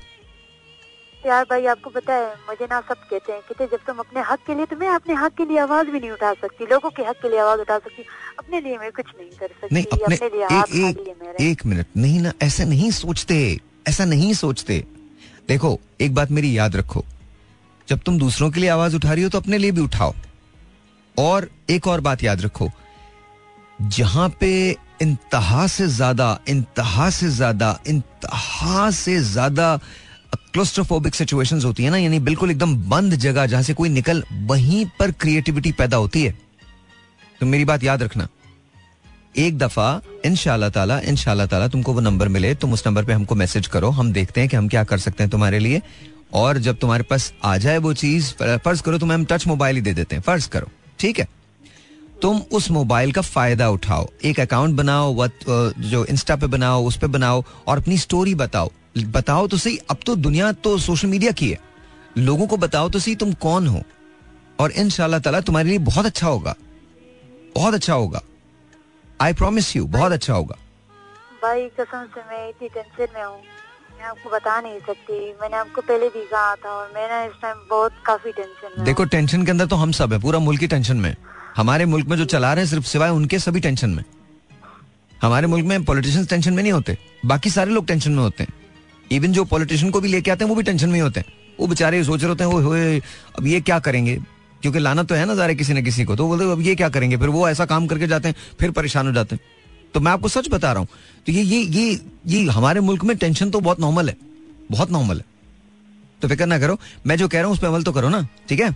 यार 1.25 1.43
भाई 1.49 1.65
आपको 1.71 1.89
पता 1.89 2.13
है 2.13 2.27
मुझे 2.47 2.65
ना 2.65 2.79
सब 2.81 2.97
कहते 3.09 3.31
हैं 3.31 3.41
कहते 3.41 3.65
जब 3.71 3.83
तुम 3.87 3.97
अपने 3.99 4.21
हक 4.29 4.39
के 4.47 4.53
लिए 4.55 4.65
तो 4.65 4.75
मैं 4.75 4.87
अपने 4.89 5.13
हक 5.15 5.33
के 5.37 5.45
लिए 5.45 5.57
आवाज़ 5.59 5.87
भी 5.87 5.99
नहीं 5.99 6.11
उठा 6.11 6.33
सकती 6.41 6.65
लोगों 6.71 6.89
के 6.89 7.03
हक 7.03 7.21
के 7.21 7.29
लिए 7.29 7.39
आवाज़ 7.39 7.59
उठा 7.61 7.77
सकती 7.79 8.03
अपने 8.39 8.61
लिए 8.61 8.77
मैं 8.77 8.91
कुछ 8.91 9.05
नहीं 9.19 9.29
कर 9.39 9.47
सकती 9.47 9.75
नहीं 9.75 9.85
अपने 9.85 10.15
अपने 10.15 10.29
लिए 10.29 10.45
एक 10.59 10.97
एक 11.29 11.41
एक 11.41 11.65
मिनट 11.65 11.87
नहीं 11.97 12.19
ना 12.21 12.33
ऐसा 12.43 12.63
नहीं 12.65 12.91
सोचते 12.91 13.37
ऐसा 13.87 14.05
नहीं 14.05 14.33
सोचते। 14.33 14.83
देखो 15.47 15.79
एक 16.01 16.13
बात 16.15 16.31
मेरी 16.31 16.57
याद 16.57 16.75
रखो 16.75 17.03
जब 17.87 17.99
तुम 18.05 18.17
दूसरों 18.19 18.49
के 18.51 18.59
लिए 18.59 18.69
आवाज़ 18.69 18.95
उठा 18.95 19.13
रही 19.13 19.23
हो 19.23 19.29
तो 19.29 19.37
अपने 19.37 19.57
लिए 19.57 19.71
भी 19.71 19.81
उठाओ। 19.81 20.13
और 21.15 21.49
एक 21.69 21.87
और 21.87 22.01
बात 22.01 22.23
याद 22.23 22.41
रखो 22.41 22.69
जहाँ 23.81 24.29
पे 24.39 24.51
इंतहा 25.01 25.65
से 25.67 25.87
ज़्यादा 25.89 26.37
इंतहा 26.49 27.09
से 27.09 27.29
ज़्यादा 27.31 27.79
इंतहा 27.87 28.89
से 28.91 29.19
ज़्यादा 29.23 29.79
क्लोस्ट्रोफोबिक 30.53 31.15
सिचुएशंस 31.15 31.65
होती 31.65 31.83
है 31.83 31.89
ना, 31.89 31.97
यानी 31.97 32.19
बिल्कुल 32.19 32.51
एकदम 32.51 32.75
बंद 32.89 33.15
जगह 33.15 33.45
जहाँ 33.45 33.63
से 33.63 33.73
कोई 33.73 33.89
निकल, 33.89 34.23
वहीं 34.31 34.85
पर 34.99 35.11
क्रिएटिविटी 35.13 35.71
पैदा 35.71 35.97
होती 35.97 36.23
है। 36.23 36.37
तो 37.39 37.45
मेरी 37.45 37.65
बात 37.65 37.83
याद 37.83 38.03
रखना। 38.03 38.27
एक 39.37 39.57
दफ़ा 39.57 40.01
इनशाला 40.25 40.69
ताला 40.69 40.99
इनशाला 41.01 41.45
ताला 41.45 41.67
तुमको 41.67 41.93
वो 41.93 41.99
नंबर 41.99 42.27
मिले, 42.27 42.53
तुम 42.55 42.73
उस 42.73 42.83
नंबर 42.87 43.05
पे 43.05 43.13
हमको 43.13 43.35
मैसेज 43.35 43.67
करो, 43.67 43.89
हम 43.89 44.11
देखते 44.13 44.41
हैं 44.41 44.49
कि 44.49 44.57
हम 44.57 44.67
क्या 44.67 44.83
कर 44.83 44.97
सकते 44.99 45.23
हैं 45.23 45.29
तुम्हारे 45.31 45.59
लिए। 45.59 45.81
और 46.33 46.57
जब 46.57 46.77
तुम्हारे 46.77 47.03
पास 47.03 47.31
आ 47.43 47.55
जाए 47.57 47.77
वो 47.77 47.93
चीज़ 47.93 48.31
फ़र्ज़ 48.33 48.81
करो 48.81 48.97
तुम्हें 48.97 49.17
हम 49.17 49.25
टच 49.25 49.47
मोबाइल 49.47 49.75
ही 49.75 49.81
दे 49.81 49.93
देते 49.93 50.15
हैं, 50.15 50.23
फ़र्ज़ 50.23 50.49
करो, 50.49 50.67
ठीक 50.99 51.19
है? 51.19 51.27
तुम 52.21 52.41
उस 52.51 52.69
मोबाइल 52.71 53.11
का 53.11 53.21
फ़ायदा 53.21 53.69
उठाओ, 53.69 54.07
एक 54.23 54.39
अकाउंट 54.39 54.75
बनाओ 54.75 55.27
जो 55.47 56.05
इंस्टा 56.05 56.35
पे 56.35 56.47
बनाओ, 56.47 56.85
उस 56.85 56.97
पर 56.97 57.07
बनाओ, 57.07 57.43
और 57.67 57.77
अपनी 57.77 57.97
स्टोरी 57.97 58.35
बताओ। 58.35 58.71
बताओ 58.97 59.47
तो 59.47 59.57
सही 59.57 59.77
अब 59.77 59.97
तो 60.05 60.15
दुनिया 60.15 60.51
तो 60.51 60.77
सोशल 60.77 61.07
मीडिया 61.07 61.31
की 61.31 61.49
है। 61.49 61.59
लोगों 62.17 62.47
को 62.47 62.57
बताओ 62.57 62.89
तो 62.89 62.99
सही 62.99 63.15
तुम 63.15 63.33
कौन 63.33 63.67
हो। 63.67 63.81
और 64.59 64.71
इन 64.71 64.89
ताला 64.89 65.41
तुम्हारे 65.41 65.69
लिए 65.69 65.77
बहुत 65.79 66.05
अच्छा 66.05 66.27
होगा। 66.27 66.55
बहुत 67.55 67.73
अच्छा 67.73 67.93
होगा। 67.93 68.21
आई 69.21 69.33
प्रोमिस 69.33 69.75
यू 69.75 69.85
बहुत 69.85 70.11
अच्छा 70.11 70.33
होगा। 70.33 70.55
भाई 71.43 71.67
कसम 71.67 72.05
से 72.15 72.21
मैं 72.21 72.49
इतनी 72.49 72.67
टेंशन 72.69 73.07
में 73.15 73.23
हूँ। 73.25 73.37
मैं 73.97 74.05
आपको 74.05 74.29
बता 74.29 74.61
नहीं 74.61 74.79
सकती। 74.79 75.33
मैंने 75.41 75.57
आपको 75.57 75.81
पहले 75.81 76.07
भी 76.09 76.25
कहा 76.25 76.55
था 76.55 76.69
और 76.69 76.91
मैं 76.95 77.27
इस 77.27 77.33
टाइम 77.41 77.57
बहुत 77.69 77.91
काफ़ी 78.05 78.31
टेंशन 78.31 78.75
में 78.77 78.85
देखो 78.85 79.05
टेंशन 79.05 79.45
के 79.45 79.51
अंदर 79.51 79.65
तो 79.65 79.75
हम 79.75 79.91
सब 79.91 80.13
है 80.13 80.19
पूरा 80.19 80.39
मुल्क 80.39 80.61
ही 80.61 80.67
टेंशन 80.67 80.97
में 80.97 81.15
हमारे 81.55 81.85
मुल्क 81.85 82.07
में 82.07 82.17
जो 82.17 82.25
चला 82.25 82.53
रहे 82.53 82.63
हैं 82.63 82.69
सिर्फ़ 82.69 82.85
सिवाय 82.85 83.09
उनके 83.09 83.39
सभी 83.39 83.59
टेंशन 83.59 83.89
में। 83.89 84.03
हमारे 85.21 85.47
मुल्क 85.47 85.65
में 85.65 85.83
पॉलिटिशियंस 85.85 86.29
टेंशन 86.29 86.53
में 86.53 86.63
नहीं 86.63 86.73
होते। 86.73 86.97
बाकी 87.25 87.49
सारे 87.49 87.71
लोग 87.71 87.87
टेंशन 87.87 88.11
में 88.11 88.23
होते 88.23 88.43
हैं। 88.43 88.53
इवन 89.11 89.31
जो 89.31 89.43
पॉलिटिशियन 89.45 89.91
को 89.91 90.01
भी 90.01 90.09
लेके 90.09 90.31
आते 90.31 90.43
हैं 90.43 90.49
वो 90.49 90.55
भी 90.55 90.63
टेंशन 90.63 90.89
में 90.89 90.99
होते 91.01 91.19
हैं। 91.19 91.33
वो 91.59 91.67
बेचारे 91.67 92.03
सोच 92.03 92.21
रहे 92.21 92.29
होते 92.29 92.43
हैं 92.43 92.51
"ओए 92.51 92.99
अब 93.39 93.47
ये 93.47 93.61
क्या 93.61 93.79
करेंगे? 93.79 94.15
क्योंकि 94.61 94.79
लाना 94.79 95.03
तो 95.03 95.15
है 95.15 95.25
ना 95.25 95.35
जारे 95.35 95.55
किसी 95.55 95.73
न 95.73 95.83
किसी 95.83 96.05
को 96.05 96.15
तो 96.15 96.27
बोलते 96.27 96.51
अब 96.51 96.61
ये 96.61 96.75
क्या 96.75 96.89
करेंगे? 96.89 97.17
फिर 97.17 97.29
वो 97.29 97.47
ऐसा 97.49 97.65
काम 97.65 97.87
करके 97.87 98.07
जाते 98.07 98.27
हैं 98.27 98.35
फिर 98.59 98.71
परेशान 98.71 99.07
हो 99.07 99.13
जाते 99.13 99.35
हैं। 99.35 99.41
तो 99.93 99.99
मैं 99.99 100.11
आपको 100.11 100.27
सच 100.27 100.49
बता 100.49 100.71
रहा 100.71 100.79
हूँ 100.79 100.87
तो 101.27 101.31
ये 101.31 101.41
ये 101.41 101.61
ये 101.61 101.99
ये 102.27 102.43
हमारे 102.49 102.79
मुल्क 102.79 103.03
में 103.03 103.15
टेंशन 103.17 103.49
तो 103.49 103.59
बहुत 103.59 103.79
नॉर्मल 103.79 104.09
है 104.09 104.15
बहुत 104.71 104.91
नॉर्मल 104.91 105.17
है। 105.17 105.25
तो 106.21 106.27
फ़िक्र 106.27 106.45
ना 106.45 106.59
करो 106.59 106.79
मैं 107.07 107.15
जो 107.17 107.27
कह 107.27 107.37
रहा 107.37 107.45
हूँ 107.45 107.53
उस 107.53 107.59
पर 107.59 107.67
अमल 107.67 107.83
तो 107.83 107.91
करो 107.91 108.09
ना 108.09 108.27
ठीक 108.49 108.59
है? 108.59 108.69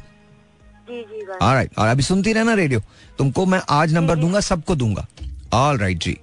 और 1.41 1.87
अभी 1.87 2.03
सुनती 2.03 2.33
रहना 2.33 2.53
रेडियो 2.53 2.81
तुमको 3.17 3.45
मैं 3.45 3.61
आज 3.69 3.93
नंबर 3.93 4.15
दूँगा 4.15 4.39
सबको 4.39 4.75
दूँगा। 4.75 5.07
All 5.53 5.77
right 5.77 5.97
ji. 5.97 6.17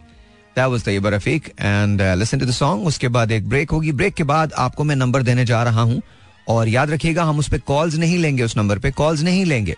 That 0.57 0.67
was 0.67 0.83
Tayyaba 0.83 1.09
Rafiq 1.09 1.47
and 1.61 2.03
listen 2.19 2.39
to 2.39 2.47
the 2.47 2.51
song 2.51 2.87
उसके 2.87 3.09
बाद 3.09 3.31
एक 3.33 3.49
ब्रेक 3.49 3.71
होगी. 3.71 3.93
ब्रेक 3.93 4.15
के 4.15 4.25
बाद 4.25 4.53
आपको 4.53 4.85
मैं 4.85 4.97
नंबर 4.97 5.23
देने 5.23 5.45
जा 5.45 5.63
रहा 5.63 5.81
हूँ। 5.81 6.03
और 6.49 6.69
याद 6.69 6.91
रखिएगा, 6.91 7.25
हम 7.25 7.39
उस 7.39 7.49
पर 7.49 7.59
कॉल्स 7.59 7.95
नहीं 7.95 8.19
लेंगे 8.19 8.43
उस 8.43 8.57
नंबर 8.57 8.79
पे. 8.79 8.91
कॉल्स 8.91 9.23
नहीं 9.23 9.45
लेंगे. 9.45 9.77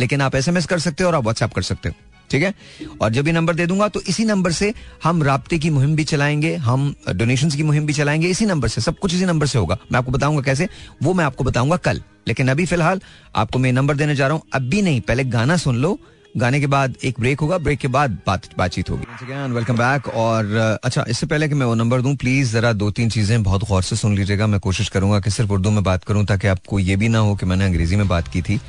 लेकिन 0.00 0.20
आप 0.20 0.34
एसएमएस 0.34 0.66
कर 0.66 0.78
सकते 0.78 1.04
हो 1.04 1.08
और 1.10 1.14
आप 1.14 1.22
व्हाट्सएप 1.22 1.52
कर 1.52 1.62
सकते 1.62 1.88
हो. 1.88 1.94
ठीक 2.30 2.42
है? 2.42 2.52
और 3.00 3.10
जब 3.10 3.26
ये 3.26 3.32
नंबर 3.32 3.54
दे 3.54 3.66
दूँगा 3.66 3.88
तो 3.88 4.00
इसी 4.00 4.24
नंबर 4.24 4.52
से 4.52 4.72
हम 5.04 5.22
राब्ते 5.22 5.58
की 5.58 5.70
मुहिम 5.70 5.94
भी 5.96 6.04
चलाएँगे. 6.04 6.54
हम 6.56 6.94
डोनेशंस 7.10 7.54
की 7.54 7.62
मुहिम 7.62 7.86
भी 7.86 7.92
चलाएँगे. 7.92 8.28
इसी 8.28 8.46
नंबर 8.46 8.68
से. 8.68 8.80
सब 8.80 8.98
कुछ 8.98 9.14
इसी 9.14 9.24
नंबर 9.24 9.46
से 9.46 9.58
होगा. 9.58 9.78
मैं 9.92 9.98
आपको 9.98 10.12
बताऊँगा 10.12 10.42
कैसे? 10.42 10.68
वो 11.02 11.14
मैं 11.14 11.24
आपको 11.24 11.44
बताऊँगा 11.44 11.76
कल. 11.76 12.02
लेकिन 12.28 12.48
अभी 12.48 12.66
फ़िलहाल 12.66 13.00
आपको 13.36 13.58
मैं 13.58 13.72
नंबर 13.72 13.96
देने 13.96 14.14
जा 14.14 14.26
रहा 14.26 14.36
हूँ. 14.36 14.42
अभी 14.52 14.82
नहीं. 14.82 15.00
पहले 15.00 15.24
गाना 15.24 15.56
सुन 15.56 15.76
लो. 15.76 15.98
गाने 16.36 16.58
के 16.60 16.66
बाद 16.66 16.94
एक 17.04 17.20
ब्रेक 17.20 17.40
होगा 17.40 17.58
ब्रेक 17.58 17.78
के 17.78 17.88
बाद 17.88 18.16
बात, 18.26 18.48
बातचीत 18.58 18.90
होगी। 18.90 19.04
वेलकम 19.52 19.76
बैक 19.76 20.08
और 20.08 20.80
अच्छा 20.84 21.04
इससे 21.08 21.26
पहले 21.26 21.48
कि 21.48 21.54
मैं 21.54 21.66
वो 21.66 21.74
नंबर 21.74 22.00
दूँ 22.02 22.14
प्लीज़ 22.16 22.52
जरा 22.52 22.72
दो 22.74 22.90
तीन 22.90 23.10
चीज़ें 23.10 23.42
बहुत 23.42 23.68
गौर 23.68 23.82
से 23.82 23.96
सुन 23.96 24.16
लीजिएगा। 24.16 24.46
मैं 24.46 24.60
कोशिश 24.60 24.88
करूँगा 24.88 25.20
कि 25.20 25.30
सिर्फ़ 25.30 25.52
उर्दू 25.52 25.70
में 25.70 25.82
बात 25.84 26.04
करूँ 26.04 26.24
ताकि 26.26 26.48
आपको 26.48 26.78
ये 26.78 26.96
भी 26.96 27.08
ना 27.08 27.18
हो 27.18 27.34
कि 27.36 27.46
मैंने 27.46 27.64
अंग्रेज़ी 27.64 27.96
में 27.96 28.06
बात 28.08 28.28
की 28.28 28.42
थी। 28.42 28.60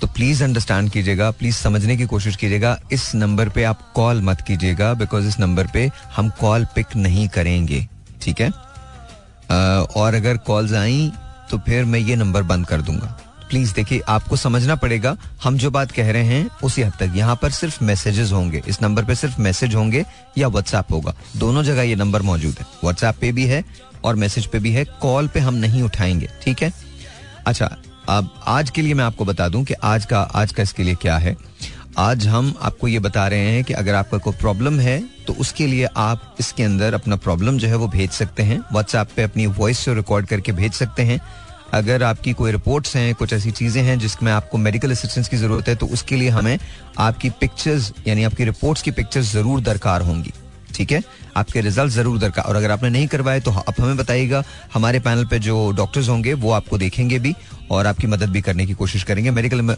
तो 0.00 0.06
प्लीज़ 0.08 0.42
अंडरस्टैंड 0.44 0.90
कीजिएगा 0.90 1.30
प्लीज़ 1.30 1.56
समझने 1.56 1.96
की 1.96 2.06
कोशिश 2.06 2.36
कीजिएगा। 2.36 2.78
इस 2.92 3.14
नंबर 3.14 3.48
पे 3.48 3.64
आप 3.64 3.80
कॉल 3.94 4.22
मत 4.22 4.40
कीजिएगा 4.46 4.92
बिकॉज़ 4.94 5.28
इस 5.28 5.38
नंबर 5.40 5.66
पे 5.72 5.90
हम 6.16 6.30
कॉल 6.40 6.64
पिक 6.74 6.96
नहीं 6.96 7.28
करेंगे, 7.28 7.86
ठीक 8.22 8.40
है? 8.40 8.50
और 9.96 10.14
अगर 10.14 10.36
कॉल्स 10.46 10.72
आई 10.74 11.10
तो 11.50 11.58
फिर 11.58 11.84
मैं 11.84 11.98
ये 12.00 12.16
नंबर 12.16 12.42
बंद 12.44 12.66
कर 12.66 12.82
दूँगा। 12.82 13.16
प्लीज़ 13.50 13.74
देखिए, 13.74 14.00
आपको 14.08 14.36
समझना 14.36 14.74
पड़ेगा, 14.74 15.16
हम 15.44 15.56
जो 15.58 15.70
बात 15.70 15.92
कह 15.92 16.10
रहे 16.10 16.24
हैं, 16.24 16.48
उसी 16.64 16.82
हद 16.82 16.92
तक। 17.00 17.12
यहाँ 17.16 17.36
पर 17.36 17.50
सिर्फ़ 17.50 17.84
मैसेजेस 17.84 18.32
होंगे। 18.32 18.62
इस 18.68 18.82
नंबर 18.82 19.04
पे 19.04 19.14
सिर्फ़ 19.14 19.40
मैसेज 19.40 19.74
होंगे 19.74 20.04
या 20.38 20.48
व्हाट्सएप 20.48 20.92
होगा। 20.92 21.14
दोनों 21.36 21.62
जगह 21.62 21.82
ये 21.82 21.96
नंबर 21.96 22.22
मौजूद 22.22 22.56
है। 22.60 22.66
व्हाट्सएप 22.82 23.16
पे 23.20 23.32
भी 23.32 23.46
है 23.46 23.64
और 24.04 24.16
मैसेज 24.16 24.46
पे 24.46 24.58
भी 24.58 24.72
है। 24.72 24.84
कॉल 25.02 25.28
पे 25.28 25.40
हम 25.40 25.54
नहीं 25.54 25.82
उठाएँगे, 25.82 26.28
ठीक 26.42 26.62
है? 26.62 26.72
अच्छा 27.46 27.76
अब 28.08 28.30
आज 28.46 28.70
के 28.70 28.82
लिए 28.82 28.94
मैं 28.94 29.04
आपको 29.04 29.24
बता 29.24 29.48
दूँ 29.48 29.64
कि 29.64 29.74
आज 29.74 30.04
का 30.04 30.20
आज 30.20 30.52
का 30.52 30.62
इसके 30.62 30.82
लिए 30.82 30.94
क्या 30.94 31.16
है। 31.18 31.36
आज 31.98 32.26
हम 32.26 32.54
आपको 32.62 32.88
ये 32.88 32.98
बता 32.98 33.26
रहे 33.28 33.46
हैं 33.46 33.64
कि 33.64 33.72
अगर 33.72 33.94
आपका 33.94 34.18
कोई 34.18 34.32
प्रॉब्लम 34.32 34.78
है 34.80 35.02
तो 35.26 35.32
उसके 35.32 35.66
लिए 35.66 35.88
आप 35.96 36.36
इसके 36.40 36.62
अंदर 36.62 36.94
अपना 36.94 37.16
प्रॉब्लम 37.16 37.58
जो 37.58 37.68
है 37.68 37.76
वो 37.76 37.88
भेज 37.88 38.10
सकते 38.10 38.42
हैं। 38.42 38.58
व्हाट्सएप 38.72 39.08
पे 39.16 39.22
अपनी 39.22 39.46
वॉइस 39.46 39.84
रिकॉर्ड 39.88 40.26
करके 40.26 40.52
भेज 40.52 40.72
सकते 40.72 41.02
हैं। 41.02 41.20
अगर 41.72 42.02
आपकी 42.02 42.32
कोई 42.32 42.52
रिपोर्ट्स 42.52 42.96
हैं, 42.96 43.14
कुछ 43.14 43.32
ऐसी 43.32 43.50
चीज़ें 43.52 43.82
हैं 43.82 43.98
जिसमें 43.98 44.30
आपको 44.32 44.58
मेडिकल 44.58 44.90
असिस्टेंस 44.90 45.28
की 45.28 45.36
ज़रूरत 45.36 45.68
है 45.68 45.74
तो 45.74 45.86
उसके 45.88 46.16
लिए 46.16 46.28
हमें 46.30 46.58
आपकी 46.98 47.30
पिक्चर्स 47.40 47.92
यानी 48.06 48.24
आपकी 48.24 48.44
रिपोर्ट्स 48.44 48.82
की 48.82 48.90
पिक्चर्स 48.92 49.32
ज़रूर 49.32 49.60
दरकार 49.62 50.02
होंगी। 50.02 50.32
ठीक 50.74 50.92
है? 50.92 51.02
आपके 51.36 51.60
रिज़ल्ट 51.60 51.92
ज़रूर 51.92 52.18
दरकार। 52.18 52.44
और 52.44 52.56
अगर 52.56 52.70
आपने 52.70 52.88
नहीं 52.90 53.06
करवाए 53.08 53.40
तो 53.40 53.50
आप 53.50 53.80
हमें 53.80 53.96
बताइएगा। 53.96 54.42
हमारे 54.74 55.00
पैनल 55.00 55.24
पे 55.24 55.38
जो 55.38 55.70
डॉक्टर्स 55.72 56.08
होंगे, 56.08 56.34
वो 56.34 56.50
आपको 56.52 56.78
देखेंगे 56.78 57.18
भी 57.18 57.34
और 57.70 57.86
आपकी 57.86 58.06
मदद 58.06 58.30
भी 58.30 58.40
करने 58.40 58.66
की 58.66 58.74
कोशिश 58.74 59.02
करेंगे। 59.04 59.30
मेडिकल 59.30 59.76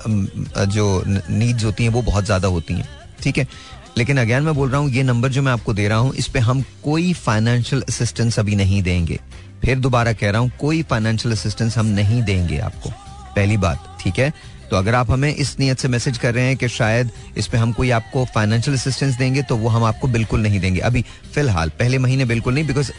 जो 0.66 1.03
नीड्स 1.07 1.64
होती 1.64 1.84
हैं, 1.84 1.90
वो 1.90 2.03
बहुत 2.03 2.24
ज़्यादा 2.24 2.49
होती 2.49 2.74
हैं। 2.74 2.88
ठीक 3.22 3.38
है? 3.38 3.47
लेकिन 3.99 4.18
अगैन 4.18 4.43
मैं 4.43 4.55
बोल 4.55 4.68
रहा 4.70 4.80
हूँ, 4.80 4.90
ये 4.90 5.03
नंबर 5.03 5.28
जो 5.28 5.43
मैं 5.43 5.53
आपको 5.53 5.72
दे 5.74 5.88
रहा 5.88 5.99
हूँ, 5.99 6.14
इस 6.14 6.28
पर 6.28 6.40
हम 6.40 6.62
कोई 6.84 7.12
फाइनेंशियल 7.14 7.82
असिस्टेंस 7.82 8.38
अभी 8.38 8.57
नहीं 8.57 8.82
देंगे। 8.82 9.18
फिर 9.64 9.78
दोबारा 9.78 10.12
कह 10.12 10.30
रहा 10.30 10.40
हूँ 10.40 10.50
कोई 10.60 10.82
फाइनेंशियल 10.82 11.34
असिस्टेंस 11.34 11.76
हम 11.78 11.86
नहीं 11.88 12.22
देंगे 12.22 12.58
आपको। 12.60 12.90
पहली 13.36 13.56
बात 13.56 13.96
ठीक 14.00 14.18
है? 14.18 14.32
तो 14.70 14.76
अगर 14.76 14.94
आप 14.94 15.10
हमें 15.10 15.34
इस 15.34 15.58
नीयत 15.60 15.78
से 15.78 15.88
मैसेज 15.88 16.18
कर 16.18 16.34
रहे 16.34 16.44
हैं 16.44 16.56
कि 16.56 16.68
शायद 16.70 17.10
इस 17.36 17.46
पे 17.46 17.58
हम 17.58 17.72
कोई 17.72 17.90
आपको 17.90 18.24
फाइनेंशियल 18.34 18.76
असिस्टेंस 18.76 19.16
देंगे 19.16 19.42
तो 19.42 19.56
वो 19.56 19.68
हम 19.68 19.84
आपको 19.84 20.08
बिल्कुल 20.08 20.40
नहीं 20.40 20.60
देंगे। 20.60 20.80
अभी 20.80 21.04
फ़िलहाल 21.34 21.68
पहले 21.78 21.98
महीने 21.98 22.24
बिल्कुल 22.24 22.54
नहीं 22.54 22.66
बिकॉज़ 22.66 22.92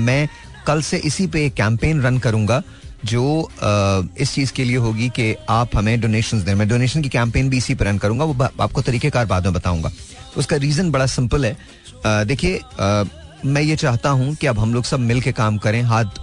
मैं 0.00 0.28
कल 0.66 0.82
से 0.82 0.96
इसी 1.06 1.26
पे 1.26 1.44
एक 1.46 1.54
कैंपेन 1.54 2.02
रन 2.02 2.18
करूँगा 2.18 2.62
जो 3.04 3.42
आ, 3.42 4.02
इस 4.18 4.34
चीज़ 4.34 4.52
के 4.52 4.64
लिए 4.64 4.76
होगी 4.76 5.08
कि 5.10 5.34
आप 5.50 5.76
हमें 5.76 6.00
डोनेशन 6.00 6.42
दें। 6.44 6.54
मैं 6.54 6.68
डोनेशन 6.68 7.02
की 7.02 7.08
कैंपेन 7.08 7.48
भी 7.50 7.56
इसी 7.56 7.74
पर 7.74 7.86
रन 7.86 7.98
करूँगा 7.98 8.24
वो 8.24 8.48
आपको 8.60 8.82
तरीकेकार 8.82 9.26
बाद 9.26 9.44
में 9.44 9.52
बताऊँगा। 9.54 9.90
उसका 10.36 10.56
रीजन 10.56 10.90
बड़ा 10.90 11.06
सिंपल 11.08 11.46
है। 11.46 11.56
देखिए 12.26 12.60
मैं 13.44 13.62
ये 13.62 13.76
चाहता 13.76 14.10
हूँ 14.10 14.34
कि 14.34 14.46
अब 14.46 14.58
हम 14.58 14.72
लोग 14.74 14.84
सब 14.84 15.00
मिल 15.00 15.20
के 15.20 15.32
काम 15.32 15.58
करें। 15.58 15.82
हाथ 15.82 16.18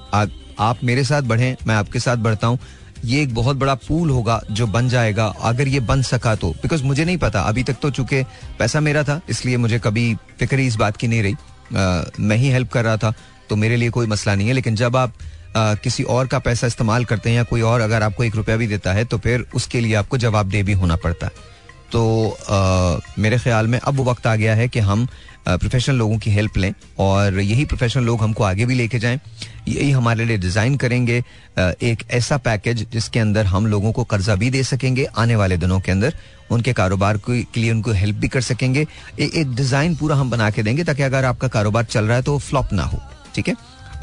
आप 0.60 0.84
मेरे 0.84 1.04
साथ 1.04 1.22
बढ़ें 1.24 1.56
मैं 1.68 1.76
आपके 1.76 2.00
साथ 2.00 2.18
बढ़ता 2.18 2.48
हूँ। 2.48 2.60
ये 3.06 3.22
एक 3.22 3.34
बहुत 3.36 3.58
बड़ा 3.58 3.74
पूल 3.78 4.10
होगा 4.10 4.40
जो 4.52 4.68
बन 4.68 4.88
जाएगा 4.90 5.26
अगर 5.44 5.68
ये 5.68 5.80
बन 5.82 6.02
सका 6.02 6.36
तो। 6.36 6.50
बिकॉज़ 6.62 6.84
मुझे 6.84 7.06
नहीं 7.06 7.18
पता 7.18 7.42
अभी 7.42 7.64
तक 7.64 7.76
तो 7.82 7.90
चूँकि 7.90 8.24
पैसा 8.60 8.80
मेरा 8.80 9.04
था 9.04 9.20
इसलिए 9.30 9.58
मुझे 9.58 9.80
कभी 9.80 10.14
फ़िक्र 10.40 10.60
इस 10.60 10.76
बात 10.76 10.98
की 10.98 11.08
नहीं 11.08 11.22
रही। 11.24 11.34
आ, 11.34 12.04
मैं 12.20 12.38
ही 12.38 12.50
हेल्प 12.50 12.72
कर 12.72 12.84
रहा 12.84 12.98
था 12.98 13.14
तो 13.50 13.56
मेरे 13.56 13.76
लिए 13.78 13.90
कोई 13.90 14.08
मसला 14.08 14.36
नहीं 14.36 14.48
है 14.48 14.54
लेकिन 14.54 14.76
जब 14.76 14.96
आप 14.98 15.14
आ, 15.56 15.74
किसी 15.76 16.04
और 16.04 16.28
का 16.28 16.40
पैसा 16.40 16.68
इस्तेमाल 16.68 17.06
करते 17.06 17.30
हैं 17.30 17.38
या 17.38 17.44
कोई 17.44 17.62
और 17.64 17.82
अगर 17.82 18.04
आपको 18.04 18.24
एक 18.24 18.36
रुपया 18.36 18.56
भी 18.58 18.68
देता 18.68 18.94
है 18.94 19.06
तो 19.06 19.18
फिर 19.18 19.46
उसके 19.56 19.82
लिए 19.82 19.94
आपको 19.96 20.18
जवाबदेह 20.18 20.64
भी 20.64 20.74
होना 20.74 20.96
पड़ता 20.96 21.28
है। 21.28 21.54
तो 21.92 22.30
आ, 22.50 23.00
मेरे 23.20 23.38
ख्याल 23.38 23.68
में 23.68 23.80
अब 23.80 23.96
वो 23.96 24.04
वक्त 24.04 24.28
आ 24.28 24.36
गया 24.36 24.56
है 24.56 24.68
कि 24.68 24.80
हम 24.80 25.08
प्रोफेशनल 25.48 25.96
लोगों 25.96 26.18
की 26.18 26.32
हेल्प 26.32 26.58
लें 26.58 26.74
और 27.00 27.40
यही 27.40 27.66
प्रोफेशनल 27.66 28.04
लोग 28.04 28.22
हमको 28.22 28.44
आगे 28.44 28.66
भी 28.66 28.76
लेके 28.76 29.00
जाएँ। 29.00 29.20
यही 29.68 29.90
हमारे 29.92 30.26
लिए 30.26 30.38
डिज़ाइन 30.38 30.76
करेंगे। 30.78 31.18
एक 31.58 32.04
ऐसा 32.12 32.38
पैकेज 32.40 32.86
जिसके 32.92 33.20
अंदर 33.20 33.46
हम 33.46 33.68
लोगों 33.68 33.92
को 33.92 34.04
कर्जा 34.06 34.36
भी 34.36 34.50
दे 34.50 34.64
सकेंगे 34.64 35.06
आने 35.18 35.36
वाले 35.36 35.58
दिनों 35.58 35.80
के 35.80 35.92
अंदर। 35.92 36.14
उनके 36.52 36.74
कारोबार 36.74 37.18
के 37.20 37.44
लिए 37.58 37.72
उनको 37.72 37.92
हेल्प 37.94 38.16
भी 38.16 38.28
कर 38.28 38.42
सकेंगे। 38.44 38.86
एक 39.20 39.56
डिज़ाइन 39.56 39.96
पूरा 39.96 40.16
हम 40.16 40.30
बना 40.30 40.50
के 40.50 40.64
देंगे 40.64 40.84
ताकि 40.84 41.04
अगर 41.04 41.26
आपका 41.26 41.48
कारोबार 41.50 41.84
चल 41.86 42.06
रहा 42.06 42.18
है 42.18 42.24
तो 42.24 42.38
फ्लॉप 42.40 42.74
ना 42.74 42.84
हो 42.84 43.00
ठीक 43.36 43.48
है? 43.48 43.56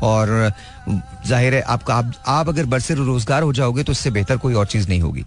और 0.03 0.53
ज़ाहिर 1.26 1.55
है 1.55 1.61
आपका 1.62 1.95
आप, 1.95 2.12
आप 2.26 2.49
अगर 2.49 2.64
बरसर 2.66 2.95
रोज़गार 2.97 3.43
हो 3.43 3.53
जाओगे 3.53 3.82
तो 3.82 3.93
इससे 3.93 4.11
बेहतर 4.11 4.36
कोई 4.36 4.55
और 4.55 4.66
चीज़ 4.66 4.88
नहीं 4.88 5.01
होगी। 5.01 5.24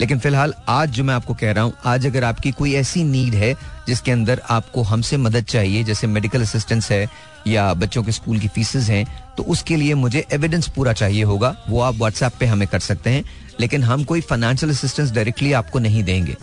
लेकिन 0.00 0.18
फ़िलहाल 0.18 0.54
आज 0.68 0.90
जो 0.90 1.04
मैं 1.04 1.14
आपको 1.14 1.34
कह 1.34 1.52
रहा 1.52 1.64
हूँ 1.64 1.72
आज 1.84 2.06
अगर 2.06 2.24
आपकी 2.24 2.50
कोई 2.52 2.74
ऐसी 2.74 3.04
नीड 3.04 3.34
है 3.34 3.54
जिसके 3.86 4.10
अंदर 4.10 4.42
आपको 4.50 4.82
हमसे 4.82 5.16
मदद 5.16 5.44
चाहिए 5.44 5.84
जैसे 5.84 6.06
मेडिकल 6.06 6.42
असिस्टेंस 6.42 6.90
है 6.90 7.08
या 7.46 7.72
बच्चों 7.74 8.02
के 8.02 8.12
स्कूल 8.12 8.38
की 8.38 8.48
फीसेस 8.48 8.88
हैं 8.90 9.04
तो 9.36 9.42
उसके 9.44 9.76
लिए 9.76 9.94
मुझे 9.94 10.24
एविडेंस 10.32 10.68
पूरा 10.68 10.92
चाहिए 10.92 11.22
होगा। 11.22 11.54
वो 11.68 11.80
आप 11.80 11.94
व्हाट्सएप 11.94 12.32
पे 12.40 12.46
हमें 12.46 12.68
कर 12.68 12.78
सकते 12.80 13.10
हैं 13.10 13.24
लेकिन 13.60 13.82
हम 13.82 14.04
कोई 14.04 14.20
फाइनेंशियल 14.20 14.72
असिस्टेंस 14.72 15.10
डायरेक्टली 15.10 15.52
आपको 15.52 15.78
नहीं 15.78 16.04
देंगे। 16.04 16.36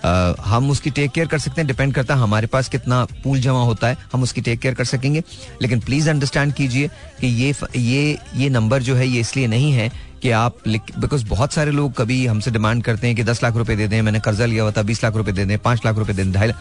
Uh, 0.00 0.38
हम 0.40 0.70
उसकी 0.70 0.90
टेक 0.90 1.10
केयर 1.10 1.26
कर 1.28 1.38
सकते 1.38 1.60
हैं 1.60 1.66
डिपेंड 1.68 1.92
करता 1.94 2.14
है 2.14 2.20
हमारे 2.20 2.46
पास 2.46 2.68
कितना 2.68 3.04
पूल 3.24 3.40
जमा 3.40 3.62
होता 3.62 3.88
है 3.88 3.96
हम 4.12 4.22
उसकी 4.22 4.40
टेक 4.40 4.60
केयर 4.60 4.74
कर 4.74 4.84
सकेंगे। 4.84 5.22
लेकिन 5.62 5.80
प्लीज़ 5.80 6.08
अंडरस्टैंड 6.10 6.52
कीजिए 6.52 6.88
कि 7.20 7.26
ये 7.26 7.54
ये 7.76 8.18
ये 8.36 8.48
नंबर 8.48 8.82
जो 8.82 8.94
है 8.96 9.08
ये 9.08 9.20
इसलिए 9.20 9.46
नहीं 9.46 9.72
है 9.72 9.90
कि 10.22 10.30
आप 10.30 10.56
बिकॉज़ 10.68 11.24
बहुत 11.26 11.52
सारे 11.52 11.70
लोग 11.70 11.92
कभी 11.96 12.26
हमसे 12.26 12.50
डिमांड 12.50 12.82
करते 12.84 13.06
हैं 13.06 13.16
कि 13.16 13.24
दस 13.24 13.42
लाख 13.42 13.56
रुपए 13.56 13.76
दे 13.76 13.88
दें, 13.88 14.00
मैंने 14.02 14.20
कर्जा 14.20 14.46
लिया 14.46 14.62
हुआ 14.62 14.72
था, 14.72 14.82
बीस 14.82 15.02
लाख 15.04 15.16
रुपए 15.16 15.32
दे 15.32 15.44
दें, 15.44 15.58
पाँच 15.58 15.86
लाख 15.86 15.98
रुपए 15.98 16.12
दे 16.12 16.24
दें, 16.24 16.32
ढाई 16.32 16.52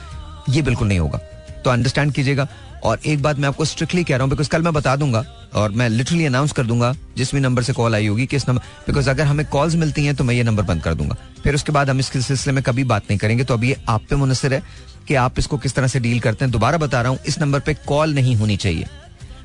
ये 0.49 0.61
बिल्कुल 0.61 0.87
नहीं 0.87 0.99
होगा। 0.99 1.19
तो 1.65 1.69
अंडरस्टैंड 1.69 2.11
कीजिएगा। 2.13 2.47
और 2.83 2.99
एक 3.05 3.21
बात 3.21 3.39
मैं 3.39 3.47
आपको 3.47 3.65
स्ट्रिक्टली 3.65 4.03
कह 4.03 4.15
रहा 4.15 4.23
हूँ 4.23 4.29
बिकॉज़ 4.29 4.49
कल 4.49 4.61
मैं 4.61 4.73
बता 4.73 4.95
दूँगा, 4.95 5.23
और 5.55 5.71
मैं 5.71 5.87
लिटरली 5.89 6.25
अनाउंस 6.25 6.51
कर 6.51 6.65
दूँगा, 6.65 6.93
जिस 7.17 7.33
भी 7.35 7.41
नंबर 7.41 7.63
से 7.63 7.73
कॉल 7.73 7.95
आई 7.95 8.07
होगी, 8.07 8.25
किस 8.25 8.47
नंबर 8.49 8.61
बिकॉज़ 8.87 9.09
अगर 9.09 9.25
हमें 9.25 9.45
कॉल्स 9.45 9.75
मिलती 9.75 10.05
हैं 10.05 10.15
तो 10.15 10.23
मैं 10.23 10.35
ये 10.35 10.43
नंबर 10.43 10.63
बंद 10.63 10.83
कर 10.83 10.93
दूँगा। 10.93 11.15
फिर 11.43 11.55
उसके 11.55 11.71
बाद 11.71 11.89
हम 11.89 11.99
इसके 11.99 12.21
सिलसिले 12.21 12.53
में 12.53 12.63
कभी 12.63 12.83
बात 12.83 13.03
नहीं 13.09 13.17
करेंगे। 13.19 13.43
तो 13.43 13.53
अभी 13.53 13.75
आप 13.89 14.05
पे 14.09 14.15
मुनसर 14.15 14.53
है 14.53 14.61
कि 15.07 15.15
आप 15.15 15.39
इसको 15.39 15.57
किस 15.57 15.75
तरह 15.75 15.87
से 15.87 15.99
डील 15.99 16.19
करते 16.19 16.45
हैं, 16.45 16.51
दोबारा 16.51 16.77
बता 16.77 17.01
रहा 17.01 17.11
हूँ, 17.11 17.19
इस 17.27 17.39
नंबर 17.39 17.59
पे 17.59 17.73
कॉल 17.87 18.13
नहीं 18.13 18.35
होनी 18.35 18.57
चाहिए। 18.57 18.85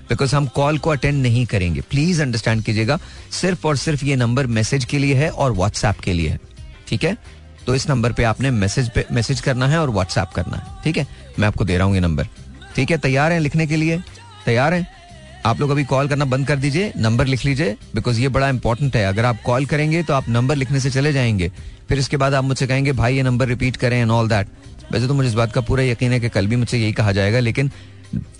बिकॉज़ 0.08 0.36
हम 0.36 0.46
कॉल 0.46 0.78
को 0.78 0.90
अटेंड 0.90 1.22
नहीं 1.22 1.46
करेंगे। 1.46 1.80
प्लीज़ 1.80 2.22
अंडरस्टैंड 2.22 2.62
कीजिएगा, 2.64 2.98
सिर्फ़ 3.30 3.66
और 3.66 3.76
सिर्फ़ 3.76 4.04
ये 4.04 4.16
नंबर 4.16 4.46
मैसेज 4.46 4.84
के 4.84 4.98
लिए 4.98 5.14
है 5.14 5.30
और 5.30 5.52
व्हाट्सएप 5.52 6.00
के 6.00 6.12
लिए 6.12 6.28
है। 6.28 6.40
ठीक 6.88 7.04
है? 7.04 7.16
तो 7.66 7.74
इस 7.74 7.88
नंबर 7.90 8.12
पे 8.12 8.24
आपने 8.24 8.50
मैसेज 8.50 8.90
पे, 8.90 9.04
मैसेज 9.12 9.40
करना 9.40 9.68
है 9.68 9.78
और 9.78 9.90
व्हाट्सएप 9.90 10.28
करना 10.28 10.56
है। 10.56 10.82
ठीक 10.84 10.96
है? 10.96 11.06
मैं 11.38 11.48
आपको 11.48 11.64
दे 11.64 11.78
रहा 11.78 11.86
हूँ 11.86 11.94
ये 11.94 12.00
नंबर। 12.00 12.26
ठीक 12.76 12.90
है? 12.90 12.98
तैयार 12.98 13.32
हैं 13.32 13.40
लिखने 13.40 13.66
के 13.66 13.76
लिए? 13.76 13.98
तैयार 14.46 14.74
हैं? 14.74 14.86
आप 15.46 15.60
लोग 15.60 15.70
अभी 15.70 15.84
कॉल 15.84 16.08
करना 16.08 16.24
बंद 16.24 16.46
कर 16.46 16.56
दीजिए, 16.56 16.92
नंबर 16.96 17.26
लिख 17.26 17.44
लीजिए, 17.44 17.76
बिकॉज़ 17.94 18.20
ये 18.20 18.28
बड़ा 18.28 18.48
इंपॉर्टेंट 18.48 18.96
है। 18.96 19.04
अगर 19.06 19.24
आप 19.24 19.42
कॉल 19.42 19.66
करेंगे 19.66 20.02
तो 20.02 20.14
आप 20.14 20.28
नंबर 20.28 20.56
लिखने 20.56 20.80
से 20.80 20.90
चले 20.90 21.12
जाएँगे। 21.12 21.50
फिर 21.88 21.98
इसके 21.98 22.16
बाद 22.16 22.34
आप 22.34 22.44
मुझसे 22.44 22.66
कहेंगे, 22.66 22.92
भाई, 22.92 23.16
ये 23.16 23.22
नंबर 23.22 23.48
रिपीट 23.48 23.76
करें 23.76 24.00
एंड 24.00 24.10
ऑल 24.10 24.28
दैट 24.28 24.48
वैसे 24.92 25.06
तो 25.06 25.14
मुझे 25.14 25.28
इस 25.28 25.34
बात 25.34 25.52
का 25.52 25.60
पूरा 25.60 25.82
यकीन 25.82 26.12
है 26.12 26.20
कि 26.20 26.28
कल 26.28 26.46
भी 26.46 26.56
मुझसे 26.56 26.78
यही 26.78 26.92
कहा 26.92 27.12
जाएगा, 27.12 27.40
लेकिन 27.40 27.70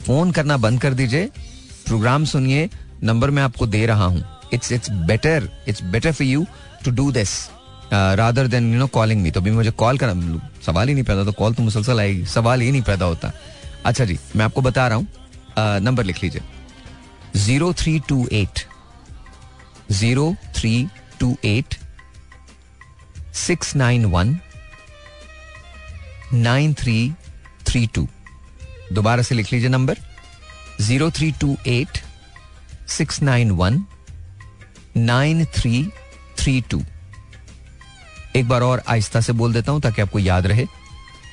फ़ोन 0.07 0.31
करना 0.33 0.57
बंद 0.57 0.81
कर 0.81 0.95
दीजिए। 0.95 1.29
प्रोग्राम 1.87 2.25
सुनिए, 2.25 2.69
नंबर 3.03 3.31
मैं 3.31 3.43
आपको 3.43 3.67
दे 3.67 3.85
रहा 3.87 4.05
हूँ। 4.05 4.25
It's 4.53 4.73
it's 4.73 4.91
better 5.09 5.49
it's 5.69 5.83
better 5.85 6.13
for 6.13 6.27
you 6.27 6.47
to 6.85 6.91
do 6.93 7.11
this 7.13 7.31
rather 7.93 8.47
than 8.49 8.73
you 8.73 8.79
know 8.79 8.87
calling 8.89 9.23
me 9.23 9.31
तो 9.31 9.41
अभी 9.41 9.51
मुझे 9.51 9.71
कॉल 9.73 9.99
करना, 9.99 10.41
सवाल 10.67 10.89
ही 10.89 10.95
नहीं 10.95 11.05
पैदा 11.05 11.25
तो 11.25 11.33
कॉल 11.33 11.55
तो 11.55 11.63
मुसलसल 11.63 12.01
आएगी 12.01 12.25
सवाल 12.27 12.61
ही 12.61 12.71
नहीं 12.71 12.83
पैदा 12.83 13.05
होता। 13.05 13.33
अच्छा 13.85 14.05
जी, 14.05 14.19
मैं 14.37 14.45
आपको 14.45 14.61
बता 14.63 14.87
रहा 14.89 14.99
हूँ 14.99 15.07
नंबर 15.81 16.05
लिख 16.05 16.23
लीजिए। 16.23 16.43
Zero 17.37 17.73
three 17.75 17.99
two 18.09 18.27
eight, 18.33 18.61
zero 19.93 20.35
three 20.57 20.87
two 21.21 21.37
eight, 21.45 21.75
six 23.37 23.75
nine 23.77 24.05
one, 24.07 24.39
nine 26.35 26.75
three 26.75 27.13
three 27.67 27.87
two. 27.95 28.07
दोबारा 28.93 29.23
से 29.23 29.35
लिख 29.35 29.53
लीजिए 29.53 29.69
number. 29.69 29.99
Zero 30.81 31.11
three 31.11 31.31
two 31.33 31.57
eight 31.67 31.99
six 32.89 33.23
nine 33.23 33.51
one 33.51 33.85
nine 34.97 35.45
three 35.55 35.87
three 36.39 36.61
two. 36.61 36.83
एक 38.37 38.49
बार 38.49 38.63
और 38.63 38.83
आहिस्ता 38.89 39.21
से 39.21 39.33
बोल 39.33 39.53
देता 39.53 39.73
हूँ 39.73 39.81
ताकि 39.81 40.03
आपको 40.03 40.19
याद 40.19 40.47
रहे। 40.47 40.67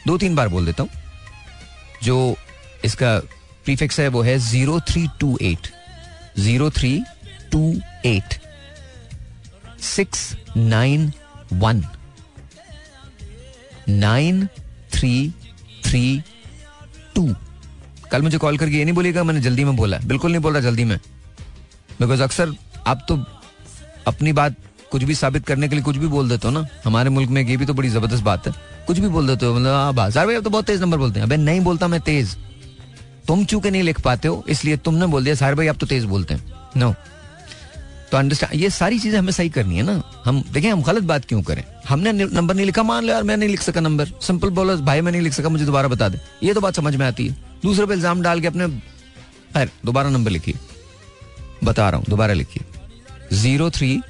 दो 0.08 0.18
तीन 0.18 0.36
बार 0.36 0.48
बोल 0.48 0.66
देता 0.66 0.84
हूँ। 0.84 0.90
जो 2.04 2.36
इसका 2.86 3.18
प्रीफिक्स 3.66 4.00
है 4.00 4.08
वो 4.08 4.22
है 4.22 4.38
zero 4.40 4.80
three 4.90 5.08
two 5.20 5.38
eight. 5.42 5.68
Zero 6.40 6.70
three 6.70 7.00
two 7.52 7.82
eight. 8.06 8.40
Six 9.82 10.36
nine 10.58 11.12
one. 11.54 11.84
Nine 13.90 14.46
three 14.94 15.30
three 15.86 16.22
two. 17.16 17.34
कल 18.12 18.22
मुझे 18.22 18.38
कॉल 18.38 18.58
करके 18.58 18.78
ये 18.78 18.84
नहीं 18.86 18.96
बोलेगा 18.96 19.24
मैंने 19.24 19.42
जल्दी 19.42 19.64
में 19.64 19.76
बोला 19.76 19.98
बिल्कुल 20.06 20.32
नहीं 20.32 20.42
बोल 20.42 20.54
रहा 20.54 20.62
जल्दी 20.62 20.84
में। 20.86 20.98
बिकॉज़ 22.02 22.22
अक्सर 22.24 22.54
आप 22.88 23.06
तो 23.08 23.18
अपनी 24.08 24.34
बात 24.34 24.56
कुछ 24.92 25.04
भी 25.04 25.16
साबित 25.16 25.46
करने 25.46 25.68
के 25.68 25.76
लिए 25.76 25.84
कुछ 25.84 25.98
भी 25.98 26.08
बोल 26.08 26.30
देते 26.30 26.48
हो 26.48 26.54
ना। 26.54 26.66
हमारे 26.86 27.10
मुल्क 27.10 27.30
में 27.30 27.42
ये 27.42 27.58
भी 27.58 27.66
तो 27.66 27.74
बड़ी 27.74 27.90
ज़बरदस्त 27.90 28.24
बात 28.24 28.48
है। 28.48 28.54
कुछ 28.88 29.00
भी 29.00 29.08
बोल 29.08 29.28
देते 29.28 29.46
हो 29.46 29.54
मतलब 29.54 29.68
आप 29.68 29.96
बाज़ार 29.96 30.26
भाई 30.26 30.36
अब 30.36 30.44
तो 30.44 30.50
बहुत 30.50 30.66
तेज 30.66 30.82
नंबर 30.82 30.98
बोलते 30.98 31.20
हैं। 31.20 31.28
अबे, 31.28 31.38
नहीं 31.38 31.62
बोलता 31.62 31.88
मैं 31.88 32.00
तेज। 32.02 32.36
तुम 33.28 33.44
चूँकि 33.46 33.72
नहीं 33.72 33.84
लिख 33.84 34.02
पाते 34.02 34.28
हो, 34.28 34.44
इसलिए 34.50 34.78
तुमने 34.78 35.06
बोल 35.08 35.24
दिया। 35.24 35.36
सारे 35.36 35.56
भाई, 35.56 35.68
आप 35.68 35.78
तो 35.78 35.86
तेज 35.88 36.06
बोलते 36.06 36.34
हैं। 36.34 36.54
नो. 36.78 36.94
तो 38.12 38.18
अंडरस्टैंड 38.18 38.54
ये 38.54 38.70
सारी 38.70 39.00
चीज़ें 39.00 39.18
हमें 39.20 39.32
सही 39.32 39.50
करनी 39.50 39.76
है 39.76 39.84
ना। 39.84 40.02
हम, 40.26 40.44
देखें, 40.52 40.70
हम 40.72 40.82
गलत 40.82 41.04
बात 41.04 41.26
क्यों 41.26 41.42
करें? 41.42 41.64
हमने 41.90 42.12
नंबर 42.14 42.56
नहीं 42.56 42.66
लिखा। 42.66 42.84
मान 42.84 43.06
लो 43.06 43.14
यार, 43.14 43.24
मैं 43.24 43.38
नहीं 43.38 43.50
लिख 43.50 43.62
सका 43.62 43.82
नंबर। 43.82 44.12
सिंपल 44.22 44.50
बोलो, 44.50 44.78
भाई, 44.78 45.02
मैं 45.02 45.12
नहीं 45.12 45.22
लिख 45.22 45.34
सका, 45.34 45.50
मुझे 45.50 45.66
दोबारा 45.66 45.88
बता 45.88 46.10
दे। 46.10 46.20
ये 46.44 46.54
तो 46.54 46.62
बात 46.62 46.76
समझ 46.76 46.96
में 46.96 47.06
आती 47.06 47.28
है। 47.28 47.51
दूसरे 47.64 47.86
पे 47.86 47.94
इल्ज़ाम 47.94 48.22
डाल 48.22 48.42
के 48.42 48.48
अपने, 48.48 48.68
खैर, 49.54 49.70
दोबारा 49.86 50.10
नंबर 50.10 50.32
लिखिए। 50.32 50.58
बता 51.64 51.90
रहा 51.90 51.98
हूँ, 51.98 52.06
दोबारा 52.10 52.34
लिखिए। 52.34 52.64
Zero 53.34 53.70
three 53.70 54.02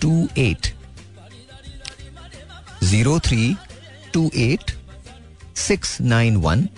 two 0.00 0.28
eight. 0.38 0.66
Zero 2.84 3.18
three 3.20 3.56
two 4.12 4.30
eight 4.34 4.70
six 5.56 6.00
nine 6.00 6.36
one 6.36 6.68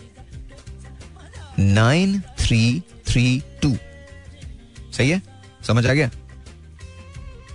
nine 1.58 2.20
three 2.20 2.82
three 3.08 3.42
two. 3.62 3.76
सही 4.92 5.10
है? 5.10 5.22
समझ 5.66 5.86
आ 5.86 5.92
गया? 5.92 6.10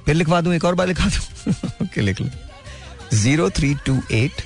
फिर 0.05 0.15
लिखवा 0.15 0.41
दूँ, 0.41 0.53
एक 0.53 0.65
और 0.65 0.75
बार 0.75 0.87
लिखवा 0.87 1.07
दूँ? 1.07 1.53
ओके, 1.83 2.01
लिख 2.01 2.21
लो। 2.21 2.29
Zero 3.13 3.49
three 3.49 3.75
two 3.75 4.01
eight 4.11 4.41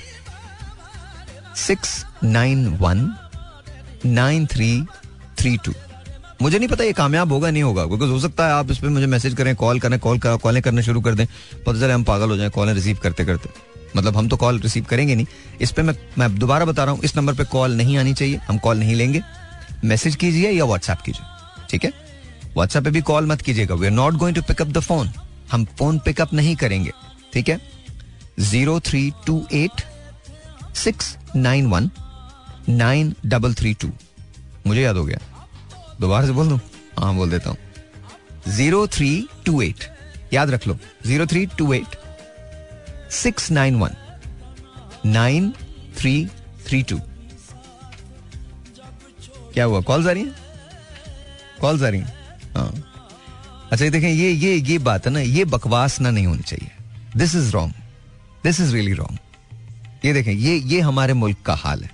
six 1.56 2.04
nine 2.24 2.66
one 2.68 3.06
nine 4.06 4.46
three 4.46 4.70
three 5.38 5.56
two. 5.56 5.72
मुझे 6.42 6.58
नहीं 6.58 6.68
पता 6.68 6.84
ये 6.84 6.92
कामयाब 6.92 7.32
होगा 7.32 7.50
नहीं 7.50 7.62
होगा, 7.62 7.84
बिकॉज़ 7.86 8.10
हो 8.10 8.18
सकता 8.20 8.46
है 8.46 8.52
आप 8.52 8.70
इस 8.70 8.78
पर 8.78 8.88
मुझे 8.88 9.06
मैसेज 9.06 9.34
करें, 9.34 9.54
कॉल 9.56 9.80
करें, 9.80 9.98
कॉल 9.98 10.18
कर, 10.18 10.36
कॉलें 10.36 10.62
करने 10.62 10.82
शुरू 10.82 11.00
कर 11.00 11.14
दें, 11.14 11.26
पता 11.66 11.78
चले 11.80 11.92
हम 11.92 12.04
पागल 12.04 12.30
हो 12.30 12.36
जाएँ 12.36 12.50
कॉलें 12.50 12.72
रिसीव 12.74 12.98
करते 13.02 13.24
करते। 13.24 13.50
मतलब 13.96 14.16
हम 14.16 14.28
तो 14.28 14.36
कॉल 14.36 14.58
रिसीव 14.60 14.84
करेंगे 14.84 15.14
नहीं। 15.14 15.26
इस 15.60 15.70
पर 15.72 15.82
मैं 15.82 15.94
मैं 16.18 16.34
दोबारा 16.38 16.64
बता 16.64 16.84
रहा 16.84 16.94
हूँ, 16.94 17.02
इस 17.04 17.16
नंबर 17.16 17.34
पे 17.34 17.44
कॉल 17.46 17.76
नहीं 17.76 17.96
आनी 17.98 18.14
चाहिए, 18.14 18.40
हम 18.48 18.58
कॉल 18.58 18.78
नहीं 18.78 18.94
लेंगे। 18.94 19.22
मैसेज 19.84 20.16
कीजिए 20.16 20.50
या 20.50 20.64
व्हाट्सएप 20.64 21.00
कीजिए, 21.00 21.26
ठीक 21.70 21.84
है? 21.84 21.92
व्हाट्सएप 22.54 22.84
पे 22.84 22.90
भी 22.90 23.00
कॉल 23.02 23.26
मत 23.26 23.42
कीजिएगा 23.42 23.74
we 23.74 23.86
are 23.86 23.92
not 23.92 24.14
going 24.14 24.36
to 24.36 24.42
pick up 24.44 24.68
the 24.68 24.80
phone 24.80 25.10
हम 25.52 25.64
फ़ोन 25.78 25.98
पिकअप 25.98 26.32
नहीं 26.34 26.54
करेंगे, 26.56 26.92
ठीक 27.32 27.48
है? 27.48 27.60
Zero 28.40 28.78
three 28.80 29.10
two 29.26 29.44
eight 29.54 29.82
six 30.76 31.16
nine 31.36 31.66
one 31.66 31.90
nine 32.68 33.14
double 33.26 33.54
three 33.54 33.72
two 33.74 33.90
मुझे 34.66 34.80
याद 34.82 34.96
हो 34.96 35.04
गया। 35.04 35.18
दोबारा 36.00 36.26
से 36.26 36.32
बोल 36.32 36.48
दू? 36.48 36.58
हाँ 36.98 37.14
बोल 37.14 37.30
देता 37.30 37.50
हूँ। 37.50 37.58
Zero 38.48 38.86
three 38.88 39.28
two 39.46 39.60
eight. 39.62 39.84
याद 40.32 40.50
रख 40.50 40.66
लो। 40.66 40.78
Zero 41.06 41.26
three 41.26 41.46
two 41.58 41.72
eight. 41.72 41.96
Six 43.12 43.50
nine 43.50 43.76
one. 43.76 43.90
Nine 45.06 45.52
three 45.98 46.26
three 46.66 46.82
two 46.82 47.00
क्या 49.54 49.64
हुआ? 49.64 49.80
कॉल 49.80 50.08
आ 50.08 50.12
रही 50.12 50.22
है? 50.22 50.34
कॉल 51.60 51.84
आ 51.84 51.88
रही 51.88 52.00
है। 52.00 52.14
हाँ। 52.56 52.72
अच्छा 53.72 53.84
ये 53.84 53.90
देखें, 53.90 54.08
ये 54.08 54.30
ये 54.30 54.54
ये 54.54 54.78
बात 54.78 55.06
है 55.06 55.12
ना, 55.12 55.20
ये 55.20 55.44
बकवास 55.44 56.00
ना 56.00 56.10
नहीं 56.10 56.26
होनी 56.26 56.42
चाहिए। 56.42 56.70
This 57.16 57.34
is 57.34 57.52
wrong 57.52 57.72
this 58.44 58.60
is 58.60 58.74
really 58.74 58.92
wrong 58.92 59.18
ये 60.04 60.12
देखें, 60.12 60.32
ये 60.32 60.56
ये 60.56 60.80
हमारे 60.80 61.12
मुल्क 61.12 61.36
का 61.46 61.54
हाल 61.54 61.82
है। 61.84 61.90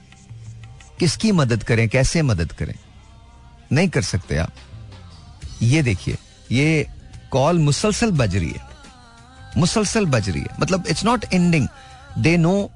किसकी 1.02 1.32
मदद 1.32 1.62
करें, 1.62 1.88
कैसे 1.88 2.22
मदद 2.22 2.52
करें? 2.52 2.74
नहीं 3.72 3.88
कर 3.88 4.02
सकते 4.02 4.36
आप। 4.36 4.52
ये 5.62 5.82
देखिए, 5.82 6.18
ये 6.52 6.86
कॉल 7.30 7.58
मुसलसल 7.58 8.10
बज 8.10 8.36
रही 8.36 8.50
है। 8.50 8.60
मुसलसल 9.56 10.06
बज 10.06 10.30
रही 10.30 10.40
है। 10.40 10.48
मतलब 10.60 10.86
it's 10.86 11.04
not 11.04 11.24
ending 11.32 11.68
they 12.18 12.36
know 12.36 12.70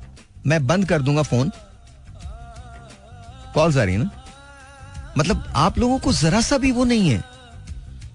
मैं 0.47 0.67
बंद 0.67 0.89
कर 0.89 1.03
दूँगा 1.03 1.23
फ़ोन। 1.23 1.53
कॉल्स 3.55 3.77
आ 3.77 3.85
रही 3.85 3.95
है 3.95 4.05
ना? 4.05 4.11
मतलब 5.19 5.53
आप 5.57 5.79
लोगों 5.79 5.99
को 5.99 6.13
जरा 6.13 6.41
सा 6.41 6.59
भी 6.59 6.73
वो 6.73 6.85
नहीं 6.85 7.11
है। 7.11 7.25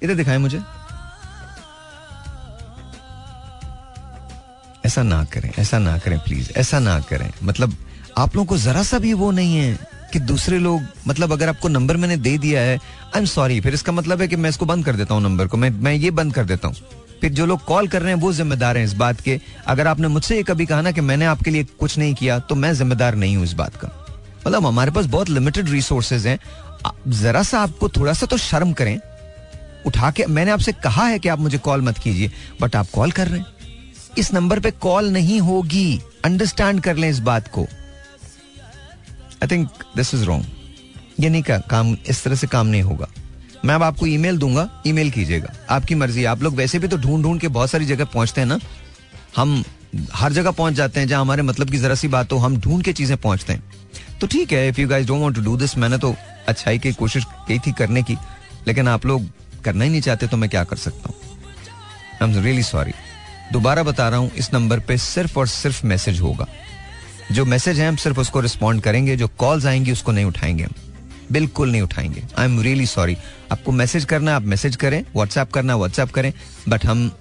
इधर 0.03 0.15
दिखाएँ 0.15 0.38
मुझे। 0.38 0.61
ऐसा 4.85 5.03
ना 5.03 5.23
करें, 5.23 5.51
ऐसा 5.59 5.77
ना 5.77 5.97
करें 5.97 6.19
प्लीज़ 6.19 6.51
ऐसा 6.51 6.79
ना 6.79 6.99
करें। 6.99 7.31
मतलब 7.43 7.77
आप 8.17 8.35
लोगों 8.35 8.45
को 8.45 8.57
जरा 8.57 8.83
सा 8.83 8.99
भी 8.99 9.13
वो 9.13 9.31
नहीं 9.31 9.57
है। 9.57 10.01
कि 10.11 10.19
दूसरे 10.21 10.57
लोग 10.59 10.81
मतलब 11.07 11.31
अगर 11.31 11.49
आपको 11.49 11.67
नंबर 11.67 11.97
मैंने 11.97 12.17
दे 12.17 12.38
दिया 12.38 12.61
है 12.61 12.75
आई 12.75 13.19
एम 13.19 13.25
सॉरी 13.27 13.59
फिर 13.61 13.73
इसका 13.73 13.91
मतलब 13.91 14.21
है 14.21 14.27
कि 14.27 14.35
मैं 14.35 14.49
इसको 14.49 14.65
बंद 14.65 14.85
कर 14.85 14.95
देता 14.95 15.13
हूँ 15.13 15.21
नंबर 15.23 15.47
को, 15.47 15.57
मैं 15.57 15.69
मैं 15.71 15.93
ये 15.93 16.11
बंद 16.11 16.33
कर 16.33 16.45
देता 16.45 16.67
हूँ। 16.67 16.75
फिर 17.21 17.31
जो 17.31 17.45
लोग 17.45 17.63
कॉल 17.65 17.88
कर 17.88 18.01
रहे 18.01 18.13
हैं, 18.13 18.19
वो 18.21 18.31
जिम्मेदार 18.33 18.77
हैं 18.77 18.85
इस 18.85 18.93
बात 18.93 19.19
के। 19.21 19.39
अगर 19.67 19.88
आपने 19.88 20.07
मुझसे 20.07 20.35
ये 20.35 20.43
कभी 20.43 20.65
कहा 20.65 20.81
ना 20.81 20.91
कि 20.91 21.01
मैंने 21.01 21.25
आपके 21.25 21.51
लिए 21.51 21.63
कुछ 21.79 21.97
नहीं 21.97 22.13
किया 22.13 22.38
तो 22.39 22.55
मैं 22.55 22.73
जिम्मेदार 22.75 23.15
नहीं 23.15 23.35
हूँ 23.35 23.43
इस 23.43 23.53
बात 23.53 23.75
का। 23.75 23.89
मतलब 24.47 24.65
हमारे 24.65 24.91
पास 24.91 25.05
बहुत 25.07 25.29
लिमिटेड 25.29 25.69
रिसोर्सेज 25.69 26.27
हैं। 26.27 26.39
जरा 27.11 27.43
सा 27.43 27.59
आपको 27.59 27.89
थोड़ा 27.89 28.13
सा 28.13 28.25
तो 28.25 28.38
शर्म 28.38 28.71
करें। 28.73 28.99
उठा 29.85 30.09
के, 30.11 30.25
मैंने 30.25 30.51
आपसे 30.51 30.71
कहा 30.73 31.05
है 31.05 31.19
कि 31.19 31.29
आप 31.29 31.39
मुझे 31.39 31.57
कॉल 31.57 31.81
मत 31.81 31.97
कीजिए 31.97 32.31
बट 32.61 32.75
आप 32.75 32.88
कॉल 32.93 33.11
कर 33.11 33.27
रहे 33.27 33.39
हैं। 33.39 33.59
इस 34.17 34.33
नंबर 34.33 34.59
पे 34.59 34.71
कॉल 34.71 35.09
नहीं 35.09 35.39
होगी। 35.39 36.01
अंडरस्टैंड 36.25 36.81
कर 36.81 36.95
लें 36.95 37.09
इस 37.09 37.19
बात 37.19 37.47
को। 37.47 37.67
I 39.43 39.47
think 39.47 39.84
this 39.95 40.13
is 40.13 40.26
wrong 40.26 40.45
ये 41.19 41.30
नहीं 41.30 41.43
का 41.43 41.57
काम, 41.69 41.95
इस 42.07 42.23
तरह 42.23 42.35
से 42.35 42.47
काम 42.47 42.68
नहीं 42.68 42.81
होगा। 42.81 43.07
मैं 43.65 43.76
अब 43.76 43.84
आपको 43.84 44.05
ईमेल 44.07 44.38
दूँगा 44.38 44.69
ईमेल 44.88 45.11
कीजिएगा। 45.11 45.53
आपकी 45.69 45.95
मर्ज़ी 45.95 46.23
आप 46.26 46.43
लोग 46.43 46.55
वैसे 46.55 46.80
भी 46.80 46.88
तो 46.88 46.97
ढूंढ 46.97 47.23
ढूंढ 47.23 47.39
के 47.41 47.47
बहुत 47.49 47.72
सारी 47.72 47.85
जगह 47.85 48.05
पहुँचते 48.07 48.41
हैं 48.41 48.47
ना। 48.47 48.59
हम 49.35 49.63
हर 50.13 50.34
जगह 50.34 50.51
पहुँच 50.51 50.73
जाते 50.73 50.99
हैं 50.99 51.07
जहाँ 51.07 51.22
हमारे 51.22 51.41
मतलब 51.41 51.69
की 51.72 51.77
जरा 51.77 51.95
सी 51.95 52.07
बात 52.07 52.31
हो, 52.31 52.38
हम 52.38 52.57
ढूंढ 52.57 52.84
के 52.84 52.93
चीज़ें 52.93 53.18
पहुँचते 53.18 53.53
हैं। 53.53 53.63
तो 54.22 54.27
ठीक 54.27 54.51
है 54.53 54.68
if 54.69 54.80
you 54.81 54.88
guys 54.88 55.07
don't 55.07 55.22
want 55.22 55.35
to 55.35 55.41
do 55.41 55.55
this 55.57 55.77
मैंने 55.77 55.97
तो 55.97 56.15
अच्छाई 56.47 56.80
की 56.80 56.91
कोशिश 56.93 57.26
की 57.47 57.59
थी 57.59 57.72
करने 57.73 58.03
की, 58.03 58.18
लेकिन 58.68 58.88
आप 58.88 59.05
लोग 59.05 59.30
करना 59.63 59.84
ही 59.84 59.89
नहीं 59.89 60.01
चाहते 60.01 60.27
तो 60.27 60.38
मैं 60.38 60.49
क्या 60.49 60.63
कर 60.63 60.77
सकता 60.77 61.09
हूँ? 61.09 61.15
आई 62.22 62.30
एम 62.30 62.43
रियली 62.43 62.63
सॉरी 62.63 62.93
दोबारा 63.51 63.84
बता 63.84 64.09
रहा 64.09 64.19
हूँ, 64.19 64.31
इस 64.31 64.53
नंबर 64.53 64.80
पे 64.80 64.97
सिर्फ़ 64.97 65.39
और 65.39 65.47
सिर्फ़ 65.47 65.85
मैसेज 65.88 66.19
होगा। 66.22 66.47
जो 67.31 67.45
मैसेज 67.45 67.79
है, 67.79 67.87
हम 67.87 67.95
सिर्फ़ 67.95 68.19
उसको 68.19 68.39
रिस्पॉन्ड 68.39 68.81
करेंगे, 68.83 69.15
जो 69.17 69.27
कॉल्स 69.37 69.65
आएँगी, 69.65 69.91
उसको 69.91 70.11
नहीं 70.11 70.25
उठाएँगे 70.25 70.63
हम। 70.63 70.73
बिल्कुल 71.31 71.71
नहीं 71.71 71.81
उठाएँगे। 71.81 72.23
आई 72.37 72.45
एम 72.45 72.59
रियली 72.61 72.85
सॉरी 72.85 73.15
आपको 73.51 73.71
मैसेज 73.71 74.05
करना, 74.05 74.35
आप 74.35 74.41
मैसेज 74.43 74.75
करें 74.75 75.03
व्हाट्सएप 75.15 75.51
करना 75.51 75.75
व्हाट्सएप 75.75 76.11
करें 76.11 76.31
बट 76.69 76.85
हम 76.85 77.11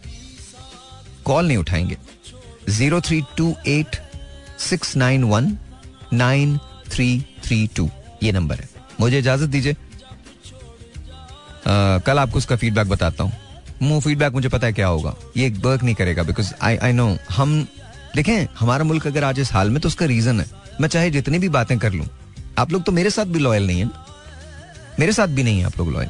कॉल 1.25 1.47
नहीं 1.47 1.57
उठाएँगे। 1.57 1.97
Zero 2.69 3.01
three 3.01 3.23
two 3.37 3.55
eight 3.67 3.97
six 4.61 4.97
nine 4.97 5.25
one 5.25 5.57
nine 6.13 6.59
three 6.91 7.09
three 7.45 7.67
two 7.77 7.89
ये 8.23 8.33
नंबर 8.33 8.61
है। 8.61 8.69
मुझे 9.01 9.19
इजाज़त 9.19 9.49
दीजिए। 9.49 9.77
कल 12.07 12.19
आपको 12.19 12.39
उसका 12.39 12.57
फीडबैक 12.57 12.89
बताता 12.89 13.25
हूँ। 13.25 13.33
वो 13.83 14.01
फीडबैक 14.01 14.33
मुझे 14.33 14.49
पता 14.49 14.67
है 14.67 14.73
क्या 14.73 14.87
होगा। 14.87 15.15
ये 15.37 15.49
वर्क 15.59 15.83
नहीं 15.83 15.95
करेगा 15.95 16.23
बिकॉज़ 16.23 16.53
आई 16.63 16.77
आई 16.77 16.93
नो 16.93 17.17
हम 17.31 17.67
देखें 18.17 18.47
हमारा 18.59 18.85
मुल्क 18.85 19.07
अगर 19.07 19.25
आज 19.25 19.39
इस 19.41 19.53
हाल 19.53 19.71
में 19.71 19.81
तो 19.81 19.89
उसका 19.89 20.07
रीजन 20.07 20.41
है। 20.41 20.47
मैं 20.81 20.89
चाहे 20.89 21.11
जितनी 21.11 21.39
भी 21.39 21.49
बातें 21.49 21.79
कर 21.79 21.93
लूँ 21.93 22.07
आप 22.59 22.73
लोग 22.73 22.83
तो 22.83 22.93
मेरे 22.93 23.11
साथ 23.11 23.27
भी 23.27 23.39
लॉयल 23.39 23.67
नहीं 23.67 23.81
है 23.81 23.91
मेरे 24.99 25.13
साथ 25.13 25.29
भी 25.29 25.43
नहीं 25.43 25.59
है 25.59 25.67
आप 25.67 25.79
लोग 25.79 25.93
लॉयल 25.93 26.09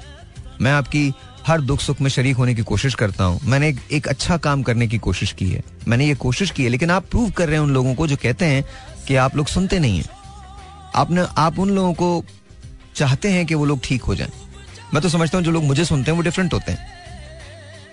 मैं 0.60 0.72
आपकी 0.72 1.12
हर 1.46 1.60
दुख 1.60 1.80
सुख 1.80 2.00
में 2.00 2.08
शरीक 2.10 2.36
होने 2.36 2.54
की 2.54 2.62
कोशिश 2.62 2.94
करता 2.94 3.24
हूँ। 3.24 3.40
मैंने 3.44 3.68
एक, 3.68 3.78
एक 3.92 4.08
अच्छा 4.08 4.36
काम 4.36 4.62
करने 4.62 4.86
की 4.88 4.98
कोशिश 4.98 5.32
की 5.32 5.48
है। 5.50 5.62
मैंने 5.88 6.06
ये 6.06 6.14
कोशिश 6.14 6.50
की 6.50 6.64
है 6.64 6.68
लेकिन 6.68 6.90
आप 6.90 7.04
प्रूव 7.10 7.30
कर 7.30 7.46
रहे 7.46 7.56
हैं 7.56 7.62
उन 7.62 7.70
लोगों 7.70 7.94
को 7.94 8.06
जो 8.06 8.16
कहते 8.16 8.44
हैं 8.44 8.64
कि 9.06 9.16
आप 9.16 9.36
लोग 9.36 9.46
सुनते 9.46 9.78
नहीं 9.78 9.98
हैं। 9.98 10.08
आपने 10.94 11.24
आप 11.38 11.58
उन 11.58 11.70
लोगों 11.70 11.92
को 11.94 12.24
चाहते 12.96 13.30
हैं 13.30 13.46
कि 13.46 13.54
वो 13.54 13.64
लोग 13.64 13.80
ठीक 13.84 14.02
हो 14.02 14.14
जाएँ। 14.14 14.32
मैं 14.94 15.02
तो 15.02 15.08
समझता 15.08 15.38
हूँ 15.38 15.44
जो 15.44 15.50
लोग 15.50 15.64
मुझे 15.64 15.84
सुनते 15.84 16.10
हैं 16.10 16.16
वो 16.18 16.24
डिफरेंट 16.24 16.54
होते 16.54 16.72
हैं। 16.72 16.99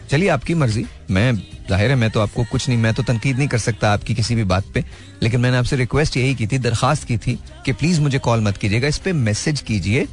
चलिए, 0.10 0.30
आपकी 0.30 0.54
मर्ज़ी। 0.54 0.86
मैं, 1.12 1.34
ज़ाहिर 1.70 1.90
है, 1.90 1.96
मैं 1.96 2.10
तो 2.12 2.20
आपको 2.20 2.44
कुछ 2.44 2.68
नहीं, 2.70 2.78
मैं 2.78 2.94
तो 2.94 3.04
तनकीद 3.04 3.38
नहीं 3.38 3.48
कर 3.48 3.58
सकता 3.58 3.92
आपकी 3.94 4.14
किसी 4.16 4.36
भी 4.36 4.44
बात 4.46 4.66
पे, 4.74 4.84
लेकिन 5.24 5.40
मैंने 5.42 5.58
आपसे 5.58 5.76
रिक्वेस्ट 5.76 6.18
यही 6.18 6.36
की 6.36 6.48
थी, 6.48 6.58
दरखास्त 6.60 7.08
की 7.08 7.18
थी 7.18 7.38
कि 7.66 7.74
प्लीज़ 7.74 8.02
मुझे 8.02 8.20
कॉल 8.20 8.42
मत 8.42 8.58
कीजिएगा, 8.58 8.88
इस 8.88 8.98
पर 8.98 9.14
मैसेज 9.16 9.62
कीजिए 9.62 10.08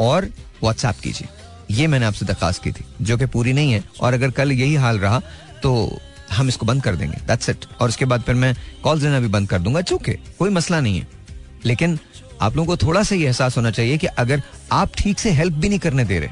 और 0.00 0.28
व्हाट्सएप 0.62 1.00
कीजिए। 1.02 1.28
ये 1.72 1.86
मैंने 1.86 2.06
आपसे 2.06 2.26
दरखास्त 2.26 2.62
की 2.62 2.72
थी, 2.72 2.84
जो 3.02 3.16
कि 3.18 3.26
पूरी 3.28 3.52
नहीं 3.52 3.72
है, 3.72 3.82
और 4.00 4.14
अगर 4.14 4.30
कल 4.32 4.52
यही 4.52 4.74
हाल 4.76 4.98
रहा 4.98 5.20
तो 5.62 6.00
हम 6.32 6.48
इसको 6.48 6.66
बंद 6.66 6.82
कर 6.82 6.96
देंगे। 6.96 7.16
दैट्स 7.26 7.48
इट 7.48 7.64
और 7.80 7.88
उसके 7.88 8.04
बाद 8.04 8.22
फिर 8.22 8.34
मैं 8.34 8.54
कॉल 8.82 9.00
देना 9.00 9.20
भी 9.20 9.28
बंद 9.28 9.48
कर 9.48 9.58
दूँगा 9.58 9.80
चूँकि 9.82 10.12
कोई 10.38 10.50
मसला 10.50 10.80
नहीं 10.80 10.98
है। 10.98 11.06
लेकिन 11.64 11.98
आप 12.42 12.56
लोगों 12.56 12.66
को 12.66 12.86
थोड़ा 12.86 13.02
सा 13.02 13.14
ये 13.14 13.26
एहसास 13.26 13.56
होना 13.56 13.70
चाहिए 13.70 13.96
कि 13.98 14.06
अगर 14.06 14.42
आप 14.72 14.90
ठीक 14.98 15.18
से 15.18 15.30
हेल्प 15.32 15.54
भी 15.54 15.68
नहीं 15.68 15.78
करने 15.78 16.04
दे 16.04 16.18
रहे, 16.18 16.28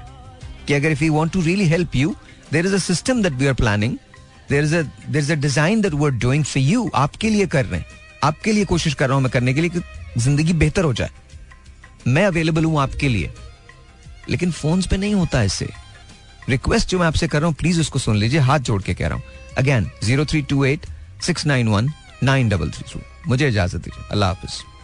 कि 0.67 0.75
अगर 0.75 0.91
if 0.91 1.05
you 1.05 1.15
want 1.15 1.33
to 1.33 1.41
really 1.43 1.67
help 1.69 1.97
you 1.97 2.15
there 2.53 2.67
is 2.67 2.75
a 2.75 2.79
system 2.79 3.23
that 3.23 3.33
we 3.33 3.47
are 3.47 3.55
planning 3.55 3.97
there 4.51 4.65
is 4.65 4.75
there 4.75 5.17
is 5.17 5.33
a 5.33 5.35
design 5.37 5.81
that 5.81 5.95
we 5.95 6.05
are 6.05 6.11
doing 6.25 6.45
for 6.45 6.63
you 6.63 6.91
आपके 6.95 7.31
लिए 7.31 7.47
कर 7.47 7.65
रहे 7.65 7.81
हैं। 7.81 7.87
आपके 8.25 8.53
लिए 8.53 8.65
कोशिश 8.65 8.95
कर 8.95 9.09
रहा 9.09 9.15
हूँ 9.15 9.23
मैं 9.23 9.31
करने 9.33 9.55
के 9.55 9.61
लिए 9.61 9.71
कि 9.71 9.81
ज़िंदगी 10.19 10.53
बेहतर 10.53 10.85
हो 10.85 10.93
जाए। 10.95 11.11
मैं 12.07 12.27
अवेलेबल 12.27 12.65
हूँ 12.65 12.81
आपके 12.81 13.09
लिए। 13.09 13.31
लेकिन 14.31 14.51
फ़ोन 14.53 14.83
पे 14.91 14.97
नहीं 14.97 15.15
होता 15.15 15.43
इससे 15.43 15.69
रिक्वेस्ट 16.49 16.89
जो 16.91 16.99
मैं 16.99 17.07
आपसे 17.07 17.29
कर 17.29 17.41
रहा 17.41 17.47
हूँ 17.47 17.55
प्लीज़ 17.57 17.81
उसको 17.81 17.99
सुन 17.99 18.17
लीजिए। 18.17 18.41
हाथ 18.41 18.59
जोड़ 18.61 18.83
के 18.83 18.95
कह 18.95 19.09
रहा 19.09 19.17
हूँ। 19.17 19.25
Again 19.59 19.91
zero 20.05 20.25
three 20.25 20.43
two 20.43 20.65
eight 20.65 20.87
six 21.23 21.47
nine 21.47 21.69
one 21.69 21.91
nine 22.23 22.49
double 22.49 22.71
three 22.71 22.93
two 22.93 23.01
मुझे 23.29 23.49
इजाज़त 23.49 23.77
दीजिए। 23.77 24.05
अल्लाह 24.11 24.29
हाफिज़। 24.29 24.76